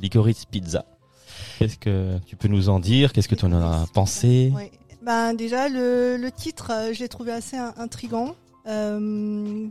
Licorice 0.00 0.44
Pizza, 0.44 0.84
qu'est-ce 1.60 1.76
que 1.78 2.18
tu 2.26 2.36
peux 2.36 2.48
nous 2.48 2.68
en 2.70 2.80
dire? 2.80 3.12
Qu'est-ce 3.12 3.28
que 3.28 3.34
tu 3.34 3.44
en 3.44 3.52
as 3.52 3.86
pensé? 3.92 4.50
Oui. 4.56 4.64
Ben 5.04 5.34
déjà 5.34 5.68
le, 5.68 6.16
le 6.16 6.30
titre, 6.32 6.70
euh, 6.74 6.92
je 6.92 7.00
l'ai 7.00 7.08
trouvé 7.08 7.32
assez 7.32 7.56
in- 7.56 7.74
intrigant. 7.78 8.34
Euh, 8.66 9.66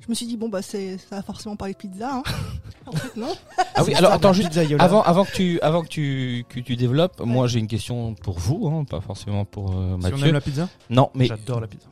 je 0.00 0.06
me 0.08 0.14
suis 0.14 0.26
dit 0.26 0.36
bon 0.36 0.48
bah 0.48 0.62
c'est 0.62 0.98
ça 0.98 1.16
va 1.16 1.22
forcément 1.22 1.54
parler 1.56 1.74
de 1.74 1.78
pizza. 1.78 2.14
Hein. 2.16 2.22
en 2.86 2.92
fait 2.92 3.16
non. 3.16 3.32
Ah 3.74 3.84
oui, 3.84 3.94
alors 3.94 4.12
attends, 4.12 4.32
juste 4.32 4.56
avant, 4.80 5.02
avant 5.02 5.24
que 5.24 5.32
tu, 5.32 5.60
avant 5.60 5.82
que 5.82 5.88
tu, 5.88 6.44
que 6.48 6.58
tu 6.60 6.74
développes, 6.76 7.20
moi 7.20 7.46
j'ai 7.46 7.58
une 7.60 7.68
question 7.68 8.14
pour 8.14 8.38
vous, 8.38 8.68
hein, 8.68 8.84
pas 8.84 9.00
forcément 9.00 9.44
pour 9.44 9.70
euh, 9.72 9.96
si 10.00 10.06
on 10.06 10.10
Mathieu. 10.10 10.26
aime 10.26 10.32
la 10.34 10.40
pizza, 10.40 10.68
Non, 10.90 11.10
mais 11.14 11.26
j'adore 11.26 11.60
la 11.60 11.68
pizza. 11.68 11.86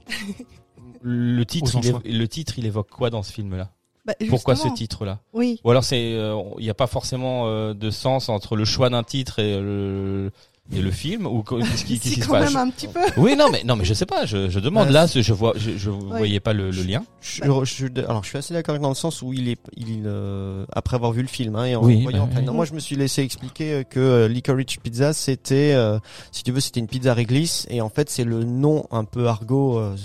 le 1.02 1.44
titre, 1.44 1.72
il 2.04 2.18
le 2.18 2.28
titre, 2.28 2.54
il 2.58 2.66
évoque 2.66 2.90
quoi 2.90 3.10
dans 3.10 3.22
ce 3.22 3.32
film-là? 3.32 3.70
Bah, 4.06 4.14
Pourquoi 4.28 4.56
ce 4.56 4.68
titre-là 4.68 5.18
Oui. 5.34 5.60
Ou 5.64 5.70
alors 5.70 5.84
c'est, 5.84 6.14
euh, 6.14 6.40
il 6.58 6.64
n'y 6.64 6.70
a 6.70 6.74
pas 6.74 6.86
forcément 6.86 7.44
euh, 7.46 7.74
de 7.74 7.90
sens 7.90 8.28
entre 8.28 8.56
le 8.56 8.64
choix 8.64 8.88
d'un 8.88 9.02
titre 9.02 9.38
et 9.40 9.60
le, 9.60 10.30
et 10.72 10.80
le 10.80 10.90
film 10.90 11.26
ou 11.26 11.42
qu'est-ce 11.42 11.84
qui, 11.84 11.98
qu'est-ce 11.98 12.08
Si 12.08 12.14
qui 12.14 12.20
se 12.22 12.26
quand 12.26 12.32
passe 12.32 12.54
même 12.54 12.68
un 12.68 12.70
petit 12.70 12.88
peu. 12.88 13.00
Oui, 13.18 13.36
non, 13.36 13.50
mais 13.50 13.62
non, 13.64 13.76
mais 13.76 13.84
je 13.84 13.92
sais 13.92 14.06
pas. 14.06 14.24
Je, 14.24 14.48
je 14.48 14.58
demande 14.58 14.86
Bah, 14.86 14.92
là, 14.92 15.06
je 15.06 15.32
vois, 15.34 15.52
je, 15.56 15.76
je 15.76 15.90
voyais 15.90 16.40
pas 16.40 16.54
le, 16.54 16.70
le 16.70 16.82
lien. 16.82 17.02
Je, 17.20 17.42
je 17.42 17.86
alors 17.98 18.22
je 18.24 18.28
suis 18.28 18.38
assez 18.38 18.54
d'accord 18.54 18.78
dans 18.78 18.88
le 18.88 18.94
sens 18.94 19.20
où 19.20 19.32
il 19.34 19.48
est, 19.50 19.58
il 19.76 20.04
euh, 20.06 20.64
après 20.72 20.96
avoir 20.96 21.12
vu 21.12 21.20
le 21.20 21.28
film 21.28 21.54
hein, 21.56 21.66
et 21.66 21.76
en 21.76 21.84
Oui, 21.84 22.02
voyant 22.02 22.26
bah, 22.26 22.34
oui. 22.38 22.44
non, 22.44 22.54
moi 22.54 22.64
je 22.64 22.72
me 22.72 22.80
suis 22.80 22.96
laissé 22.96 23.22
expliquer 23.22 23.72
euh, 23.72 23.82
que 23.82 24.00
euh, 24.00 24.28
Licorice 24.28 24.76
Pizza 24.82 25.12
c'était, 25.12 25.72
euh, 25.74 25.98
si 26.32 26.42
tu 26.42 26.52
veux, 26.52 26.60
c'était 26.60 26.80
une 26.80 26.88
pizza 26.88 27.12
réglisse 27.12 27.66
et 27.68 27.80
en 27.82 27.90
fait 27.90 28.08
c'est 28.08 28.24
le 28.24 28.44
nom 28.44 28.86
un 28.90 29.04
peu 29.04 29.26
argot 29.26 29.76
euh, 29.78 29.96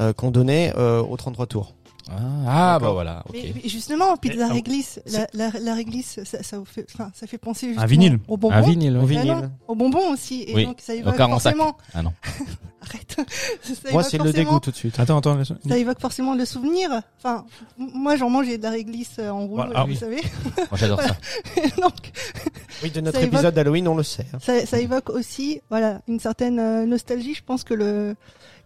euh, 0.00 0.12
qu'on 0.12 0.30
donnait 0.30 0.72
euh, 0.76 1.00
aux 1.02 1.16
33 1.16 1.46
tours. 1.46 1.74
Ah, 2.10 2.14
ah 2.74 2.78
bah 2.80 2.90
voilà. 2.90 3.22
Ok. 3.28 3.34
Mais, 3.42 3.52
mais 3.62 3.68
justement, 3.68 4.16
pizza 4.16 4.46
Mais, 4.48 4.52
réglisse, 4.54 5.00
la, 5.06 5.26
la, 5.34 5.50
la 5.60 5.74
réglisse, 5.74 6.20
ça, 6.24 6.42
ça, 6.42 6.58
vous 6.58 6.64
fait, 6.64 6.86
enfin, 6.94 7.10
ça 7.14 7.26
fait 7.26 7.38
penser 7.38 7.68
justement 7.68 7.86
vinyle. 7.86 8.18
au 8.28 8.36
bonbon. 8.36 8.54
Un 8.56 8.60
vinyle. 8.62 8.96
Au. 8.96 9.02
Ah 9.02 9.06
vinyle. 9.06 9.26
non, 9.32 9.50
au 9.68 9.74
bonbon 9.74 10.10
aussi. 10.12 10.44
Et 10.48 10.54
Oui, 10.54 10.64
donc 10.66 10.78
ça 10.80 10.94
évoque 10.94 11.16
45. 11.16 11.50
forcément. 11.56 11.76
Ah 11.94 12.02
non. 12.02 12.12
Arrête. 12.82 13.16
ça 13.62 13.92
Moi 13.92 14.02
c'est 14.02 14.18
le 14.18 14.32
dégoût 14.32 14.58
tout 14.58 14.72
de 14.72 14.76
suite. 14.76 14.98
Attends, 14.98 15.18
attends, 15.18 15.38
Ça 15.44 15.78
évoque 15.78 16.00
forcément 16.00 16.34
le 16.34 16.44
souvenir. 16.44 16.90
Enfin, 17.18 17.44
moi 17.78 18.16
j'en 18.16 18.28
mangeais 18.28 18.58
de 18.58 18.64
la 18.64 18.70
réglisse 18.70 19.16
euh, 19.20 19.30
en 19.30 19.42
rouleau, 19.46 19.54
Voilà, 19.54 19.72
ah 19.76 19.84
vous 19.84 19.90
oui. 19.92 19.96
savez. 19.96 20.20
Moi 20.56 20.66
j'adore 20.74 21.00
ça. 21.00 21.16
donc 21.80 21.94
Oui, 22.82 22.90
de 22.90 23.00
notre 23.00 23.22
épisode 23.22 23.54
d'Halloween 23.54 23.86
on 23.86 23.94
le 23.94 24.02
sait. 24.02 24.26
hein. 24.34 24.38
ça, 24.42 24.66
ça 24.66 24.80
évoque 24.80 25.10
aussi, 25.10 25.60
voilà, 25.70 26.00
une 26.08 26.18
certaine 26.18 26.58
euh, 26.58 26.84
nostalgie. 26.84 27.34
Je 27.34 27.44
pense 27.44 27.62
que 27.62 27.74
le 27.74 28.16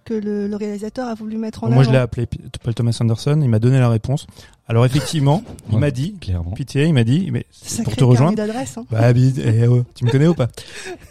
que 0.07 0.15
le, 0.15 0.49
le 0.49 0.57
réalisateur 0.57 1.07
a 1.09 1.15
voulu 1.15 1.37
mettre 1.37 1.65
en 1.65 1.69
Moi, 1.69 1.83
je 1.83 1.89
avant. 1.89 1.99
l'ai 1.99 2.03
appelé 2.03 2.27
Paul 2.63 2.73
Thomas 2.75 2.97
Anderson. 3.01 3.39
Il 3.43 3.49
m'a 3.51 3.59
donné 3.59 3.79
la 3.79 3.91
réponse. 3.91 4.27
Alors, 4.69 4.87
effectivement, 4.87 5.43
il 5.69 5.75
Ouais. 5.75 5.81
m'a 5.81 5.91
dit, 5.91 6.15
Clairement. 6.21 6.53
pitié, 6.53 6.85
il 6.87 6.95
m'a 6.95 7.05
dit, 7.05 7.29
mais 7.31 7.45
Sacré 7.51 7.85
pour 7.85 7.97
te 7.97 8.05
rejoindre. 8.05 8.37
d'adresse. 8.37 8.79
Hein. 8.79 8.87
Bah, 8.91 9.11
eh, 9.13 9.67
oh, 9.69 9.85
tu 9.95 10.05
me 10.07 10.11
connais 10.11 10.27
ou 10.27 10.35
pas? 10.35 10.49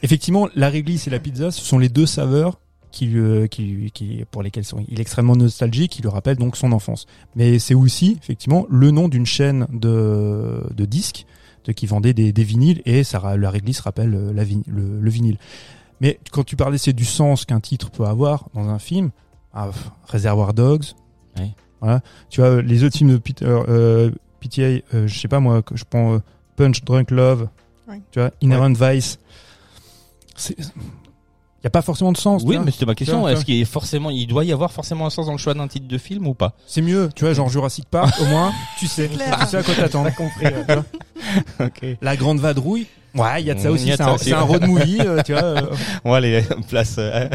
Effectivement, 0.01 0.49
la 0.55 0.69
réglisse 0.69 1.07
et 1.07 1.09
la 1.09 1.19
pizza, 1.19 1.51
ce 1.51 1.61
sont 1.61 1.77
les 1.77 1.89
deux 1.89 2.05
saveurs 2.05 2.59
qui, 2.91 3.11
euh, 3.17 3.47
qui, 3.47 3.91
qui, 3.93 4.23
pour 4.31 4.41
lesquelles 4.43 4.63
sont, 4.65 4.83
il 4.89 4.97
est 4.99 5.01
extrêmement 5.01 5.35
nostalgique, 5.35 5.91
qui 5.91 6.01
lui 6.01 6.09
rappelle 6.09 6.37
donc 6.37 6.55
son 6.57 6.71
enfance. 6.71 7.05
Mais 7.35 7.59
c'est 7.59 7.75
aussi, 7.75 8.17
effectivement, 8.21 8.65
le 8.69 8.91
nom 8.91 9.07
d'une 9.07 9.25
chaîne 9.25 9.67
de, 9.73 10.63
de 10.73 10.85
disques 10.85 11.25
de, 11.65 11.71
qui 11.73 11.85
vendait 11.87 12.13
des, 12.13 12.31
des 12.31 12.43
vinyles 12.43 12.81
et 12.85 13.03
ça, 13.03 13.35
la 13.37 13.49
réglisse 13.49 13.79
rappelle 13.81 14.13
euh, 14.15 14.31
la 14.33 14.43
le, 14.43 14.99
le 15.01 15.09
vinyle. 15.09 15.37
Mais 16.01 16.19
quand 16.31 16.43
tu 16.43 16.55
parlais, 16.55 16.77
c'est 16.77 16.93
du 16.93 17.05
sens 17.05 17.45
qu'un 17.45 17.59
titre 17.59 17.89
peut 17.89 18.05
avoir 18.05 18.49
dans 18.53 18.69
un 18.69 18.79
film. 18.79 19.11
Ah, 19.53 19.67
pff, 19.67 19.91
Réservoir 20.07 20.53
Dogs. 20.53 20.85
Voilà. 21.81 22.01
Tu 22.29 22.41
vois, 22.41 22.61
les 22.61 22.83
autres 22.83 22.97
films 22.97 23.11
de 23.11 23.17
Peter, 23.17 23.45
euh, 23.45 24.09
PTA, 24.39 24.61
euh, 24.61 25.07
je 25.07 25.19
sais 25.19 25.27
pas 25.27 25.39
moi, 25.39 25.61
que 25.61 25.75
je 25.77 25.85
prends 25.85 26.15
euh, 26.15 26.19
Punch 26.55 26.83
Drunk 26.83 27.11
Love. 27.11 27.47
Tu 28.11 28.19
vois, 28.19 28.31
Inherent 28.41 28.73
Vice. 28.73 29.19
C'est- 31.65 31.67
Il 31.67 31.67
y 31.67 31.67
a 31.67 31.71
pas 31.71 31.81
forcément 31.81 32.11
de 32.11 32.17
sens. 32.17 32.43
tu 32.43 32.47
Oui, 32.49 32.59
mais 32.63 32.69
c'était 32.71 32.85
ma 32.85 32.93
question. 32.95 33.27
Est-ce 33.27 33.43
qu'il 33.43 33.59
est 33.59 33.65
forcément, 33.65 34.11
il 34.11 34.27
doit 34.27 34.45
y 34.45 34.51
avoir 34.53 34.71
forcément 34.71 35.07
un 35.07 35.09
sens 35.09 35.25
dans 35.25 35.31
le 35.31 35.37
choix 35.39 35.55
d'un 35.55 35.67
titre 35.67 35.87
de 35.87 35.97
film 35.97 36.27
ou 36.27 36.35
pas? 36.35 36.53
C'est 36.67 36.81
mieux, 36.83 37.09
tu 37.15 37.23
vois, 37.25 37.33
genre 37.33 37.49
Jurassic 37.49 37.85
Park, 37.89 38.13
au 38.21 38.25
moins, 38.25 38.53
tu 38.79 38.85
sais. 38.87 39.09
Tu 39.09 39.17
sais 39.47 39.57
à 39.57 39.63
quoi 39.63 39.73
t'attendre. 39.73 40.13
compris. 40.15 40.45
Ok. 41.59 41.97
La 42.01 42.15
grande 42.15 42.39
vadrouille. 42.39 42.85
Ouais, 43.15 43.41
il 43.41 43.47
y 43.47 43.51
a 43.51 43.55
de 43.55 43.59
ça 43.59 43.69
Mm, 43.69 43.73
aussi. 43.73 43.85
y 43.87 43.91
a 43.91 43.93
de 43.93 43.97
C'est 43.97 44.03
ça 44.03 44.09
un, 44.09 44.13
aussi. 44.15 44.25
c'est 44.25 44.33
un 44.33 44.41
road 44.41 44.67
movie, 44.67 44.99
euh, 44.99 45.21
tu 45.23 45.31
vois. 45.31 45.41
euh. 45.43 45.61
On 46.03 46.11
va 46.11 46.17
aller 46.17 46.43
place 46.69 46.95
euh, 46.99 47.27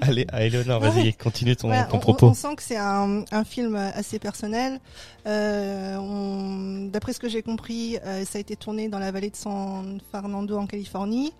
allez, 0.00 0.26
à 0.30 0.44
Eleonore. 0.44 0.78
Vas-y, 0.80 1.02
Ouais. 1.06 1.12
continue 1.20 1.56
ton, 1.56 1.70
Ouais, 1.70 1.84
ton 1.88 1.96
on- 1.96 2.00
propos. 2.00 2.26
On, 2.26 2.30
on 2.30 2.34
sent 2.34 2.54
que 2.56 2.62
c'est 2.62 2.76
un, 2.76 3.24
un 3.32 3.44
film 3.44 3.74
assez 3.76 4.18
personnel. 4.18 4.78
Euh, 5.26 5.96
on- 5.96 6.86
D'après 6.92 7.14
ce 7.14 7.18
que 7.18 7.28
j'ai 7.28 7.42
compris, 7.42 7.98
euh, 8.06 8.24
ça 8.30 8.38
a 8.38 8.40
été 8.40 8.54
tourné 8.56 8.88
dans 8.88 8.98
la 8.98 9.10
vallée 9.10 9.30
de 9.30 9.36
San 9.36 9.98
Fernando 10.12 10.56
en 10.58 10.66
Californie, 10.66 11.32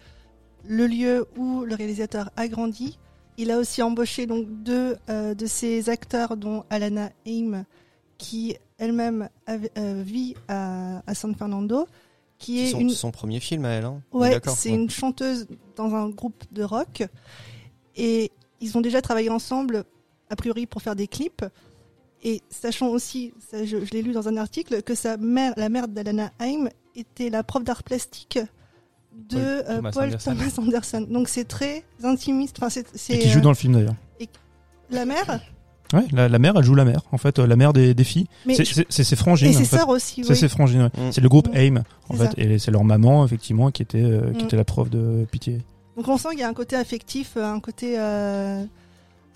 le 0.66 0.86
lieu 0.86 1.26
où 1.36 1.64
le 1.64 1.74
réalisateur 1.74 2.30
a 2.36 2.48
grandi. 2.48 2.98
Il 3.38 3.50
a 3.50 3.58
aussi 3.58 3.82
embauché 3.82 4.26
donc 4.26 4.46
deux 4.62 4.96
euh, 5.08 5.34
de 5.34 5.46
ses 5.46 5.88
acteurs, 5.88 6.36
dont 6.36 6.64
Alana 6.70 7.10
Haim, 7.26 7.64
qui 8.18 8.56
elle-même 8.78 9.28
euh, 9.48 10.02
vit 10.04 10.34
à, 10.48 11.02
à 11.06 11.14
San 11.14 11.34
Fernando, 11.34 11.86
qui 12.38 12.58
C'est 12.58 12.64
est 12.64 12.70
son, 12.72 12.80
une 12.80 12.90
son 12.90 13.10
premier 13.10 13.40
film 13.40 13.64
à 13.64 13.70
elle. 13.70 13.84
Hein 13.84 14.02
Ouais, 14.12 14.38
c'est 14.54 14.70
ouais. 14.70 14.76
une 14.76 14.90
chanteuse 14.90 15.46
dans 15.76 15.94
un 15.94 16.08
groupe 16.10 16.44
de 16.52 16.62
rock. 16.62 17.04
Et 17.96 18.30
ils 18.60 18.76
ont 18.76 18.80
déjà 18.80 19.00
travaillé 19.00 19.30
ensemble, 19.30 19.84
a 20.30 20.36
priori, 20.36 20.66
pour 20.66 20.82
faire 20.82 20.96
des 20.96 21.08
clips. 21.08 21.44
Et 22.22 22.42
sachant 22.50 22.88
aussi, 22.88 23.32
ça, 23.50 23.64
je, 23.64 23.84
je 23.84 23.90
l'ai 23.92 24.02
lu 24.02 24.12
dans 24.12 24.28
un 24.28 24.36
article, 24.36 24.82
que 24.82 24.94
sa 24.94 25.16
mère, 25.16 25.54
la 25.56 25.68
mère 25.68 25.88
d'Alana 25.88 26.32
Haim, 26.38 26.68
était 26.94 27.30
la 27.30 27.42
prof 27.42 27.64
d'art 27.64 27.82
plastique 27.82 28.38
de 29.28 29.36
Paul 29.36 29.40
euh, 29.40 29.76
Thomas 29.76 29.90
Paul 29.92 30.04
Anderson. 30.04 30.30
Thomas 30.36 30.52
Anderson. 30.58 31.06
Donc 31.10 31.28
c'est 31.28 31.44
très 31.44 31.84
intimiste. 32.02 32.56
Enfin, 32.58 32.70
c'est, 32.70 32.86
c'est, 32.94 33.14
Et 33.14 33.18
qui 33.18 33.28
joue 33.30 33.38
euh, 33.38 33.42
dans 33.42 33.48
le 33.50 33.54
film 33.56 33.74
d'ailleurs. 33.74 33.94
la 34.90 35.04
mère. 35.04 35.40
Ouais, 35.92 36.06
la, 36.10 36.26
la 36.28 36.38
mère, 36.38 36.54
elle 36.56 36.64
joue 36.64 36.74
la 36.74 36.86
mère. 36.86 37.02
En 37.12 37.18
fait, 37.18 37.38
euh, 37.38 37.46
la 37.46 37.54
mère 37.56 37.72
des, 37.74 37.92
des 37.92 38.04
filles. 38.04 38.26
Mais 38.46 38.54
C'est- 38.54 38.64
je- 38.64 38.72
C'est 38.74 38.86
c'est 38.88 39.04
ses 39.04 39.16
frangines. 39.16 39.52
et 39.52 39.56
en 39.56 39.58
ses 39.58 39.64
fait. 39.66 39.76
sœurs 39.76 39.88
aussi. 39.90 40.24
C'est 40.24 40.30
oui. 40.30 40.36
ses 40.36 40.48
frangines. 40.48 40.82
ouais. 40.84 41.08
Mm. 41.08 41.12
C'est 41.12 41.20
le 41.20 41.28
groupe 41.28 41.48
Mm. 41.48 41.56
AIM, 41.56 41.76
en 42.08 42.16
C'est 42.16 42.28
fait. 42.34 42.38
Et 42.38 42.58
c'est 42.58 42.70
leur 42.70 42.82
maman, 42.84 43.24
effectivement, 43.26 43.70
qui 43.70 43.82
était, 43.82 44.02
euh, 44.02 44.32
qui 44.32 44.44
Mm. 44.44 44.46
était 44.46 44.56
la 44.56 44.64
prof 44.64 44.88
de 44.88 45.26
pitié. 45.30 45.60
Donc 45.96 46.08
on 46.08 46.16
sent 46.16 46.30
qu'il 46.30 46.38
y 46.38 46.42
a 46.44 46.48
un 46.48 46.54
côté 46.54 46.76
affectif, 46.76 47.36
un 47.36 47.60
côté 47.60 47.98
euh, 47.98 48.64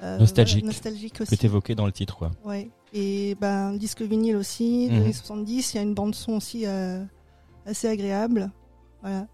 euh, 0.02 0.18
Nostalgique. 0.18 0.60
voilà, 0.64 0.72
nostalgique 0.74 1.12
Que 1.14 1.22
aussi. 1.24 1.36
t'évoquais 1.36 1.74
dans 1.74 1.84
le 1.84 1.92
titre, 1.92 2.16
quoi. 2.16 2.30
Ouais. 2.46 2.70
Et 2.94 3.36
ben 3.38 3.74
disque 3.74 4.00
vinyle 4.00 4.36
aussi, 4.36 4.88
des 4.88 4.94
Mhm. 4.94 5.02
années 5.02 5.12
70, 5.12 5.74
il 5.74 5.76
y 5.76 5.80
a 5.80 5.82
une 5.82 5.92
bande 5.92 6.14
son 6.14 6.32
aussi 6.32 6.62
euh, 6.64 7.02
assez 7.66 7.86
agréable. 7.88 8.50
Voilà. 9.02 9.26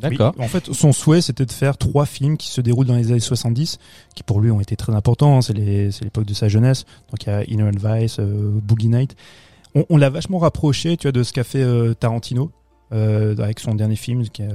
D'accord. 0.00 0.34
Oui, 0.38 0.44
en 0.44 0.48
fait, 0.48 0.72
son 0.72 0.92
souhait, 0.92 1.20
c'était 1.20 1.44
de 1.46 1.52
faire 1.52 1.76
trois 1.76 2.06
films 2.06 2.36
qui 2.36 2.48
se 2.48 2.60
déroulent 2.60 2.86
dans 2.86 2.96
les 2.96 3.10
années 3.10 3.20
70, 3.20 3.78
qui 4.14 4.22
pour 4.22 4.40
lui 4.40 4.50
ont 4.50 4.60
été 4.60 4.76
très 4.76 4.94
importants. 4.94 5.36
hein. 5.38 5.42
C'est 5.42 5.54
l'époque 5.54 6.24
de 6.26 6.34
sa 6.34 6.48
jeunesse. 6.48 6.84
Donc 7.10 7.24
il 7.24 7.30
y 7.30 7.32
a 7.32 7.44
Inner 7.44 7.70
Vice, 7.72 8.18
euh, 8.20 8.50
Boogie 8.62 8.88
Night. 8.88 9.16
On, 9.74 9.84
on 9.90 9.96
l'a 9.96 10.08
vachement 10.10 10.38
rapproché, 10.38 10.96
tu 10.96 11.06
vois, 11.06 11.12
de 11.12 11.22
ce 11.22 11.32
qu'a 11.32 11.44
fait 11.44 11.62
euh, 11.62 11.94
Tarantino 11.94 12.50
euh, 12.92 13.36
avec 13.38 13.60
son 13.60 13.74
dernier 13.74 13.96
film, 13.96 14.28
qui 14.28 14.42
est 14.42 14.48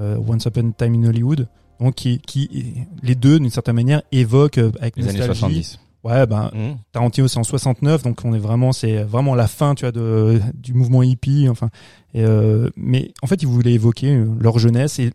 Once 0.00 0.44
Upon 0.46 0.70
a 0.70 0.72
Time 0.84 0.94
in 0.94 1.08
Hollywood. 1.08 1.48
Donc 1.80 1.94
qui, 1.94 2.18
qui 2.20 2.74
les 3.02 3.14
deux, 3.14 3.38
d'une 3.38 3.50
certaine 3.50 3.76
manière, 3.76 4.02
évoquent 4.12 4.58
avec 4.80 4.96
Les 4.96 5.08
années 5.08 5.18
nostalgie. 5.18 5.62
70. 5.64 5.78
Ouais, 6.04 6.26
ben 6.26 6.50
Mmh. 6.54 6.76
Tarantino 6.92 7.26
c'est 7.28 7.38
en 7.38 7.44
69 7.44 8.02
donc 8.04 8.20
on 8.24 8.32
est 8.32 8.38
vraiment 8.38 8.72
c'est 8.72 9.02
vraiment 9.02 9.34
la 9.34 9.48
fin 9.48 9.74
tu 9.74 9.84
vois 9.84 9.90
de 9.92 10.40
du 10.54 10.72
mouvement 10.72 11.02
hippie 11.02 11.48
enfin 11.50 11.70
et 12.14 12.22
euh, 12.24 12.70
mais 12.76 13.12
en 13.20 13.26
fait 13.26 13.42
ils 13.42 13.48
voulaient 13.48 13.72
évoquer 13.72 14.14
euh, 14.14 14.26
leur 14.40 14.58
jeunesse 14.60 15.00
et 15.00 15.12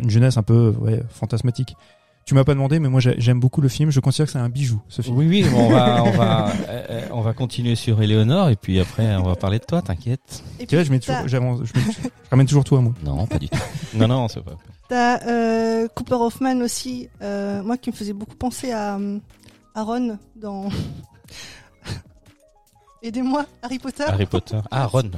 une 0.00 0.08
jeunesse 0.10 0.36
un 0.38 0.42
peu 0.42 0.74
ouais, 0.80 1.02
fantasmatique. 1.10 1.76
Tu 2.24 2.34
m'as 2.34 2.42
pas 2.42 2.54
demandé 2.54 2.80
mais 2.80 2.88
moi 2.88 2.98
j'ai- 2.98 3.14
j'aime 3.18 3.38
beaucoup 3.38 3.60
le 3.60 3.68
film, 3.68 3.90
je 3.90 4.00
considère 4.00 4.26
que 4.26 4.32
c'est 4.32 4.38
un 4.38 4.48
bijou 4.48 4.80
ce 4.88 5.00
film. 5.02 5.16
Oui, 5.16 5.26
oui, 5.28 5.46
on 5.54 5.68
va, 5.68 6.02
on 6.04 6.10
va, 6.12 6.50
euh, 6.70 7.02
on 7.12 7.20
va 7.20 7.32
continuer 7.34 7.76
sur 7.76 8.02
Eleonore 8.02 8.48
et 8.48 8.56
puis 8.56 8.80
après 8.80 9.14
on 9.16 9.22
va 9.22 9.36
parler 9.36 9.58
de 9.60 9.64
toi, 9.64 9.80
t'inquiète. 9.82 10.42
Tu 10.66 10.74
vois, 10.74 10.82
je 10.82 10.90
mets 10.90 10.98
toujours 10.98 11.28
j'avance- 11.28 11.60
je, 11.62 11.78
mets- 11.78 11.86
je 12.02 12.30
ramène 12.30 12.46
toujours 12.46 12.64
tout 12.64 12.74
à 12.76 12.80
moi. 12.80 12.94
Non, 13.04 13.26
pas 13.26 13.38
du 13.38 13.48
tout. 13.48 13.58
Non, 13.94 14.08
non, 14.08 14.26
c'est 14.28 14.42
pas. 14.42 14.56
T'as 14.88 15.24
euh, 15.28 15.86
Cooper 15.94 16.14
Hoffman 16.14 16.56
aussi, 16.62 17.08
euh, 17.22 17.62
moi 17.62 17.76
qui 17.76 17.90
me 17.90 17.94
faisait 17.94 18.12
beaucoup 18.12 18.34
penser 18.36 18.72
à, 18.72 18.98
euh, 19.76 19.80
à 19.80 19.82
Ron 19.84 20.18
dans. 20.34 20.68
Aidez-moi, 23.02 23.44
Harry 23.62 23.78
Potter. 23.78 24.04
Harry 24.04 24.26
Potter. 24.26 24.58
Ah, 24.70 24.86
Ron. 24.86 25.10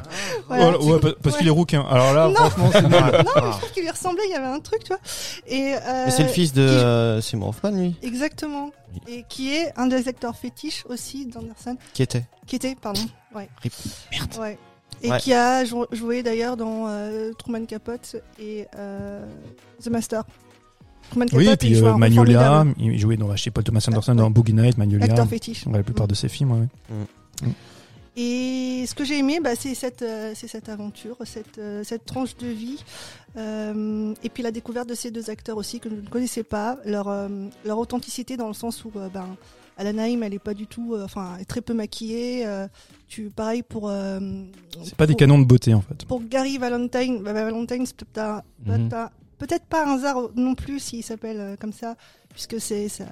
Voilà. 0.47 0.79
Ouais, 0.79 0.85
ouais, 0.93 1.01
pa- 1.01 1.13
parce 1.23 1.35
Ouais. 1.37 1.39
qu'il 1.39 1.49
est 1.49 1.53
rouquin. 1.53 1.83
Alors 1.89 2.13
là 2.13 2.29
Non. 2.29 2.35
franchement 2.51 2.71
c'est. 2.73 2.83
Non, 2.83 2.89
mais 2.91 3.53
je 3.53 3.57
trouve 3.59 3.71
qu'il 3.73 3.83
lui 3.85 3.91
ressemblait, 3.91 4.25
il 4.27 4.33
y 4.33 4.35
avait 4.35 4.47
un 4.47 4.61
truc, 4.61 4.83
tu 4.85 4.89
vois. 4.89 4.99
Et, 5.47 5.75
euh, 5.75 6.05
Mais 6.07 6.11
c'est 6.11 6.25
le 6.25 6.29
fils 6.29 6.53
de 6.53 6.67
qui- 6.67 6.75
euh, 6.75 7.21
Seymour 7.21 7.49
Hoffman, 7.51 7.71
lui, 7.71 7.97
Exactement. 8.03 8.71
Oui. 8.93 9.01
Et 9.15 9.25
qui 9.29 9.55
est 9.55 9.73
un 9.79 9.87
des 9.87 10.07
acteurs 10.09 10.37
fétiches 10.37 10.85
aussi 10.89 11.25
d'Anderson. 11.27 11.77
qui 11.95 12.03
était. 12.03 12.25
Qui 12.47 12.57
était, 12.57 12.75
pardon. 12.75 13.01
Ouais. 13.35 13.49
Rip. 13.63 13.73
Merde. 14.11 14.35
Ouais. 14.41 14.59
Et 15.01 15.11
Ouais. 15.11 15.21
qui 15.21 15.33
a 15.33 15.65
jou- 15.65 15.87
joué 15.93 16.23
d'ailleurs 16.25 16.57
dans 16.57 16.89
euh, 16.89 17.33
Truman 17.39 17.65
Capote 17.65 18.17
et 18.41 18.67
euh, 18.77 19.25
The 19.83 19.89
Master. 19.89 20.25
Oui, 21.33 21.49
et 21.49 21.57
puis 21.57 21.69
il 21.69 21.75
joue 21.77 21.87
euh, 21.87 21.97
Magnolia, 21.97 22.65
il 22.79 22.99
jouait 22.99 23.17
dans 23.17 23.35
chez 23.37 23.51
Paul 23.51 23.65
Thomas 23.65 23.85
Anderson 23.89 24.15
dans 24.15 24.31
Boogie 24.31 24.53
Night, 24.53 24.77
Magnolia. 24.79 25.07
Acteur 25.07 25.27
fétiche. 25.29 25.67
Ouais, 25.67 25.73
la 25.79 25.83
plupart 25.83 26.07
de 26.09 26.15
ses 26.15 26.29
films 26.29 26.53
ouais. 26.53 26.67
Et 28.21 28.85
ce 28.89 28.95
que 28.97 29.05
j'ai 29.05 29.19
aimé, 29.19 29.39
bah, 29.43 29.51
c'est 29.57 29.77
cette, 29.77 30.03
euh, 30.03 30.33
c'est 30.35 30.49
cette 30.49 30.69
aventure, 30.69 31.17
cette, 31.25 31.59
euh, 31.59 31.85
cette 31.85 32.05
tranche 32.05 32.37
de 32.37 32.49
vie. 32.49 32.83
Euh, 33.37 34.13
et 34.25 34.29
puis 34.29 34.43
la 34.43 34.51
découverte 34.51 34.89
de 34.89 34.95
ces 34.95 35.13
deux 35.13 35.31
acteurs 35.31 35.57
aussi 35.57 35.79
que 35.79 35.89
je 35.89 35.95
ne 35.95 36.01
connaissais 36.09 36.43
pas. 36.43 36.79
Leur, 36.85 37.07
euh, 37.07 37.29
leur 37.65 37.79
authenticité 37.79 38.37
dans 38.37 38.49
le 38.49 38.55
sens 38.55 38.85
où 38.85 38.91
euh, 38.97 39.09
ben, 39.15 39.37
Alana 39.77 40.09
Haim, 40.09 40.23
elle 40.25 40.35
est 40.35 40.41
pas 40.41 40.55
du 40.55 40.67
tout, 40.67 40.97
enfin, 41.01 41.35
elle 41.37 41.43
est 41.43 41.45
très 41.45 41.61
peu 41.61 41.75
maquillée. 41.75 42.45
euh, 42.45 42.67
tu, 43.07 43.31
pareil 43.31 43.63
pour. 43.63 43.89
euh, 43.89 44.19
C'est 44.83 44.97
pas 44.97 45.07
des 45.07 45.15
canons 45.15 45.39
de 45.39 45.45
beauté 45.45 45.73
en 45.73 45.81
fait. 45.81 46.05
Pour 46.05 46.21
Gary 46.29 46.59
Valentine, 46.59 47.23
bah, 47.23 47.33
Valentine, 47.33 47.87
c'est 47.87 47.97
peut-être 47.97 48.19
un- 48.19 48.43
Mhm. 48.67 48.89
Peut-être 49.39 49.65
pas 49.67 49.87
un 49.87 49.95
hasard 49.97 50.17
non 50.37 50.55
plus 50.55 50.79
s'il 50.81 51.03
s'appelle 51.03 51.39
euh, 51.41 51.57
comme 51.57 51.73
ça, 51.73 51.97
puisque 52.31 52.61
c'est 52.61 52.89
ça, 52.89 53.05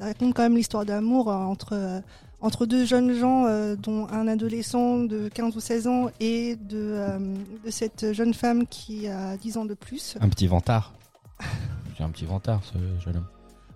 raconte 0.00 0.34
quand 0.34 0.42
même 0.42 0.56
l'histoire 0.56 0.84
d'amour 0.84 1.30
euh, 1.30 1.34
entre 1.34 1.70
euh, 1.74 2.00
entre 2.40 2.66
deux 2.66 2.84
jeunes 2.84 3.14
gens, 3.14 3.46
euh, 3.46 3.74
dont 3.74 4.06
un 4.08 4.28
adolescent 4.28 4.98
de 4.98 5.28
15 5.28 5.56
ou 5.56 5.60
16 5.60 5.86
ans 5.86 6.10
et 6.20 6.56
de 6.56 6.76
euh, 6.78 7.18
de 7.64 7.70
cette 7.70 8.12
jeune 8.12 8.34
femme 8.34 8.66
qui 8.66 9.08
a 9.08 9.36
10 9.38 9.56
ans 9.56 9.64
de 9.64 9.72
plus. 9.74 10.16
Un 10.20 10.28
petit 10.28 10.46
vantard. 10.46 10.92
J'ai 11.96 12.04
un 12.04 12.10
petit 12.10 12.26
vantard, 12.26 12.60
ce 12.64 12.76
jeune 13.02 13.16
homme. 13.16 13.26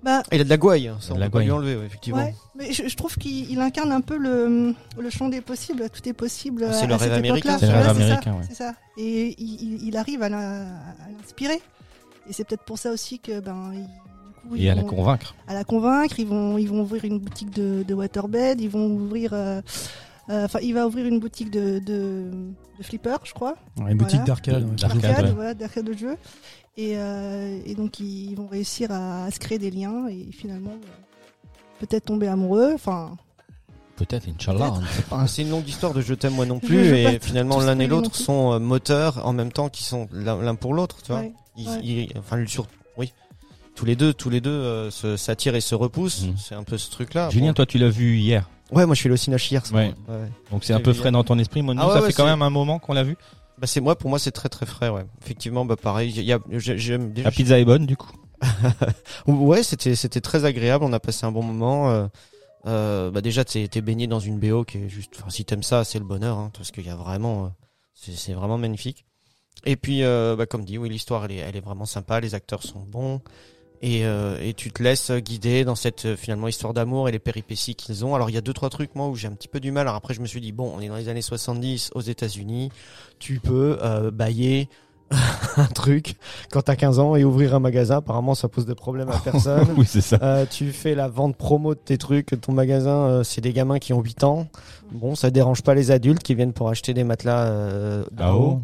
Bah 0.02 0.22
Ah, 0.24 0.34
il 0.36 0.40
a 0.42 0.44
de 0.44 0.48
la 0.50 0.56
gouaille, 0.58 0.86
hein, 0.88 0.98
ça 1.00 1.12
on 1.12 1.16
de 1.16 1.20
la 1.20 1.26
peut 1.26 1.32
pas 1.32 1.38
lui 1.40 1.46
gouaille. 1.46 1.58
enlever, 1.58 1.76
ouais, 1.76 1.86
effectivement. 1.86 2.18
ouais, 2.22 2.34
mais 2.56 2.72
je, 2.72 2.86
je 2.88 2.96
trouve 2.96 3.16
qu'il 3.16 3.50
il 3.50 3.58
incarne 3.60 3.90
un 3.90 4.00
peu 4.00 4.16
le 4.16 4.74
le 4.98 5.10
champ 5.10 5.28
des 5.28 5.40
possibles. 5.40 5.88
Tout 5.90 6.06
est 6.08 6.12
possible. 6.12 6.66
Ah, 6.68 6.72
c'est 6.72 6.86
le 6.86 6.98
cette 6.98 7.10
rêve 7.10 7.24
époque-là. 7.24 7.54
américain, 7.54 7.58
C'est 7.58 7.66
le 7.66 7.72
rêve 7.72 7.84
ça, 7.84 7.90
américain, 7.90 8.32
ouais. 8.34 8.44
C'est 8.48 8.54
ça. 8.54 8.74
Et 8.98 9.34
il, 9.42 9.96
arrive 9.96 10.22
à 10.22 10.28
l'inspirer. 10.28 11.60
Et 12.28 12.32
c'est 12.32 12.44
peut-être 12.44 12.64
pour 12.64 12.78
ça 12.78 12.90
aussi 12.92 13.18
que 13.18 13.40
ben 13.40 13.70
du 13.72 14.48
coup, 14.48 14.56
ils 14.56 14.64
Et 14.64 14.70
à 14.70 14.74
la 14.74 14.82
vont- 14.82 14.88
convaincre. 14.88 15.34
à 15.46 15.54
la 15.54 15.64
convaincre. 15.64 16.18
Ils 16.20 16.26
vont, 16.26 16.58
ils 16.58 16.68
vont 16.68 16.80
ouvrir 16.82 17.04
une 17.04 17.18
boutique 17.18 17.50
de, 17.50 17.82
de 17.86 17.94
waterbed. 17.94 18.60
Ils 18.60 18.68
vont 18.70 18.86
ouvrir, 18.86 19.32
euh, 19.32 19.60
euh, 20.30 20.44
enfin, 20.44 20.58
il 20.62 20.74
va 20.74 20.86
ouvrir 20.86 21.06
une 21.06 21.18
boutique 21.20 21.50
de, 21.50 21.78
de, 21.78 22.30
de 22.78 22.82
flipper, 22.82 23.16
je 23.24 23.32
crois, 23.32 23.56
Ouais, 23.78 23.92
une 23.92 23.98
boutique 23.98 24.20
Voilà. 24.20 24.24
d'arcade. 24.26 24.74
D'arcade, 24.76 25.34
voilà, 25.34 25.54
d'arcade 25.54 25.84
de 25.86 25.92
jeu. 25.94 26.16
Et, 26.76 26.92
euh, 26.96 27.58
et 27.66 27.74
donc 27.74 27.98
ils 27.98 28.34
vont 28.36 28.46
réussir 28.46 28.92
à, 28.92 29.24
à 29.24 29.30
se 29.32 29.38
créer 29.40 29.58
des 29.58 29.70
liens 29.72 30.06
et 30.08 30.28
finalement 30.30 30.76
peut-être 31.80 32.04
tomber 32.04 32.28
amoureux. 32.28 32.72
Enfin, 32.74 33.16
Peut-être, 33.96 34.28
Inch'Allah, 34.28 34.74
on 34.74 34.80
ne 34.80 34.86
sait 34.86 35.02
pas. 35.02 35.18
Ah, 35.22 35.26
c'est 35.26 35.42
une 35.42 35.50
longue 35.50 35.66
histoire 35.66 35.92
de 35.92 36.00
je 36.00 36.14
t'aime 36.14 36.34
moi 36.34 36.46
non 36.46 36.60
plus 36.60 36.78
et 36.96 37.18
finalement 37.18 37.58
l'un 37.58 37.76
et 37.80 37.88
l'autre 37.88 38.14
sont 38.14 38.60
moteurs 38.60 39.26
en 39.26 39.32
même 39.32 39.50
temps 39.50 39.68
qui 39.68 39.82
sont 39.82 40.06
l'un 40.12 40.40
l'un 40.40 40.54
pour 40.54 40.72
l'autre 40.72 41.02
tu 41.02 41.10
vois 41.10 41.22
ouais. 41.22 41.32
Ils- 41.58 41.68
Ouais. 41.68 41.80
ils- 41.82 42.12
enfin 42.18 42.36
le 42.36 42.46
sur 42.46 42.66
oui 42.96 43.12
tous 43.74 43.84
les 43.84 43.96
deux 43.96 44.14
tous 44.14 44.30
les 44.30 44.40
deux 44.40 44.50
euh, 44.50 44.90
se- 44.90 45.16
s'attirent 45.16 45.54
et 45.56 45.60
se 45.60 45.74
repoussent 45.74 46.22
Mhm. 46.26 46.36
c'est 46.38 46.54
un 46.54 46.62
peu 46.64 46.78
ce 46.78 46.90
truc 46.90 47.12
là 47.14 47.28
Julien, 47.30 47.52
toi, 47.52 47.66
tu 47.66 47.78
l'as 47.78 47.88
vu 47.90 48.16
hier. 48.18 48.48
ouais 48.72 48.86
moi 48.86 48.94
je 48.94 49.00
suis 49.00 49.08
le 49.08 49.16
cinoche 49.16 49.50
hier 49.50 49.62
Ouais. 49.72 49.94
ouais. 50.08 50.16
Donc 50.50 50.64
c'est 50.64 50.72
un 50.72 50.80
peu 50.80 50.92
frais 50.92 51.04
hier. 51.08 51.12
dans 51.12 51.24
ton 51.24 51.38
esprit. 51.38 51.62
Moi, 51.62 51.74
nous, 51.74 51.80
Ah 51.82 51.88
ouais, 51.88 51.92
ça 51.94 52.00
ouais, 52.00 52.06
fait 52.08 52.12
quand 52.12 52.24
même 52.26 52.42
un 52.42 52.50
moment 52.50 52.78
qu'on 52.78 52.92
l'a 52.94 53.02
vu. 53.04 53.16
bah 53.58 53.66
c'est 53.66 53.80
moi 53.80 53.96
pour 53.98 54.08
moi 54.10 54.18
c'est 54.18 54.30
très 54.30 54.48
très 54.48 54.66
frais 54.66 54.88
ouais 54.88 55.04
effectivement 55.22 55.64
bah 55.64 55.76
pareil 55.76 56.12
il 56.16 56.22
y 56.24 56.32
a 56.32 56.38
déjà 56.48 56.96
La 57.24 57.30
pizza 57.30 57.58
est 57.58 57.64
bonne, 57.64 57.86
du 57.86 57.96
coup. 57.96 58.10
Ouais, 59.26 59.62
c'était 59.62 59.96
c'était 59.96 60.20
très 60.20 60.44
agréable. 60.44 60.84
On 60.84 60.92
a 60.92 61.00
passé 61.00 61.26
un 61.26 61.32
bon 61.32 61.42
moment. 61.42 61.90
Euh, 61.90 62.06
euh, 62.66 63.10
bah 63.10 63.20
déjà, 63.20 63.44
t'es 63.44 63.68
baigné 63.80 64.06
dans 64.06 64.20
une 64.20 64.38
BO 64.38 64.64
qui 64.64 64.78
est 64.78 64.88
juste. 64.88 65.14
Enfin, 65.18 65.30
si 65.30 65.44
t'aimes 65.44 65.62
ça, 65.64 65.84
c'est 65.84 65.98
le 65.98 66.04
bonheur, 66.04 66.38
hein, 66.38 66.50
parce 66.56 66.70
qu'il 66.70 66.86
y 66.86 66.90
a 66.90 66.94
vraiment, 66.96 67.46
euh, 67.46 67.48
c'est 67.94 68.12
c'est 68.16 68.34
vraiment 68.34 68.58
magnifique. 68.58 69.04
Et 69.64 69.76
puis, 69.76 70.02
euh, 70.02 70.36
bah, 70.36 70.46
comme 70.46 70.64
dit, 70.64 70.78
oui, 70.78 70.88
l'histoire, 70.88 71.24
elle 71.24 71.32
est, 71.32 71.36
elle 71.36 71.56
est 71.56 71.60
vraiment 71.60 71.86
sympa. 71.86 72.20
Les 72.20 72.34
acteurs 72.34 72.62
sont 72.62 72.80
bons. 72.80 73.20
Et, 73.80 74.04
euh, 74.04 74.36
et 74.42 74.54
tu 74.54 74.72
te 74.72 74.82
laisses 74.82 75.12
guider 75.12 75.64
dans 75.64 75.76
cette 75.76 76.04
euh, 76.04 76.16
finalement 76.16 76.48
histoire 76.48 76.74
d'amour 76.74 77.08
et 77.08 77.12
les 77.12 77.20
péripéties 77.20 77.76
qu'ils 77.76 78.04
ont. 78.04 78.16
Alors 78.16 78.28
il 78.28 78.34
y 78.34 78.36
a 78.36 78.40
deux 78.40 78.52
trois 78.52 78.70
trucs 78.70 78.96
moi 78.96 79.06
où 79.06 79.14
j'ai 79.14 79.28
un 79.28 79.32
petit 79.34 79.46
peu 79.46 79.60
du 79.60 79.70
mal. 79.70 79.82
Alors 79.82 79.94
après 79.94 80.14
je 80.14 80.20
me 80.20 80.26
suis 80.26 80.40
dit 80.40 80.50
bon 80.50 80.72
on 80.74 80.80
est 80.80 80.88
dans 80.88 80.96
les 80.96 81.08
années 81.08 81.22
70 81.22 81.92
aux 81.94 82.00
États-Unis, 82.00 82.72
tu 83.20 83.38
peux 83.38 83.78
euh, 83.80 84.10
bailler 84.10 84.68
un 85.56 85.66
truc 85.66 86.16
quand 86.50 86.62
t'as 86.62 86.76
15 86.76 86.98
ans 86.98 87.16
et 87.16 87.24
ouvrir 87.24 87.54
un 87.54 87.60
magasin. 87.60 87.98
Apparemment, 87.98 88.34
ça 88.34 88.48
pose 88.48 88.66
des 88.66 88.74
problèmes 88.74 89.10
à 89.10 89.18
personne. 89.24 89.68
oui, 89.76 89.86
c'est 89.86 90.00
ça. 90.00 90.18
Euh, 90.22 90.46
tu 90.48 90.72
fais 90.72 90.94
la 90.94 91.08
vente 91.08 91.36
promo 91.36 91.74
de 91.74 91.80
tes 91.80 91.98
trucs, 91.98 92.40
ton 92.40 92.52
magasin, 92.52 92.90
euh, 92.90 93.22
c'est 93.22 93.40
des 93.40 93.52
gamins 93.52 93.78
qui 93.78 93.92
ont 93.92 94.00
8 94.00 94.24
ans. 94.24 94.48
Bon, 94.92 95.14
ça 95.14 95.30
dérange 95.30 95.62
pas 95.62 95.74
les 95.74 95.90
adultes 95.90 96.22
qui 96.22 96.34
viennent 96.34 96.52
pour 96.52 96.68
acheter 96.68 96.94
des 96.94 97.04
matelas 97.04 97.46
euh, 97.46 98.04
Ah 98.18 98.34
oh. 98.34 98.60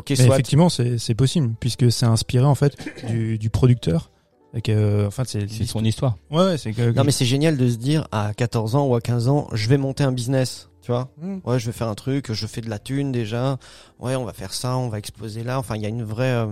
Ok, 0.00 0.10
Mais 0.10 0.16
soit. 0.16 0.34
effectivement, 0.34 0.68
c'est 0.68 1.14
possible 1.14 1.54
puisque 1.60 1.90
c'est 1.92 2.06
inspiré 2.06 2.44
en 2.44 2.54
fait 2.54 2.76
du, 3.08 3.38
du 3.38 3.50
producteur. 3.50 4.10
Et 4.52 4.62
que, 4.62 5.06
enfin, 5.06 5.22
c'est 5.24 5.48
C'est 5.48 5.64
son 5.64 5.84
histoire. 5.84 6.16
Ouais, 6.30 6.42
ouais, 6.44 6.58
c'est 6.58 6.72
que. 6.72 6.90
Non, 6.90 7.04
mais 7.04 7.12
c'est 7.12 7.24
génial 7.24 7.56
de 7.56 7.68
se 7.70 7.76
dire 7.76 8.08
à 8.10 8.34
14 8.34 8.74
ans 8.74 8.86
ou 8.86 8.96
à 8.96 9.00
15 9.00 9.28
ans, 9.28 9.46
je 9.52 9.68
vais 9.68 9.76
monter 9.78 10.02
un 10.02 10.10
business. 10.12 10.68
Tu 10.82 10.90
vois 10.90 11.08
Mm. 11.20 11.36
Ouais, 11.44 11.58
je 11.60 11.66
vais 11.66 11.72
faire 11.72 11.86
un 11.88 11.94
truc, 11.94 12.32
je 12.32 12.46
fais 12.48 12.60
de 12.60 12.68
la 12.68 12.78
thune 12.80 13.12
déjà. 13.12 13.58
Ouais, 14.00 14.16
on 14.16 14.24
va 14.24 14.32
faire 14.32 14.52
ça, 14.52 14.76
on 14.76 14.88
va 14.88 14.98
exposer 14.98 15.44
là. 15.44 15.58
Enfin, 15.58 15.76
il 15.76 15.82
y 15.82 15.86
a 15.86 15.88
une 15.88 16.02
vraie. 16.02 16.32
euh, 16.32 16.46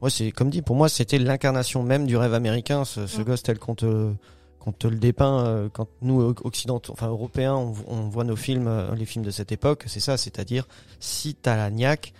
Ouais, 0.00 0.08
c'est 0.08 0.30
comme 0.30 0.48
dit. 0.50 0.62
Pour 0.62 0.76
moi, 0.76 0.88
c'était 0.88 1.18
l'incarnation 1.18 1.82
même 1.82 2.06
du 2.06 2.16
rêve 2.16 2.32
américain. 2.32 2.84
Ce, 2.86 3.06
ce 3.06 3.20
Mm. 3.20 3.24
gosse 3.24 3.42
tel 3.42 3.58
qu'on 3.58 3.74
te 3.74 4.12
qu'on 4.58 4.72
te 4.72 4.88
le 4.88 4.96
dépeint 4.96 5.44
euh, 5.44 5.68
quand 5.72 5.86
nous 6.02 6.20
occidentaux, 6.42 6.92
enfin 6.92 7.06
européens, 7.08 7.54
on, 7.54 7.72
on 7.86 8.08
voit 8.08 8.24
nos 8.24 8.34
films, 8.34 8.66
euh, 8.66 8.94
les 8.96 9.04
films 9.04 9.24
de 9.24 9.30
cette 9.30 9.52
époque. 9.52 9.84
C'est 9.86 10.00
ça, 10.00 10.16
c'est-à-dire 10.16 10.66
si 11.00 11.34
t'as 11.34 11.54
la 11.56 11.70
niaque, 11.70 12.14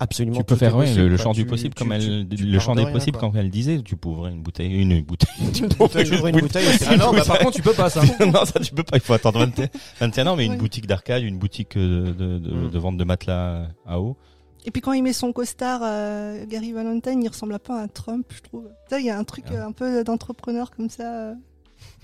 absolument. 0.00 0.36
Tu 0.38 0.44
peux 0.44 0.56
faire 0.56 0.72
possible, 0.74 1.06
le, 1.06 1.16
champ 1.16 1.32
du 1.32 1.44
possible 1.46 1.74
tu- 1.74 1.82
comme 1.84 1.88
tu- 1.98 2.04
elle, 2.04 2.28
tu 2.28 2.44
le 2.44 2.58
champ 2.58 2.74
de 2.74 2.84
des 2.84 2.90
possibles 2.90 3.18
quand 3.18 3.32
elle 3.36 3.50
disait. 3.50 3.80
Tu 3.82 3.96
peux 3.96 4.08
ouvrir 4.08 4.32
une 4.32 4.42
bouteille, 4.42 4.72
une 4.72 5.02
bouteille. 5.02 5.28
Tu 5.52 5.68
peux 5.68 5.88
Tu 6.04 6.14
ouvres 6.14 6.26
une 6.28 6.40
bouteille, 6.40 6.66
Ah 6.86 6.96
non, 6.96 7.12
bah, 7.12 7.22
par 7.26 7.38
contre, 7.38 7.52
tu 7.56 7.62
peux 7.62 7.72
pas 7.74 7.88
ça. 7.90 8.02
non, 8.26 8.44
ça 8.44 8.60
tu 8.60 8.72
peux 8.74 8.82
pas. 8.82 8.96
Il 8.96 9.00
faut 9.02 9.12
attendre 9.14 9.38
21, 9.40 9.68
21 10.00 10.26
ans, 10.28 10.36
mais 10.36 10.46
une 10.46 10.56
boutique 10.56 10.86
d'arcade, 10.86 11.22
une 11.22 11.38
boutique 11.38 11.76
euh, 11.76 12.12
de, 12.12 12.38
de, 12.38 12.50
Mm. 12.52 12.70
de 12.70 12.78
vente 12.78 12.96
de 12.96 13.04
matelas 13.04 13.68
à 13.86 14.00
eau. 14.00 14.16
Et 14.64 14.70
puis 14.70 14.80
quand 14.80 14.92
il 14.92 15.02
met 15.02 15.12
son 15.12 15.32
costard, 15.32 15.80
euh, 15.82 16.44
Gary 16.46 16.72
Valentine, 16.72 17.20
il 17.22 17.28
ressemble 17.28 17.54
un 17.54 17.58
peu 17.58 17.72
à 17.72 17.78
un 17.82 17.88
Trump, 17.88 18.26
je 18.34 18.40
trouve. 18.42 18.68
Il 18.96 19.04
y 19.04 19.10
a 19.10 19.18
un 19.18 19.24
truc 19.24 19.44
Ah. 19.48 19.54
euh, 19.54 19.66
un 19.66 19.72
peu 19.72 20.04
d'entrepreneur 20.04 20.70
comme 20.70 20.88
ça. 20.88 21.02
euh. 21.14 21.34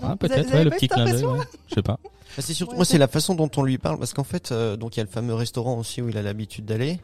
Ah, 0.03 0.15
peut-être, 0.17 0.51
ouais, 0.53 0.63
le 0.65 0.69
pas 0.69 0.75
petit 0.75 0.87
clin 0.89 1.05
d'œil. 1.05 1.13
impression 1.15 1.31
ouais. 1.33 1.45
Je 1.69 1.75
sais 1.75 1.81
pas. 1.81 1.99
Bah, 2.03 2.09
c'est 2.43 2.53
surtout 2.53 2.71
Ouais, 2.73 2.77
moi 2.77 2.85
c'est- 2.85 2.93
c'est 2.93 2.97
la 2.97 3.07
façon 3.07 3.33
dont 3.33 3.49
on 3.55 3.63
lui 3.63 3.77
parle 3.77 3.97
parce 3.97 4.13
qu'en 4.13 4.23
fait 4.25 4.51
euh, 4.51 4.75
donc 4.75 4.95
il 4.95 4.99
y 4.99 5.01
a 5.01 5.03
le 5.05 5.09
fameux 5.09 5.33
restaurant 5.33 5.77
aussi 5.79 6.01
où 6.01 6.09
il 6.09 6.17
a 6.17 6.21
l'habitude 6.21 6.65
d'aller 6.65 6.99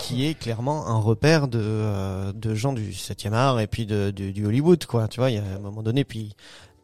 qui 0.00 0.26
est 0.26 0.34
clairement 0.34 0.86
un 0.86 0.98
repère 0.98 1.48
de 1.48 1.60
euh, 1.62 2.32
de 2.32 2.54
gens 2.54 2.72
du 2.72 2.90
7e 2.90 3.32
art 3.32 3.60
et 3.60 3.66
puis 3.66 3.86
de, 3.86 4.10
du 4.10 4.46
Hollywood 4.46 4.84
quoi. 4.86 5.08
Tu 5.08 5.20
vois 5.20 5.30
il 5.30 5.36
y 5.36 5.38
a 5.38 5.42
un 5.42 5.58
moment 5.60 5.82
donné 5.82 6.04
puis 6.04 6.34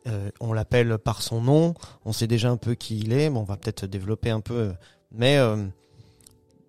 euh, 0.07 0.31
on 0.41 0.53
l'appelle 0.53 0.99
par 0.99 1.23
son 1.23 1.41
nom 1.41 1.75
on 2.05 2.13
sait 2.13 2.27
déjà 2.27 2.51
un 2.51 2.57
peu 2.57 2.75
qui 2.75 3.01
il 3.01 3.13
est 3.13 3.31
mais 3.31 3.39
on 3.39 3.45
va 3.45 3.57
peut-être 3.57 3.87
développer 3.87 4.31
un 4.31 4.41
peu 4.41 4.73
mais 5.13 5.39
euh, 5.39 5.57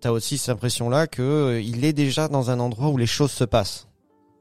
t'as 0.00 0.10
aussi 0.10 0.38
cette 0.38 0.50
impression 0.50 0.88
là 0.88 1.06
que 1.06 1.60
il 1.62 1.84
est 1.84 1.92
déjà 1.92 2.28
dans 2.28 2.50
un 2.50 2.60
endroit 2.60 2.88
où 2.88 2.96
les 2.96 3.06
choses 3.06 3.32
se 3.32 3.44
passent. 3.44 3.86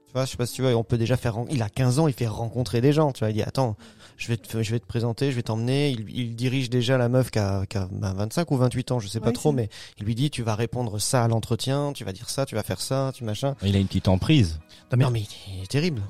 Tu 0.07 0.13
vois 0.13 0.25
je 0.25 0.31
sais 0.31 0.38
pas 0.38 0.45
si 0.45 0.55
tu 0.55 0.61
vois 0.61 0.71
on 0.71 0.83
peut 0.83 0.97
déjà 0.97 1.17
faire 1.17 1.38
il 1.49 1.61
a 1.61 1.69
15 1.69 1.99
ans 1.99 2.07
il 2.07 2.13
fait 2.13 2.27
rencontrer 2.27 2.81
des 2.81 2.93
gens 2.93 3.11
tu 3.11 3.19
vois 3.19 3.29
il 3.29 3.33
dit 3.36 3.43
attends 3.43 3.75
je 4.18 4.28
vais 4.30 4.38
te, 4.38 4.61
je 4.63 4.72
vais 4.72 4.80
te 4.80 4.86
présenter, 4.86 5.32
je 5.32 5.36
vais 5.36 5.43
t'emmener. 5.43 5.89
Il, 5.91 6.05
il 6.09 6.36
dirige 6.36 6.70
déjà 6.70 6.97
la 6.97 7.09
meuf 7.09 7.32
qui 7.32 7.39
a, 7.39 7.66
qui 7.66 7.78
a 7.78 7.88
ben, 7.91 8.13
25 8.13 8.49
ou 8.51 8.57
28 8.57 8.91
ans, 8.91 8.99
je 8.99 9.07
sais 9.07 9.20
pas 9.20 9.28
Ouais, 9.28 9.34
trop, 9.34 9.51
mais 9.51 9.70
il 9.99 10.05
lui 10.05 10.16
dit 10.16 10.30
tu 10.30 10.41
vas 10.43 10.55
répondre 10.55 10.99
ça 10.99 11.24
à 11.24 11.28
l'entretien, 11.28 11.91
tu 11.93 12.03
vas 12.05 12.11
dire 12.13 12.30
ça, 12.30 12.45
tu 12.45 12.55
vas 12.55 12.63
faire 12.63 12.82
ça, 12.82 13.11
tu 13.13 13.24
machin. 13.24 13.55
Il 13.63 13.76
a 13.76 13.80
une 13.80 13.88
petite 13.88 14.07
emprise. 14.07 14.59
Non, 14.91 14.97
mais- 14.97 15.03
Non 15.05 15.11
mais 15.11 15.24
il 15.57 15.63
est 15.63 15.68
terrible. 15.68 16.01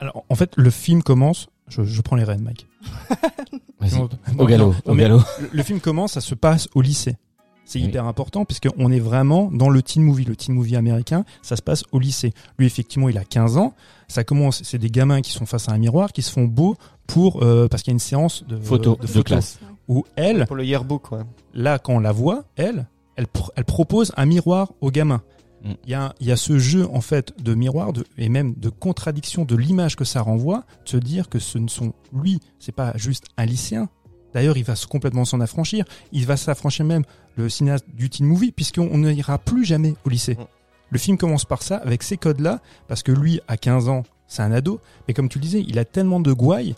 Alors, 0.00 0.24
en 0.28 0.34
fait, 0.34 0.52
le 0.56 0.70
film 0.70 1.02
commence. 1.02 1.48
Je, 1.68 1.84
je 1.84 2.00
prends 2.00 2.16
les 2.16 2.24
rênes, 2.24 2.42
Mike. 2.42 2.66
Vas-y. 3.80 3.98
Non, 3.98 4.08
Au 4.38 4.46
galop, 4.46 4.72
non, 4.86 4.92
au 4.92 4.94
galop. 4.96 5.20
Le, 5.40 5.48
le 5.52 5.62
film 5.62 5.80
commence, 5.80 6.12
ça 6.12 6.20
se 6.20 6.34
passe 6.34 6.68
au 6.74 6.82
lycée. 6.82 7.16
C'est 7.64 7.78
Oui. 7.78 7.84
hyper 7.84 8.04
important 8.06 8.44
puisqu'on 8.44 8.90
est 8.90 8.98
vraiment 8.98 9.48
dans 9.52 9.68
le 9.68 9.80
teen 9.82 10.02
movie. 10.02 10.24
Le 10.24 10.34
teen 10.34 10.54
movie 10.54 10.74
américain, 10.74 11.24
ça 11.42 11.54
se 11.54 11.62
passe 11.62 11.84
au 11.92 12.00
lycée. 12.00 12.32
Lui, 12.58 12.66
effectivement, 12.66 13.08
il 13.08 13.16
a 13.18 13.24
15 13.24 13.58
ans. 13.58 13.74
Ça 14.08 14.24
commence, 14.24 14.62
c'est 14.64 14.78
des 14.78 14.90
gamins 14.90 15.20
qui 15.20 15.30
sont 15.30 15.46
face 15.46 15.68
à 15.68 15.72
un 15.72 15.78
miroir, 15.78 16.12
qui 16.12 16.22
se 16.22 16.32
font 16.32 16.44
beaux 16.46 16.76
pour, 17.12 17.42
euh, 17.42 17.68
parce 17.68 17.82
qu'il 17.82 17.90
y 17.90 17.94
a 17.94 17.96
une 17.96 17.98
séance 17.98 18.44
de 18.46 18.56
Photo 18.58 18.96
de 18.96 19.02
de 19.02 19.06
photos 19.06 19.24
classe. 19.24 19.58
où 19.88 20.04
elle, 20.16 20.46
Pour 20.46 20.56
le 20.56 20.64
yearbook, 20.64 21.12
ouais. 21.12 21.20
là, 21.54 21.78
quand 21.78 21.94
on 21.94 21.98
la 22.00 22.12
voit, 22.12 22.44
elle, 22.56 22.86
elle, 23.16 23.24
pr- 23.26 23.50
elle 23.56 23.64
propose 23.64 24.12
un 24.16 24.26
miroir 24.26 24.72
aux 24.80 24.90
gamins. 24.90 25.22
Mm. 25.64 25.70
Il 25.84 25.90
y, 25.90 25.94
a, 25.94 26.14
il 26.20 26.26
y 26.28 26.32
a 26.32 26.36
ce 26.36 26.58
jeu 26.58 26.88
en 26.92 27.00
fait 27.00 27.32
de 27.42 27.54
miroir 27.54 27.92
de, 27.92 28.04
et 28.16 28.28
même 28.28 28.54
de 28.54 28.68
contradiction 28.70 29.44
de 29.44 29.56
l'image 29.56 29.96
que 29.96 30.04
ça 30.04 30.22
renvoie, 30.22 30.64
de 30.84 30.88
se 30.90 30.96
dire 30.96 31.28
que 31.28 31.38
ce 31.38 31.58
ne 31.58 31.68
sont 31.68 31.92
lui, 32.14 32.40
c'est 32.58 32.72
pas 32.74 32.92
juste 32.96 33.24
un 33.36 33.44
lycéen. 33.46 33.88
D'ailleurs, 34.32 34.56
il 34.56 34.64
va 34.64 34.76
se- 34.76 34.86
complètement 34.86 35.24
s'en 35.24 35.40
affranchir. 35.40 35.84
Il 36.12 36.24
va 36.24 36.36
s'affranchir 36.36 36.84
même 36.86 37.02
le 37.36 37.48
cinéaste 37.48 37.84
du 37.92 38.08
teen 38.08 38.26
movie 38.26 38.52
puisqu'on 38.52 38.96
ne 38.96 39.10
ira 39.12 39.38
plus 39.38 39.64
jamais 39.64 39.94
au 40.06 40.08
lycée. 40.08 40.34
Mm. 40.36 40.44
Le 40.92 40.98
film 40.98 41.18
commence 41.18 41.44
par 41.44 41.62
ça, 41.62 41.76
avec 41.76 42.02
ces 42.02 42.16
codes-là, 42.16 42.60
parce 42.88 43.02
que 43.02 43.12
lui, 43.12 43.40
à 43.48 43.56
15 43.56 43.88
ans, 43.88 44.02
c'est 44.26 44.42
un 44.42 44.50
ado, 44.52 44.80
mais 45.06 45.14
comme 45.14 45.28
tu 45.28 45.38
le 45.38 45.42
disais, 45.42 45.64
il 45.66 45.78
a 45.78 45.84
tellement 45.84 46.20
de 46.20 46.32
gouailles 46.32 46.74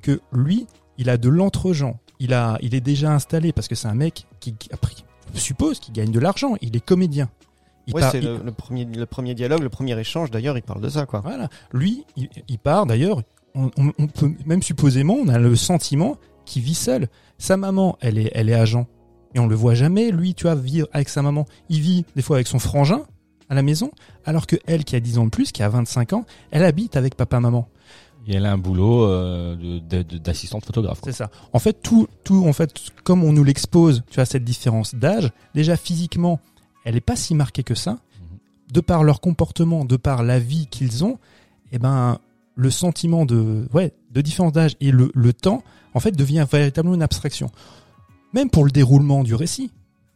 que 0.00 0.20
lui, 0.32 0.66
il 0.98 1.08
a 1.10 1.16
de 1.16 1.28
l'entre-gens. 1.28 1.98
Il, 2.18 2.34
a, 2.34 2.58
il 2.60 2.74
est 2.74 2.80
déjà 2.80 3.12
installé 3.12 3.52
parce 3.52 3.68
que 3.68 3.74
c'est 3.74 3.88
un 3.88 3.94
mec 3.94 4.26
qui, 4.40 4.54
qui 4.54 4.68
a 4.72 4.76
pris, 4.76 5.04
suppose, 5.34 5.78
qui 5.80 5.92
gagne 5.92 6.10
de 6.12 6.20
l'argent. 6.20 6.54
Il 6.60 6.76
est 6.76 6.84
comédien. 6.84 7.30
Ouais, 7.94 8.02
c'est 8.10 8.18
il- 8.18 8.24
le, 8.26 8.38
le 8.44 8.52
premier, 8.52 8.84
le 8.84 9.06
premier 9.06 9.34
dialogue, 9.34 9.62
le 9.62 9.68
premier 9.70 9.98
échange. 9.98 10.30
D'ailleurs, 10.30 10.56
il 10.58 10.62
parle 10.62 10.80
de 10.82 10.88
ça, 10.88 11.06
quoi. 11.06 11.20
Voilà. 11.20 11.48
Lui, 11.72 12.04
il, 12.16 12.28
il 12.48 12.58
part 12.58 12.86
d'ailleurs. 12.86 13.22
On, 13.54 13.70
on- 13.78 13.92
on 13.98 14.06
peut 14.06 14.30
même 14.46 14.62
supposément, 14.62 15.14
on 15.14 15.28
a 15.28 15.38
le 15.38 15.56
sentiment 15.56 16.16
qu'il 16.44 16.62
vit 16.62 16.74
seul. 16.74 17.08
Sa 17.38 17.56
maman, 17.56 17.96
elle 18.00 18.18
est, 18.18 18.30
elle 18.34 18.48
est 18.48 18.54
agent. 18.54 18.86
Et 19.34 19.38
on 19.40 19.46
le 19.46 19.54
voit 19.56 19.74
jamais, 19.74 20.10
lui, 20.10 20.34
tu 20.34 20.42
vois, 20.44 20.54
vivre 20.54 20.88
avec 20.92 21.08
sa 21.08 21.22
maman. 21.22 21.46
Il 21.68 21.80
vit 21.80 22.04
des 22.16 22.22
fois 22.22 22.36
avec 22.36 22.46
son 22.48 22.58
frangin 22.58 23.02
à 23.48 23.54
la 23.54 23.62
maison, 23.62 23.90
alors 24.24 24.46
que 24.46 24.56
elle, 24.66 24.84
qui 24.84 24.94
a 24.94 25.00
10 25.00 25.18
ans 25.18 25.24
de 25.24 25.30
plus, 25.30 25.50
qui 25.50 25.62
a 25.64 25.68
25 25.68 26.12
ans, 26.12 26.24
elle 26.52 26.64
habite 26.64 26.96
avec 26.96 27.16
papa-maman. 27.16 27.68
Et 28.26 28.34
elle 28.34 28.46
a 28.46 28.52
un 28.52 28.58
boulot 28.58 29.04
euh, 29.04 29.80
d'assistante 30.22 30.64
photographe. 30.64 31.00
C'est 31.04 31.12
ça. 31.12 31.30
En 31.52 31.58
fait, 31.58 31.80
tout, 31.82 32.06
tout, 32.24 32.44
en 32.46 32.52
fait, 32.52 32.72
comme 33.02 33.24
on 33.24 33.32
nous 33.32 33.44
l'expose, 33.44 34.02
tu 34.10 34.20
as 34.20 34.24
cette 34.24 34.44
différence 34.44 34.94
d'âge. 34.94 35.30
Déjà 35.54 35.76
physiquement, 35.76 36.40
elle 36.84 36.96
est 36.96 37.00
pas 37.00 37.16
si 37.16 37.34
marquée 37.34 37.62
que 37.62 37.74
ça. 37.74 37.98
De 38.72 38.80
par 38.80 39.02
leur 39.02 39.20
comportement, 39.20 39.84
de 39.84 39.96
par 39.96 40.22
la 40.22 40.38
vie 40.38 40.68
qu'ils 40.68 41.04
ont, 41.04 41.18
eh 41.72 41.78
ben, 41.78 42.18
le 42.54 42.70
sentiment 42.70 43.24
de, 43.26 43.66
ouais, 43.72 43.92
de 44.12 44.20
différence 44.20 44.52
d'âge 44.52 44.76
et 44.80 44.92
le, 44.92 45.10
le 45.14 45.32
temps, 45.32 45.64
en 45.94 46.00
fait, 46.00 46.12
devient 46.12 46.46
véritablement 46.50 46.94
une 46.94 47.02
abstraction. 47.02 47.50
Même 48.32 48.48
pour 48.48 48.64
le 48.64 48.70
déroulement 48.70 49.24
du 49.24 49.34
récit. 49.34 49.72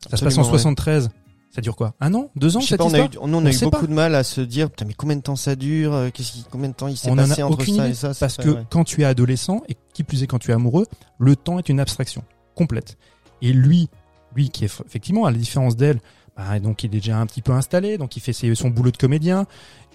Ça 0.08 0.16
se 0.16 0.24
passe 0.24 0.38
en 0.38 0.44
Absolument, 0.44 1.02
ouais. 1.02 1.08
73. 1.54 1.56
Ça 1.56 1.60
dure 1.60 1.76
quoi 1.76 1.94
Un 2.00 2.12
an 2.14 2.30
Deux 2.36 2.56
ans 2.56 2.60
cette 2.60 2.78
pas, 2.78 2.84
on 2.84 2.94
a 2.94 2.98
eu, 3.00 3.02
nous, 3.02 3.18
on 3.20 3.44
a 3.44 3.46
On 3.46 3.46
eu 3.46 3.52
sait 3.52 3.64
beaucoup 3.66 3.82
pas. 3.82 3.86
de 3.86 3.92
mal 3.94 4.14
à 4.14 4.24
se 4.24 4.40
dire, 4.40 4.70
putain, 4.70 4.84
mais 4.86 4.94
combien 4.94 5.16
de 5.16 5.22
temps 5.22 5.36
ça 5.36 5.54
dure 5.56 5.94
euh, 5.94 6.10
Qu'est-ce 6.12 6.32
qui, 6.32 6.44
combien 6.50 6.68
de 6.68 6.74
temps 6.74 6.88
il 6.88 6.96
s'est 6.96 7.10
en 7.10 7.16
passé 7.16 7.42
a 7.42 7.46
entre 7.46 7.64
ça 7.64 7.70
idée. 7.70 7.88
et 7.90 7.94
ça 7.94 8.12
Parce 8.18 8.34
ça, 8.36 8.42
que 8.42 8.48
ouais. 8.50 8.62
quand 8.70 8.84
tu 8.84 9.02
es 9.02 9.04
adolescent, 9.04 9.62
et 9.68 9.76
qui 9.92 10.02
plus 10.04 10.22
est 10.22 10.26
quand 10.26 10.38
tu 10.40 10.50
es 10.50 10.54
amoureux, 10.54 10.86
le 11.18 11.36
temps 11.36 11.58
est 11.58 11.68
une 11.68 11.80
abstraction 11.80 12.22
complète. 12.54 12.96
Et 13.42 13.52
lui, 13.52 13.88
lui 14.34 14.48
qui 14.50 14.64
est 14.64 14.80
effectivement, 14.86 15.26
à 15.26 15.30
la 15.30 15.38
différence 15.38 15.76
d'elle, 15.76 16.00
bah, 16.36 16.58
donc 16.58 16.82
il 16.82 16.86
est 16.86 16.88
déjà 17.00 17.18
un 17.18 17.26
petit 17.26 17.42
peu 17.42 17.52
installé, 17.52 17.98
donc 17.98 18.16
il 18.16 18.20
fait 18.20 18.32
ses- 18.32 18.54
son 18.54 18.68
boulot 18.70 18.90
de 18.90 18.96
comédien. 18.96 19.46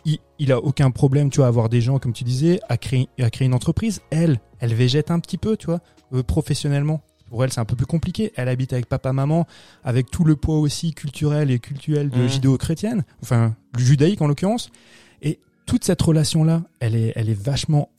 Il, 0.05 0.20
il 0.39 0.53
a 0.53 0.60
aucun 0.60 0.91
problème, 0.91 1.30
tu 1.30 1.38
vois, 1.38 1.47
à 1.47 1.49
avoir 1.49 1.68
des 1.68 1.82
gens, 1.82 1.99
comme 1.99 2.14
tu 2.14 2.24
disais, 2.24 2.62
à 2.70 2.78
créer, 2.78 3.10
à 3.20 3.30
créer 3.30 3.45
une 3.47 3.53
entreprise. 3.53 3.99
Elle, 4.12 4.39
elle 4.60 4.74
végète 4.74 5.12
un 5.12 5.20
petit 5.20 5.38
peu, 5.38 5.57
tu 5.57 5.66
vois, 5.66 5.82
euh, 6.14 6.24
professionnellement. 6.24 7.01
Pour 7.30 7.43
elle, 7.43 7.51
c'est 7.53 7.59
un 7.59 7.65
peu 7.65 7.75
plus 7.75 7.86
compliqué. 7.86 8.32
Elle 8.36 8.49
habite 8.49 8.73
avec 8.73 8.88
papa, 8.88 9.13
maman, 9.13 9.47
avec 9.84 10.09
tout 10.11 10.23
le 10.23 10.36
poids 10.36 10.57
aussi 10.59 10.93
culturel 10.93 11.51
et 11.51 11.59
culturel 11.59 12.09
de 12.09 12.23
Mhm. 12.23 12.27
judéo-chrétienne, 12.27 13.03
enfin, 13.21 13.55
judaïque 13.77 14.21
en 14.21 14.27
l'occurrence. 14.27 14.69
Et 15.21 15.39
toute 15.65 15.84
cette 15.84 16.01
relation-là, 16.01 16.63
elle 16.80 16.95
est, 16.95 17.13
elle 17.15 17.30
est 17.30 17.39
vachement, 17.41 17.89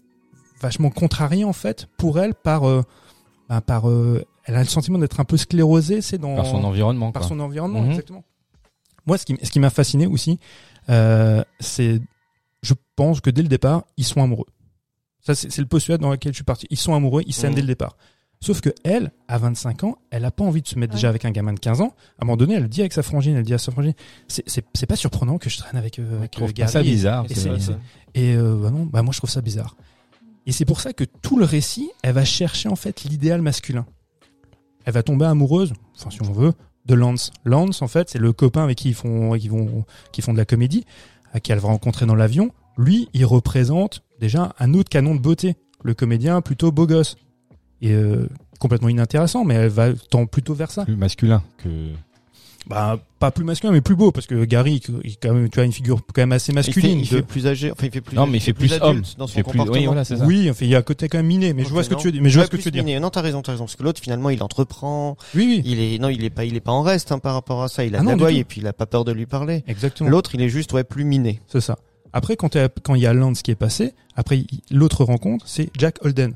vachement 0.60 0.90
contrariée 0.90 1.44
en 1.44 1.52
fait 1.52 1.86
pour 1.96 2.18
elle 2.18 2.34
par, 2.34 2.68
euh, 2.68 2.82
ben, 3.48 3.60
par, 3.60 3.88
euh, 3.88 4.24
elle 4.44 4.56
a 4.56 4.60
le 4.60 4.68
sentiment 4.68 4.98
d'être 4.98 5.20
un 5.20 5.24
peu 5.24 5.36
sclérosée, 5.36 6.00
c'est 6.02 6.18
dans 6.18 6.34
Par 6.36 6.46
son 6.46 6.64
environnement. 6.64 7.12
par 7.12 7.22
quoi. 7.22 7.28
son 7.28 7.40
environnement, 7.40 7.80
Mhm. 7.82 7.90
exactement. 7.90 8.24
Moi, 9.06 9.16
ce 9.18 9.24
qui, 9.24 9.36
ce 9.42 9.50
qui 9.50 9.60
m'a 9.60 9.70
fasciné 9.70 10.06
aussi, 10.06 10.38
euh, 10.88 11.42
c'est, 11.60 12.00
je 12.62 12.74
pense 12.96 13.20
que 13.20 13.30
dès 13.30 13.42
le 13.42 13.48
départ, 13.48 13.84
ils 13.96 14.04
sont 14.04 14.22
amoureux. 14.22 14.46
Ça, 15.20 15.34
c'est 15.34 15.50
c'est 15.50 15.60
le 15.62 15.68
postulat 15.68 15.98
dans 15.98 16.10
lequel 16.10 16.32
je 16.32 16.36
suis 16.36 16.44
parti. 16.44 16.66
Ils 16.70 16.76
sont 16.78 16.94
amoureux, 16.94 17.22
ils 17.26 17.32
s'aiment 17.34 17.50
Mhm. 17.50 17.56
dès 17.56 17.60
le 17.62 17.66
départ. 17.68 17.96
Sauf 18.42 18.62
que 18.62 18.70
elle, 18.84 19.12
à 19.28 19.36
25 19.36 19.84
ans, 19.84 19.98
elle 20.10 20.24
a 20.24 20.30
pas 20.30 20.44
envie 20.44 20.62
de 20.62 20.66
se 20.66 20.78
mettre 20.78 20.92
Ouais. 20.94 20.96
déjà 20.96 21.10
avec 21.10 21.26
un 21.26 21.30
gamin 21.30 21.52
de 21.52 21.60
15 21.60 21.82
ans. 21.82 21.94
À 22.18 22.22
un 22.22 22.24
moment 22.24 22.38
donné, 22.38 22.54
elle 22.54 22.68
dit 22.68 22.80
avec 22.80 22.94
sa 22.94 23.02
frangine, 23.02 23.36
elle 23.36 23.42
dit 23.44 23.52
à 23.52 23.58
sa 23.58 23.70
frangine, 23.70 23.92
c'est- 24.28 24.86
pas 24.86 24.96
surprenant 24.96 25.36
que 25.36 25.50
je 25.50 25.58
traîne 25.58 25.76
avec, 25.76 25.98
euh, 25.98 26.06
Je 26.10 26.16
avec 26.16 26.30
trouve 26.30 26.48
euh, 26.48 26.52
pas 26.62 26.66
ça 26.66 26.82
bizarre. 26.82 27.26
et 27.28 27.34
c'est- 27.34 27.40
c'est- 27.40 27.60
c'est- 27.60 27.76
Et 28.14 28.34
euh, 28.34 28.56
bah 28.56 28.70
non, 28.70 28.86
bah 28.86 29.02
moi 29.02 29.12
je 29.12 29.18
trouve 29.18 29.28
ça 29.28 29.42
bizarre. 29.42 29.76
Et 30.46 30.52
c'est 30.52 30.64
pour 30.64 30.80
ça 30.80 30.94
que 30.94 31.04
tout 31.04 31.38
le 31.38 31.44
récit, 31.44 31.90
elle 32.02 32.14
va 32.14 32.24
chercher 32.24 32.70
en 32.70 32.76
fait 32.76 33.04
l'idéal 33.04 33.42
masculin. 33.42 33.84
Elle 34.86 34.94
va 34.94 35.02
tomber 35.02 35.26
amoureuse, 35.26 35.74
enfin 35.98 36.08
si 36.10 36.22
on 36.22 36.32
veut, 36.32 36.54
de 36.86 36.94
Lance. 36.94 37.30
Lance 37.44 37.82
en 37.82 37.88
fait, 37.88 38.08
c'est 38.08 38.18
le 38.18 38.32
copain 38.32 38.64
avec 38.64 38.78
qui 38.78 38.88
ils 38.88 38.94
font, 38.94 39.36
qui 39.38 39.48
vont, 39.48 39.84
qui 40.12 40.22
font 40.22 40.32
de 40.32 40.38
la 40.38 40.46
comédie, 40.46 40.86
à 41.34 41.40
qui 41.40 41.52
elle 41.52 41.58
va 41.58 41.68
rencontrer 41.68 42.06
dans 42.06 42.14
l'avion. 42.16 42.50
Lui, 42.78 43.10
il 43.12 43.26
représente 43.26 44.02
déjà 44.18 44.54
un 44.58 44.72
autre 44.72 44.88
canon 44.88 45.14
de 45.14 45.20
beauté, 45.20 45.56
le 45.84 45.92
comédien 45.92 46.40
plutôt 46.40 46.72
beau 46.72 46.86
gosse 46.86 47.16
et 47.82 47.92
euh, 47.92 48.28
complètement 48.58 48.88
inintéressant, 48.88 49.44
mais 49.44 49.54
elle 49.54 49.68
va 49.68 49.92
tendre 49.94 50.28
plutôt 50.28 50.54
vers 50.54 50.70
ça. 50.70 50.84
plus 50.84 50.96
masculin 50.96 51.42
que. 51.58 51.68
Bah, 52.66 53.00
pas 53.18 53.30
plus 53.30 53.42
masculin, 53.42 53.72
mais 53.72 53.80
plus 53.80 53.96
beau, 53.96 54.12
parce 54.12 54.26
que 54.26 54.44
Gary, 54.44 54.82
il, 55.02 55.16
quand 55.16 55.32
même, 55.32 55.48
tu 55.48 55.58
as 55.60 55.64
une 55.64 55.72
figure 55.72 55.96
quand 56.14 56.20
même 56.20 56.32
assez 56.32 56.52
Il 56.52 56.54
fait, 56.54 56.58
masculine. 56.58 56.98
il 57.00 57.06
fait 57.06 57.22
plus 57.22 57.46
âgé, 57.46 57.72
enfin 57.72 57.86
il 57.86 57.90
fait 57.90 58.02
plus. 58.02 58.14
Non, 58.14 58.26
mais 58.26 58.36
il 58.36 58.40
fait 58.42 58.52
plus 58.52 58.66
adulte 58.74 58.84
homme. 58.84 59.02
dans 59.16 59.24
Il 59.24 59.28
son 59.30 59.34
fait 59.34 59.42
plus- 59.42 59.60
oui, 59.62 59.86
voilà, 59.86 60.04
c'est 60.04 60.18
ça. 60.18 60.26
Oui, 60.26 60.48
enfin, 60.50 60.66
il 60.66 60.70
y 60.70 60.74
a 60.74 60.78
un 60.78 60.82
côté 60.82 61.08
quand 61.08 61.16
même 61.18 61.26
miné, 61.26 61.54
mais 61.54 61.64
je 61.64 61.70
vois 61.70 61.82
ce 61.82 61.88
que 61.88 61.94
tu 61.94 62.08
veux 62.08 62.12
dire. 62.12 62.22
Mais 62.22 62.28
je 62.28 62.34
vois 62.38 62.44
ce 62.44 62.50
que 62.50 62.56
plus 62.56 62.62
tu 62.64 62.68
veux 62.68 62.72
dire. 62.72 62.84
miné. 62.84 63.00
Non, 63.00 63.08
t'as 63.08 63.22
raison, 63.22 63.40
t'as 63.40 63.52
raison. 63.52 63.64
Parce 63.64 63.76
que 63.76 63.82
l'autre, 63.82 64.00
finalement, 64.02 64.28
il 64.28 64.42
entreprend. 64.42 65.16
Oui, 65.34 65.46
oui, 65.46 65.62
Il 65.64 65.80
est, 65.80 65.98
non, 65.98 66.10
il 66.10 66.22
est 66.22 66.30
pas, 66.30 66.44
il 66.44 66.54
est 66.54 66.60
pas 66.60 66.72
en 66.72 66.82
reste 66.82 67.12
hein, 67.12 67.18
par 67.18 67.32
rapport 67.32 67.62
à 67.62 67.68
ça. 67.68 67.82
Il 67.84 67.96
a 67.96 68.00
Ah 68.00 68.02
non, 68.02 68.14
la 68.14 68.30
et 68.30 68.44
puis 68.44 68.60
il 68.60 68.66
a 68.66 68.74
pas 68.74 68.86
peur 68.86 69.06
de 69.06 69.12
lui 69.12 69.24
parler. 69.26 69.64
exactement. 69.66 70.10
L'autre, 70.10 70.34
il 70.34 70.42
est 70.42 70.50
juste 70.50 70.72
ouais 70.74 70.84
plus 70.84 71.04
miné. 71.04 71.40
C'est 71.48 71.62
ça. 71.62 71.78
Après, 72.12 72.36
quand, 72.36 72.56
il 72.56 73.00
y 73.00 73.06
a 73.06 73.12
Lance 73.14 73.40
qui 73.42 73.52
est 73.52 73.56
passé, 73.56 73.94
après, 74.16 74.44
l'autre 74.70 75.04
rencontre, 75.04 75.46
c'est 75.48 75.70
Jack 75.78 75.96
Holden. 76.04 76.34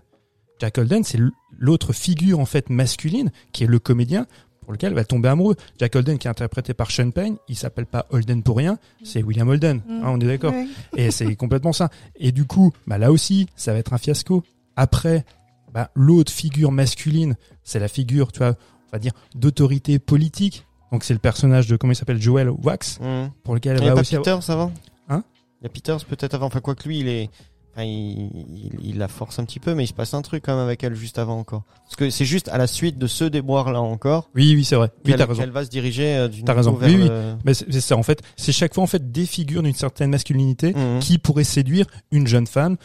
Jack 0.60 0.78
Holden, 0.78 1.04
c'est 1.04 1.18
l'autre 1.58 1.92
figure, 1.92 2.38
en 2.40 2.46
fait, 2.46 2.70
masculine, 2.70 3.30
qui 3.52 3.64
est 3.64 3.66
le 3.66 3.78
comédien 3.78 4.26
pour 4.60 4.72
lequel 4.72 4.90
elle 4.90 4.94
va 4.94 5.04
tomber 5.04 5.28
amoureux. 5.28 5.56
Jack 5.78 5.94
Holden, 5.94 6.16
qui 6.18 6.26
est 6.26 6.30
interprété 6.30 6.72
par 6.72 6.90
Sean 6.90 7.10
Payne, 7.10 7.36
il 7.48 7.56
s'appelle 7.56 7.84
pas 7.86 8.06
Holden 8.10 8.42
pour 8.42 8.56
rien, 8.56 8.78
c'est 9.02 9.22
William 9.22 9.48
Holden. 9.48 9.82
Mm. 9.86 9.90
Hein, 9.92 10.02
on 10.06 10.20
est 10.20 10.26
d'accord. 10.26 10.54
Oui. 10.54 10.70
Et 10.96 11.10
c'est 11.10 11.34
complètement 11.36 11.72
ça. 11.74 11.90
Et 12.16 12.32
du 12.32 12.46
coup, 12.46 12.72
bah 12.86 12.96
là 12.96 13.12
aussi, 13.12 13.46
ça 13.56 13.72
va 13.74 13.78
être 13.78 13.92
un 13.92 13.98
fiasco. 13.98 14.42
Après, 14.76 15.24
bah, 15.72 15.90
l'autre 15.94 16.32
figure 16.32 16.72
masculine, 16.72 17.36
c'est 17.62 17.78
la 17.78 17.88
figure, 17.88 18.32
tu 18.32 18.38
vois, 18.38 18.50
on 18.88 18.90
va 18.92 18.98
dire, 18.98 19.12
d'autorité 19.34 19.98
politique. 19.98 20.64
Donc 20.92 21.04
c'est 21.04 21.12
le 21.14 21.18
personnage 21.20 21.66
de, 21.66 21.76
comment 21.76 21.92
il 21.92 21.96
s'appelle, 21.96 22.22
Joel 22.22 22.48
Wax, 22.48 22.98
Hum. 23.02 23.30
pour 23.42 23.54
lequel 23.54 23.76
Il 23.76 23.80
elle 23.80 23.84
y 23.84 23.86
a 23.88 23.90
va 23.90 23.94
pas 23.96 24.00
aussi 24.00 24.16
avoir- 24.16 24.38
Peters 24.38 24.50
avant? 24.50 24.72
Hein? 25.10 25.24
Il 25.60 25.64
y 25.64 25.66
a 25.66 25.68
Peters 25.68 26.04
peut-être 26.06 26.34
avant. 26.34 26.46
Enfin 26.46 26.60
quoi 26.60 26.74
que 26.74 26.88
lui, 26.88 27.00
il 27.00 27.08
est. 27.08 27.28
Enfin, 27.76 27.84
il, 27.84 28.30
il, 28.54 28.72
il 28.82 28.98
la 28.98 29.08
force 29.08 29.38
un 29.40 29.44
petit 29.44 29.58
peu, 29.58 29.74
mais 29.74 29.82
il 29.84 29.86
se 29.88 29.92
passe 29.92 30.14
un 30.14 30.22
truc 30.22 30.44
quand 30.44 30.54
même 30.54 30.64
avec 30.64 30.84
elle 30.84 30.94
juste 30.94 31.18
avant 31.18 31.38
encore. 31.38 31.64
Parce 31.84 31.96
que 31.96 32.08
c'est 32.08 32.24
juste 32.24 32.48
à 32.48 32.56
la 32.58 32.66
suite 32.68 32.98
de 32.98 33.06
ce 33.08 33.24
déboire 33.24 33.72
là 33.72 33.80
encore 33.80 34.30
Oui, 34.36 34.54
oui, 34.54 34.64
c'est 34.64 34.76
vrai. 34.76 34.90
Oui, 35.04 35.12
t'as 35.16 35.26
raison. 35.26 35.40
qu'elle 35.40 35.50
va 35.50 35.64
se 35.64 35.70
diriger 35.70 36.16
euh, 36.16 36.28
d'une 36.28 36.44
T'as 36.44 36.54
raison. 36.54 36.72
vers 36.74 36.88
Oui, 36.88 36.96
oui. 37.02 37.08
le- 37.08 37.34
Mais 37.44 37.52
c'est 37.54 37.80
ça, 37.80 37.96
en 37.96 38.02
fait. 38.04 38.22
C'est 38.36 38.52
chaque 38.52 38.74
fois, 38.74 38.84
en 38.84 38.86
fait, 38.86 39.10
des 39.10 39.26
figures 39.26 39.62
d'une 39.64 39.74
certaine 39.74 40.10
masculinité 40.10 40.72
Mhm. 40.72 41.00
qui 41.00 41.18
pourraient 41.18 41.42
séduire 41.42 41.86
une 42.12 42.26
jeune 42.28 42.46
femme. 42.46 42.76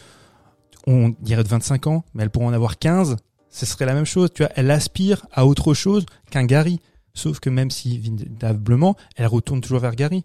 On 0.88 1.14
dirait 1.22 1.44
de 1.44 1.50
25 1.50 1.88
ans, 1.88 2.04
mais 2.14 2.24
elle 2.24 2.30
pourrait 2.32 2.46
en 2.48 2.54
avoir 2.54 2.80
15. 2.80 3.18
Ce 3.52 3.66
serait 3.66 3.86
la 3.86 3.94
même 3.94 4.06
chose. 4.06 4.30
Tu 4.34 4.44
vois, 4.44 4.52
elle 4.56 4.72
aspire 4.72 5.26
à 5.32 5.46
autre 5.46 5.74
chose 5.74 6.06
qu'un 6.32 6.46
Gary. 6.46 6.80
Sauf 7.14 7.40
que 7.40 7.50
même 7.50 7.70
si, 7.70 7.98
véritablement, 8.00 8.96
elle 9.18 9.28
retourne 9.28 9.62
toujours 9.62 9.80
vers 9.80 9.96
Gary. 9.96 10.24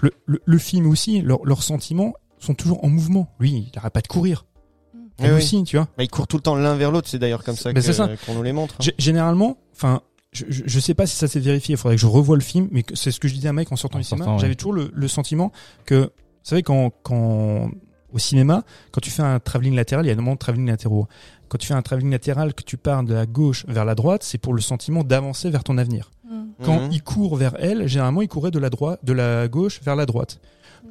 Le, 0.00 0.12
le, 0.26 0.42
le 0.44 0.58
film 0.58 0.86
aussi, 0.88 1.22
leurs 1.22 1.44
leurs 1.44 1.62
sentiments 1.62 2.12
sont 2.46 2.54
toujours 2.54 2.84
en 2.84 2.88
mouvement. 2.88 3.28
Lui, 3.40 3.50
il 3.50 3.72
n'arrête 3.74 3.92
pas 3.92 4.00
de 4.00 4.06
courir. 4.08 4.46
Elle 5.18 5.26
Oui, 5.26 5.30
oui. 5.32 5.36
aussi, 5.38 5.64
tu 5.64 5.76
vois. 5.76 5.88
Bah, 5.96 6.04
ils 6.04 6.08
courent 6.10 6.26
tout 6.26 6.36
le 6.36 6.42
temps 6.42 6.54
l'un 6.56 6.74
vers 6.74 6.90
l'autre. 6.90 7.08
C'est 7.08 7.18
d'ailleurs 7.18 7.42
comme 7.44 7.56
ça 7.56 7.70
Mais 7.70 7.74
que- 7.76 7.80
c'est 7.80 7.92
ça. 7.94 8.08
qu'on 8.26 8.34
nous 8.34 8.42
les 8.42 8.52
montre. 8.52 8.74
hein. 8.74 8.82
G- 8.82 8.94
Généralement, 8.98 9.56
enfin, 9.74 10.02
je, 10.32 10.44
je, 10.50 10.62
je 10.66 10.80
sais 10.80 10.92
pas 10.94 11.06
si 11.06 11.16
ça 11.16 11.26
s'est 11.28 11.40
vérifié. 11.40 11.74
Il 11.74 11.78
faudrait 11.78 11.96
que 11.96 12.00
je 12.02 12.06
revoie 12.06 12.36
le 12.36 12.42
film, 12.42 12.68
mais 12.70 12.84
c'est 12.94 13.10
ce 13.10 13.18
que 13.20 13.26
je 13.28 13.34
disais 13.34 13.48
à 13.48 13.52
Mike 13.54 13.72
en 13.72 13.76
sortant 13.76 13.96
En 13.96 14.00
du 14.00 14.04
cinéma. 14.06 14.32
ouais. 14.34 14.38
J'avais 14.38 14.54
toujours 14.54 14.74
le, 14.74 14.90
le 14.92 15.08
sentiment 15.08 15.52
que, 15.86 16.02
vous 16.04 16.10
savez, 16.42 16.62
quand, 16.62 16.90
quand 17.02 17.70
au 18.12 18.18
cinéma, 18.18 18.62
quand 18.92 19.00
tu 19.00 19.10
fais 19.10 19.22
un 19.22 19.40
travelling 19.40 19.74
latéral, 19.74 20.04
il 20.04 20.08
y 20.08 20.10
a 20.10 20.12
énormément 20.12 20.34
de 20.34 20.38
travelling 20.38 20.66
latéraux. 20.68 21.06
Quand 21.48 21.58
tu 21.58 21.66
fais 21.66 21.74
un 21.74 21.82
travelling 21.82 22.10
latéral, 22.10 22.52
que 22.54 22.62
tu 22.62 22.76
pars 22.76 23.02
de 23.02 23.14
la 23.14 23.24
gauche 23.26 23.64
vers 23.68 23.84
la 23.86 23.94
droite, 23.94 24.22
c'est 24.22 24.38
pour 24.38 24.52
le 24.52 24.60
sentiment 24.60 25.02
d'avancer 25.02 25.48
vers 25.50 25.64
ton 25.64 25.78
avenir. 25.78 26.10
Mm. 26.24 26.44
Quand 26.64 26.80
Mhm. 26.82 26.88
il 26.92 27.02
court 27.02 27.36
vers 27.36 27.54
elle, 27.58 27.86
généralement, 27.86 28.20
il 28.22 28.28
courait 28.28 28.50
de 28.50 28.58
la 28.58 28.68
droite, 28.70 29.00
de 29.04 29.12
la 29.12 29.48
gauche 29.48 29.80
vers 29.82 29.96
la 29.96 30.06
droite. 30.06 30.40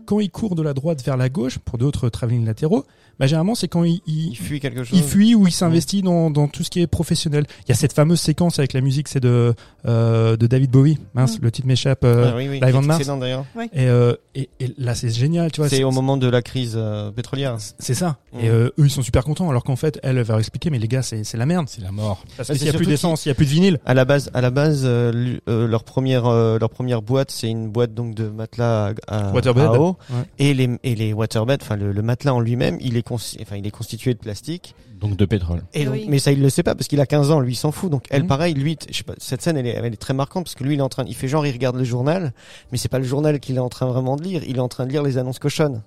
Quand 0.05 0.19
il 0.19 0.29
court 0.29 0.55
de 0.55 0.61
la 0.61 0.73
droite 0.73 1.03
vers 1.03 1.17
la 1.17 1.29
gauche, 1.29 1.57
pour 1.59 1.77
d'autres 1.77 2.09
travelling 2.09 2.45
latéraux, 2.45 2.85
bah, 3.19 3.27
généralement, 3.27 3.55
c'est 3.55 3.67
quand 3.67 3.83
il, 3.83 4.01
il, 4.07 4.29
Il 4.29 4.35
fuit 4.37 4.59
quelque 4.59 4.83
chose. 4.83 4.97
il 4.97 5.03
fuit 5.03 5.35
ou 5.35 5.47
il 5.47 5.51
s'investit 5.51 6.01
dans, 6.01 6.29
dans 6.29 6.47
tout 6.47 6.63
ce 6.63 6.69
qui 6.69 6.81
est 6.81 6.87
professionnel. 6.87 7.45
Il 7.65 7.69
y 7.69 7.71
a 7.71 7.75
cette 7.75 7.93
fameuse 7.93 8.19
séquence 8.19 8.59
avec 8.59 8.73
la 8.73 8.81
musique, 8.81 9.07
c'est 9.07 9.19
de, 9.19 9.53
euh, 9.87 10.37
de 10.37 10.47
David 10.47 10.71
Bowie. 10.71 10.97
Mince, 11.13 11.39
Mm. 11.39 11.43
le 11.43 11.51
titre 11.51 11.67
m'échappe. 11.67 12.03
euh, 12.03 12.31
Ah 12.31 12.35
oui, 12.37 12.47
oui. 12.49 12.59
Live 12.61 12.75
on 12.75 12.81
Mars. 12.81 12.99
excellent, 12.99 13.17
d'ailleurs. 13.17 13.45
et, 13.73 13.87
euh, 13.87 14.13
et, 14.35 14.49
et 14.59 14.73
là, 14.77 14.95
c'est 14.95 15.09
génial, 15.09 15.51
tu 15.51 15.61
vois. 15.61 15.69
C'est 15.69 15.83
au 15.83 15.91
moment 15.91 16.17
de 16.17 16.27
la 16.27 16.41
crise 16.41 16.73
euh, 16.75 17.11
pétrolière. 17.11 17.57
C'est 17.79 17.93
ça. 17.93 18.17
Mm. 18.33 18.39
Et 18.39 18.49
euh, 18.49 18.67
eux, 18.79 18.85
ils 18.85 18.89
sont 18.91 19.01
super 19.01 19.23
contents, 19.23 19.49
alors 19.49 19.63
qu'en 19.63 19.75
fait, 19.75 19.99
elle 20.03 20.17
va 20.21 20.33
leur 20.33 20.39
expliquer, 20.39 20.69
mais 20.69 20.79
les 20.79 20.87
gars, 20.87 21.01
c'est 21.01 21.23
c'est 21.23 21.37
la 21.37 21.45
merde. 21.45 21.67
C'est 21.69 21.81
la 21.81 21.91
mort. 21.91 22.23
Parce 22.37 22.49
Bah, 22.49 22.55
s'il 22.55 22.65
y 22.67 22.69
a 22.69 22.73
plus 22.73 22.85
d'essence, 22.85 23.25
il 23.25 23.29
y 23.29 23.31
a 23.31 23.35
plus 23.35 23.45
de 23.45 23.51
vinyle. 23.51 23.79
À 23.85 23.93
la 23.93 24.05
base, 24.05 24.29
à 24.33 24.41
la 24.41 24.49
base, 24.51 24.81
euh, 24.85 25.11
lui- 25.11 25.39
euh, 25.49 25.67
leur 25.67 25.83
première, 25.83 26.25
euh, 26.25 26.57
leur 26.59 26.69
première 26.69 27.01
boîte, 27.01 27.31
c'est 27.31 27.49
une 27.49 27.69
boîte 27.69 27.93
donc 27.93 28.15
de 28.15 28.27
matelas 28.27 28.93
à, 29.07 29.29
à, 29.29 29.31
Waterbed. 29.33 29.63
à 29.63 29.79
eau. 29.79 29.97
Ouais. 30.09 30.17
et 30.39 30.53
les 30.53 30.69
et 30.83 30.95
les 30.95 31.13
waterbeds, 31.13 31.57
enfin 31.61 31.75
le, 31.75 31.91
le 31.91 32.01
matelas 32.01 32.33
en 32.33 32.39
lui-même, 32.39 32.77
il 32.81 32.97
est 32.97 33.01
enfin 33.11 33.55
il 33.57 33.65
est 33.67 33.71
constitué 33.71 34.13
de 34.13 34.19
plastique. 34.19 34.75
Donc 34.99 35.15
de 35.17 35.25
pétrole. 35.25 35.61
Et 35.73 35.85
donc- 35.85 35.93
Oui. 35.93 36.05
mais 36.09 36.19
ça 36.19 36.31
il 36.31 36.41
le 36.41 36.49
sait 36.49 36.63
pas 36.63 36.73
parce 36.75 36.87
qu'il 36.87 36.99
a 37.01 37.05
15 37.05 37.31
ans, 37.31 37.39
lui 37.39 37.53
il 37.53 37.55
s'en 37.57 37.71
fout. 37.71 37.91
Donc 37.91 38.05
elle 38.09 38.23
Mhm. 38.23 38.27
pareil, 38.27 38.53
lui, 38.53 38.77
je 38.89 38.95
sais 38.97 39.03
pas, 39.03 39.13
cette 39.17 39.41
scène 39.41 39.57
elle 39.57 39.67
est, 39.67 39.71
elle 39.71 39.85
est 39.93 39.97
très 39.97 40.13
marquante 40.13 40.45
parce 40.45 40.55
que 40.55 40.63
lui 40.63 40.73
il 40.75 40.79
est 40.79 40.81
en 40.83 40.89
train, 40.89 41.03
il 41.07 41.15
fait 41.15 41.27
genre 41.27 41.45
il 41.45 41.51
regarde 41.51 41.75
le 41.75 41.83
journal, 41.83 42.33
mais 42.71 42.77
c'est 42.77 42.89
pas 42.89 42.99
le 42.99 43.05
journal 43.05 43.39
qu'il 43.39 43.55
est 43.55 43.59
en 43.59 43.69
train 43.69 43.85
vraiment 43.87 44.15
de 44.15 44.23
lire, 44.23 44.41
il 44.47 44.57
est 44.57 44.59
en 44.61 44.67
train 44.69 44.85
de 44.85 44.91
lire 44.91 45.03
les 45.03 45.17
annonces 45.17 45.39
cochonnes. 45.39 45.81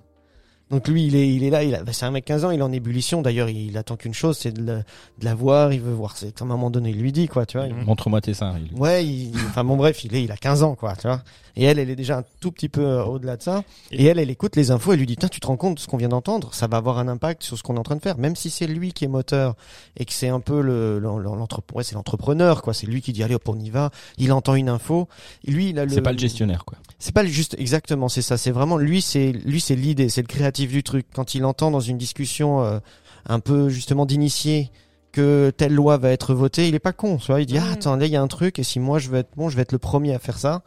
Donc 0.71 0.87
lui 0.87 1.07
il 1.07 1.15
est 1.15 1.27
il 1.33 1.43
est 1.43 1.49
là, 1.49 1.63
il 1.63 1.73
a, 1.73 1.83
bah, 1.83 1.93
c'est 1.93 2.05
un 2.05 2.11
mec 2.11 2.25
15 2.25 2.45
ans, 2.45 2.51
il 2.51 2.59
est 2.59 2.63
en 2.63 2.71
ébullition. 2.71 3.21
D'ailleurs 3.21 3.49
il, 3.49 3.75
attend 3.77 3.95
qu'une 3.95 4.13
chose, 4.13 4.37
c'est 4.37 4.51
de, 4.51 4.63
la- 4.63 4.77
de 4.77 5.25
la 5.25 5.33
voir, 5.35 5.73
il 5.73 5.81
veut 5.81 5.93
voir. 5.93 6.15
C'est 6.17 6.41
à 6.41 6.43
un 6.43 6.47
moment 6.47 6.69
donné 6.69 6.91
il 6.91 7.01
lui 7.01 7.11
dit 7.11 7.27
quoi, 7.27 7.45
tu 7.45 7.57
vois. 7.57 7.67
il- 7.67 7.73
Mhm. 7.73 7.85
Montre-moi 7.85 8.21
tes 8.21 8.33
seins. 8.33 8.55
il- 8.71 8.77
Ouais, 8.79 9.05
il- 9.05 9.31
enfin 9.49 9.63
bon 9.63 9.77
bref, 9.77 10.03
il 10.03 10.13
est, 10.15 10.23
il 10.23 10.31
a 10.31 10.37
15 10.37 10.61
ans 10.63 10.75
quoi, 10.75 10.95
tu 10.95 11.07
vois. 11.07 11.21
Et 11.55 11.63
elle, 11.63 11.79
elle 11.79 11.89
est 11.89 11.95
déjà 11.95 12.19
un 12.19 12.23
tout 12.39 12.51
petit 12.51 12.69
peu 12.69 12.81
euh, 12.85 13.03
au-delà 13.03 13.35
de 13.35 13.41
ça. 13.41 13.63
Et 13.91 14.05
elle, 14.05 14.17
elle 14.19 14.29
écoute 14.29 14.55
les 14.55 14.71
infos, 14.71 14.93
elle 14.93 14.99
lui 14.99 15.05
dit, 15.07 15.17
tiens, 15.17 15.27
tu 15.27 15.41
te 15.41 15.47
rends 15.47 15.57
compte 15.57 15.75
de 15.75 15.79
ce 15.79 15.87
qu'on 15.87 15.97
vient 15.97 16.07
d'entendre? 16.07 16.53
Ça 16.53 16.67
va 16.67 16.77
avoir 16.77 16.99
un 16.99 17.07
impact 17.09 17.43
sur 17.43 17.57
ce 17.57 17.63
qu'on 17.63 17.75
est 17.75 17.79
en 17.79 17.83
train 17.83 17.97
de 17.97 18.01
faire, 18.01 18.17
même 18.17 18.35
si 18.37 18.49
c'est 18.49 18.67
lui 18.67 18.93
qui 18.93 19.03
est 19.03 19.09
moteur 19.09 19.55
et 19.97 20.05
que 20.05 20.13
c'est 20.13 20.29
un 20.29 20.39
peu 20.39 20.61
le, 20.61 20.99
le- 20.99 21.21
l'entre- 21.21 21.61
ouais, 21.73 21.83
c'est 21.83 21.95
l'entrepreneur 21.95 22.61
quoi. 22.61 22.73
C'est 22.73 22.85
lui 22.87 23.01
qui 23.01 23.11
dit, 23.11 23.23
allez 23.23 23.35
hop, 23.35 23.49
on 23.49 23.59
y 23.59 23.71
va. 23.71 23.89
Il 24.19 24.31
entend 24.31 24.53
une 24.55 24.69
info. 24.69 25.09
Et 25.45 25.51
lui, 25.51 25.69
il 25.71 25.79
a 25.79 25.85
le. 25.85 25.91
C'est 25.91 26.01
pas 26.01 26.13
le 26.13 26.19
gestionnaire, 26.19 26.63
quoi. 26.63 26.77
C'est 26.99 27.13
pas 27.13 27.23
le 27.23 27.29
juste 27.29 27.55
exactement, 27.57 28.07
c'est 28.09 28.21
ça. 28.21 28.37
C'est 28.37 28.51
vraiment 28.51 28.77
lui, 28.77 29.01
c'est 29.01 29.31
lui, 29.31 29.59
c'est 29.59 29.75
l'idée, 29.75 30.07
c'est 30.09 30.21
le 30.21 30.27
créatif 30.27 30.58
du 30.67 30.83
truc. 30.83 31.05
Quand 31.13 31.35
il 31.35 31.45
entend 31.45 31.71
dans 31.71 31.79
une 31.79 31.97
discussion 31.97 32.63
euh, 32.63 32.79
un 33.27 33.39
peu 33.39 33.69
justement 33.69 34.05
d'initié 34.05 34.71
que 35.11 35.51
telle 35.57 35.73
loi 35.73 35.97
va 35.97 36.11
être 36.11 36.33
votée, 36.35 36.67
il 36.67 36.75
est 36.75 36.79
pas 36.79 36.93
con. 36.93 37.17
Tu 37.17 37.27
vois, 37.27 37.41
il 37.41 37.45
dit 37.47 37.57
ah 37.57 37.63
Ouais. 37.63 37.71
attends 37.73 37.95
là 37.95 38.05
il 38.05 38.11
y 38.11 38.15
a 38.15 38.21
un 38.21 38.27
truc 38.27 38.59
et 38.59 38.63
si 38.63 38.79
moi 38.79 38.99
je 38.99 39.09
veux 39.09 39.17
être 39.19 39.31
bon, 39.35 39.49
je 39.49 39.55
vais 39.55 39.63
être 39.63 39.71
le 39.71 39.79
premier 39.79 40.13
à 40.13 40.19
faire 40.19 40.37
ça. 40.37 40.61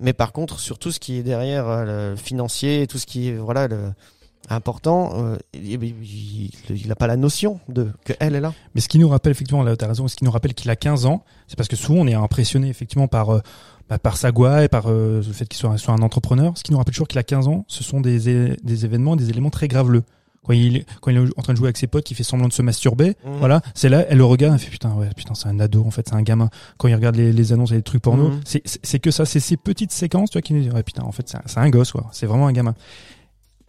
Mais 0.00 0.12
par 0.12 0.32
contre 0.32 0.60
sur 0.60 0.78
tout 0.78 0.92
ce 0.92 1.00
qui 1.00 1.16
est 1.16 1.22
derrière 1.22 1.66
euh, 1.68 2.10
le 2.10 2.16
financier, 2.16 2.82
et 2.82 2.86
tout 2.86 2.98
ce 2.98 3.06
qui 3.06 3.28
est 3.28 3.36
voilà 3.36 3.68
le 3.68 3.92
important, 4.48 5.12
euh, 5.14 5.36
il, 5.54 5.82
il, 5.82 6.50
il 6.70 6.92
a 6.92 6.94
pas 6.96 7.06
la 7.06 7.16
notion 7.16 7.58
de 7.68 7.88
que 8.04 8.12
elle 8.20 8.34
est 8.34 8.40
là. 8.40 8.52
Mais 8.74 8.80
ce 8.80 8.88
qui 8.88 8.98
nous 8.98 9.08
rappelle, 9.08 9.32
effectivement, 9.32 9.62
là, 9.62 9.76
t'as 9.76 9.88
raison, 9.88 10.06
ce 10.08 10.16
qui 10.16 10.24
nous 10.24 10.30
rappelle 10.30 10.54
qu'il 10.54 10.70
a 10.70 10.76
15 10.76 11.06
ans, 11.06 11.24
c'est 11.48 11.56
parce 11.56 11.68
que 11.68 11.76
souvent, 11.76 12.00
on 12.00 12.06
est 12.06 12.14
impressionné, 12.14 12.68
effectivement, 12.68 13.08
par, 13.08 13.30
euh, 13.30 13.40
bah, 13.88 13.98
par 13.98 14.16
sa 14.16 14.32
gouaille 14.32 14.64
et 14.64 14.68
par 14.68 14.86
euh, 14.88 15.22
le 15.26 15.32
fait 15.32 15.46
qu'il 15.46 15.58
soit, 15.58 15.76
soit 15.78 15.94
un 15.94 16.02
entrepreneur. 16.02 16.52
Ce 16.56 16.62
qui 16.62 16.72
nous 16.72 16.78
rappelle 16.78 16.94
toujours 16.94 17.08
qu'il 17.08 17.18
a 17.18 17.22
15 17.22 17.46
ans, 17.48 17.64
ce 17.68 17.84
sont 17.84 18.00
des, 18.00 18.56
des 18.62 18.84
événements, 18.84 19.16
des 19.16 19.30
éléments 19.30 19.50
très 19.50 19.68
graveleux. 19.68 20.02
Quand 20.44 20.52
il, 20.52 20.84
quand 21.00 21.10
il 21.10 21.16
est 21.16 21.38
en 21.38 21.42
train 21.42 21.54
de 21.54 21.58
jouer 21.58 21.66
avec 21.66 21.76
ses 21.76 21.88
potes, 21.88 22.04
qui 22.04 22.14
fait 22.14 22.22
semblant 22.22 22.46
de 22.46 22.52
se 22.52 22.62
masturber, 22.62 23.16
Mhm. 23.24 23.38
voilà, 23.40 23.62
c'est 23.74 23.88
là, 23.88 24.04
elle 24.08 24.18
le 24.18 24.24
regarde, 24.24 24.54
elle 24.54 24.60
fait 24.60 24.70
putain, 24.70 24.92
ouais, 24.94 25.08
putain, 25.16 25.34
c'est 25.34 25.48
un 25.48 25.58
ado, 25.58 25.84
en 25.84 25.90
fait, 25.90 26.06
c'est 26.08 26.14
un 26.14 26.22
gamin. 26.22 26.50
Quand 26.78 26.86
il 26.86 26.94
regarde 26.94 27.16
les, 27.16 27.32
les 27.32 27.52
annonces 27.52 27.72
et 27.72 27.74
les 27.74 27.82
trucs 27.82 28.00
porno, 28.02 28.28
Mhm. 28.28 28.40
c'est- 28.44 28.98
que 29.00 29.10
ça, 29.10 29.24
c'est 29.24 29.40
ces 29.40 29.56
petites 29.56 29.90
séquences, 29.90 30.30
tu 30.30 30.34
vois, 30.38 30.42
qui 30.42 30.54
nous 30.54 30.62
disent, 30.62 30.72
ouais, 30.72 30.84
putain, 30.84 31.02
en 31.02 31.10
fait, 31.10 31.28
c'est 31.28 31.36
un, 31.38 31.42
c'est 31.46 31.58
un 31.58 31.68
gosse, 31.68 31.90
quoi. 31.90 32.06
C'est 32.12 32.26
vraiment 32.26 32.46
un 32.46 32.52
gamin. 32.52 32.74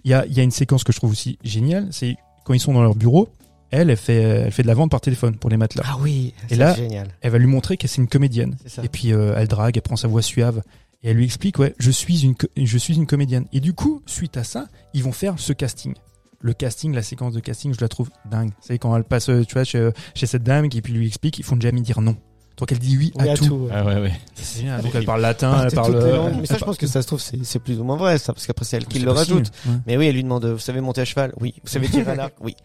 Il 0.04 0.12
y 0.12 0.14
a, 0.14 0.26
il 0.28 0.34
y 0.34 0.40
a 0.40 0.44
une 0.44 0.52
séquence 0.52 0.84
que 0.84 0.94
je 0.94 0.98
trouve 1.00 1.12
aussi 1.12 1.40
géniale, 1.44 1.88
c'est 1.92 2.16
quand 2.44 2.54
ils 2.54 2.60
sont 2.60 2.74
dans 2.74 2.84
leur 2.84 2.94
bureau, 2.96 3.28
elle, 3.72 3.90
elle 3.90 3.98
fait, 3.98 4.16
elle 4.16 4.52
fait 4.52 4.64
de 4.64 4.68
la 4.68 4.74
vente 4.74 4.92
par 4.92 5.02
téléphone 5.02 5.36
pour 5.38 5.50
les 5.50 5.58
matelas. 5.58 5.84
Ah 5.88 5.98
oui, 6.02 6.34
Et 6.46 6.50
c'est 6.50 6.56
là- 6.56 6.74
génial. 6.76 7.08
Elle 7.22 7.32
va 7.32 7.38
lui 7.38 7.48
montrer 7.48 7.78
que 7.78 7.88
c'est 7.88 8.02
une 8.02 8.08
comédienne. 8.08 8.56
Et 8.84 8.90
puis 8.90 9.14
euh, 9.14 9.34
elle 9.38 9.48
drague, 9.48 9.76
elle 9.78 9.82
prend 9.82 9.96
sa 9.96 10.08
voix 10.08 10.22
suave 10.22 10.62
et 11.04 11.10
elle 11.10 11.18
lui 11.18 11.26
explique 11.26 11.60
ouais, 11.60 11.74
je 11.80 11.92
suis 11.92 12.24
une 12.24 12.36
je 12.56 12.78
suis 12.78 12.96
une 12.96 13.06
comédienne. 13.08 13.46
Et 13.54 13.60
du 13.60 13.74
coup, 13.74 14.02
suite 14.06 14.38
à 14.38 14.44
ça, 14.44 14.68
ils 14.94 15.04
vont 15.04 15.12
faire 15.12 15.36
ce 15.38 15.54
casting. 15.54 15.94
Le 16.40 16.54
casting, 16.54 16.94
la 16.94 17.02
séquence 17.02 17.34
de 17.34 17.40
casting, 17.40 17.74
je 17.74 17.82
la 17.82 17.88
trouve 17.88 18.10
dingue. 18.30 18.52
C'est 18.62 18.78
quand 18.78 18.96
elle 18.96 19.04
passe 19.04 19.30
euh, 19.30 19.44
tu 19.44 19.54
vois 19.54 19.64
chez, 19.64 19.90
chez 20.14 20.28
cette 20.28 20.44
dame 20.44 20.70
qui 20.70 20.82
puis 20.82 20.94
lui 20.94 21.08
explique, 21.08 21.40
ils 21.40 21.44
font 21.44 21.60
jamais 21.60 21.82
dire 21.82 22.00
non. 22.02 22.16
Donc 22.58 22.72
elle 22.72 22.80
dit 22.80 22.98
oui, 22.98 23.12
Oui, 23.16 23.30
à, 23.30 23.36
tout. 23.36 23.54
ouais. 23.54 23.72
Ah 23.72 23.86
ouais, 23.86 24.02
ouais. 24.02 24.14
C'est 24.34 24.62
génial. 24.62 24.82
Donc 24.82 24.96
elle 24.96 25.06
parle 25.06 25.22
latin, 25.22 25.52
Par 25.52 25.66
elle 25.66 25.72
parle 25.74 25.96
euh. 25.96 26.30
Mais 26.40 26.46
ça, 26.48 26.58
je 26.58 26.66
pense 26.66 26.78
que 26.78 26.88
ça 26.88 27.02
se 27.04 27.08
trouve, 27.08 27.22
c'est 27.22 27.44
c'est 27.46 27.60
plus 27.60 27.80
ou 27.80 27.84
moins 27.84 27.98
vrai, 27.98 28.18
ça, 28.18 28.34
parce 28.34 28.48
qu'après, 28.48 28.66
c'est 28.66 28.78
elle 28.78 28.86
qui 28.88 28.98
le 29.00 29.06
possible, 29.14 29.34
rajoute. 29.36 29.52
ouais. 29.68 29.74
Mais 29.86 29.96
oui, 29.98 30.08
elle 30.08 30.16
lui 30.16 30.24
demande, 30.24 30.44
vous 30.46 30.58
savez 30.58 30.82
monter 30.82 31.02
à 31.02 31.06
cheval? 31.06 31.34
Oui. 31.40 31.54
Vous 31.64 31.70
savez 31.70 31.88
tirer 31.88 32.12
à 32.12 32.16
l'arc? 32.16 32.34
Oui. 32.42 32.56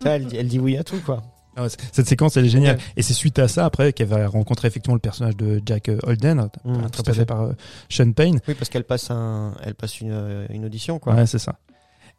Vois, 0.00 0.12
elle, 0.12 0.26
dit- 0.26 0.36
elle 0.36 0.48
dit 0.48 0.58
oui 0.58 0.76
à 0.78 0.84
tout, 0.84 1.00
quoi. 1.04 1.22
Ah 1.54 1.64
ouais, 1.64 1.68
cette 1.92 2.08
séquence 2.08 2.38
elle 2.38 2.46
est 2.46 2.48
géniale. 2.48 2.76
Ouais. 2.76 2.82
Et 2.96 3.02
c'est 3.02 3.12
suite 3.12 3.38
à 3.38 3.46
ça 3.46 3.66
après 3.66 3.92
qu'elle 3.92 4.06
va 4.08 4.26
rencontrer 4.26 4.68
effectivement 4.68 4.94
le 4.94 5.00
personnage 5.00 5.36
de 5.36 5.60
Jack 5.66 5.90
euh, 5.90 5.98
Holden, 6.04 6.38
Mmh, 6.40 6.48
tout 6.64 6.70
à 6.70 6.84
interprété 6.86 7.18
fait. 7.18 7.26
par 7.26 7.42
euh, 7.42 7.52
Sean 7.90 8.10
Payne. 8.12 8.40
Oui, 8.48 8.54
parce 8.54 8.70
qu'elle 8.70 8.84
passe 8.84 9.10
un, 9.10 9.52
elle 9.62 9.74
passe 9.74 10.00
une, 10.00 10.12
euh, 10.12 10.46
une 10.48 10.64
audition, 10.64 10.98
quoi. 10.98 11.12
Ouais, 11.14 11.26
c'est 11.26 11.38
ça. 11.38 11.58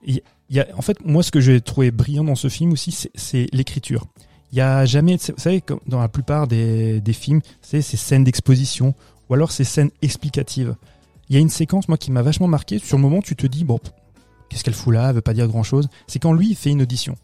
Il 0.06 0.22
y 0.52 0.60
a, 0.60 0.68
en 0.78 0.84
fait, 0.84 1.04
moi, 1.04 1.24
ce 1.24 1.32
que 1.32 1.40
j'ai 1.40 1.62
trouvé 1.62 1.90
brillant 1.90 2.24
dans 2.26 2.36
ce 2.36 2.48
film 2.48 2.74
aussi, 2.74 2.92
c'est- 2.92 3.10
c'est 3.16 3.48
l'écriture. 3.54 4.06
Il 4.54 4.58
y 4.58 4.62
a 4.62 4.86
jamais, 4.86 5.18
vous 5.18 5.34
savez, 5.38 5.62
comme 5.62 5.80
dans 5.88 6.00
la 6.00 6.08
plupart 6.10 6.48
des, 6.48 7.02
des 7.02 7.14
films, 7.14 7.42
c'est 7.64 7.82
ces 7.82 7.98
scènes 7.98 8.24
d'exposition 8.24 8.94
ou 9.28 9.34
alors 9.34 9.52
ces 9.52 9.64
scènes 9.64 9.90
explicatives. 10.04 10.76
Il 11.28 11.34
y 11.36 11.38
a 11.40 11.42
une 11.42 11.50
séquence, 11.50 11.88
moi, 11.88 11.98
qui 11.98 12.12
m'a 12.12 12.22
vachement 12.22 12.48
marqué. 12.48 12.78
Sur 12.78 12.98
le 12.98 13.02
moment, 13.02 13.22
tu 13.24 13.36
te 13.36 13.48
dis, 13.48 13.64
bon, 13.64 13.80
qu'est-ce 14.50 14.64
qu'elle 14.64 14.76
fout 14.76 14.94
là? 14.94 15.10
Elle 15.10 15.16
veut 15.16 15.22
pas 15.22 15.34
dire 15.34 15.48
grand 15.48 15.64
chose. 15.64 15.90
C'est 16.06 16.20
quand 16.20 16.34
lui, 16.34 16.52
il 16.52 16.56
fait 16.56 16.70
une 16.70 16.84
audition. 16.84 17.16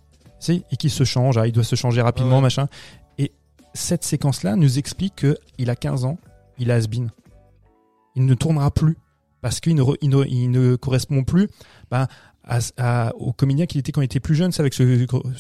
Et 0.49 0.77
qu'il 0.77 0.89
se 0.89 1.03
change, 1.03 1.37
ah, 1.37 1.45
il 1.45 1.51
doit 1.53 1.63
se 1.63 1.75
changer 1.75 2.01
rapidement, 2.01 2.37
Ouais. 2.37 2.41
machin. 2.41 2.67
Et 3.19 3.31
cette 3.75 4.03
séquence-là 4.03 4.55
nous 4.55 4.79
explique 4.79 5.17
que 5.17 5.37
il 5.59 5.69
a 5.69 5.75
15 5.75 6.05
ans, 6.05 6.17
il 6.57 6.71
a 6.71 6.75
has-been. 6.75 7.11
il 8.15 8.25
ne 8.25 8.33
tournera 8.33 8.71
plus 8.71 8.97
parce 9.41 9.59
qu'il 9.59 9.75
ne, 9.75 9.81
re- 9.83 9.97
il 10.01 10.09
ne, 10.09 10.25
il 10.25 10.49
ne 10.49 10.75
correspond 10.75 11.23
plus 11.23 11.47
bah, 11.91 12.07
à, 12.49 12.59
à- 12.77 13.15
au 13.15 13.31
comédien 13.31 13.65
qu'il 13.67 13.79
était 13.79 13.91
quand 13.91 14.01
il 14.01 14.05
était 14.05 14.19
plus 14.19 14.35
jeune, 14.35 14.51
c'est 14.51 14.59
avec 14.61 14.73
ce. 14.73 14.83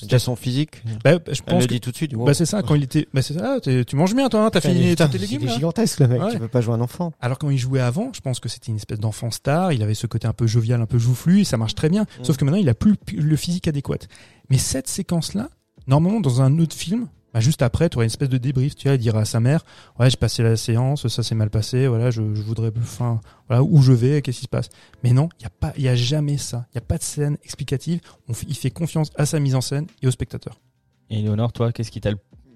Déjà 0.03 0.19
son 0.19 0.35
physique. 0.35 0.81
Bah, 1.03 1.13
je 1.13 1.31
Elle 1.31 1.41
pense 1.43 1.61
le 1.63 1.67
que 1.67 1.73
dit 1.73 1.81
tout 1.81 1.91
de 1.91 1.95
suite. 1.95 2.13
bah, 2.13 2.33
c'est 2.33 2.45
ça 2.45 2.61
quand 2.61 2.75
il 2.75 2.83
était. 2.83 3.07
Bah, 3.13 3.21
c'est 3.21 3.33
ça. 3.33 3.57
tu 3.61 3.95
manges 3.95 4.15
bien 4.15 4.29
toi, 4.29 4.45
hein, 4.45 4.49
t'as 4.51 4.61
fini 4.61 4.95
tes 4.95 5.17
légumes. 5.17 5.39
Il 5.41 5.45
est 5.45 5.49
là 5.49 5.53
gigantesque 5.55 5.99
le 5.99 6.07
mec. 6.07 6.21
Ouais. 6.21 6.31
Tu 6.31 6.39
peux 6.39 6.47
pas 6.47 6.61
jouer 6.61 6.75
un 6.75 6.81
enfant. 6.81 7.11
Alors 7.19 7.37
quand 7.39 7.49
il 7.49 7.57
jouait 7.57 7.79
avant, 7.81 8.11
je 8.13 8.21
pense 8.21 8.39
que 8.39 8.47
c'était 8.47 8.67
une 8.71 8.77
espèce 8.77 8.99
d'enfant 8.99 9.31
star. 9.31 9.73
Il 9.73 9.81
avait 9.83 9.95
ce 9.95 10.07
côté 10.07 10.27
un 10.27 10.33
peu 10.33 10.47
jovial, 10.47 10.79
un 10.81 10.85
peu 10.85 10.99
joufflu, 10.99 11.41
et 11.41 11.43
ça 11.43 11.57
marche 11.57 11.75
très 11.75 11.89
bien. 11.89 12.03
Mm. 12.03 12.23
Sauf 12.23 12.37
que 12.37 12.45
maintenant, 12.45 12.59
il 12.59 12.69
a 12.69 12.75
plus 12.75 12.95
le- 13.11 13.21
le 13.21 13.35
physique 13.35 13.67
adéquat. 13.67 13.97
Mais 14.49 14.57
cette 14.57 14.87
séquence-là, 14.87 15.49
normalement, 15.87 16.19
dans 16.21 16.41
un 16.41 16.59
autre 16.59 16.75
film, 16.75 17.07
bah, 17.33 17.39
juste 17.39 17.61
après, 17.61 17.89
tu 17.89 17.97
aurais 17.97 18.05
une 18.05 18.11
espèce 18.11 18.29
de 18.29 18.37
débrief. 18.37 18.75
Tu 18.75 18.87
vois, 18.87 18.95
il 18.95 18.99
dira 18.99 19.19
à 19.21 19.25
sa 19.25 19.39
mère, 19.39 19.63
ouais, 19.99 20.09
j'ai 20.09 20.17
passé 20.17 20.41
la 20.43 20.55
séance, 20.55 21.07
ça 21.07 21.23
s'est 21.23 21.35
mal 21.35 21.49
passé, 21.49 21.87
voilà, 21.87 22.09
je, 22.11 22.21
je 22.35 22.41
voudrais, 22.41 22.71
enfin, 22.81 23.21
voilà, 23.47 23.63
où 23.63 23.81
je 23.81 23.91
vais, 23.93 24.21
qu'est-ce 24.21 24.37
qui 24.39 24.43
se 24.45 24.49
passe? 24.49 24.69
Mais 25.03 25.11
non, 25.11 25.29
il 25.39 25.43
y 25.43 25.45
a 25.45 25.49
pas, 25.49 25.73
il 25.77 25.83
y 25.83 25.87
a 25.89 25.95
jamais 25.95 26.37
ça. 26.37 26.65
Il 26.71 26.75
y 26.75 26.77
a 26.79 26.81
pas 26.81 26.97
de 26.97 27.03
scène 27.03 27.37
explicative. 27.43 28.01
On 28.27 28.33
fait- 28.33 28.47
il 28.49 28.55
fait 28.55 28.71
confiance 28.71 29.09
à 29.15 29.25
sa 29.25 29.39
mise 29.39 29.55
en 29.55 29.61
scène 29.61 29.87
et 30.01 30.07
au 30.07 30.11
spectateur. 30.11 30.59
Et 31.09 31.21
Léonore, 31.21 31.51
toi, 31.53 31.71
qu'est-ce 31.71 31.91
qui 31.91 32.01
t'a, 32.01 32.11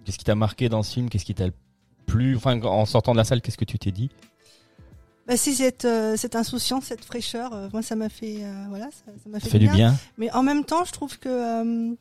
qu'est-ce 0.05 0.17
qui 0.17 0.25
t'a 0.25 0.35
marqué 0.35 0.69
dans 0.69 0.83
ce 0.83 0.93
film? 0.93 1.09
Qu'est-ce 1.09 1.25
qui 1.25 1.33
t'a 1.35 1.47
le 1.47 1.53
plus, 2.05 2.35
enfin, 2.35 2.61
en 2.61 2.85
sortant 2.85 3.13
de 3.13 3.17
la 3.17 3.23
salle, 3.23 3.41
qu'est-ce 3.41 3.57
que 3.57 3.65
tu 3.65 3.79
t'es 3.79 3.91
dit? 3.91 4.09
Bah, 5.25 5.37
si 5.37 5.53
cette, 5.55 5.85
euh, 5.85 6.17
cette 6.17 6.35
insouciance, 6.35 6.83
cette 6.85 7.05
fraîcheur, 7.05 7.53
euh, 7.53 7.69
moi 7.71 7.81
ça 7.81 7.95
m'a 7.95 8.09
fait, 8.09 8.43
euh, 8.43 8.65
voilà, 8.67 8.89
ça 8.91 9.29
m'a 9.29 9.39
fait 9.39 9.57
du 9.57 9.69
bien. 9.69 9.95
Mais 10.17 10.29
en 10.33 10.43
même 10.43 10.65
temps, 10.65 10.83
je 10.83 10.91
trouve 10.91 11.17
que 11.17 11.95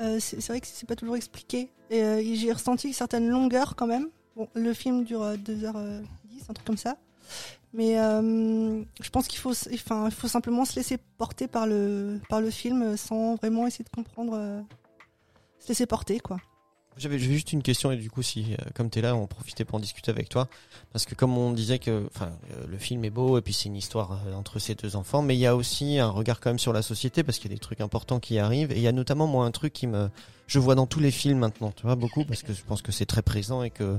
euh, 0.00 0.16
euh, 0.16 0.20
c'est 0.20 0.46
vrai 0.48 0.60
que 0.60 0.66
c'est 0.66 0.86
pas 0.86 0.96
toujours 0.96 1.16
expliqué. 1.16 1.70
Et 1.90 2.02
euh, 2.02 2.22
j'ai 2.34 2.52
ressenti 2.52 2.88
une 2.88 2.92
certaine 2.94 3.28
longueur 3.28 3.76
quand 3.76 3.86
même. 3.86 4.08
Bon, 4.36 4.48
le 4.54 4.72
film 4.72 5.04
dure 5.04 5.22
euh, 5.22 5.36
2h10, 5.36 6.02
un 6.48 6.52
truc 6.52 6.66
comme 6.66 6.76
ça. 6.76 6.96
Mais 7.72 7.98
euh, 7.98 8.82
je 9.00 9.10
pense 9.10 9.26
qu'il 9.28 9.38
faut, 9.38 9.52
enfin, 9.74 10.06
il 10.06 10.12
faut 10.14 10.28
simplement 10.28 10.64
se 10.64 10.76
laisser 10.76 10.98
porter 11.18 11.48
par 11.48 11.66
le, 11.66 12.20
par 12.28 12.40
le 12.40 12.50
film 12.50 12.82
euh, 12.82 12.96
sans 12.96 13.34
vraiment 13.36 13.66
essayer 13.66 13.84
de 13.84 13.90
comprendre. 13.90 14.34
euh, 14.34 14.60
se 15.58 15.68
laisser 15.68 15.86
porter, 15.86 16.20
quoi. 16.20 16.38
J'avais 16.98 17.18
juste 17.18 17.52
une 17.52 17.62
question 17.62 17.92
et 17.92 17.96
du 17.96 18.10
coup 18.10 18.22
si 18.22 18.54
euh, 18.54 18.56
comme 18.74 18.88
t'es 18.88 19.02
là 19.02 19.14
on 19.14 19.26
profitait 19.26 19.66
pour 19.66 19.76
en 19.76 19.80
discuter 19.80 20.10
avec 20.10 20.30
toi. 20.30 20.48
Parce 20.92 21.04
que 21.04 21.14
comme 21.14 21.36
on 21.36 21.52
disait 21.52 21.78
que 21.78 22.06
enfin 22.06 22.30
euh, 22.52 22.66
le 22.66 22.78
film 22.78 23.04
est 23.04 23.10
beau 23.10 23.36
et 23.36 23.42
puis 23.42 23.52
c'est 23.52 23.66
une 23.66 23.76
histoire 23.76 24.22
euh, 24.26 24.32
entre 24.32 24.58
ces 24.58 24.74
deux 24.74 24.96
enfants 24.96 25.20
mais 25.20 25.36
il 25.36 25.40
y 25.40 25.46
a 25.46 25.54
aussi 25.54 25.98
un 25.98 26.08
regard 26.08 26.40
quand 26.40 26.50
même 26.50 26.58
sur 26.58 26.72
la 26.72 26.80
société 26.80 27.22
parce 27.22 27.38
qu'il 27.38 27.50
y 27.50 27.54
a 27.54 27.56
des 27.56 27.60
trucs 27.60 27.82
importants 27.82 28.18
qui 28.18 28.38
arrivent. 28.38 28.72
Et 28.72 28.76
il 28.76 28.82
y 28.82 28.88
a 28.88 28.92
notamment 28.92 29.26
moi 29.26 29.44
un 29.44 29.50
truc 29.50 29.74
qui 29.74 29.86
me 29.86 30.08
je 30.46 30.58
vois 30.58 30.74
dans 30.74 30.86
tous 30.86 31.00
les 31.00 31.10
films 31.10 31.38
maintenant 31.38 31.70
tu 31.72 31.82
vois 31.82 31.96
beaucoup 31.96 32.24
parce 32.24 32.42
que 32.42 32.54
je 32.54 32.62
pense 32.62 32.80
que 32.80 32.92
c'est 32.92 33.06
très 33.06 33.22
présent 33.22 33.62
et 33.62 33.70
que 33.70 33.98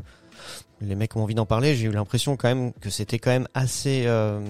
les 0.82 0.96
mecs 0.96 1.16
ont 1.16 1.22
envie 1.22 1.36
d'en 1.36 1.46
parler. 1.46 1.76
J'ai 1.76 1.86
eu 1.86 1.92
l'impression 1.92 2.36
quand 2.36 2.48
même 2.48 2.74
que 2.74 2.90
c'était 2.90 3.20
quand 3.20 3.32
même 3.32 3.48
assez 3.54 4.06
euh, 4.08 4.42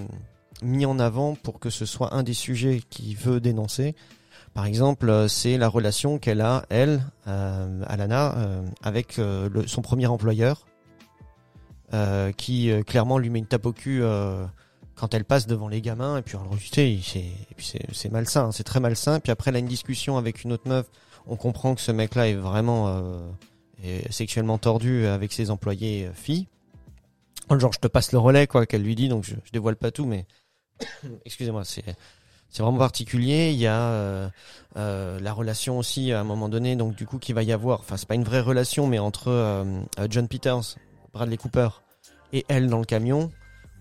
mis 0.62 0.86
en 0.86 0.98
avant 0.98 1.34
pour 1.34 1.58
que 1.58 1.70
ce 1.70 1.86
soit 1.86 2.14
un 2.14 2.22
des 2.22 2.34
sujets 2.34 2.80
qui 2.88 3.14
veut 3.14 3.40
dénoncer 3.40 3.94
par 4.54 4.66
exemple, 4.66 5.08
euh, 5.08 5.28
c'est 5.28 5.56
la 5.58 5.68
relation 5.68 6.18
qu'elle 6.18 6.40
a, 6.40 6.64
elle, 6.68 7.02
euh, 7.26 7.82
Alana, 7.86 8.36
euh, 8.36 8.62
avec 8.82 9.20
son 9.66 9.82
premier 9.82 10.06
employeur, 10.06 10.66
qui 12.36 12.70
clairement 12.86 13.18
lui 13.18 13.30
met 13.30 13.38
une 13.38 13.46
tape 13.46 13.64
au 13.66 13.72
cul 13.72 14.02
quand 14.94 15.14
elle 15.14 15.24
passe 15.24 15.46
devant 15.46 15.68
les 15.68 15.80
gamins. 15.80 16.18
Et 16.18 16.22
puis, 16.22 16.36
alors, 16.36 16.56
tu 16.58 17.00
sais, 17.02 17.24
c'est 17.92 18.12
malsain, 18.12 18.46
hein, 18.46 18.52
c'est 18.52 18.64
très 18.64 18.80
malsain. 18.80 19.20
Puis 19.20 19.32
après, 19.32 19.50
elle 19.50 19.56
a 19.56 19.60
une 19.60 19.66
discussion 19.66 20.18
avec 20.18 20.44
une 20.44 20.52
autre 20.52 20.68
meuf. 20.68 20.86
On 21.26 21.36
comprend 21.36 21.74
que 21.74 21.80
ce 21.80 21.92
mec-là 21.92 22.28
est 22.28 22.34
vraiment 22.34 23.22
sexuellement 24.10 24.58
tordu 24.58 25.06
avec 25.06 25.32
ses 25.32 25.50
employés 25.50 26.10
filles. 26.12 26.46
Genre, 27.50 27.72
je 27.72 27.78
te 27.78 27.88
passe 27.88 28.12
le 28.12 28.18
relais, 28.18 28.46
quoi, 28.46 28.66
qu'elle 28.66 28.82
lui 28.82 28.94
dit. 28.94 29.08
Donc, 29.08 29.24
je, 29.24 29.34
je 29.44 29.50
dévoile 29.50 29.76
pas 29.76 29.90
tout, 29.90 30.04
mais 30.04 30.26
excusez-moi, 31.24 31.64
c'est 31.64 31.84
c'est 32.50 32.62
vraiment 32.62 32.78
particulier. 32.78 33.50
Il 33.52 33.58
y 33.58 33.66
a 33.66 33.80
euh, 33.80 34.28
euh, 34.76 35.18
la 35.20 35.32
relation 35.32 35.78
aussi 35.78 36.12
à 36.12 36.20
un 36.20 36.24
moment 36.24 36.48
donné, 36.48 36.76
donc 36.76 36.94
du 36.96 37.06
coup 37.06 37.18
qu'il 37.18 37.34
va 37.34 37.42
y 37.42 37.52
avoir. 37.52 37.80
Enfin, 37.80 37.96
c'est 37.96 38.08
pas 38.08 38.14
une 38.14 38.24
vraie 38.24 38.40
relation, 38.40 38.86
mais 38.86 38.98
entre 38.98 39.28
euh, 39.28 39.64
euh, 39.98 40.06
John 40.10 40.28
Peters, 40.28 40.76
Bradley 41.12 41.36
Cooper 41.36 41.68
et 42.32 42.44
elle 42.48 42.68
dans 42.68 42.78
le 42.78 42.84
camion, 42.84 43.30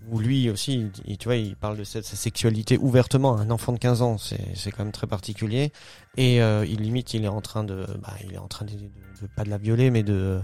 où 0.09 0.19
lui 0.19 0.49
aussi, 0.49 0.87
tu 1.19 1.25
vois, 1.25 1.35
il 1.35 1.55
parle 1.57 1.77
de 1.77 1.83
sa 1.83 2.01
sexualité 2.01 2.77
ouvertement 2.77 3.35
un 3.37 3.49
enfant 3.49 3.73
de 3.73 3.77
15 3.79 4.01
ans. 4.01 4.17
C'est 4.17 4.55
c'est 4.55 4.71
quand 4.71 4.83
même 4.83 4.93
très 4.93 5.07
particulier. 5.07 5.71
Et 6.15 6.41
euh, 6.41 6.65
il 6.65 6.81
limite, 6.81 7.13
il 7.13 7.25
est 7.25 7.29
en 7.29 7.41
train 7.41 7.63
de, 7.63 7.85
bah, 8.01 8.13
il 8.25 8.33
est 8.33 8.37
en 8.37 8.47
train 8.47 8.65
de, 8.65 8.71
de- 8.71 8.77
de- 8.77 9.27
pas 9.35 9.43
de 9.43 9.49
la 9.49 9.57
violer, 9.57 9.91
mais 9.91 10.03
de- 10.03 10.39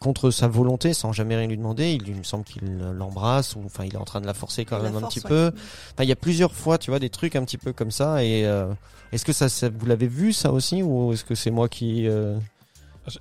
contre 0.00 0.30
sa 0.30 0.48
volonté, 0.48 0.92
sans 0.94 1.12
jamais 1.12 1.36
rien 1.36 1.46
lui 1.46 1.56
demander, 1.56 1.92
il, 1.92 2.06
il 2.08 2.16
me 2.16 2.22
semble 2.22 2.44
qu'il 2.44 2.78
l'embrasse 2.78 3.56
ou 3.56 3.62
enfin 3.64 3.84
il 3.84 3.94
est 3.94 3.98
en 3.98 4.04
train 4.04 4.20
de 4.20 4.26
la 4.26 4.34
forcer 4.34 4.64
quand 4.64 4.82
même 4.82 4.96
un 4.96 5.00
force, 5.00 5.14
petit 5.14 5.24
ouais. 5.24 5.28
peu. 5.28 5.52
Enfin, 5.94 6.04
il 6.04 6.08
y 6.08 6.12
a 6.12 6.16
plusieurs 6.16 6.52
fois, 6.54 6.78
tu 6.78 6.90
vois, 6.90 6.98
des 6.98 7.10
trucs 7.10 7.36
un 7.36 7.44
petit 7.44 7.58
peu 7.58 7.72
comme 7.72 7.90
ça. 7.90 8.24
Et 8.24 8.46
euh, 8.46 8.66
est-ce 9.12 9.24
que 9.24 9.32
ça, 9.32 9.48
ça- 9.48 9.68
vous 9.68 9.86
l'avez 9.86 10.08
vu 10.08 10.32
ça 10.32 10.52
aussi, 10.52 10.82
ou 10.82 11.12
est-ce 11.12 11.24
que 11.24 11.34
c'est 11.34 11.50
moi 11.50 11.68
qui 11.68 12.06
euh, 12.08 12.38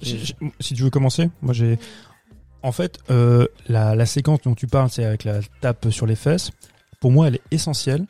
Si- 0.01 0.25
si- 0.25 0.35
Si 0.59 0.73
tu 0.73 0.83
veux 0.83 0.89
commencer, 0.89 1.29
moi 1.41 1.53
j'ai. 1.53 1.79
En 2.63 2.71
fait, 2.71 2.97
euh, 3.11 3.47
la, 3.69 3.95
la 3.95 4.05
séquence 4.05 4.41
dont 4.41 4.55
tu 4.55 4.67
parles, 4.67 4.89
c'est 4.89 5.05
avec 5.05 5.23
la 5.23 5.39
tape 5.61 5.89
sur 5.91 6.05
les 6.05 6.15
fesses. 6.15 6.51
Pour 6.99 7.11
moi, 7.11 7.27
elle 7.27 7.35
est 7.35 7.41
essentielle 7.51 8.05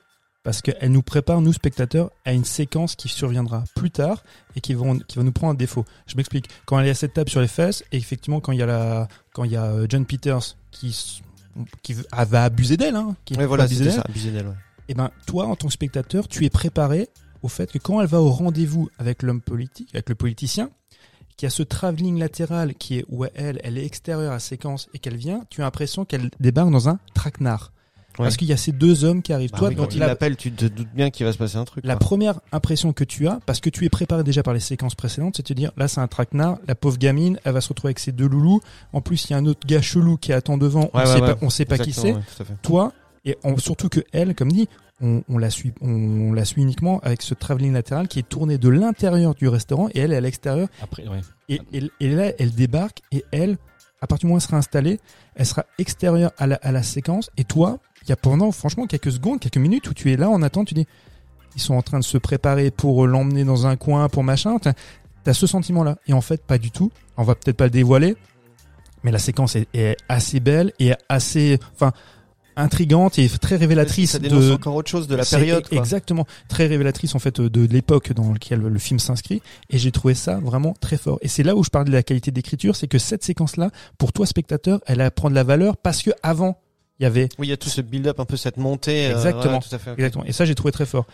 parce 0.48 0.62
qu'elle 0.62 0.94
nous 0.94 1.02
prépare, 1.02 1.42
nous 1.42 1.52
spectateurs, 1.52 2.10
à 2.24 2.32
une 2.32 2.46
séquence 2.46 2.96
qui 2.96 3.10
surviendra 3.10 3.66
plus 3.76 3.92
tard 3.92 4.24
et 4.56 4.62
qui, 4.62 4.74
vont, 4.76 4.98
qui 4.98 5.18
va 5.18 5.24
nous 5.26 5.34
prendre 5.34 5.52
un 5.52 5.56
défaut. 5.58 5.84
Je 6.06 6.16
m'explique. 6.16 6.48
Quand 6.66 6.80
il 6.80 6.88
y 6.88 6.90
a 6.90 6.94
cette 6.94 7.16
tape 7.16 7.30
sur 7.30 7.42
les 7.42 7.50
fesses, 7.50 7.84
et 7.92 7.98
effectivement, 7.98 8.40
quand 8.40 8.54
il 8.54 8.60
y 8.60 8.62
a, 8.62 8.66
la, 8.66 9.10
quand 9.34 9.44
il 9.44 9.52
y 9.52 9.58
a 9.58 9.66
euh, 9.66 9.88
John 9.90 10.06
Peters 10.06 10.56
qui, 10.72 11.20
qui 11.82 11.98
ah, 12.14 12.24
va 12.24 12.46
abuser 12.46 12.78
d'elle, 12.78 12.96
hein, 12.96 13.18
qui 13.26 13.36
Ouais, 13.36 13.46
voilà, 13.46 13.66
va 13.66 14.04
abuser 14.06 14.32
d'elle. 14.32 14.48
Ouais. 14.48 14.54
eh 14.88 14.94
ben, 14.94 15.12
toi, 15.26 15.48
en 15.48 15.58
tant 15.58 15.68
que 15.68 15.74
spectateur, 15.74 16.30
tu 16.30 16.46
es 16.46 16.50
préparé 16.50 17.10
au 17.42 17.50
fait 17.50 17.70
que 17.70 17.78
quand 17.78 18.00
elle 18.00 18.08
va 18.08 18.22
au 18.22 18.30
rendez-vous 18.30 18.88
avec 19.00 19.24
l'homme 19.24 19.42
politique, 19.42 19.90
avec 19.94 20.08
le 20.08 20.16
politicien, 20.16 20.70
qu'il 21.36 21.46
y 21.46 21.48
a 21.48 21.50
ce 21.50 21.64
travelling 21.64 22.20
latéral 22.20 22.74
qui 22.76 23.00
est 23.00 23.06
où 23.10 23.26
elle, 23.36 23.60
elle 23.66 23.78
est 23.78 23.86
extérieure 23.86 24.32
à 24.32 24.36
la 24.36 24.40
séquence 24.40 24.88
et 24.94 25.00
qu'elle 25.00 25.18
vient, 25.18 25.44
tu 25.50 25.60
as 25.60 25.66
l'impression 25.66 26.06
qu'elle 26.06 26.32
débarque 26.40 26.72
dans 26.72 26.88
un 26.88 27.00
traquenard. 27.14 27.74
Parce 28.24 28.38
qu'il 28.38 28.48
y 28.48 28.54
a 28.54 28.58
ces 28.58 28.72
deux 28.72 29.04
hommes 29.04 29.22
qui 29.22 29.32
arrivent. 29.34 29.52
Bah 29.52 29.60
toi, 29.60 29.68
oui, 29.70 29.76
quand 29.76 29.94
il 29.94 30.00
la, 30.00 30.08
l'appelle, 30.08 30.36
tu 30.36 30.52
te 30.52 30.66
doutes 30.66 30.88
bien 30.94 31.10
qu'il 31.10 31.26
va 31.26 31.32
se 31.34 31.38
passer 31.38 31.58
un 31.58 31.66
truc. 31.66 31.86
la 31.86 31.94
quoi. 31.96 32.00
première 32.00 32.40
impression 32.52 32.92
que 32.94 33.04
tu 33.04 33.28
as, 33.28 33.40
parce 33.46 33.60
que 33.60 33.70
tu 33.70 33.86
es 33.86 33.90
préparé 33.90 34.24
déjà 34.24 34.44
par 34.44 34.54
les 34.54 34.60
séquences 34.60 34.96
précédentes, 34.96 35.36
c'est 35.38 35.44
de 35.44 35.48
te 35.48 35.54
dire, 35.54 35.72
là 35.78 35.88
c'est 35.88 36.02
un 36.02 36.08
traquenard, 36.08 36.58
la 36.68 36.76
pauvre 36.76 36.98
gamine, 36.98 37.40
elle 37.44 37.54
va 37.54 37.62
se 37.62 37.70
retrouver 37.70 37.90
avec 37.90 38.00
ses 38.00 38.12
deux 38.12 38.28
loulous. 38.28 38.60
En 38.94 39.02
plus, 39.02 39.26
il 39.30 39.32
y 39.32 39.34
a 39.36 39.38
un 39.38 39.46
autre 39.46 39.68
gars 39.68 39.82
chelou 39.82 40.18
qui 40.18 40.34
attend 40.34 40.58
devant, 40.58 40.90
on 40.94 40.98
Ouais, 40.98 41.06
sait 41.06 41.14
ouais, 41.14 41.20
pas, 41.20 41.28
ouais. 41.34 41.38
on 41.42 41.50
sait 41.50 41.66
pas 41.66 41.78
qui 41.78 41.94
c'est 41.94 42.16
toi 42.62 42.92
et 43.26 43.38
on- 43.44 43.58
surtout 43.58 43.90
que 43.90 44.00
elle, 44.14 44.34
comme 44.36 44.52
dit, 44.52 44.68
on, 45.02 45.22
on 45.30 45.38
la 45.38 45.50
suit, 45.52 45.74
on, 45.82 46.34
la 46.34 46.44
suit 46.46 46.62
uniquement 46.64 47.00
avec 47.04 47.22
ce 47.22 47.34
travelling 47.36 47.74
latéral 47.74 48.08
qui 48.08 48.18
est 48.20 48.28
tourné 48.28 48.58
de 48.58 48.70
l'intérieur 48.70 49.36
du 49.36 49.48
restaurant 49.48 49.90
et 49.94 50.00
elle 50.00 50.12
est 50.14 50.16
à 50.18 50.22
l'extérieur. 50.22 50.70
Après, 50.82 51.08
ouais. 51.08 51.22
Et, 51.50 51.62
et- 51.74 51.92
et 52.00 52.10
là, 52.10 52.32
elle 52.40 52.52
débarque 52.52 53.02
et 53.12 53.24
elle, 53.32 53.58
à 54.02 54.08
partir 54.08 54.22
du 54.22 54.26
moment 54.28 54.36
où 54.36 54.38
elle 54.38 54.42
sera 54.42 54.58
installée, 54.58 55.00
elle 55.36 55.46
sera 55.46 55.66
extérieure 55.78 56.32
à 56.38 56.48
la, 56.48 56.56
à 56.64 56.72
la 56.72 56.84
séquence. 56.84 57.30
Et 57.38 57.44
toi, 57.44 57.80
il 58.08 58.12
y 58.12 58.14
a 58.14 58.16
pendant 58.16 58.52
franchement 58.52 58.88
quelques 58.88 59.12
secondes, 59.12 59.40
quelques 59.40 59.58
minutes 59.58 59.90
où 59.90 59.94
tu 59.94 60.12
es 60.12 60.18
là 60.18 60.30
en 60.30 60.42
attente, 60.42 60.68
tu 60.68 60.74
dis, 60.74 60.88
ils 61.56 61.62
sont 61.62 61.74
en 61.74 61.82
train 61.82 62.00
de 62.00 62.04
se 62.04 62.18
préparer 62.18 62.72
pour 62.72 63.06
l'emmener 63.08 63.44
dans 63.44 63.68
un 63.68 63.76
coin, 63.76 64.10
pour 64.10 64.24
machin. 64.24 64.58
T'as 64.60 64.74
as 65.26 65.34
ce 65.34 65.46
sentiment-là. 65.46 65.98
Et 66.08 66.14
en 66.14 66.22
fait, 66.22 66.42
pas 66.42 66.58
du 66.58 66.72
tout. 66.72 66.92
On 67.18 67.24
va 67.24 67.36
peut-être 67.36 67.58
pas 67.58 67.66
le 67.66 67.72
dévoiler, 67.72 68.16
mais 69.04 69.12
la 69.12 69.20
séquence 69.20 69.58
est, 69.58 69.68
est 69.74 69.98
assez 70.08 70.40
belle 70.40 70.72
et 70.80 70.94
assez, 71.10 71.60
enfin, 71.74 71.92
intrigante 72.58 73.20
et 73.20 73.30
très 73.30 73.56
révélatrice 73.56 74.12
Ça 74.12 74.20
dénonce 74.20 74.46
de, 74.46 74.52
encore 74.54 74.76
autre 74.76 74.90
chose 74.90 75.08
de 75.08 75.16
la 75.16 75.26
période. 75.26 75.68
quoi. 75.68 75.78
Exactement, 75.78 76.26
très 76.50 76.68
révélatrice 76.68 77.16
en 77.16 77.20
fait 77.20 77.40
de 77.40 77.66
l'époque 77.66 78.12
dans 78.14 78.34
laquelle 78.34 78.60
le 78.60 78.80
film 78.80 79.00
s'inscrit 79.00 79.42
et 79.70 79.78
j'ai 79.78 79.92
trouvé 79.92 80.14
ça 80.14 80.38
vraiment 80.38 80.74
très 80.80 80.98
fort. 80.98 81.20
Et 81.22 81.28
c'est 81.28 81.44
là 81.44 81.56
où 81.56 81.64
je 81.64 81.70
parlais 81.70 81.90
de 81.90 81.94
la 81.94 82.04
qualité 82.04 82.32
d'écriture, 82.32 82.76
c'est 82.76 82.88
que 82.88 82.98
cette 82.98 83.24
séquence-là, 83.24 83.70
pour 83.98 84.12
toi 84.12 84.26
spectateur, 84.26 84.80
elle 84.88 85.02
a 85.02 85.12
prendre 85.12 85.36
la 85.36 85.44
valeur 85.44 85.78
parce 85.78 86.02
que 86.02 86.12
avant 86.24 86.60
il 87.00 87.04
y 87.04 87.06
avait 87.06 87.30
Oui, 87.38 87.48
il 87.48 87.50
y 87.50 87.54
a 87.54 87.58
tout 87.58 87.70
ce 87.70 87.82
build-up, 87.82 88.20
un 88.20 88.26
peu 88.26 88.38
cette 88.38 88.58
montée. 88.58 89.08
euh, 89.08 89.12
Exactement. 89.16 89.56
ouais, 89.58 89.64
tout 89.68 89.76
à 89.76 89.80
fait. 89.80 89.92
exactement 89.94 90.26
et 90.26 90.32
ça 90.32 90.46
j'ai 90.46 90.56
trouvé 90.56 90.72
très 90.72 90.86
fort. 90.86 91.06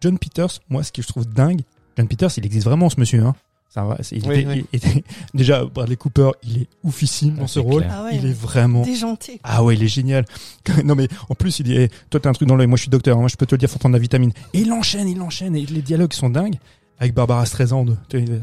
John 0.00 0.18
Peters, 0.18 0.60
moi 0.68 0.82
ce 0.82 0.92
que 0.92 1.02
je 1.02 1.06
trouve 1.08 1.26
dingue, 1.26 1.62
John 1.96 2.08
Peters, 2.08 2.30
il 2.36 2.44
existe 2.46 2.64
vraiment 2.66 2.88
ce 2.90 2.98
monsieur 3.00 3.22
hein. 3.24 3.34
Ça 3.70 3.82
va, 3.82 3.96
c'est- 4.02 4.14
il 4.16 4.28
Oui, 4.28 4.38
était- 4.40 4.48
oui. 4.48 4.66
il 4.72 4.76
était- 4.76 5.02
déjà 5.34 5.64
Bradley 5.64 5.96
Cooper, 5.96 6.30
il 6.44 6.62
est 6.62 6.68
oufissime 6.84 7.34
dans 7.34 7.42
Ouais, 7.42 7.48
ce 7.48 7.58
rôle. 7.58 7.84
Ah 7.90 8.04
ouais, 8.04 8.10
il 8.14 8.24
est 8.26 8.32
vraiment 8.32 8.82
déjanté. 8.82 9.40
ah 9.42 9.64
ouais, 9.64 9.74
il 9.74 9.82
est 9.82 9.88
génial. 9.88 10.24
non 10.84 10.94
mais 10.94 11.08
en 11.28 11.34
plus 11.34 11.58
il 11.58 11.64
dit 11.64 11.74
eh, 11.76 11.88
toi 12.10 12.20
t'as 12.20 12.30
un 12.30 12.34
truc 12.34 12.46
dans 12.48 12.54
l'œil, 12.54 12.68
moi 12.68 12.76
je 12.76 12.82
suis 12.82 12.90
docteur, 12.90 13.16
hein, 13.16 13.20
moi 13.20 13.28
je 13.28 13.34
peux 13.36 13.46
te 13.46 13.54
le 13.56 13.58
dire, 13.58 13.68
faut 13.68 13.80
prendre 13.80 13.94
la 13.94 13.98
vitamine. 13.98 14.30
Et 14.52 14.60
il 14.60 14.70
enchaîne, 14.72 15.08
il 15.08 15.20
enchaîne 15.20 15.56
et 15.56 15.66
les 15.66 15.82
dialogues 15.82 16.12
sont 16.12 16.30
dingues 16.30 16.56
avec 16.98 17.12
Barbara 17.12 17.44
Streisand, 17.44 17.86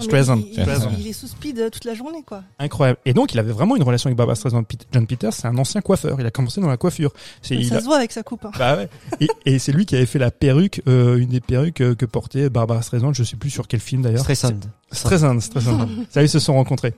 Streisand, 0.01 0.37
il, 0.37 0.59
il- 0.59 0.99
il 0.99 1.07
est 1.07 1.13
sous 1.13 1.27
speed 1.27 1.57
euh, 1.59 1.69
toute 1.69 1.85
la 1.85 1.93
journée, 1.93 2.21
quoi. 2.25 2.43
incroyable. 2.59 2.99
Et 3.05 3.13
donc 3.13 3.33
il 3.33 3.39
avait 3.39 3.53
vraiment 3.53 3.75
une 3.77 3.83
relation 3.83 4.07
avec 4.09 4.17
Barbara 4.17 4.35
Streisand. 4.35 4.63
John 4.91 5.07
Peters, 5.07 5.33
c'est 5.33 5.47
un 5.47 5.57
ancien 5.57 5.79
coiffeur, 5.81 6.19
il 6.19 6.25
a 6.25 6.31
commencé 6.31 6.59
dans 6.59 6.67
la 6.67 6.77
coiffure. 6.77 7.13
Il 7.49 7.65
ça 7.67 7.75
a- 7.77 7.79
se 7.79 7.85
voit 7.85 7.97
avec 7.97 8.11
sa 8.11 8.23
coupe. 8.23 8.43
hein. 8.45 8.51
bah 8.59 8.75
ouais. 8.77 8.89
et, 9.21 9.27
et 9.45 9.57
c'est 9.59 9.71
lui 9.71 9.85
qui 9.85 9.95
avait 9.95 10.05
fait 10.05 10.19
la 10.19 10.31
perruque, 10.31 10.81
euh, 10.87 11.17
une 11.17 11.29
des 11.29 11.39
perruques 11.41 11.81
euh, 11.81 11.95
que 11.95 12.05
portait 12.05 12.49
Barbara 12.49 12.81
Streisand, 12.81 13.13
je 13.13 13.23
sais 13.23 13.37
plus 13.37 13.49
sur 13.49 13.67
quel 13.67 13.79
film 13.79 14.01
d'ailleurs. 14.01 14.19
Streisand. 14.21 14.59
Streisand, 14.91 15.39
Streisand. 15.39 15.87
Ça, 16.09 16.21
ils 16.21 16.29
se 16.29 16.39
sont 16.39 16.53
rencontrés. 16.53 16.93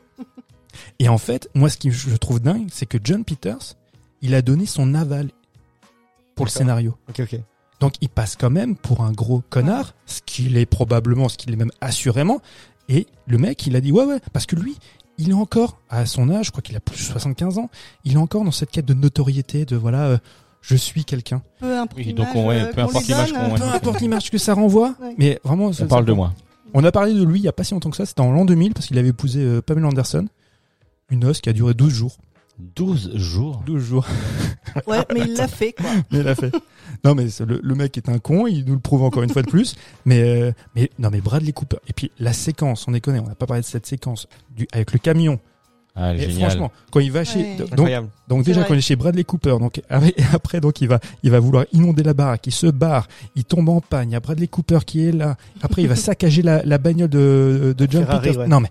Et 0.97 1.07
en 1.07 1.19
fait, 1.19 1.49
moi, 1.53 1.69
ce 1.69 1.77
qui 1.77 1.91
je 1.91 2.15
trouve 2.15 2.39
dingue, 2.39 2.67
c'est 2.71 2.87
que 2.87 2.97
John 3.03 3.23
Peters, 3.23 3.75
il 4.23 4.33
a 4.33 4.41
donné 4.41 4.65
son 4.65 4.95
aval. 4.95 5.29
pour 6.35 6.45
le 6.45 6.49
scénario. 6.51 6.95
Ok, 7.09 7.19
ok. 7.19 7.39
Donc 7.83 7.95
il 7.99 8.07
passe 8.07 8.37
quand 8.37 8.49
même 8.49 8.77
pour 8.77 9.01
un 9.01 9.11
gros 9.11 9.43
connard, 9.49 9.93
ce 10.05 10.21
qu'il 10.25 10.55
est 10.55 10.65
probablement, 10.65 11.27
ce 11.27 11.35
qu'il 11.37 11.51
est 11.51 11.57
même 11.57 11.71
assurément. 11.81 12.39
Et 12.87 13.07
le 13.27 13.37
mec, 13.37 13.67
il 13.67 13.75
a 13.75 13.81
dit 13.81 13.91
ouais 13.91 14.05
ouais, 14.05 14.21
parce 14.31 14.45
que 14.45 14.55
lui, 14.55 14.77
il 15.17 15.31
est 15.31 15.33
encore 15.33 15.79
à 15.89 16.05
son 16.05 16.29
âge, 16.29 16.45
je 16.45 16.51
crois 16.51 16.61
qu'il 16.61 16.77
a 16.77 16.79
plus 16.79 16.95
de 16.95 17.01
75 17.01 17.57
ans, 17.57 17.69
il 18.05 18.13
est 18.13 18.17
encore 18.17 18.45
dans 18.45 18.51
cette 18.51 18.71
quête 18.71 18.85
de 18.85 18.93
notoriété, 18.93 19.65
de 19.65 19.75
voilà, 19.75 20.03
euh, 20.05 20.17
je 20.61 20.77
suis 20.77 21.03
quelqu'un. 21.03 21.41
Peu 21.59 21.77
importe 21.77 21.97
Oui, 21.97 22.05
l'image 22.05 22.25
donc 22.27 22.35
on- 22.37 22.47
ouais, 22.47 22.61
euh, 22.61 22.71
peu 22.71 22.79
importe 22.83 23.99
l'image 23.99 24.31
que 24.31 24.37
ça 24.37 24.53
renvoie, 24.53 24.95
Ouais. 25.01 25.15
mais 25.17 25.41
vraiment. 25.43 25.69
On 25.77 25.85
parle 25.87 26.05
de 26.05 26.13
moi. 26.13 26.31
On 26.73 26.85
a 26.85 26.91
parlé 26.93 27.13
de 27.13 27.21
lui 27.25 27.41
il 27.41 27.43
y 27.43 27.49
a 27.49 27.51
pas 27.51 27.65
si 27.65 27.73
longtemps 27.73 27.89
que 27.89 27.97
ça, 27.97 28.05
c'était 28.05 28.21
en 28.21 28.31
l'an 28.31 28.45
2000 28.45 28.73
parce 28.73 28.85
qu'il 28.87 28.97
avait 28.97 29.09
épousé 29.09 29.41
euh, 29.41 29.61
Pamela 29.61 29.89
Anderson. 29.89 30.25
Une 31.09 31.19
noce 31.19 31.41
qui 31.41 31.49
a 31.49 31.53
duré 31.53 31.73
12 31.73 31.91
jours. 31.91 32.15
12 32.59 33.15
jours. 33.17 33.63
12 33.65 33.83
jours. 33.83 34.07
Ouais, 34.87 35.05
mais 35.13 35.19
il 35.27 35.35
l'a 35.35 35.47
fait, 35.47 35.73
quoi. 35.73 35.85
Mais 36.11 36.19
il 36.21 36.27
a 36.27 36.33
fait. 36.33 36.51
Non 37.03 37.13
mais 37.13 37.27
le, 37.45 37.59
le 37.61 37.75
mec 37.75 37.95
est 37.97 38.09
un 38.09 38.17
con, 38.17 38.47
il 38.47 38.65
nous 38.65 38.73
le 38.73 38.79
prouve 38.79 39.03
encore 39.03 39.21
une 39.21 39.29
fois 39.29 39.43
de 39.43 39.49
plus. 39.49 39.75
Mais 40.05 40.21
euh, 40.23 40.51
mais 40.75 40.89
non 40.97 41.09
mais 41.11 41.21
Bradley 41.21 41.51
Cooper. 41.51 41.77
Et 41.87 41.93
puis 41.93 42.09
la 42.17 42.33
séquence, 42.33 42.87
on 42.87 42.91
déconne, 42.91 43.19
on 43.19 43.27
n'a 43.27 43.35
pas 43.35 43.45
parlé 43.45 43.61
de 43.61 43.67
cette 43.67 43.85
séquence 43.85 44.27
du, 44.55 44.67
avec 44.71 44.91
le 44.93 44.97
camion. 44.97 45.39
Ah, 45.95 46.15
Et 46.15 46.21
génial. 46.21 46.49
franchement, 46.49 46.71
quand 46.91 47.01
il 47.01 47.11
va 47.11 47.23
chez 47.23 47.55
Ouais. 47.77 47.99
donc 47.99 48.09
donc 48.27 48.43
déjà 48.45 48.61
vrai. 48.61 48.67
quand 48.67 48.73
il 48.73 48.77
est 48.79 48.81
chez 48.81 48.95
Bradley 48.95 49.23
Cooper, 49.23 49.57
donc 49.59 49.79
après 50.33 50.59
donc 50.59 50.81
il 50.81 50.87
va 50.87 50.99
il 51.21 51.29
va 51.29 51.39
vouloir 51.39 51.65
inonder 51.71 52.01
la 52.01 52.15
baraque, 52.15 52.47
il 52.47 52.51
se 52.51 52.65
barre, 52.67 53.07
il 53.35 53.43
tombe 53.45 53.69
en 53.69 53.79
panne, 53.79 54.09
il 54.09 54.13
y 54.13 54.15
a 54.15 54.19
Bradley 54.21 54.47
Cooper 54.47 54.79
qui 54.87 55.05
est 55.07 55.11
là. 55.11 55.37
Après 55.61 55.83
il 55.83 55.87
va 55.87 55.95
saccager 55.95 56.41
la, 56.41 56.63
la 56.65 56.79
bagnole 56.79 57.09
de 57.09 57.75
de 57.77 57.87
John 57.91 58.05
Ferrari, 58.05 58.29
Peters. 58.29 58.41
ouais. 58.41 58.47
Non 58.47 58.59
mais 58.59 58.69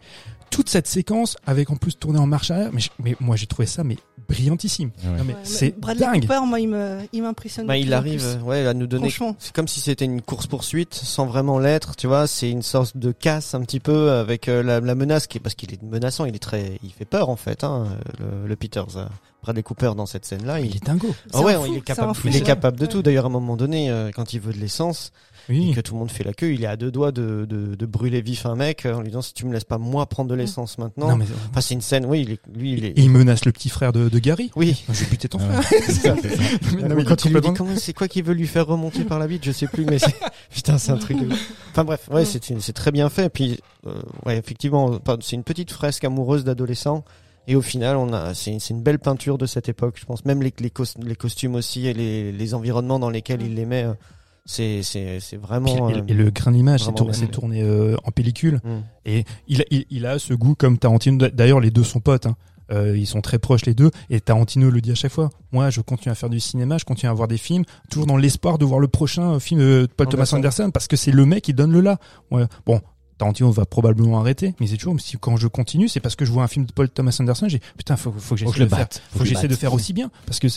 toute 0.53 0.69
cette 0.69 0.87
séquence 0.87 1.37
avec 1.47 1.71
en 1.71 1.77
plus 1.77 1.99
tourné 1.99 2.19
en 2.21 2.27
marche 2.27 2.51
arrière, 2.53 2.71
mais, 2.73 2.81
je- 2.81 2.91
mais 3.03 3.17
moi 3.19 3.35
j'ai 3.35 3.47
trouvé 3.47 3.67
ça 3.67 3.83
mais 3.83 3.97
brillantissime. 4.29 4.91
Ouais. 5.03 5.11
Non 5.19 5.25
mais 5.25 5.33
Ouais, 5.33 5.39
mais 5.41 5.45
c'est 5.45 5.79
Bradley 5.79 6.05
dingue. 6.07 6.21
Cooper, 6.23 6.41
moi, 6.47 6.61
il 6.61 6.69
me, 6.69 6.99
il 7.13 7.23
m'impressionne. 7.23 7.67
Bah, 7.67 7.77
il 7.77 7.93
arrive, 7.93 8.39
ouais, 8.45 8.67
à 8.67 8.73
nous 8.75 8.87
donner. 8.87 9.11
Franchement. 9.11 9.37
C'est 9.39 9.53
comme 9.55 9.67
si 9.69 9.81
c'était 9.81 10.05
une 10.05 10.21
course 10.23 10.47
poursuite 10.47 10.95
sans 10.95 11.27
vraiment 11.27 11.59
l'être, 11.59 11.97
tu 11.97 12.07
vois. 12.07 12.27
C'est 12.27 12.51
une 12.51 12.63
sorte 12.63 12.97
de 12.97 13.13
casse 13.13 13.55
un 13.55 13.61
petit 13.63 13.81
peu 13.81 14.11
avec 14.13 14.49
euh, 14.49 14.63
la, 14.63 14.81
la 14.81 14.95
menace 14.95 15.27
qui 15.27 15.39
est 15.39 15.41
parce 15.41 15.55
qu'il 15.55 15.73
est 15.73 15.83
menaçant. 15.83 16.25
Il 16.25 16.35
est 16.35 16.39
très, 16.39 16.79
il 16.83 16.93
fait 16.93 17.05
peur 17.05 17.29
en 17.31 17.37
fait, 17.37 17.65
hein, 17.65 17.89
le, 18.21 18.47
le 18.49 18.57
Peters, 18.57 18.97
euh, 18.97 19.07
Bradley 19.43 19.63
Cooper 19.63 19.93
dans 19.97 20.07
cette 20.07 20.25
scène-là. 20.25 20.61
Il 20.61 20.77
est 20.77 20.85
dingo. 20.85 21.15
Ah 21.33 21.41
ouais, 21.43 21.55
fou, 21.55 21.67
il 21.69 21.77
est 21.79 21.81
capable, 21.81 22.15
fou, 22.15 22.29
il 22.29 22.37
est 22.37 22.41
ouais. 22.41 22.45
capable 22.47 22.79
de 22.79 22.85
Ouais. 22.85 22.89
tout. 22.89 23.03
D'ailleurs, 23.03 23.25
à 23.25 23.29
un 23.29 23.33
moment 23.33 23.57
donné, 23.57 23.91
euh, 23.91 24.11
quand 24.15 24.33
il 24.35 24.41
veut 24.41 24.53
de 24.53 24.59
l'essence 24.59 25.13
Oui. 25.49 25.71
et 25.71 25.75
que 25.75 25.81
tout 25.81 25.95
le 25.95 26.01
monde 26.01 26.11
fait 26.11 26.25
la 26.25 26.33
queue, 26.33 26.53
il 26.53 26.63
est 26.63 26.67
à 26.67 26.77
deux 26.77 26.91
doigts 26.91 27.13
de, 27.13 27.47
de, 27.49 27.75
de 27.75 27.87
brûler 27.87 28.21
vif 28.21 28.47
un 28.47 28.55
mec 28.55 28.87
euh, 28.87 28.95
en 28.95 29.01
lui 29.01 29.09
disant 29.09 29.23
si 29.23 29.35
tu 29.35 29.45
me 29.47 29.53
laisses 29.53 29.65
pas 29.65 29.79
moi 29.79 30.07
prendre 30.07 30.31
de 30.31 30.35
l'essence 30.35 30.79
maintenant. 30.79 31.09
Non 31.11 31.17
mais 31.17 31.25
Enfin, 31.51 31.61
c'est 31.61 31.75
une 31.75 31.81
scène. 31.81 32.07
Oui, 32.07 32.23
il 32.23 32.33
est, 32.33 32.41
lui, 32.57 32.73
il 32.75 32.85
est. 32.85 32.89
et 32.91 33.01
il 33.03 33.11
menace 33.11 33.45
le 33.45 33.53
petit 33.53 33.69
frère 33.69 33.93
de, 33.93 34.09
de 34.09 34.19
Gary. 34.19 34.51
Oui. 34.57 34.85
Je 34.89 34.93
vais 35.05 35.11
buter 35.11 35.29
ton 35.29 35.39
Ah 35.41 35.61
frère. 35.63 35.73
ouais. 35.81 35.87
C'est 35.87 35.93
ça, 35.93 36.17
c'est 36.23 36.37
ça. 36.37 36.43
Mais 36.77 36.83
non, 36.83 36.95
mais 36.97 37.03
il 37.03 37.07
est 37.07 37.09
quand 37.09 37.25
il 37.25 37.33
lui 37.33 37.41
dit 37.41 37.53
comment 37.55 37.77
c'est 37.77 37.93
quoi 37.93 38.09
qu'il 38.09 38.25
veut 38.25 38.35
lui 38.35 38.47
faire 38.47 38.67
remonter 38.67 39.05
par 39.05 39.19
la 39.19 39.27
bite, 39.27 39.45
je 39.45 39.53
sais 39.53 39.67
plus, 39.67 39.85
mais 39.85 39.99
c'est 39.99 40.15
putain 40.51 40.79
c'est 40.79 40.93
un 40.93 40.97
truc. 40.99 41.19
Enfin 41.73 41.85
bref, 41.85 42.09
ouais, 42.13 42.25
c'est 42.25 42.51
une- 42.51 42.61
c'est 42.61 42.73
très 42.73 42.93
bien 42.93 43.09
fait. 43.11 43.29
Puis 43.29 43.59
euh, 43.87 43.95
ouais, 44.27 44.37
effectivement, 44.37 44.99
c'est 45.21 45.37
une 45.37 45.45
petite 45.45 45.71
fresque 45.71 46.05
amoureuse 46.05 46.45
d'adolescents. 46.45 47.05
Et 47.49 47.57
au 47.57 47.61
final, 47.63 47.97
on 47.97 48.13
a, 48.13 48.35
c'est 48.35 48.53
une, 48.53 48.61
c'est 48.61 48.73
une 48.73 48.83
belle 48.83 49.01
peinture 49.01 49.37
de 49.37 49.47
cette 49.47 49.69
époque. 49.69 49.97
Je 49.99 50.05
pense 50.05 50.25
même 50.25 50.43
les, 50.43 50.55
les, 50.61 50.71
cos- 50.71 50.97
les 51.03 51.17
costumes 51.17 51.57
aussi 51.57 51.89
et 51.89 51.93
les, 51.93 52.31
les 52.31 52.55
environnements 52.55 53.01
dans 53.01 53.11
lesquels 53.11 53.43
il 53.43 53.57
les 53.57 53.67
met, 53.67 53.83
euh, 53.83 53.95
c'est 54.45 54.83
c'est 54.83 55.37
vraiment. 55.37 55.89
et, 55.91 55.95
euh, 55.95 56.03
et 56.09 56.15
le 56.15 56.31
grain 56.31 56.53
d'image, 56.53 56.85
c'est 57.13 57.31
tourné, 57.31 57.63
euh, 57.63 57.97
en 58.05 58.11
pellicule. 58.11 58.61
hmm. 58.65 58.83
Et 59.07 59.25
il, 59.49 59.63
a- 59.63 59.65
il, 59.71 59.85
il 59.91 60.07
a 60.07 60.19
ce 60.19 60.35
goût 60.35 60.55
comme 60.55 60.79
Tarantino. 60.79 61.29
D'ailleurs, 61.29 61.61
les 61.61 61.71
deux 61.71 61.85
sont 61.85 62.01
potes. 62.01 62.27
Hein. 62.27 62.37
Euh, 62.71 62.97
ils 62.97 63.07
sont 63.07 63.21
très 63.21 63.39
proches 63.39 63.67
les 63.67 63.75
deux. 63.75 63.91
Et 64.09 64.21
Tarantino 64.21 64.71
le 64.71 64.81
dit 64.81 64.93
à 64.93 64.95
chaque 64.95 65.13
fois. 65.13 65.31
Moi, 65.53 65.69
je 65.71 65.81
continue 65.81 66.11
à 66.13 66.15
faire 66.15 66.31
du 66.31 66.41
cinéma, 66.41 66.79
je 66.79 66.85
continue 66.85 67.11
à 67.11 67.13
voir 67.13 67.29
des 67.29 67.37
films, 67.37 67.65
toujours 67.91 68.07
dans 68.07 68.17
l'espoir 68.17 68.57
de 68.57 68.65
voir 68.65 68.81
le 68.81 68.89
prochain 68.89 69.35
euh, 69.35 69.39
film 69.41 69.61
de 69.61 69.89
Paul 69.97 70.07
Thomas 70.09 70.23
Anderson. 70.23 70.37
Anderson, 70.37 70.71
parce 70.73 70.87
que 70.89 70.97
c'est 70.97 71.11
le 71.13 71.27
mec 71.27 71.43
qui 71.45 71.53
donne 71.55 71.73
le 71.73 71.81
là. 71.81 71.99
Ouais. 72.31 72.45
Bon. 72.65 72.81
Tarantino 73.23 73.51
va 73.53 73.65
probablement 73.67 74.19
arrêter, 74.21 74.55
mais 74.61 74.67
c'est 74.67 74.77
toujours 74.77 75.01
si 75.01 75.17
quand 75.17 75.37
je 75.37 75.47
continue, 75.47 75.89
c'est 75.89 76.01
parce 76.01 76.17
que 76.17 76.25
je 76.25 76.33
vois 76.33 76.43
un 76.43 76.49
film 76.49 76.67
de 76.67 76.73
Paul 76.73 76.89
Thomas 76.91 77.17
Anderson, 77.21 77.49
j'ai 77.49 77.61
putain 77.77 77.97
faut, 77.97 78.13
faut 78.13 78.35
que 78.35 78.41
j'essaie 78.41 78.59
de 78.65 78.69
faire, 78.69 78.89
faut 79.13 79.19
que 79.21 79.25
j'essaie 79.25 79.49
de 79.49 79.55
faire 79.55 79.73
aussi 79.75 79.93
bien, 79.93 80.11
parce 80.27 80.39
que 80.41 80.49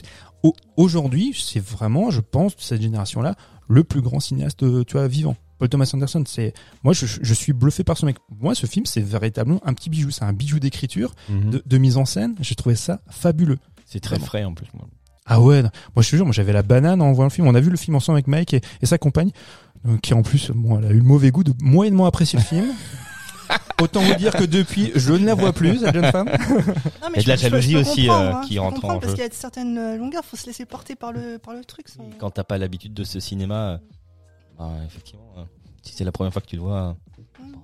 aujourd'hui, 0.77 1.33
c'est 1.39 1.59
vraiment, 1.63 2.09
je 2.11 2.21
pense, 2.21 2.55
de 2.55 2.61
cette 2.61 2.81
génération-là, 2.81 3.35
le 3.67 3.83
plus 3.83 4.01
grand 4.01 4.19
cinéaste, 4.19 4.63
euh, 4.63 4.83
tu 4.83 4.93
vois, 4.93 5.07
vivant. 5.07 5.35
Paul 5.57 5.69
Thomas 5.69 5.89
Anderson, 5.93 6.23
c'est 6.27 6.53
moi, 6.83 6.93
je, 6.93 7.05
je 7.05 7.33
suis 7.33 7.53
bluffé 7.53 7.83
par 7.83 7.97
ce 7.97 8.05
mec. 8.05 8.17
Moi, 8.41 8.55
ce 8.55 8.65
film, 8.65 8.85
c'est 8.85 9.01
véritablement 9.01 9.61
un 9.65 9.73
petit 9.73 9.89
bijou, 9.89 10.11
c'est 10.11 10.23
un 10.23 10.33
bijou 10.33 10.59
d'écriture, 10.59 11.15
Mhm. 11.29 11.49
de, 11.51 11.63
de 11.65 11.77
mise 11.77 11.97
en 11.97 12.05
scène. 12.05 12.35
J'ai 12.41 12.55
trouvé 12.55 12.75
ça 12.75 13.01
fabuleux. 13.09 13.57
C'est 13.85 13.99
très 14.01 14.15
Vraiment. 14.15 14.25
frais 14.27 14.43
en 14.43 14.53
plus. 14.53 14.67
Ah 15.27 15.41
ouais, 15.41 15.63
non. 15.63 15.69
moi 15.95 16.03
je 16.03 16.11
te 16.11 16.15
jure, 16.17 16.25
moi 16.25 16.33
j'avais 16.33 16.53
la 16.53 16.61
banane 16.61 17.01
en 17.01 17.11
voyant 17.13 17.27
le 17.29 17.33
film. 17.33 17.47
On 17.47 17.55
a 17.55 17.59
vu 17.59 17.69
le 17.71 17.77
film 17.77 17.95
ensemble 17.95 18.17
avec 18.17 18.27
Mike 18.27 18.53
et, 18.53 18.61
et 18.81 18.85
sa 18.85 18.97
compagne, 18.99 19.31
qui 20.01 20.13
en 20.13 20.21
plus, 20.23 20.51
bon, 20.53 20.79
elle 20.79 20.85
a 20.85 20.89
eu 20.91 20.97
le 20.97 21.03
mauvais 21.03 21.31
goût 21.31 21.43
de 21.43 21.53
moyennement 21.61 22.05
apprécier 22.05 22.39
le 22.39 22.45
film. 22.45 22.67
Autant 23.81 24.01
vous 24.01 24.15
dire 24.15 24.33
que 24.33 24.43
depuis, 24.45 24.91
je 24.95 25.13
ne 25.13 25.25
la 25.25 25.35
vois 25.35 25.51
plus, 25.53 25.79
cette 25.79 25.93
jeune 25.93 26.11
femme. 26.11 26.27
Non, 26.29 27.09
mais 27.13 27.19
Il 27.21 27.27
y 27.27 27.31
a 27.31 27.35
je 27.35 27.47
de 27.47 27.51
la 27.51 27.59
jalousie 27.61 27.75
aussi, 27.77 28.09
euh, 28.09 28.13
hein, 28.33 28.41
qui 28.47 28.57
rentre 28.57 28.83
en 28.85 28.99
Parce 28.99 29.07
jeu. 29.07 29.13
qu'il 29.15 29.23
y 29.23 29.27
a 29.27 29.29
certaines 29.31 29.77
euh, 29.77 29.97
longueurs, 29.97 30.23
faut 30.25 30.37
se 30.37 30.45
laisser 30.47 30.65
porter 30.65 30.95
par 30.95 31.11
le, 31.11 31.37
par 31.37 31.53
le 31.53 31.63
truc. 31.63 31.89
sans- 31.89 32.03
Quand 32.17 32.31
t'as 32.31 32.43
pas 32.45 32.57
l'habitude 32.57 32.93
de 32.93 33.03
ce 33.03 33.19
cinéma, 33.19 33.55
euh, 33.73 33.77
bah, 34.57 34.71
effectivement, 34.87 35.27
euh, 35.37 35.43
si 35.83 35.93
c'est 35.93 36.05
la 36.05 36.11
première 36.13 36.31
fois 36.33 36.41
que 36.41 36.47
tu 36.47 36.55
le 36.55 36.61
vois, 36.61 36.95
euh, 37.41 37.43
Mm. 37.43 37.55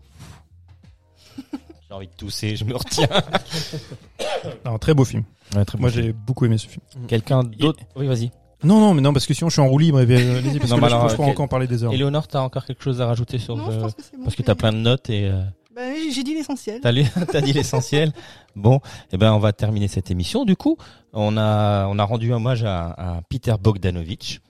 j'ai 1.87 1.93
envie 1.95 2.07
de 2.07 2.13
tousser, 2.13 2.55
je 2.57 2.65
me 2.65 2.75
retiens. 2.75 3.07
Non, 4.65 4.77
très 4.79 4.93
beau 4.93 5.05
film. 5.05 5.23
Ouais, 5.55 5.65
très 5.65 5.77
Moi 5.77 5.89
j'ai 5.89 6.13
beaucoup 6.13 6.45
aimé 6.45 6.57
ce 6.57 6.67
film. 6.67 6.81
Quelqu'un 7.07 7.43
d'autre 7.43 7.79
Oui, 7.95 8.07
vas-y. 8.07 8.31
Non, 8.63 8.79
non, 8.79 8.93
mais 8.93 9.01
non, 9.01 9.11
parce 9.13 9.25
que 9.25 9.33
sinon 9.33 9.49
je 9.49 9.53
suis 9.53 9.61
en 9.61 9.67
roue 9.67 9.79
libre. 9.79 9.99
et, 10.01 10.03
euh, 10.09 10.37
Allez-y, 10.39 10.59
parce 10.59 10.69
Non, 10.71 10.77
que 10.77 10.81
mais 10.81 10.89
là, 10.89 10.95
je 10.99 11.05
alors, 11.05 11.15
quel- 11.17 11.25
encore 11.29 11.45
en 11.45 11.47
parler 11.47 11.67
des 11.67 11.83
heures. 11.83 11.93
Éléonore, 11.93 12.27
t'as 12.27 12.41
encore 12.41 12.65
quelque 12.65 12.83
chose 12.83 13.01
à 13.01 13.07
rajouter 13.07 13.39
sur 13.39 13.55
Non, 13.57 13.67
le... 13.67 13.73
je 13.73 13.79
pense 13.79 13.93
que 13.95 14.01
bon. 14.17 14.23
Parce 14.23 14.35
que 14.35 14.41
t'as 14.43 14.55
plein 14.55 14.71
de 14.71 14.77
notes 14.77 15.09
et 15.09 15.25
euh, 15.29 15.41
Bah, 15.75 15.81
j'ai 15.95 16.11
j'ai 16.11 16.23
dit 16.23 16.33
l'essentiel. 16.35 16.79
t'as 16.81 16.91
lu- 16.91 17.05
t'as 17.31 17.41
dit 17.41 17.53
l'essentiel. 17.53 18.11
Bon, 18.55 18.79
eh 19.11 19.17
ben 19.17 19.33
on 19.33 19.39
va 19.39 19.53
terminer 19.53 19.87
cette 19.87 20.11
émission. 20.11 20.45
Du 20.45 20.55
coup, 20.55 20.77
on 21.13 21.37
a 21.37 21.87
on 21.87 21.97
a 21.97 22.03
rendu 22.03 22.31
hommage 22.33 22.63
à, 22.63 22.89
à 22.91 23.21
Peter 23.29 23.55
Bogdanovich. 23.61 24.41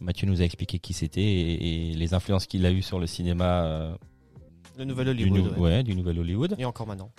Mathieu 0.00 0.26
nous 0.26 0.40
a 0.40 0.44
expliqué 0.44 0.78
qui 0.78 0.94
c'était 0.94 1.20
et, 1.20 1.90
et 1.90 1.94
les 1.94 2.14
influences 2.14 2.46
qu'il 2.46 2.64
a 2.64 2.70
eues 2.70 2.80
sur 2.82 2.98
le 2.98 3.06
cinéma 3.06 3.64
euh, 3.64 3.92
Le 4.78 4.84
nouvel 4.86 5.14
du, 5.14 5.24
Hollywood. 5.30 5.52
nou- 5.56 5.62
ouais. 5.62 5.70
ouais, 5.76 5.82
du 5.82 5.94
nouvel 5.94 6.18
Hollywood. 6.18 6.56
Et 6.58 6.64
encore 6.64 6.86
maintenant. 6.86 7.10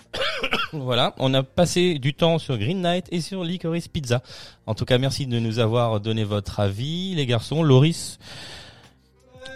Voilà, 0.72 1.14
on 1.18 1.34
a 1.34 1.42
passé 1.42 1.98
du 1.98 2.14
temps 2.14 2.38
sur 2.38 2.56
Green 2.56 2.80
Knight 2.80 3.06
et 3.10 3.20
sur 3.20 3.44
Licorice 3.44 3.88
Pizza. 3.88 4.22
En 4.66 4.74
tout 4.74 4.84
cas, 4.86 4.96
merci 4.98 5.26
de 5.26 5.38
nous 5.38 5.58
avoir 5.58 6.00
donné 6.00 6.24
votre 6.24 6.60
avis, 6.60 7.14
les 7.14 7.26
garçons. 7.26 7.62
Loris, 7.62 8.18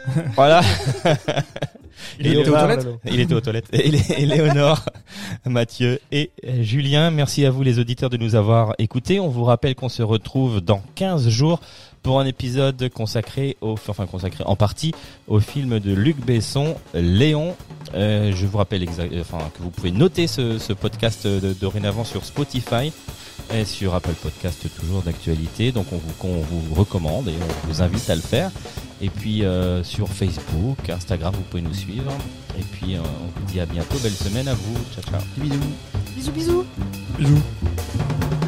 voilà, 0.37 0.61
Il 2.21 2.27
était 2.27 2.37
aux 2.49 2.53
toilettes? 2.53 2.87
Il 3.07 3.21
était 3.21 3.35
aux 3.35 3.41
toilettes. 3.41 3.69
Et 3.73 3.91
Lé- 3.91 4.03
et 4.19 4.27
Léonore, 4.27 4.85
Mathieu 5.47 6.01
et 6.13 6.31
Julien, 6.61 7.11
merci 7.11 7.45
à 7.47 7.51
vous 7.51 7.63
les 7.63 7.79
auditeurs 7.79 8.11
de 8.11 8.17
nous 8.17 8.35
avoir 8.35 8.75
écoutés. 8.79 9.19
On 9.19 9.29
vous 9.29 9.45
rappelle 9.45 9.75
qu'on 9.75 9.89
se 9.89 10.03
retrouve 10.03 10.61
dans 10.61 10.83
15 10.97 11.29
jours 11.29 11.61
pour 12.07 12.21
un 12.21 12.25
épisode 12.25 12.89
consacré 12.91 13.57
au, 13.61 13.73
enfin 13.73 14.07
consacré 14.07 14.45
en 14.47 14.55
partie 14.55 14.95
au 15.27 15.41
film 15.41 15.81
de 15.81 15.93
Luc 15.93 16.17
Besson, 16.25 16.77
Léon. 16.95 17.57
Euh, 17.95 18.31
je 18.33 18.47
vous 18.47 18.59
rappelle 18.59 18.85
euh, 18.85 19.23
enfin, 19.23 19.39
que 19.57 19.61
vous 19.61 19.71
pouvez 19.71 19.91
noter 19.91 20.29
ce, 20.29 20.61
ce 20.61 20.73
podcast 20.73 21.27
de, 21.27 21.53
dorénavant 21.53 22.05
sur 22.05 22.25
Spotify 22.25 22.93
et 23.53 23.65
sur 23.65 23.97
Apple 23.97 24.15
Podcast 24.23 24.69
toujours 24.79 25.03
d'actualité. 25.03 25.73
Donc 25.73 25.87
on 25.93 25.97
vous, 25.97 26.13
qu'on 26.21 26.43
vous 26.43 26.75
recommande 26.77 27.27
et 27.27 27.35
on 27.35 27.67
vous 27.67 27.83
invite 27.83 28.09
à 28.09 28.15
le 28.15 28.21
faire. 28.21 28.53
Et 29.03 29.11
puis 29.11 29.45
euh, 29.45 29.83
sur 29.83 30.09
Facebook, 30.09 30.89
Instagram, 30.89 31.35
vous 31.35 31.43
pouvez 31.43 31.63
nous 31.63 31.75
suivre. 31.75 32.13
Et 32.57 32.63
puis 32.63 32.95
euh, 32.95 33.01
on 33.01 33.41
vous 33.41 33.53
dit 33.53 33.59
à 33.59 33.67
bientôt. 33.67 33.99
Belle 33.99 34.13
semaine 34.13 34.47
à 34.47 34.55
vous. 34.55 34.77
Ciao 34.95 35.03
ciao. 35.11 35.21
Bisous. 35.39 35.59
Bisous, 36.15 36.31
bisous. 36.31 36.67
Bisous. 37.19 38.46